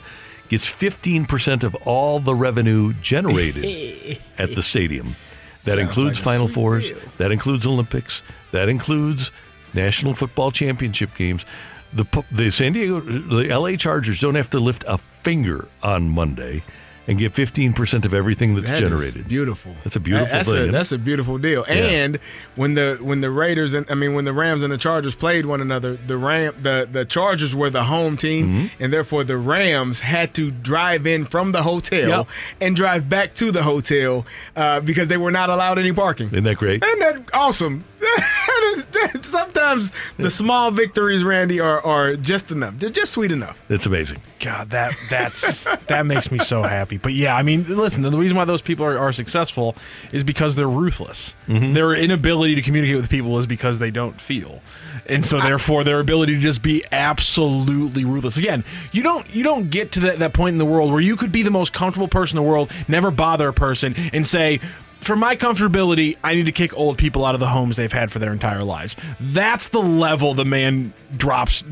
gets 0.49 0.65
15% 0.69 1.63
of 1.63 1.75
all 1.85 2.19
the 2.19 2.35
revenue 2.35 2.93
generated 3.01 4.19
at 4.37 4.53
the 4.55 4.61
stadium. 4.61 5.15
That 5.63 5.75
Sounds 5.75 5.89
includes 5.89 6.19
like 6.19 6.23
Final 6.23 6.47
Fours, 6.47 6.87
deal. 6.89 6.97
that 7.19 7.31
includes 7.31 7.67
Olympics, 7.67 8.23
that 8.51 8.67
includes 8.67 9.31
National 9.75 10.15
Football 10.15 10.49
Championship 10.49 11.13
games. 11.13 11.45
The 11.93 12.05
the 12.31 12.49
San 12.49 12.73
Diego, 12.73 12.99
the 12.99 13.47
LA 13.55 13.75
Chargers 13.75 14.19
don't 14.19 14.33
have 14.33 14.49
to 14.49 14.59
lift 14.59 14.83
a 14.87 14.97
finger 14.97 15.67
on 15.83 16.09
Monday 16.09 16.63
and 17.07 17.17
get 17.17 17.33
15% 17.33 18.05
of 18.05 18.13
everything 18.13 18.53
that's 18.55 18.69
That 18.69 18.79
generated. 18.79 19.27
beautiful. 19.27 19.75
That's 19.83 19.95
a 19.95 19.99
beautiful 19.99 20.27
that's 20.31 20.49
thing. 20.51 20.69
A, 20.69 20.71
that's 20.71 20.91
a 20.91 20.97
beautiful 20.99 21.37
deal. 21.39 21.65
Yeah. 21.67 21.73
And 21.75 22.19
when 22.55 22.75
the 22.75 22.97
when 23.01 23.21
the 23.21 23.31
Raiders 23.31 23.73
and 23.73 23.85
I 23.89 23.95
mean 23.95 24.13
when 24.13 24.25
the 24.25 24.33
Rams 24.33 24.61
and 24.63 24.71
the 24.71 24.77
Chargers 24.77 25.15
played 25.15 25.45
one 25.47 25.61
another, 25.61 25.95
the 25.95 26.15
Ram 26.17 26.53
the 26.59 26.87
the 26.91 27.03
Chargers 27.05 27.55
were 27.55 27.69
the 27.69 27.85
home 27.85 28.17
team, 28.17 28.47
Mm-hmm. 28.47 28.83
and 28.83 28.93
therefore 28.93 29.23
the 29.23 29.37
Rams 29.37 30.01
had 30.01 30.33
to 30.35 30.51
drive 30.51 31.07
in 31.07 31.25
from 31.25 31.51
the 31.51 31.63
hotel 31.63 32.09
Yep. 32.09 32.27
and 32.61 32.75
drive 32.75 33.09
back 33.09 33.33
to 33.35 33.51
the 33.51 33.63
hotel 33.63 34.25
uh, 34.55 34.79
because 34.81 35.07
they 35.07 35.17
were 35.17 35.31
not 35.31 35.49
allowed 35.49 35.79
any 35.79 35.93
parking. 35.93 36.27
Isn't 36.27 36.43
that 36.43 36.57
great? 36.57 36.83
Isn't 36.83 36.99
that 36.99 37.29
awesome? 37.33 37.83
that 38.17 38.73
is, 38.73 38.85
that, 38.87 39.25
sometimes 39.25 39.91
the 40.17 40.31
small 40.31 40.71
victories, 40.71 41.23
Randy, 41.23 41.59
are, 41.59 41.79
are 41.85 42.15
just 42.15 42.49
enough. 42.49 42.77
They're 42.79 42.89
just 42.89 43.11
sweet 43.11 43.31
enough. 43.31 43.59
It's 43.69 43.85
amazing. 43.85 44.17
God, 44.39 44.71
that 44.71 44.95
that's 45.07 45.65
that 45.87 46.07
makes 46.07 46.31
me 46.31 46.39
so 46.39 46.63
happy. 46.63 46.97
But 46.97 47.13
yeah, 47.13 47.35
I 47.35 47.43
mean, 47.43 47.63
listen, 47.67 48.01
the 48.01 48.09
reason 48.09 48.35
why 48.35 48.45
those 48.45 48.63
people 48.63 48.83
are, 48.85 48.97
are 48.97 49.11
successful 49.11 49.75
is 50.11 50.23
because 50.23 50.55
they're 50.55 50.67
ruthless. 50.67 51.35
Mm-hmm. 51.47 51.73
Their 51.73 51.93
inability 51.93 52.55
to 52.55 52.63
communicate 52.63 52.97
with 52.97 53.09
people 53.09 53.37
is 53.37 53.45
because 53.45 53.77
they 53.77 53.91
don't 53.91 54.19
feel, 54.19 54.61
and 55.05 55.23
so 55.23 55.39
therefore 55.39 55.83
their 55.83 55.99
ability 55.99 56.33
to 56.35 56.41
just 56.41 56.63
be 56.63 56.83
absolutely 56.91 58.03
ruthless. 58.03 58.37
Again, 58.37 58.63
you 58.91 59.03
don't 59.03 59.29
you 59.29 59.43
don't 59.43 59.69
get 59.69 59.91
to 59.91 59.99
that, 60.01 60.17
that 60.19 60.33
point 60.33 60.53
in 60.53 60.57
the 60.57 60.65
world 60.65 60.89
where 60.91 61.01
you 61.01 61.15
could 61.15 61.31
be 61.31 61.43
the 61.43 61.51
most 61.51 61.71
comfortable 61.71 62.07
person 62.07 62.39
in 62.39 62.43
the 62.43 62.49
world, 62.49 62.71
never 62.87 63.11
bother 63.11 63.49
a 63.49 63.53
person, 63.53 63.93
and 64.11 64.25
say. 64.25 64.59
For 65.01 65.15
my 65.15 65.35
comfortability, 65.35 66.15
I 66.23 66.35
need 66.35 66.45
to 66.45 66.51
kick 66.51 66.77
old 66.77 66.97
people 66.99 67.25
out 67.25 67.33
of 67.33 67.39
the 67.39 67.47
homes 67.47 67.75
they've 67.75 67.91
had 67.91 68.11
for 68.11 68.19
their 68.19 68.31
entire 68.31 68.63
lives. 68.63 68.95
That's 69.19 69.69
the 69.69 69.81
level 69.81 70.35
the 70.35 70.45
man 70.45 70.93
drops 71.17 71.63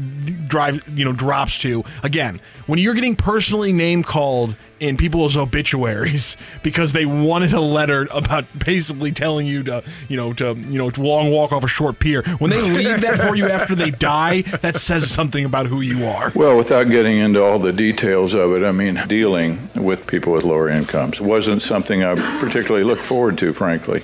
drive 0.47 0.83
you 0.97 1.05
know 1.05 1.13
drops 1.13 1.59
to 1.59 1.83
again 2.03 2.41
when 2.65 2.77
you're 2.77 2.93
getting 2.93 3.15
personally 3.15 3.71
name 3.71 4.03
called 4.03 4.57
in 4.79 4.97
people's 4.97 5.35
obituaries 5.37 6.37
because 6.63 6.93
they 6.93 7.05
wanted 7.05 7.53
a 7.53 7.61
letter 7.61 8.07
about 8.11 8.45
basically 8.65 9.11
telling 9.11 9.47
you 9.47 9.63
to 9.63 9.83
you 10.07 10.17
know 10.17 10.33
to 10.33 10.53
you 10.55 10.77
know 10.77 10.89
to 10.89 11.01
long 11.01 11.31
walk 11.31 11.51
off 11.51 11.63
a 11.63 11.67
short 11.67 11.99
pier 11.99 12.23
when 12.39 12.51
they 12.51 12.61
leave 12.61 13.01
that 13.01 13.17
for 13.17 13.35
you 13.35 13.49
after 13.49 13.75
they 13.75 13.91
die 13.91 14.41
that 14.61 14.75
says 14.75 15.09
something 15.09 15.45
about 15.45 15.65
who 15.65 15.81
you 15.81 16.05
are 16.05 16.31
Well, 16.35 16.57
without 16.57 16.89
getting 16.89 17.19
into 17.19 17.43
all 17.43 17.59
the 17.59 17.73
details 17.73 18.33
of 18.33 18.53
it, 18.53 18.63
I 18.63 18.71
mean, 18.71 19.01
dealing 19.07 19.69
with 19.75 20.07
people 20.07 20.33
with 20.33 20.43
lower 20.43 20.69
incomes 20.69 21.19
wasn't 21.19 21.61
something 21.61 22.03
I 22.03 22.15
particularly 22.39 22.83
looked 22.83 23.01
forward 23.01 23.37
to, 23.39 23.53
frankly. 23.53 24.03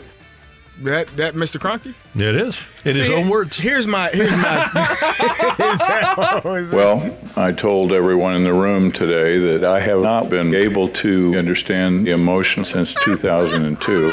That 0.84 1.16
that 1.16 1.36
Mr. 1.36 1.58
Kroenke? 1.60 1.94
It 2.16 2.36
is. 2.36 2.62
In 2.84 2.96
his 2.96 3.10
own 3.10 3.30
words. 3.30 3.58
Here's 3.58 3.88
my 3.88 4.10
here's 4.10 4.30
my 4.36 4.66
Is 4.66 5.78
that- 5.80 6.42
is 6.46 6.72
Well, 6.74 7.18
I 7.38 7.52
told 7.54 7.94
everyone 7.94 8.36
in 8.36 8.44
the 8.44 8.54
room 8.54 8.92
today 8.92 9.38
that 9.40 9.64
I 9.64 9.80
have 9.80 10.02
not 10.02 10.30
been 10.30 10.54
able 10.54 10.90
to 10.90 11.38
understand 11.38 12.06
the 12.06 12.12
emotion 12.12 12.66
since 12.66 12.94
2002. 13.06 14.12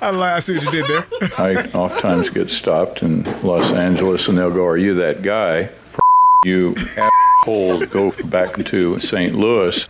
I, 0.00 0.10
li- 0.12 0.22
I 0.22 0.38
see 0.38 0.54
what 0.56 0.64
you 0.66 0.70
did 0.70 0.86
there. 0.86 1.06
I 1.36 1.56
oftentimes 1.74 2.30
get 2.30 2.48
stopped 2.50 3.02
in 3.02 3.24
Los 3.42 3.72
Angeles 3.72 4.28
and 4.28 4.38
they'll 4.38 4.52
go, 4.52 4.64
Are 4.64 4.76
you 4.76 4.94
that 4.94 5.22
guy? 5.22 5.62
F- 5.62 5.98
you 6.44 6.76
asshole, 6.96 7.84
go 7.86 8.12
back 8.26 8.54
to 8.66 9.00
St. 9.00 9.34
Louis. 9.34 9.86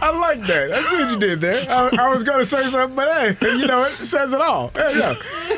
I 0.00 0.18
like 0.20 0.40
that. 0.46 0.68
That's 0.70 0.90
what 0.92 1.10
you 1.10 1.16
did 1.18 1.40
there. 1.40 1.66
I, 1.70 2.06
I 2.06 2.08
was 2.08 2.24
going 2.24 2.38
to 2.38 2.46
say 2.46 2.68
something, 2.68 2.94
but 2.96 3.36
hey, 3.40 3.56
you 3.58 3.66
know, 3.66 3.84
it 3.84 3.96
says 4.06 4.32
it 4.32 4.40
all. 4.40 4.68
Hey, 4.74 4.98
yeah. 4.98 5.14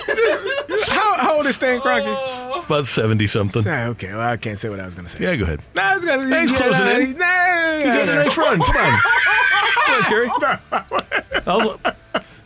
Just- 0.06 0.90
how, 0.90 1.14
how 1.18 1.36
old 1.36 1.46
is 1.46 1.54
Stan 1.56 1.80
Kroenke? 1.80 2.04
Oh. 2.16 2.62
about 2.66 2.86
seventy 2.86 3.26
something. 3.26 3.66
Okay, 3.66 4.08
well, 4.12 4.20
I 4.20 4.36
can't 4.36 4.58
say 4.58 4.68
what 4.68 4.80
I 4.80 4.84
was 4.84 4.94
going 4.94 5.06
to 5.06 5.10
say. 5.12 5.20
Yeah, 5.20 5.36
go 5.36 5.44
ahead. 5.44 5.62
Nah, 5.74 5.82
I 5.82 5.94
was 5.96 6.04
gonna, 6.04 6.28
Hey, 6.28 6.40
he's 6.46 6.52
closing 6.56 6.86
in. 6.86 7.18
Nah, 7.18 7.78
He's 7.78 7.94
nah, 7.94 8.00
had 8.00 8.08
a 8.08 8.24
nice 8.24 8.36
run. 8.36 8.60
Come 8.60 8.76
on. 8.76 9.00
Come 9.86 10.04
on, 10.04 10.10
Gary. 10.10 11.42
I'll, 11.46 11.80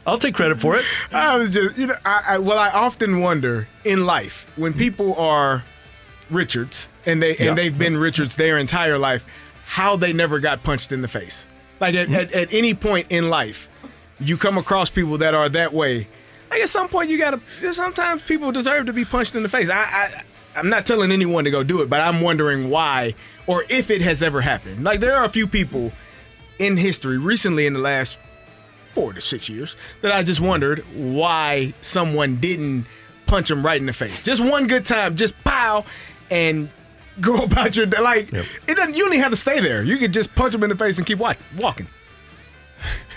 I'll 0.06 0.18
take 0.18 0.34
credit 0.34 0.60
for 0.60 0.76
it. 0.76 0.84
I 1.12 1.36
was 1.36 1.52
just, 1.52 1.76
you 1.78 1.86
know, 1.88 1.94
I, 2.04 2.22
I 2.28 2.38
well, 2.38 2.58
I 2.58 2.70
often 2.70 3.20
wonder 3.20 3.66
in 3.84 4.04
life 4.06 4.46
when 4.56 4.72
people 4.74 5.14
are 5.16 5.64
Richards 6.30 6.88
and 7.06 7.22
they 7.22 7.36
Yeah. 7.36 7.48
and 7.48 7.58
they've 7.58 7.76
been 7.76 7.96
Richards 7.96 8.36
their 8.36 8.58
entire 8.58 8.98
life, 8.98 9.24
how 9.66 9.96
they 9.96 10.12
never 10.12 10.40
got 10.40 10.62
punched 10.62 10.92
in 10.92 11.02
the 11.02 11.08
face. 11.08 11.46
Like 11.84 11.96
at, 11.96 12.10
at, 12.12 12.32
at 12.32 12.54
any 12.54 12.72
point 12.72 13.08
in 13.10 13.28
life, 13.28 13.68
you 14.18 14.38
come 14.38 14.56
across 14.56 14.88
people 14.88 15.18
that 15.18 15.34
are 15.34 15.50
that 15.50 15.74
way. 15.74 16.08
Like 16.50 16.62
at 16.62 16.70
some 16.70 16.88
point, 16.88 17.10
you 17.10 17.18
gotta. 17.18 17.40
Sometimes 17.74 18.22
people 18.22 18.52
deserve 18.52 18.86
to 18.86 18.94
be 18.94 19.04
punched 19.04 19.34
in 19.34 19.42
the 19.42 19.50
face. 19.50 19.68
I, 19.68 19.82
I 19.82 20.24
I'm 20.56 20.70
not 20.70 20.86
telling 20.86 21.12
anyone 21.12 21.44
to 21.44 21.50
go 21.50 21.62
do 21.62 21.82
it, 21.82 21.90
but 21.90 22.00
I'm 22.00 22.22
wondering 22.22 22.70
why 22.70 23.14
or 23.46 23.64
if 23.68 23.90
it 23.90 24.00
has 24.00 24.22
ever 24.22 24.40
happened. 24.40 24.82
Like 24.82 25.00
there 25.00 25.14
are 25.14 25.24
a 25.24 25.28
few 25.28 25.46
people 25.46 25.92
in 26.58 26.78
history 26.78 27.18
recently 27.18 27.66
in 27.66 27.74
the 27.74 27.80
last 27.80 28.18
four 28.94 29.12
to 29.12 29.20
six 29.20 29.50
years 29.50 29.76
that 30.00 30.10
I 30.10 30.22
just 30.22 30.40
wondered 30.40 30.78
why 30.94 31.74
someone 31.82 32.36
didn't 32.36 32.86
punch 33.26 33.50
him 33.50 33.62
right 33.62 33.78
in 33.78 33.84
the 33.84 33.92
face. 33.92 34.22
Just 34.22 34.42
one 34.42 34.68
good 34.68 34.86
time, 34.86 35.16
just 35.16 35.34
pow, 35.44 35.84
and 36.30 36.70
go 37.20 37.36
about 37.44 37.76
your 37.76 37.86
day. 37.86 38.00
Like 38.00 38.32
it 38.32 38.76
doesn't. 38.76 38.94
You 38.94 39.04
don't 39.04 39.12
even 39.12 39.22
have 39.22 39.30
to 39.32 39.36
stay 39.36 39.60
there. 39.60 39.82
You 39.82 39.96
could 39.98 40.12
just 40.12 40.34
punch 40.34 40.54
him 40.54 40.62
in 40.64 40.70
the 40.70 40.76
face 40.76 40.98
and 40.98 41.06
keep 41.06 41.18
watch, 41.18 41.38
walking. 41.56 41.86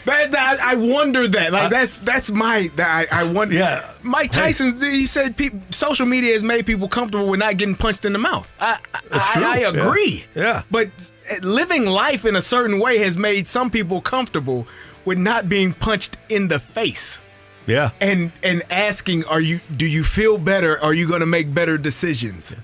That, 0.05 0.31
that- 0.31 0.61
I 0.61 0.75
wonder 0.75 1.27
that. 1.27 1.51
Like 1.51 1.69
that's 1.69 1.97
that's 1.97 2.31
my. 2.31 2.69
That 2.77 3.07
I, 3.11 3.21
I 3.21 3.23
wonder. 3.25 3.55
Yeah. 3.55 3.91
Mike 4.03 4.31
Tyson. 4.31 4.79
He 4.79 5.05
said 5.05 5.35
people, 5.35 5.59
social 5.71 6.05
media 6.05 6.33
has 6.33 6.43
made 6.43 6.65
people 6.65 6.87
comfortable 6.87 7.27
with 7.27 7.39
not 7.41 7.57
getting 7.57 7.75
punched 7.75 8.05
in 8.05 8.13
the 8.13 8.19
mouth. 8.19 8.49
I 8.59 8.79
I. 9.11 9.43
I 9.43 9.57
agree. 9.69 10.25
Yeah. 10.33 10.63
But 10.71 10.89
eh, 11.29 11.39
living 11.43 11.85
life 11.85 12.23
in 12.25 12.37
a 12.37 12.41
certain 12.41 12.79
way 12.79 12.99
has 12.99 13.17
made 13.17 13.47
some 13.47 13.69
people 13.69 13.99
comfortable 13.99 14.65
with 15.03 15.17
not 15.17 15.49
being 15.49 15.73
punched 15.73 16.15
in 16.29 16.47
the 16.47 16.59
face 16.59 17.19
Yeah. 17.65 17.91
and 17.99 18.31
and 18.43 18.63
asking, 18.71 19.25
"Are 19.25 19.41
you? 19.41 19.59
Do 19.75 19.85
you 19.85 20.05
feel 20.05 20.37
better? 20.37 20.79
Are 20.81 20.93
you 20.93 21.05
going 21.09 21.19
to 21.21 21.25
make 21.25 21.53
better 21.53 21.77
decisions?" 21.77 22.55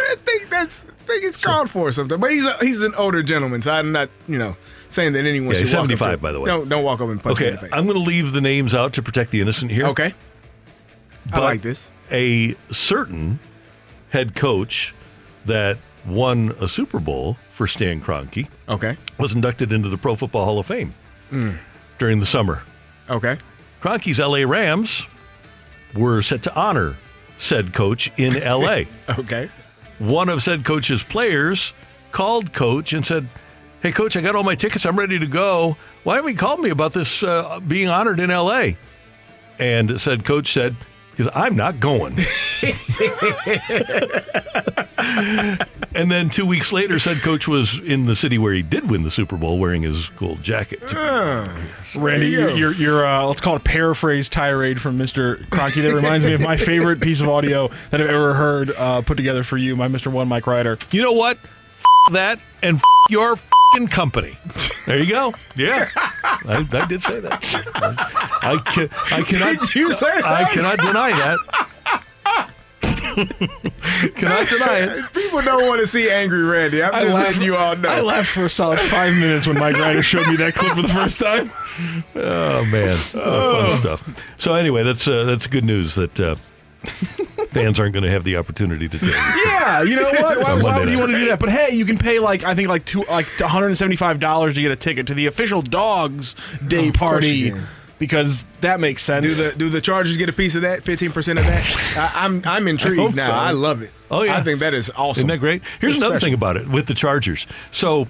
I 0.00 0.16
think 0.24 0.50
that's 0.50 0.84
I 0.84 1.04
think 1.06 1.24
it's 1.24 1.36
called 1.36 1.70
for 1.70 1.90
something. 1.92 2.18
But 2.20 2.30
he's 2.32 2.46
a, 2.46 2.56
he's 2.58 2.82
an 2.82 2.94
older 2.94 3.22
gentleman, 3.22 3.62
so 3.62 3.72
I'm 3.72 3.92
not 3.92 4.08
you 4.28 4.38
know 4.38 4.56
saying 4.88 5.12
that 5.12 5.24
anyone 5.26 5.48
Yeah, 5.54 5.58
should 5.60 5.66
he's 5.68 5.74
walk 5.74 5.84
up 5.84 5.90
to 5.90 5.96
75, 5.96 6.20
by 6.22 6.32
the 6.32 6.40
way. 6.40 6.46
Don't 6.46 6.68
don't 6.68 6.84
walk 6.84 7.00
up 7.00 7.08
and 7.08 7.22
punch 7.22 7.38
him 7.40 7.46
Okay, 7.46 7.48
in 7.48 7.54
the 7.54 7.60
face. 7.62 7.70
I'm 7.72 7.86
going 7.86 7.98
to 7.98 8.04
leave 8.04 8.32
the 8.32 8.40
names 8.40 8.74
out 8.74 8.92
to 8.94 9.02
protect 9.02 9.30
the 9.30 9.40
innocent 9.40 9.70
here. 9.70 9.86
Okay. 9.86 10.14
I 11.32 11.38
like 11.40 11.62
this. 11.62 11.90
A 12.10 12.54
certain 12.70 13.38
head 14.10 14.34
coach 14.34 14.94
that 15.44 15.78
won 16.06 16.52
a 16.60 16.66
Super 16.66 16.98
Bowl 16.98 17.36
for 17.50 17.66
Stan 17.66 18.00
Kroenke 18.00 18.48
Okay. 18.68 18.96
was 19.18 19.32
inducted 19.34 19.72
into 19.72 19.88
the 19.88 19.98
Pro 19.98 20.14
Football 20.16 20.44
Hall 20.44 20.58
of 20.58 20.66
Fame 20.66 20.94
Mm. 21.30 21.58
during 21.98 22.18
the 22.18 22.26
summer. 22.26 22.62
Okay. 23.08 23.38
Kroenke's 23.80 24.18
LA 24.18 24.38
Rams 24.44 25.06
were 25.94 26.22
set 26.22 26.42
to 26.44 26.54
honor 26.54 26.96
said 27.38 27.72
coach 27.72 28.10
in 28.18 28.34
LA. 28.34 28.82
Okay. 29.18 29.48
One 30.00 30.30
of 30.30 30.42
said 30.42 30.64
coach's 30.64 31.02
players 31.02 31.74
called 32.10 32.54
coach 32.54 32.94
and 32.94 33.04
said, 33.04 33.28
Hey, 33.82 33.92
coach, 33.92 34.16
I 34.16 34.22
got 34.22 34.34
all 34.34 34.42
my 34.42 34.54
tickets. 34.54 34.86
I'm 34.86 34.98
ready 34.98 35.18
to 35.18 35.26
go. 35.26 35.76
Why 36.04 36.16
haven't 36.16 36.32
you 36.32 36.38
called 36.38 36.60
me 36.60 36.70
about 36.70 36.94
this 36.94 37.22
uh, 37.22 37.60
being 37.60 37.88
honored 37.88 38.18
in 38.18 38.30
LA? 38.30 38.70
And 39.58 40.00
said 40.00 40.24
coach 40.24 40.52
said, 40.52 40.74
Because 41.20 41.36
I'm 41.36 41.54
not 41.54 41.80
going. 41.80 42.14
and 45.94 46.10
then 46.10 46.30
two 46.30 46.46
weeks 46.46 46.72
later, 46.72 46.98
said 46.98 47.18
coach 47.18 47.46
was 47.46 47.78
in 47.78 48.06
the 48.06 48.14
city 48.14 48.38
where 48.38 48.54
he 48.54 48.62
did 48.62 48.90
win 48.90 49.02
the 49.02 49.10
Super 49.10 49.36
Bowl 49.36 49.58
wearing 49.58 49.82
his 49.82 50.08
gold 50.10 50.42
jacket. 50.42 50.94
Randy, 51.94 52.28
your, 52.28 52.48
your, 52.52 52.72
your 52.72 53.06
uh, 53.06 53.26
let's 53.26 53.42
call 53.42 53.56
it 53.56 53.60
a 53.60 53.64
paraphrase 53.64 54.30
tirade 54.30 54.80
from 54.80 54.96
Mr. 54.98 55.44
Kroenke 55.48 55.82
that 55.82 55.92
reminds 55.92 56.24
me 56.24 56.32
of 56.32 56.40
my 56.40 56.56
favorite 56.56 57.00
piece 57.02 57.20
of 57.20 57.28
audio 57.28 57.68
that 57.90 58.00
I've 58.00 58.08
ever 58.08 58.32
heard 58.32 58.70
uh, 58.70 59.02
put 59.02 59.18
together 59.18 59.44
for 59.44 59.58
you, 59.58 59.76
my 59.76 59.88
Mr. 59.88 60.10
One 60.10 60.26
Mike 60.26 60.46
Ryder. 60.46 60.78
You 60.90 61.02
know 61.02 61.12
what? 61.12 61.36
F- 61.36 62.12
that 62.14 62.40
and 62.62 62.76
f- 62.76 62.82
your 63.10 63.36
fing 63.36 63.59
company. 63.90 64.36
There 64.86 64.98
you 64.98 65.06
go. 65.06 65.32
Yeah, 65.56 65.88
I, 65.94 66.66
I 66.72 66.86
did 66.86 67.02
say 67.02 67.20
that. 67.20 67.42
I, 67.74 68.54
I, 68.54 68.58
can, 68.70 68.88
I 69.12 69.22
cannot. 69.22 69.60
Did 69.60 69.74
you 69.74 69.92
say 69.92 70.10
that? 70.12 70.24
I 70.24 70.44
cannot 70.50 70.78
deny 70.80 71.12
that. 71.12 71.38
cannot 74.16 74.48
deny 74.48 74.78
it. 74.78 75.12
People 75.12 75.42
don't 75.42 75.66
want 75.66 75.80
to 75.80 75.86
see 75.86 76.10
angry 76.10 76.42
Randy. 76.42 76.82
I'm 76.82 76.92
just 76.92 77.14
letting 77.14 77.42
you 77.42 77.56
all 77.56 77.76
know. 77.76 77.88
I 77.88 78.00
laughed 78.00 78.30
for 78.30 78.44
a 78.44 78.50
solid 78.50 78.80
five 78.80 79.14
minutes 79.14 79.46
when 79.46 79.58
Mike 79.58 79.76
Ryder 79.76 80.02
showed 80.02 80.28
me 80.28 80.36
that 80.36 80.54
clip 80.54 80.74
for 80.74 80.82
the 80.82 80.88
first 80.88 81.18
time. 81.18 81.52
Oh 82.14 82.64
man, 82.66 82.96
Oh, 83.14 83.70
fun 83.70 83.80
stuff. 83.80 84.22
So 84.36 84.54
anyway, 84.54 84.82
that's 84.82 85.06
uh, 85.06 85.24
that's 85.24 85.46
good 85.46 85.64
news 85.64 85.94
that 85.96 86.18
uh, 86.20 86.36
fans 87.50 87.78
aren't 87.80 87.92
going 87.92 88.04
to 88.04 88.10
have 88.10 88.24
the 88.24 88.36
opportunity 88.36 88.88
to 88.88 88.98
tell 88.98 89.08
you. 89.08 89.14
Yeah, 89.14 89.82
you 89.82 89.96
know 89.96 90.04
what? 90.04 90.38
Why, 90.38 90.52
On 90.52 90.62
why 90.62 90.78
would 90.80 90.88
you 90.90 90.98
want 90.98 91.10
to 91.12 91.18
do 91.18 91.26
that? 91.26 91.38
But 91.40 91.50
hey, 91.50 91.74
you 91.74 91.84
can 91.84 91.98
pay 91.98 92.18
like 92.18 92.44
I 92.44 92.54
think 92.54 92.68
like 92.68 92.84
two 92.84 93.02
like 93.02 93.26
175 93.38 94.20
dollars 94.20 94.54
to 94.54 94.60
get 94.62 94.70
a 94.70 94.76
ticket 94.76 95.06
to 95.08 95.14
the 95.14 95.26
official 95.26 95.62
Dogs 95.62 96.34
Day 96.66 96.88
Of 96.88 96.94
party 96.94 97.28
you 97.30 97.52
can. 97.54 97.62
because 97.98 98.44
that 98.60 98.80
makes 98.80 99.02
sense. 99.02 99.26
Do 99.36 99.50
the 99.50 99.56
do 99.56 99.68
the 99.68 99.80
Chargers 99.80 100.16
get 100.16 100.28
a 100.28 100.32
piece 100.32 100.54
of 100.54 100.62
that? 100.62 100.82
Fifteen 100.84 101.12
percent 101.12 101.38
of 101.38 101.44
that? 101.46 101.94
I, 102.14 102.24
I'm 102.24 102.42
I'm 102.46 102.68
intrigued 102.68 103.00
hope 103.00 103.14
now. 103.14 103.26
so. 103.26 103.32
I 103.32 103.50
love 103.52 103.82
it. 103.82 103.90
Oh 104.10 104.22
yeah, 104.22 104.36
I 104.38 104.42
think 104.42 104.60
that 104.60 104.74
is 104.74 104.90
awesome. 104.90 105.20
Isn't 105.20 105.28
that 105.28 105.38
great? 105.38 105.62
Here's 105.80 105.94
It's 105.94 106.02
another 106.02 106.14
special. 106.18 106.26
thing 106.26 106.34
about 106.34 106.56
it 106.56 106.68
with 106.68 106.86
the 106.86 106.94
Chargers. 106.94 107.46
So 107.70 108.08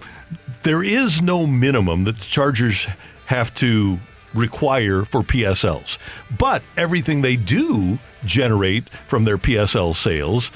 there 0.63 0.83
is 0.83 1.21
no 1.23 1.47
minimum 1.47 2.05
that 2.05 2.17
the 2.17 2.25
Chargers 2.27 2.87
have 3.27 3.53
to 3.55 3.99
require 4.35 5.05
for 5.05 5.23
PSLs, 5.23 5.99
but 6.39 6.63
everything 6.77 7.23
they 7.23 7.37
do 7.37 7.99
generate 8.25 8.89
from 9.07 9.25
their 9.25 9.39
PSL 9.39 9.95
sales 9.95 10.51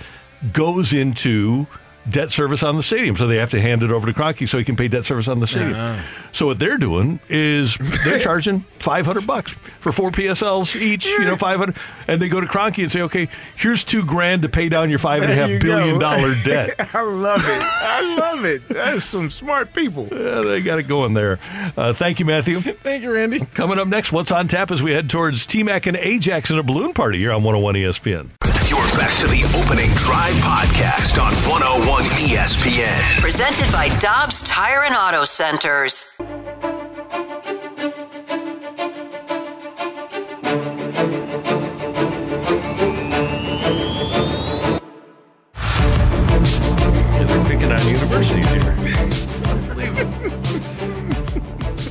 goes 0.52 0.92
into 0.92 1.66
debt 2.08 2.30
service 2.30 2.62
on 2.62 2.76
the 2.76 2.82
stadium. 2.82 3.16
So 3.16 3.26
they 3.26 3.36
have 3.36 3.50
to 3.50 3.60
hand 3.60 3.82
it 3.82 3.90
over 3.90 4.06
to 4.06 4.12
Kroenke 4.12 4.48
so 4.48 4.58
he 4.58 4.64
can 4.64 4.76
pay 4.76 4.88
debt 4.88 5.04
service 5.04 5.28
on 5.28 5.40
the 5.40 5.46
stadium. 5.46 5.74
Ah. 5.76 6.04
So 6.32 6.46
what 6.46 6.58
they're 6.58 6.78
doing 6.78 7.20
is 7.28 7.76
they're 8.04 8.18
charging 8.18 8.60
500 8.80 9.26
bucks 9.26 9.52
for 9.80 9.92
four 9.92 10.10
PSLs 10.10 10.80
each, 10.80 11.06
you 11.06 11.24
know, 11.24 11.36
500. 11.36 11.76
And 12.08 12.20
they 12.20 12.28
go 12.28 12.40
to 12.40 12.46
Kroenke 12.46 12.82
and 12.82 12.90
say, 12.92 13.02
okay, 13.02 13.28
here's 13.56 13.84
two 13.84 14.04
grand 14.04 14.42
to 14.42 14.48
pay 14.48 14.68
down 14.68 14.90
your 14.90 14.98
five 14.98 15.22
and 15.22 15.30
a 15.32 15.34
half 15.34 15.60
billion 15.60 15.98
dollar 15.98 16.34
debt. 16.44 16.94
I 16.94 17.02
love 17.02 17.42
it. 17.44 17.62
I 17.62 18.16
love 18.16 18.44
it. 18.44 18.68
That's 18.68 19.04
some 19.04 19.30
smart 19.30 19.72
people. 19.72 20.08
Yeah, 20.10 20.40
they 20.42 20.60
got 20.60 20.78
it 20.78 20.88
going 20.88 21.14
there. 21.14 21.38
Uh, 21.76 21.92
thank 21.92 22.18
you, 22.18 22.24
Matthew. 22.26 22.60
Thank 22.60 23.02
you, 23.02 23.12
Randy. 23.12 23.40
Coming 23.54 23.78
up 23.78 23.88
next, 23.88 24.12
what's 24.12 24.30
on 24.30 24.48
tap 24.48 24.70
as 24.70 24.82
we 24.82 24.92
head 24.92 25.08
towards 25.08 25.46
T 25.46 25.62
Mac 25.62 25.86
and 25.86 25.96
Ajax 25.96 26.50
in 26.50 26.58
a 26.58 26.62
balloon 26.62 26.92
party 26.92 27.18
here 27.18 27.32
on 27.32 27.42
101 27.42 27.74
ESPN. 27.74 28.53
You're 28.94 29.02
back 29.02 29.18
to 29.22 29.26
the 29.26 29.42
opening 29.58 29.90
drive 29.96 30.34
podcast 30.34 31.20
on 31.20 31.34
101 31.50 32.04
ESPN. 32.04 33.20
Presented 33.20 33.72
by 33.72 33.88
Dobbs 33.98 34.40
Tire 34.42 34.84
and 34.84 34.94
Auto 34.94 35.24
Centers. 35.24 36.14
They're 47.18 47.44
picking 47.46 47.72
on 47.72 47.84
universities 47.88 48.48
here. 48.52 48.76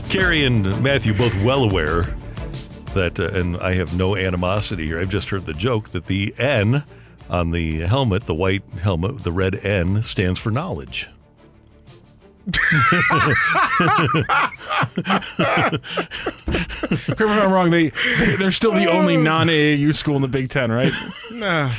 Carey 0.09 0.45
and 0.45 0.81
Matthew 0.81 1.13
both 1.13 1.35
well 1.43 1.65
aware 1.65 2.15
that, 2.94 3.20
uh, 3.20 3.28
and 3.30 3.57
I 3.57 3.74
have 3.76 3.98
no 3.98 4.15
animosity 4.15 4.86
here. 4.86 4.99
I've 4.99 5.10
just 5.10 5.30
heard 5.30 5.45
the 5.45 5.53
joke 5.53 5.90
that 5.90 6.07
the 6.07 6.34
N 6.38 6.84
on 7.30 7.52
the 7.52 7.82
helmet, 7.82 8.26
the 8.26 8.34
white 8.34 8.64
helmet, 8.82 9.22
the 9.22 9.32
red 9.32 9.56
N 9.56 10.03
stands 10.03 10.40
for 10.40 10.52
knowledge. 10.52 11.10
If 16.94 17.22
I'm 17.22 17.52
wrong. 17.52 17.72
They 17.72 17.90
they're 18.38 18.52
still 18.52 18.74
the 18.74 18.90
only 18.90 19.15
oh. 19.15 19.22
non-AAU 19.22 19.95
school 19.95 20.15
in 20.15 20.22
the 20.22 20.28
Big 20.28 20.49
Ten, 20.49 20.72
right? 20.72 20.91
Nah. 21.32 21.72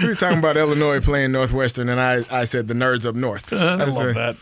We 0.00 0.08
were 0.08 0.14
talking 0.14 0.38
about 0.38 0.56
Illinois 0.56 1.00
playing 1.00 1.32
Northwestern, 1.32 1.88
and 1.88 2.00
I, 2.00 2.24
I 2.30 2.44
said 2.44 2.68
the 2.68 2.74
nerds 2.74 3.06
up 3.06 3.14
north. 3.14 3.52
Uh, 3.52 3.76
I 3.78 3.84
love 3.84 4.14
that. 4.14 4.36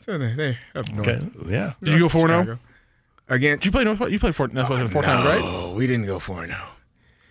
So 0.00 0.18
they're, 0.18 0.36
they're 0.36 0.58
up 0.74 0.90
north. 0.92 1.08
Okay. 1.08 1.28
Yeah. 1.48 1.74
Did 1.82 1.94
you 1.94 2.00
go 2.00 2.08
4 2.08 2.28
0? 2.28 2.58
Against 3.30 3.60
Did 3.62 3.66
you 3.66 3.72
play 3.72 3.84
Northwestern? 3.84 4.12
You 4.12 4.18
played 4.18 4.34
four, 4.34 4.48
Northwestern 4.48 4.88
four 4.88 5.02
times, 5.02 5.24
right? 5.26 5.40
No, 5.40 5.72
we 5.72 5.86
didn't 5.86 6.06
go 6.06 6.18
four 6.18 6.46
zero. 6.46 6.58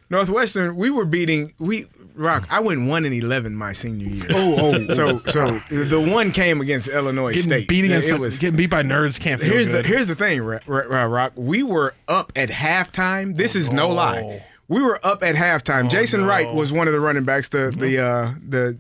Northwestern, 0.10 0.76
we 0.76 0.90
were 0.90 1.06
beating 1.06 1.54
we 1.60 1.86
rock. 2.16 2.48
I 2.50 2.60
went 2.62 2.88
one 2.88 3.04
and 3.04 3.14
eleven 3.14 3.56
my 3.56 3.74
senior 3.74 4.08
year. 4.08 4.26
Oh, 4.30 4.56
oh. 4.90 4.94
so 4.94 5.22
so 5.26 5.60
the 5.70 6.00
one 6.00 6.32
came 6.32 6.62
against 6.62 6.88
Illinois 6.88 7.34
Getting 7.34 7.44
State. 7.50 7.68
beat 7.68 7.86
against 7.86 8.08
it 8.08 8.12
the- 8.12 8.18
was 8.20 8.38
getting 8.40 8.56
beat 8.56 8.70
by 8.70 8.84
nerds 8.84 9.20
can't 9.20 9.42
feel 9.42 9.50
here's 9.52 9.68
good. 9.68 9.84
the 9.84 9.88
here's 9.88 10.08
the 10.08 10.16
thing, 10.16 10.42
Rock. 10.42 11.34
We 11.36 11.64
were 11.64 11.94
up 12.08 12.32
at 12.36 12.50
halftime. 12.50 13.36
This 13.36 13.56
is 13.56 13.72
no 13.72 13.90
lie. 13.90 14.44
We 14.70 14.82
were 14.82 15.00
up 15.06 15.24
at 15.24 15.36
halftime. 15.36 15.90
Jason 15.90 16.26
Wright 16.26 16.54
was 16.54 16.72
one 16.72 16.88
of 16.88 16.94
the 16.94 17.00
running 17.00 17.24
backs, 17.26 17.50
the 17.50 17.74
the 17.76 18.00
uh, 18.02 18.34
the 18.48 18.78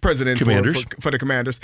president 0.00 0.38
for- 0.38 0.44
Commanders. 0.44 0.82
For, 0.84 1.00
for 1.02 1.10
the 1.10 1.18
Commanders. 1.18 1.60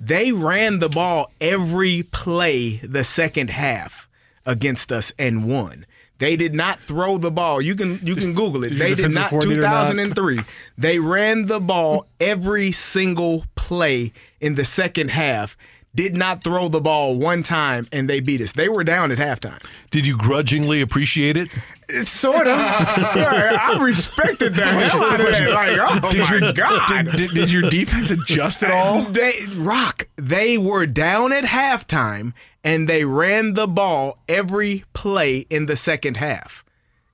They 0.00 0.32
ran 0.32 0.78
the 0.78 0.88
ball 0.88 1.30
every 1.40 2.02
play 2.04 2.76
the 2.78 3.04
second 3.04 3.50
half 3.50 4.01
against 4.46 4.90
us 4.92 5.12
and 5.18 5.48
won. 5.48 5.86
They 6.18 6.36
did 6.36 6.54
not 6.54 6.80
throw 6.80 7.18
the 7.18 7.32
ball. 7.32 7.60
You 7.60 7.74
can 7.74 7.98
you 8.02 8.14
can 8.14 8.32
Google 8.32 8.62
it. 8.62 8.68
Did 8.70 8.78
They 8.78 8.94
did 8.94 9.12
not. 9.12 9.30
coordinator 9.30 9.62
not? 9.62 9.88
2003. 9.88 10.40
They 10.78 11.00
ran 11.00 11.46
the 11.46 11.58
ball 11.58 12.06
every 12.20 12.70
single 12.70 13.44
play 13.56 14.12
in 14.40 14.54
the 14.54 14.64
second 14.64 15.10
half. 15.10 15.56
Did 15.94 16.16
not 16.16 16.42
throw 16.42 16.68
the 16.68 16.80
ball 16.80 17.16
one 17.16 17.42
time, 17.42 17.86
and 17.92 18.08
they 18.08 18.20
beat 18.20 18.40
us. 18.40 18.52
They 18.52 18.68
were 18.70 18.82
down 18.82 19.12
at 19.12 19.18
halftime. 19.18 19.62
Did 19.90 20.06
you 20.06 20.16
grudgingly 20.16 20.80
appreciate 20.80 21.36
it? 21.36 21.50
It's 21.88 22.10
sort 22.10 22.46
of. 22.48 22.56
Yeah, 23.14 23.58
I 23.60 23.78
respected 23.78 24.54
that 24.54 24.88
hell 24.90 25.04
out 25.04 25.20
of 25.20 25.26
that. 25.26 25.50
Like, 25.50 26.02
oh 26.04 26.10
Did 26.10 26.20
my 26.22 26.36
your- 26.38 26.52
god! 26.54 26.86
did- 26.88 27.12
did- 27.16 27.30
did 27.34 27.52
your 27.52 27.68
defense 27.68 28.10
adjust 28.10 28.62
at 28.62 28.70
all? 28.70 29.02
They 29.12 29.34
rock. 29.54 30.08
They 30.16 30.56
were 30.56 30.86
down 30.86 31.30
at 31.32 31.44
halftime, 31.44 32.32
and 32.64 32.88
they 32.88 33.04
ran 33.04 33.52
the 33.54 33.66
ball 33.66 34.18
every 34.28 34.84
play 34.94 35.40
in 35.50 35.66
the 35.66 35.76
second 35.76 36.16
half. 36.16 36.64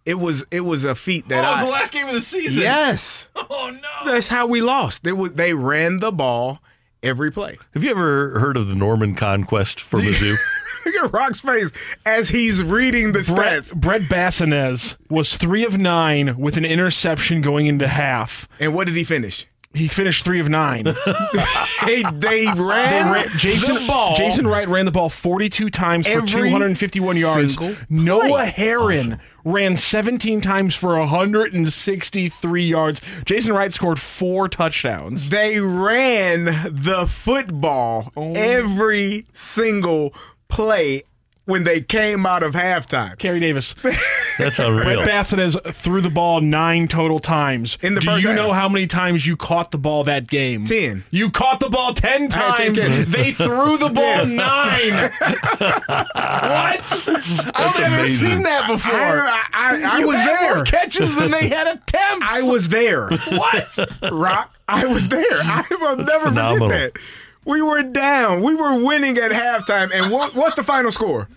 It 0.07 0.21
was 0.21 0.45
it 0.53 0.61
was 0.61 0.85
a 0.85 0.95
feat 0.95 1.29
that 1.31 1.45
oh, 1.45 1.49
it 1.49 1.53
was 1.53 1.63
I, 1.63 1.65
the 1.65 1.71
last 1.73 1.93
game 1.93 2.07
of 2.09 2.15
the 2.15 2.23
season. 2.23 2.63
Yes. 2.63 3.29
Oh 3.51 3.71
no. 3.71 4.13
That's 4.13 4.29
how 4.29 4.47
we 4.47 4.61
lost. 4.63 5.03
They 5.03 5.11
they 5.13 5.53
ran 5.55 5.99
the 5.99 6.13
ball 6.13 6.61
every 7.03 7.31
play. 7.31 7.57
Have 7.75 7.85
you 7.85 7.91
ever 7.91 8.39
heard 8.39 8.57
of 8.57 8.69
the 8.69 8.75
Norman 8.75 9.15
Conquest 9.15 9.81
for 9.81 10.01
Mizzou? 10.01 10.37
Look 10.85 10.95
at 11.05 11.13
Rock's 11.13 11.41
face 11.41 11.71
as 12.07 12.29
he's 12.29 12.63
reading 12.63 13.13
the 13.13 13.33
Brett, 13.35 13.65
stats. 13.65 13.75
Brett 13.75 14.03
Basanez 14.03 14.97
was 15.11 15.37
three 15.37 15.65
of 15.65 15.79
nine 15.79 16.39
with 16.39 16.57
an 16.57 16.65
interception 16.65 17.41
going 17.41 17.67
into 17.67 17.87
half. 17.89 18.49
And 18.59 18.75
what 18.75 18.87
did 18.87 18.97
he 18.97 19.05
finish? 19.05 19.47
He 19.75 19.87
finished 19.87 20.25
three 20.25 20.41
of 20.41 20.49
nine. 20.49 20.85
they 21.85 22.03
they 22.15 22.47
ran, 22.47 22.55
They 22.57 23.03
ran- 23.13 23.29
Jason, 23.37 23.75
the 23.75 23.85
ball. 23.87 24.15
Jason 24.15 24.47
Wright 24.47 24.67
ran 24.67 24.87
the 24.87 24.91
ball 24.91 25.09
42 25.11 25.69
times 25.71 26.07
for 26.07 26.19
Every 26.19 26.49
251 26.51 27.17
yards. 27.17 27.59
Noah 27.91 28.29
play. 28.29 28.51
Herron 28.51 29.21
ran 29.45 29.77
17 29.77 30.41
times 30.41 30.75
for 30.75 30.99
163 30.99 32.63
yards. 32.67 33.01
Jason 33.25 33.53
Wright 33.53 33.73
scored 33.73 34.01
four 34.01 34.49
touchdowns. 34.49 35.29
They 35.29 35.61
ran 35.61 36.45
the 36.45 37.07
football 37.09 38.11
Oh. 38.17 38.33
every 38.35 39.27
single 39.33 40.15
play 40.49 41.03
when 41.45 41.65
they 41.65 41.81
came 41.83 42.27
out 42.27 42.43
of 42.43 42.55
halftime. 42.55 43.19
Carey 43.19 43.41
Davis. 43.41 43.75
That's 44.39 44.59
unreal. 44.59 45.03
Brett 45.03 45.07
Basanez 45.09 45.57
threw 45.75 46.01
the 46.01 46.11
ball 46.11 46.41
nine 46.41 46.89
total 46.89 47.19
times. 47.19 47.77
In 47.83 47.95
the 47.95 48.01
Do 48.01 48.07
first 48.11 48.23
you 48.25 48.31
half. 48.31 48.37
know 48.37 48.53
how 48.53 48.69
many 48.69 48.87
times 48.87 49.27
you 49.27 49.37
caught 49.37 49.71
the 49.71 49.79
ball 49.79 50.05
that 50.05 50.27
game? 50.29 50.65
Ten. 50.65 51.05
You 51.11 51.31
caught 51.31 51.61
the 51.61 51.69
ball 51.69 51.95
ten 51.95 52.29
I 52.33 52.37
had 52.37 52.57
10 52.57 52.75
times. 52.75 52.83
catches. 52.85 53.11
They 53.11 53.33
threw 53.33 53.77
the 53.79 53.89
ball 53.91 54.27
nine. 54.27 55.11
what? 55.99 57.53
I've 57.55 57.79
never 57.79 57.95
amazing. 57.97 58.31
seen 58.33 58.43
that 58.45 58.67
before. 58.69 58.93
I, 58.95 59.45
I, 59.53 59.83
I 59.95 59.99
You 59.99 60.07
was 60.09 60.19
had 60.19 60.37
there. 60.37 60.55
more 60.57 60.65
catches 60.65 61.15
than 61.15 61.31
they 61.31 61.49
had 61.49 61.67
attempts. 61.67 62.27
I 62.29 62.43
was 62.49 62.69
there. 62.69 63.09
what? 63.11 64.13
Rock, 64.13 64.55
I 64.69 64.85
was 64.87 65.09
there. 65.09 65.25
I 65.43 65.65
will 65.81 65.97
never 65.97 66.27
phenomenal. 66.27 66.69
forget 66.69 66.95
that. 66.95 67.01
We 67.45 67.63
were 67.63 67.83
down. 67.83 68.43
We 68.43 68.55
were 68.55 68.83
winning 68.83 69.17
at 69.19 69.31
halftime. 69.31 69.91
And 69.95 70.11
what, 70.13 70.35
what's 70.35 70.55
the 70.55 70.63
final 70.63 70.91
score? 70.91 71.29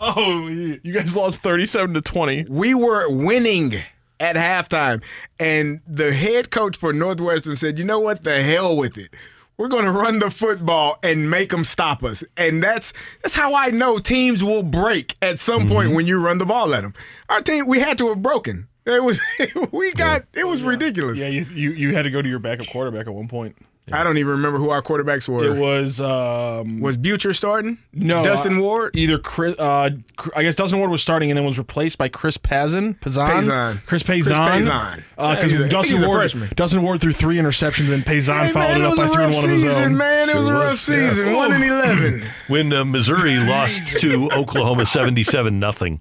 Oh, 0.00 0.48
you 0.48 0.92
guys 0.92 1.16
lost 1.16 1.40
thirty-seven 1.40 1.94
to 1.94 2.00
twenty. 2.00 2.44
We 2.48 2.74
were 2.74 3.08
winning 3.08 3.74
at 4.20 4.36
halftime. 4.36 5.02
And 5.38 5.80
the 5.86 6.12
head 6.12 6.50
coach 6.50 6.76
for 6.76 6.92
Northwestern 6.92 7.56
said, 7.56 7.78
you 7.78 7.84
know 7.84 7.98
what? 7.98 8.24
The 8.24 8.42
hell 8.42 8.76
with 8.76 8.96
it. 8.96 9.14
We're 9.56 9.68
going 9.68 9.84
to 9.84 9.92
run 9.92 10.18
the 10.18 10.30
football 10.30 10.98
and 11.02 11.30
make 11.30 11.50
them 11.50 11.64
stop 11.64 12.02
us. 12.02 12.24
And 12.36 12.60
that's 12.60 12.92
that's 13.22 13.34
how 13.34 13.54
I 13.54 13.70
know 13.70 13.98
teams 13.98 14.42
will 14.42 14.64
break 14.64 15.14
at 15.22 15.38
some 15.38 15.60
mm-hmm. 15.60 15.68
point 15.68 15.92
when 15.92 16.06
you 16.06 16.18
run 16.18 16.38
the 16.38 16.46
ball 16.46 16.74
at 16.74 16.82
them. 16.82 16.92
Our 17.28 17.40
team, 17.40 17.68
we 17.68 17.78
had 17.78 17.96
to 17.98 18.08
have 18.08 18.20
broken. 18.20 18.66
It 18.84 19.02
was 19.02 19.20
we 19.72 19.92
got 19.92 20.24
it 20.34 20.48
was 20.48 20.64
ridiculous. 20.64 21.20
Yeah, 21.20 21.28
you, 21.28 21.44
you 21.54 21.70
you 21.70 21.94
had 21.94 22.02
to 22.02 22.10
go 22.10 22.20
to 22.20 22.28
your 22.28 22.40
backup 22.40 22.66
quarterback 22.66 23.06
at 23.06 23.14
one 23.14 23.28
point. 23.28 23.56
I 23.92 24.02
don't 24.02 24.16
even 24.16 24.32
remember 24.32 24.58
who 24.58 24.70
our 24.70 24.80
quarterbacks 24.80 25.28
were. 25.28 25.44
It 25.44 25.58
was 25.60 26.00
um 26.00 26.80
was 26.80 26.96
Butcher 26.96 27.34
starting? 27.34 27.76
no 27.92 28.24
Dustin 28.24 28.56
uh, 28.56 28.60
Ward. 28.60 28.96
Either 28.96 29.18
Chris, 29.18 29.58
uh, 29.58 29.90
I 30.34 30.42
guess 30.42 30.54
Dustin 30.54 30.78
Ward 30.78 30.90
was 30.90 31.02
starting 31.02 31.30
and 31.30 31.36
then 31.36 31.44
was 31.44 31.58
replaced 31.58 31.98
by 31.98 32.08
Chris 32.08 32.38
Pazin. 32.38 32.98
Pazan. 33.00 33.26
Pazan. 33.28 33.84
Chris 33.84 34.02
Chris 34.02 34.26
Pazan. 34.26 34.36
Pazan. 34.36 35.04
Because 35.16 35.50
he's 35.50 35.60
a- 35.60 35.64
I 35.66 35.68
think 35.68 35.70
Dustin 35.70 36.06
Ward. 36.06 36.18
freshman. 36.18 36.48
Dustin 36.56 36.82
Ward 36.82 37.00
threw 37.02 37.12
three 37.12 37.36
interceptions 37.36 37.92
and 37.92 38.02
Pazan 38.06 38.46
Hey, 38.46 38.52
followed 38.52 38.68
man, 38.68 38.80
it 38.80 38.84
it 38.84 38.86
up 38.86 38.90
was 38.92 39.00
by 39.00 39.08
throwing 39.08 39.34
one 39.34 39.44
of 39.44 39.50
his 39.50 39.62
season, 39.62 39.84
own. 39.84 39.96
man. 39.98 40.30
It 40.30 40.36
was 40.36 40.46
a 40.46 40.48
Sure 40.48 40.58
rough 40.58 40.70
was, 40.72 40.88
yeah. 40.88 41.08
season. 41.10 41.34
One 41.34 41.52
and 41.52 41.64
eleven. 41.64 42.22
when 42.48 42.72
uh, 42.72 42.84
Missouri 42.86 43.38
lost 43.40 43.98
to 44.00 44.30
Oklahoma 44.32 44.86
77 44.86 45.58
nothing. 45.60 46.00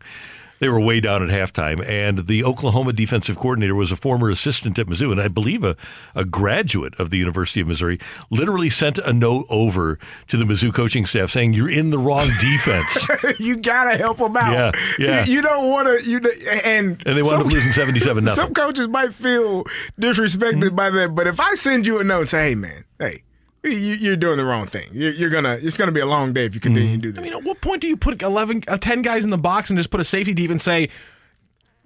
They 0.64 0.70
were 0.70 0.80
way 0.80 1.02
down 1.02 1.22
at 1.22 1.30
halftime, 1.30 1.86
and 1.86 2.26
the 2.28 2.46
Oklahoma 2.46 2.94
defensive 2.94 3.38
coordinator 3.38 3.76
was 3.76 3.92
a 3.92 3.98
former 3.98 4.30
assistant 4.30 4.80
at 4.80 4.88
Mizzou, 4.88 5.12
and 5.12 5.20
I 5.20 5.28
believe 5.28 5.62
a, 5.62 5.76
a 6.16 6.24
graduate 6.24 6.98
of 6.98 7.10
the 7.10 7.18
University 7.18 7.60
of 7.60 7.68
Missouri. 7.68 8.00
Literally 8.30 8.70
sent 8.70 8.98
a 9.00 9.12
note 9.12 9.46
over 9.50 10.00
to 10.28 10.38
the 10.38 10.46
Mizzou 10.46 10.74
coaching 10.74 11.06
staff 11.06 11.32
saying, 11.32 11.52
"You're 11.52 11.70
in 11.70 11.90
the 11.90 11.98
wrong 11.98 12.30
defense," 12.40 13.06
you 13.42 13.58
gotta 13.58 13.98
help 13.98 14.20
them 14.20 14.38
out. 14.38 14.54
Yeah, 14.54 14.72
yeah. 14.98 15.26
You, 15.26 15.34
you 15.34 15.42
don't 15.42 15.70
want 15.70 15.90
to. 15.90 16.10
You 16.10 16.22
and 16.64 17.04
and 17.06 17.18
they 17.18 17.22
wound 17.22 17.46
up 17.46 17.52
losing 17.52 17.74
77 17.74 18.24
nothing. 18.24 18.34
Some 18.34 18.54
coaches 18.54 18.88
might 18.88 19.14
feel 19.14 19.66
disrespected 20.00 20.70
hmm? 20.70 20.76
by 20.78 20.92
that, 20.92 21.14
but 21.14 21.28
if 21.28 21.42
I 21.42 21.56
send 21.56 21.86
you 21.86 22.00
a 22.00 22.06
note 22.06 22.30
say, 22.30 22.52
"Hey, 22.52 22.56
man, 22.56 22.86
hey." 23.00 23.24
You, 23.64 23.70
you're 23.72 24.16
doing 24.18 24.38
the 24.38 24.44
wrong 24.46 24.68
thing. 24.68 24.90
You're, 24.92 25.12
you're 25.12 25.30
gonna. 25.30 25.58
It's 25.62 25.78
gonna 25.78 25.92
be 25.94 26.02
a 26.02 26.06
long 26.06 26.34
day 26.34 26.46
if 26.46 26.54
you 26.54 26.60
continue 26.62 26.96
to 26.98 27.02
do 27.02 27.12
this. 27.12 27.20
I 27.20 27.24
mean, 27.24 27.34
at 27.34 27.44
what 27.44 27.62
point 27.62 27.82
do 27.82 27.88
you 27.88 27.96
put 27.96 28.22
11, 28.22 28.64
uh, 28.68 28.78
10 28.78 29.02
guys 29.04 29.24
in 29.24 29.30
the 29.30 29.38
box 29.38 29.70
and 29.70 29.78
just 29.80 29.90
put 29.90 30.00
a 30.02 30.06
safety 30.06 30.34
deep 30.34 30.52
and 30.52 30.62
say, 30.62 30.90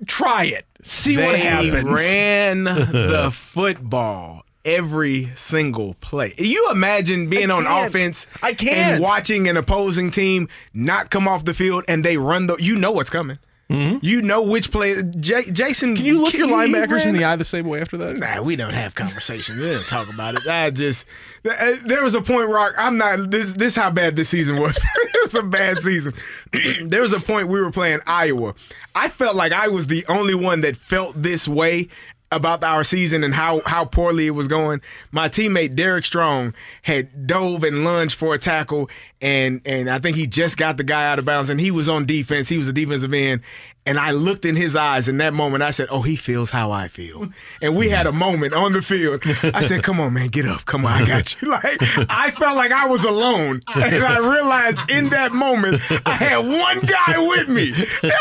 try 0.05 0.45
it, 0.45 0.65
see 0.81 1.17
what 1.17 1.33
They 1.33 1.39
happens? 1.39 1.85
ran 1.89 2.63
the 2.63 3.29
football 3.33 4.43
every 4.65 5.29
single 5.35 5.93
play. 6.01 6.33
You 6.37 6.69
imagine 6.71 7.29
being 7.29 7.51
on 7.51 7.65
offense 7.65 8.27
I 8.43 8.53
can't. 8.53 8.95
and 8.95 9.03
watching 9.03 9.47
an 9.47 9.55
opposing 9.55 10.11
team 10.11 10.49
not 10.73 11.09
come 11.09 11.27
off 11.27 11.45
the 11.45 11.53
field 11.53 11.85
and 11.87 12.03
they 12.03 12.17
run 12.17 12.47
the 12.47 12.55
you 12.57 12.75
know 12.75 12.91
what's 12.91 13.09
coming. 13.09 13.39
You 13.69 14.21
know 14.21 14.43
which 14.43 14.71
play 14.71 15.03
J- 15.03 15.51
Jason 15.51 15.89
Mm-hmm. 15.89 15.95
Can 15.97 16.05
you 16.05 16.21
look 16.21 16.33
your 16.33 16.47
he 16.47 16.53
linebackers 16.53 17.05
in 17.05 17.15
the 17.15 17.25
eye 17.25 17.35
the 17.35 17.45
same 17.45 17.67
way 17.67 17.81
after 17.81 17.97
that? 17.97 18.17
Nah, 18.17 18.41
we 18.41 18.55
don't 18.55 18.73
have 18.73 18.95
conversations. 18.95 19.59
We 19.59 19.71
don't 19.71 19.85
talk 19.87 20.11
about 20.11 20.35
it. 20.35 20.47
I 20.47 20.71
just 20.71 21.05
uh, 21.45 21.75
there 21.85 22.01
was 22.03 22.15
a 22.15 22.21
point, 22.21 22.49
Rock. 22.49 22.75
I'm 22.77 22.97
not 22.97 23.29
this. 23.29 23.53
This 23.53 23.75
how 23.75 23.89
bad 23.91 24.15
this 24.15 24.29
season 24.29 24.59
was. 24.59 24.77
it 24.95 25.21
was 25.21 25.35
a 25.35 25.43
bad 25.43 25.79
season. 25.79 26.13
there 26.87 27.01
was 27.01 27.13
a 27.13 27.19
point 27.19 27.47
we 27.49 27.59
were 27.59 27.71
playing 27.71 27.99
Iowa. 28.07 28.55
I 28.95 29.09
felt 29.09 29.35
like 29.35 29.51
I 29.51 29.67
was 29.67 29.87
the 29.87 30.05
only 30.07 30.35
one 30.35 30.61
that 30.61 30.77
felt 30.77 31.21
this 31.21 31.47
way 31.47 31.89
about 32.31 32.63
our 32.63 32.83
season 32.83 33.23
and 33.23 33.33
how 33.33 33.61
how 33.65 33.85
poorly 33.85 34.27
it 34.27 34.31
was 34.31 34.47
going. 34.47 34.81
My 35.11 35.29
teammate 35.29 35.75
Derek 35.75 36.05
Strong 36.05 36.53
had 36.81 37.27
dove 37.27 37.63
and 37.63 37.83
lunged 37.83 38.15
for 38.15 38.33
a 38.33 38.37
tackle, 38.37 38.89
and 39.21 39.61
and 39.65 39.89
I 39.89 39.99
think 39.99 40.17
he 40.17 40.27
just 40.27 40.57
got 40.57 40.77
the 40.77 40.83
guy 40.83 41.09
out 41.09 41.19
of 41.19 41.25
bounds, 41.25 41.49
and 41.49 41.59
he 41.59 41.71
was 41.71 41.87
on 41.87 42.05
defense. 42.05 42.49
He 42.49 42.57
was 42.57 42.67
a 42.67 42.73
defensive 42.73 43.13
end. 43.13 43.41
And 43.87 43.97
I 43.97 44.11
looked 44.11 44.43
in 44.45 44.55
his 44.55 44.75
eyes 44.75 45.07
in 45.07 45.17
that 45.19 45.33
moment. 45.33 45.63
I 45.63 45.71
said, 45.71 45.87
"Oh, 45.89 46.01
he 46.01 46.15
feels 46.17 46.51
how 46.51 46.71
I 46.71 46.87
feel." 46.89 47.29
And 47.61 47.75
we 47.75 47.89
had 47.89 48.05
a 48.05 48.11
moment 48.11 48.53
on 48.53 48.73
the 48.73 48.81
field. 48.81 49.23
I 49.55 49.61
said, 49.61 49.81
"Come 49.81 49.99
on, 50.01 50.13
man, 50.13 50.27
get 50.27 50.45
up. 50.45 50.65
Come 50.65 50.85
on, 50.85 50.91
I 50.91 51.05
got 51.05 51.41
you." 51.41 51.47
Like 51.57 51.77
I 52.11 52.29
felt 52.31 52.57
like 52.57 52.71
I 52.73 52.87
was 52.87 53.05
alone, 53.05 53.61
and 53.73 54.03
I 54.03 54.17
realized 54.19 54.79
in 54.91 55.09
that 55.11 55.31
moment 55.31 55.81
I 56.05 56.15
had 56.15 56.37
one 56.39 56.81
guy 56.81 57.15
with 57.17 57.47
me. 57.47 57.73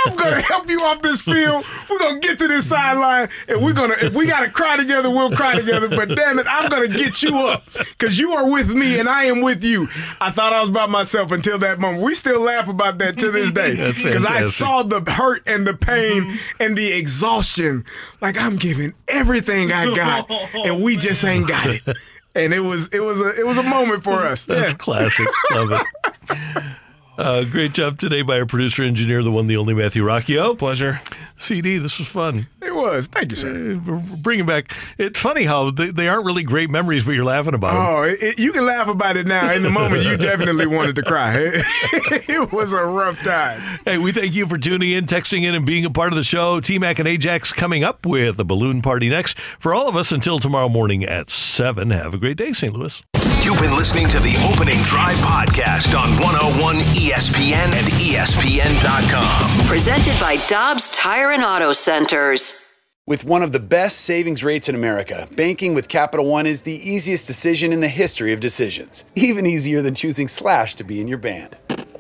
I'm 0.07 0.15
gonna 0.15 0.41
help 0.41 0.71
you 0.71 0.79
off 0.79 1.03
this 1.03 1.23
field. 1.23 1.65
We're 1.91 1.99
gonna 1.99 2.21
get 2.21 2.39
to 2.39 2.47
this 2.49 2.69
sideline, 2.69 3.29
and 3.49 3.63
we're 3.63 3.73
gonna. 3.73 3.97
If 4.01 4.15
we 4.15 4.27
gotta 4.27 4.49
cry 4.51 4.77
together, 4.77 5.11
we'll 5.11 5.33
cry 5.33 5.57
together. 5.57 5.89
But 5.89 6.15
damn 6.15 6.39
it, 6.39 6.47
I'm 6.49 6.71
gonna 6.71 6.89
get 6.89 7.23
you 7.23 7.37
up 7.37 7.65
because 7.75 8.19
you 8.19 8.33
are 8.33 8.49
with 8.51 8.69
me, 8.71 9.01
and 9.01 9.09
I 9.09 9.25
am 9.25 9.41
with 9.41 9.65
you. 9.65 9.89
I 10.21 10.31
thought 10.31 10.53
I 10.53 10.61
was 10.61 10.71
by 10.71 10.87
myself 10.87 11.33
until 11.33 11.59
that 11.59 11.81
moment. 11.81 12.05
We 12.05 12.15
still 12.15 12.41
laugh 12.41 12.69
about 12.69 12.99
that 12.99 13.19
to 13.19 13.31
this 13.33 13.51
day 13.51 13.93
because 13.93 14.25
I 14.25 14.43
saw 14.43 14.83
the 14.83 15.01
hurt 15.11 15.43
and 15.47 15.56
the 15.65 15.75
pain 15.75 16.25
mm-hmm. 16.25 16.63
and 16.63 16.77
the 16.77 16.93
exhaustion. 16.93 17.85
Like 18.21 18.41
I'm 18.41 18.57
giving 18.57 18.93
everything 19.09 19.73
I 19.73 19.95
got, 19.95 20.31
and 20.55 20.83
we 20.83 20.97
just 20.97 21.25
ain't 21.25 21.49
got 21.49 21.69
it. 21.69 21.83
And 22.35 22.53
it 22.53 22.61
was 22.61 22.89
it 22.89 23.01
was 23.01 23.19
a 23.19 23.31
it 23.31 23.47
was 23.47 23.57
a 23.57 23.63
moment 23.63 24.05
for 24.05 24.27
us. 24.27 24.45
That's 24.45 24.73
Yeah. 24.73 24.77
classic. 24.77 25.27
Love 25.53 25.73
it. 25.73 26.67
Uh, 27.19 27.45
great 27.45 27.73
job 27.73 27.99
today 27.99 28.21
by 28.23 28.39
our 28.39 28.45
producer 28.47 28.83
engineer, 28.83 29.23
the 29.23 29.31
one, 29.31 29.47
the 29.47 29.57
only 29.57 29.73
Matthew 29.73 30.05
Rocchio. 30.05 30.57
Pleasure. 30.59 31.01
CD, 31.39 31.79
this 31.79 31.99
was 31.99 32.09
fun. 32.09 32.47
It 32.63 32.75
was. 32.75 32.77
was. 32.97 33.07
Thank 33.07 33.31
you, 33.31 33.37
sir. 33.37 33.77
Bringing 33.77 34.45
back. 34.47 34.71
It's 34.99 35.19
funny 35.19 35.45
how 35.45 35.71
they, 35.71 35.91
they 35.91 36.09
aren't 36.09 36.27
really 36.27 36.43
great 36.43 36.69
memories, 36.69 37.05
but 37.05 37.13
you're 37.13 37.25
laughing 37.25 37.55
about 37.55 37.73
them. 37.73 37.87
Oh, 37.87 38.03
it, 38.03 38.23
it- 38.23 38.39
you 38.39 38.53
can 38.53 38.67
laugh 38.67 38.87
about 38.89 39.17
it 39.17 39.27
now. 39.27 39.51
In 39.53 39.63
the 39.63 39.71
moment, 39.71 40.05
you 40.05 40.17
definitely 40.19 40.67
wanted 40.67 40.95
to 40.97 41.03
cry. 41.03 41.35
It, 41.39 41.65
it 42.29 42.53
was 42.53 42.73
a 42.75 42.85
rough 42.85 43.23
time. 43.23 43.81
Hey, 43.85 43.97
we 43.99 44.13
thank 44.13 44.35
you 44.35 44.47
for 44.47 44.59
tuning 44.59 44.93
in, 44.93 45.07
texting 45.07 45.43
in, 45.45 45.55
and 45.55 45.65
being 45.65 45.85
a 45.87 45.91
part 45.91 46.13
of 46.13 46.17
the 46.17 46.25
show. 46.25 46.61
T 46.61 46.79
Mac 46.79 46.99
and 46.99 47.09
Ajax 47.09 47.53
coming 47.53 47.83
up 47.83 48.05
with 48.05 48.37
the 48.37 48.45
balloon 48.45 48.83
party 48.83 49.09
next. 49.09 49.39
For 49.59 49.73
all 49.75 49.89
of 49.89 49.97
us 49.97 50.13
until 50.13 50.39
tomorrow 50.39 50.69
morning 50.69 51.03
at 51.03 51.31
7. 51.31 51.91
Have 51.91 52.13
a 52.15 52.19
great 52.19 52.37
day, 52.37 52.53
St. 52.53 52.73
Louis. 52.75 53.03
You've 53.47 53.61
been 53.61 53.77
listening 53.77 54.09
to 54.09 54.19
the 54.19 54.35
Opening 54.53 54.83
Drive 54.83 55.19
podcast 55.19 55.97
on 55.97 56.11
101 56.21 56.79
ESPN 56.97 57.73
and 57.73 57.87
ESPN.com. 58.03 59.67
Presented 59.69 60.19
by 60.19 60.45
Dobbs 60.49 60.91
Tire 60.91 61.31
and 61.31 61.45
Auto 61.45 61.73
Centers. 61.73 62.69
With 63.07 63.25
one 63.25 63.45
of 63.45 63.53
the 63.53 63.61
best 63.61 63.99
savings 63.99 64.43
rates 64.43 64.69
in 64.69 64.75
America, 64.75 65.29
banking 65.37 65.75
with 65.75 65.87
Capital 65.87 66.27
One 66.27 66.45
is 66.45 66.63
the 66.63 66.73
easiest 66.73 67.29
decision 67.29 67.73
in 67.73 67.79
the 67.79 67.89
history 67.89 68.33
of 68.33 68.41
decisions. 68.41 69.05
Even 69.15 69.47
easier 69.47 69.81
than 69.81 69.95
choosing 69.95 70.27
Slash 70.27 70.75
to 70.75 70.83
be 70.83 71.01
in 71.01 71.07
your 71.07 71.19
band. 71.19 71.57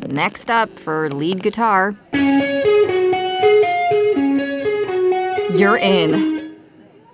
Next 0.09 0.51
up 0.51 0.77
for 0.81 1.09
lead 1.10 1.44
guitar. 1.44 1.94
You're 5.52 5.78
in. 5.78 6.35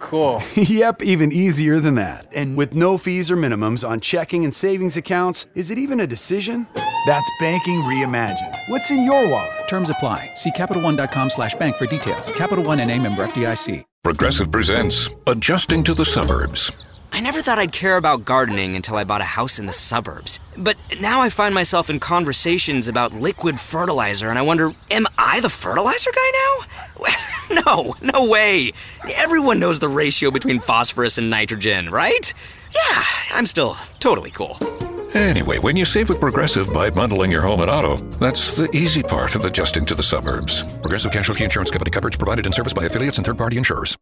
Cool. 0.03 0.43
yep, 0.57 1.01
even 1.03 1.33
easier 1.33 1.81
than 1.81 1.95
that. 1.95 2.27
And 2.35 2.57
with 2.57 2.75
no 2.75 2.99
fees 2.99 3.31
or 3.31 3.37
minimums 3.37 3.89
on 3.89 4.01
checking 4.01 4.45
and 4.45 4.53
savings 4.53 4.97
accounts, 4.97 5.47
is 5.55 5.71
it 5.71 5.79
even 5.79 6.01
a 6.01 6.07
decision? 6.07 6.67
That's 7.07 7.31
banking 7.41 7.81
reimagined. 7.83 8.59
What's 8.69 8.91
in 8.91 9.05
your 9.05 9.29
wallet? 9.29 9.69
Terms 9.69 9.89
apply. 9.91 10.33
See 10.35 10.51
CapitalOne.com 10.51 11.31
slash 11.31 11.55
bank 11.55 11.77
for 11.77 11.87
details. 11.87 12.31
Capital 12.33 12.65
One 12.65 12.81
and 12.81 12.91
a 12.91 12.99
member 12.99 13.27
FDIC. 13.27 13.85
Progressive 14.03 14.51
presents 14.51 15.09
Adjusting 15.29 15.85
to 15.85 15.95
the 15.95 16.05
Suburbs. 16.05 16.71
I 17.13 17.21
never 17.21 17.41
thought 17.41 17.59
I'd 17.59 17.73
care 17.73 17.97
about 17.97 18.25
gardening 18.25 18.75
until 18.75 18.97
I 18.97 19.05
bought 19.05 19.21
a 19.21 19.25
house 19.39 19.59
in 19.59 19.67
the 19.67 19.73
suburbs. 19.73 20.41
But 20.57 20.77
now 21.01 21.21
I 21.21 21.29
find 21.29 21.55
myself 21.55 21.91
in 21.91 22.01
conversations 22.01 22.89
about 22.89 23.15
liquid 23.15 23.61
fertilizer, 23.61 24.31
and 24.31 24.39
I 24.39 24.43
wonder, 24.43 24.71
am 24.91 25.07
I 25.17 25.41
the 25.41 25.49
fertilizer 25.49 26.11
guy 26.11 26.33
now? 26.35 27.07
no, 27.67 27.95
no 28.01 28.29
way. 28.29 28.73
Everyone 29.19 29.59
knows 29.59 29.79
the 29.79 29.89
ratio 29.89 30.31
between 30.31 30.61
phosphorus 30.61 31.19
and 31.19 31.29
nitrogen, 31.31 31.91
right? 31.91 32.33
Yeah, 32.75 33.03
I'm 33.33 33.47
still 33.47 33.75
totally 33.99 34.31
cool. 34.31 34.59
Anyway, 35.15 35.59
when 35.59 35.77
you 35.77 35.85
save 35.85 36.09
with 36.09 36.21
Progressive 36.21 36.73
by 36.73 36.89
bundling 36.89 37.31
your 37.31 37.43
home 37.43 37.61
and 37.61 37.71
auto, 37.71 37.97
that's 38.19 38.57
the 38.57 38.71
easy 38.75 39.03
part 39.03 39.35
of 39.35 39.45
adjusting 39.45 39.85
to 39.87 39.95
the 39.95 40.03
suburbs. 40.03 40.63
Progressive 40.81 41.13
Casualty 41.13 41.45
Insurance 41.45 41.71
Company 41.71 41.91
coverage 41.91 42.17
provided 42.17 42.47
in 42.47 42.53
service 42.53 42.73
by 42.73 42.85
affiliates 42.85 43.19
and 43.19 43.27
third 43.27 43.37
party 43.37 43.59
insurers. 43.59 43.97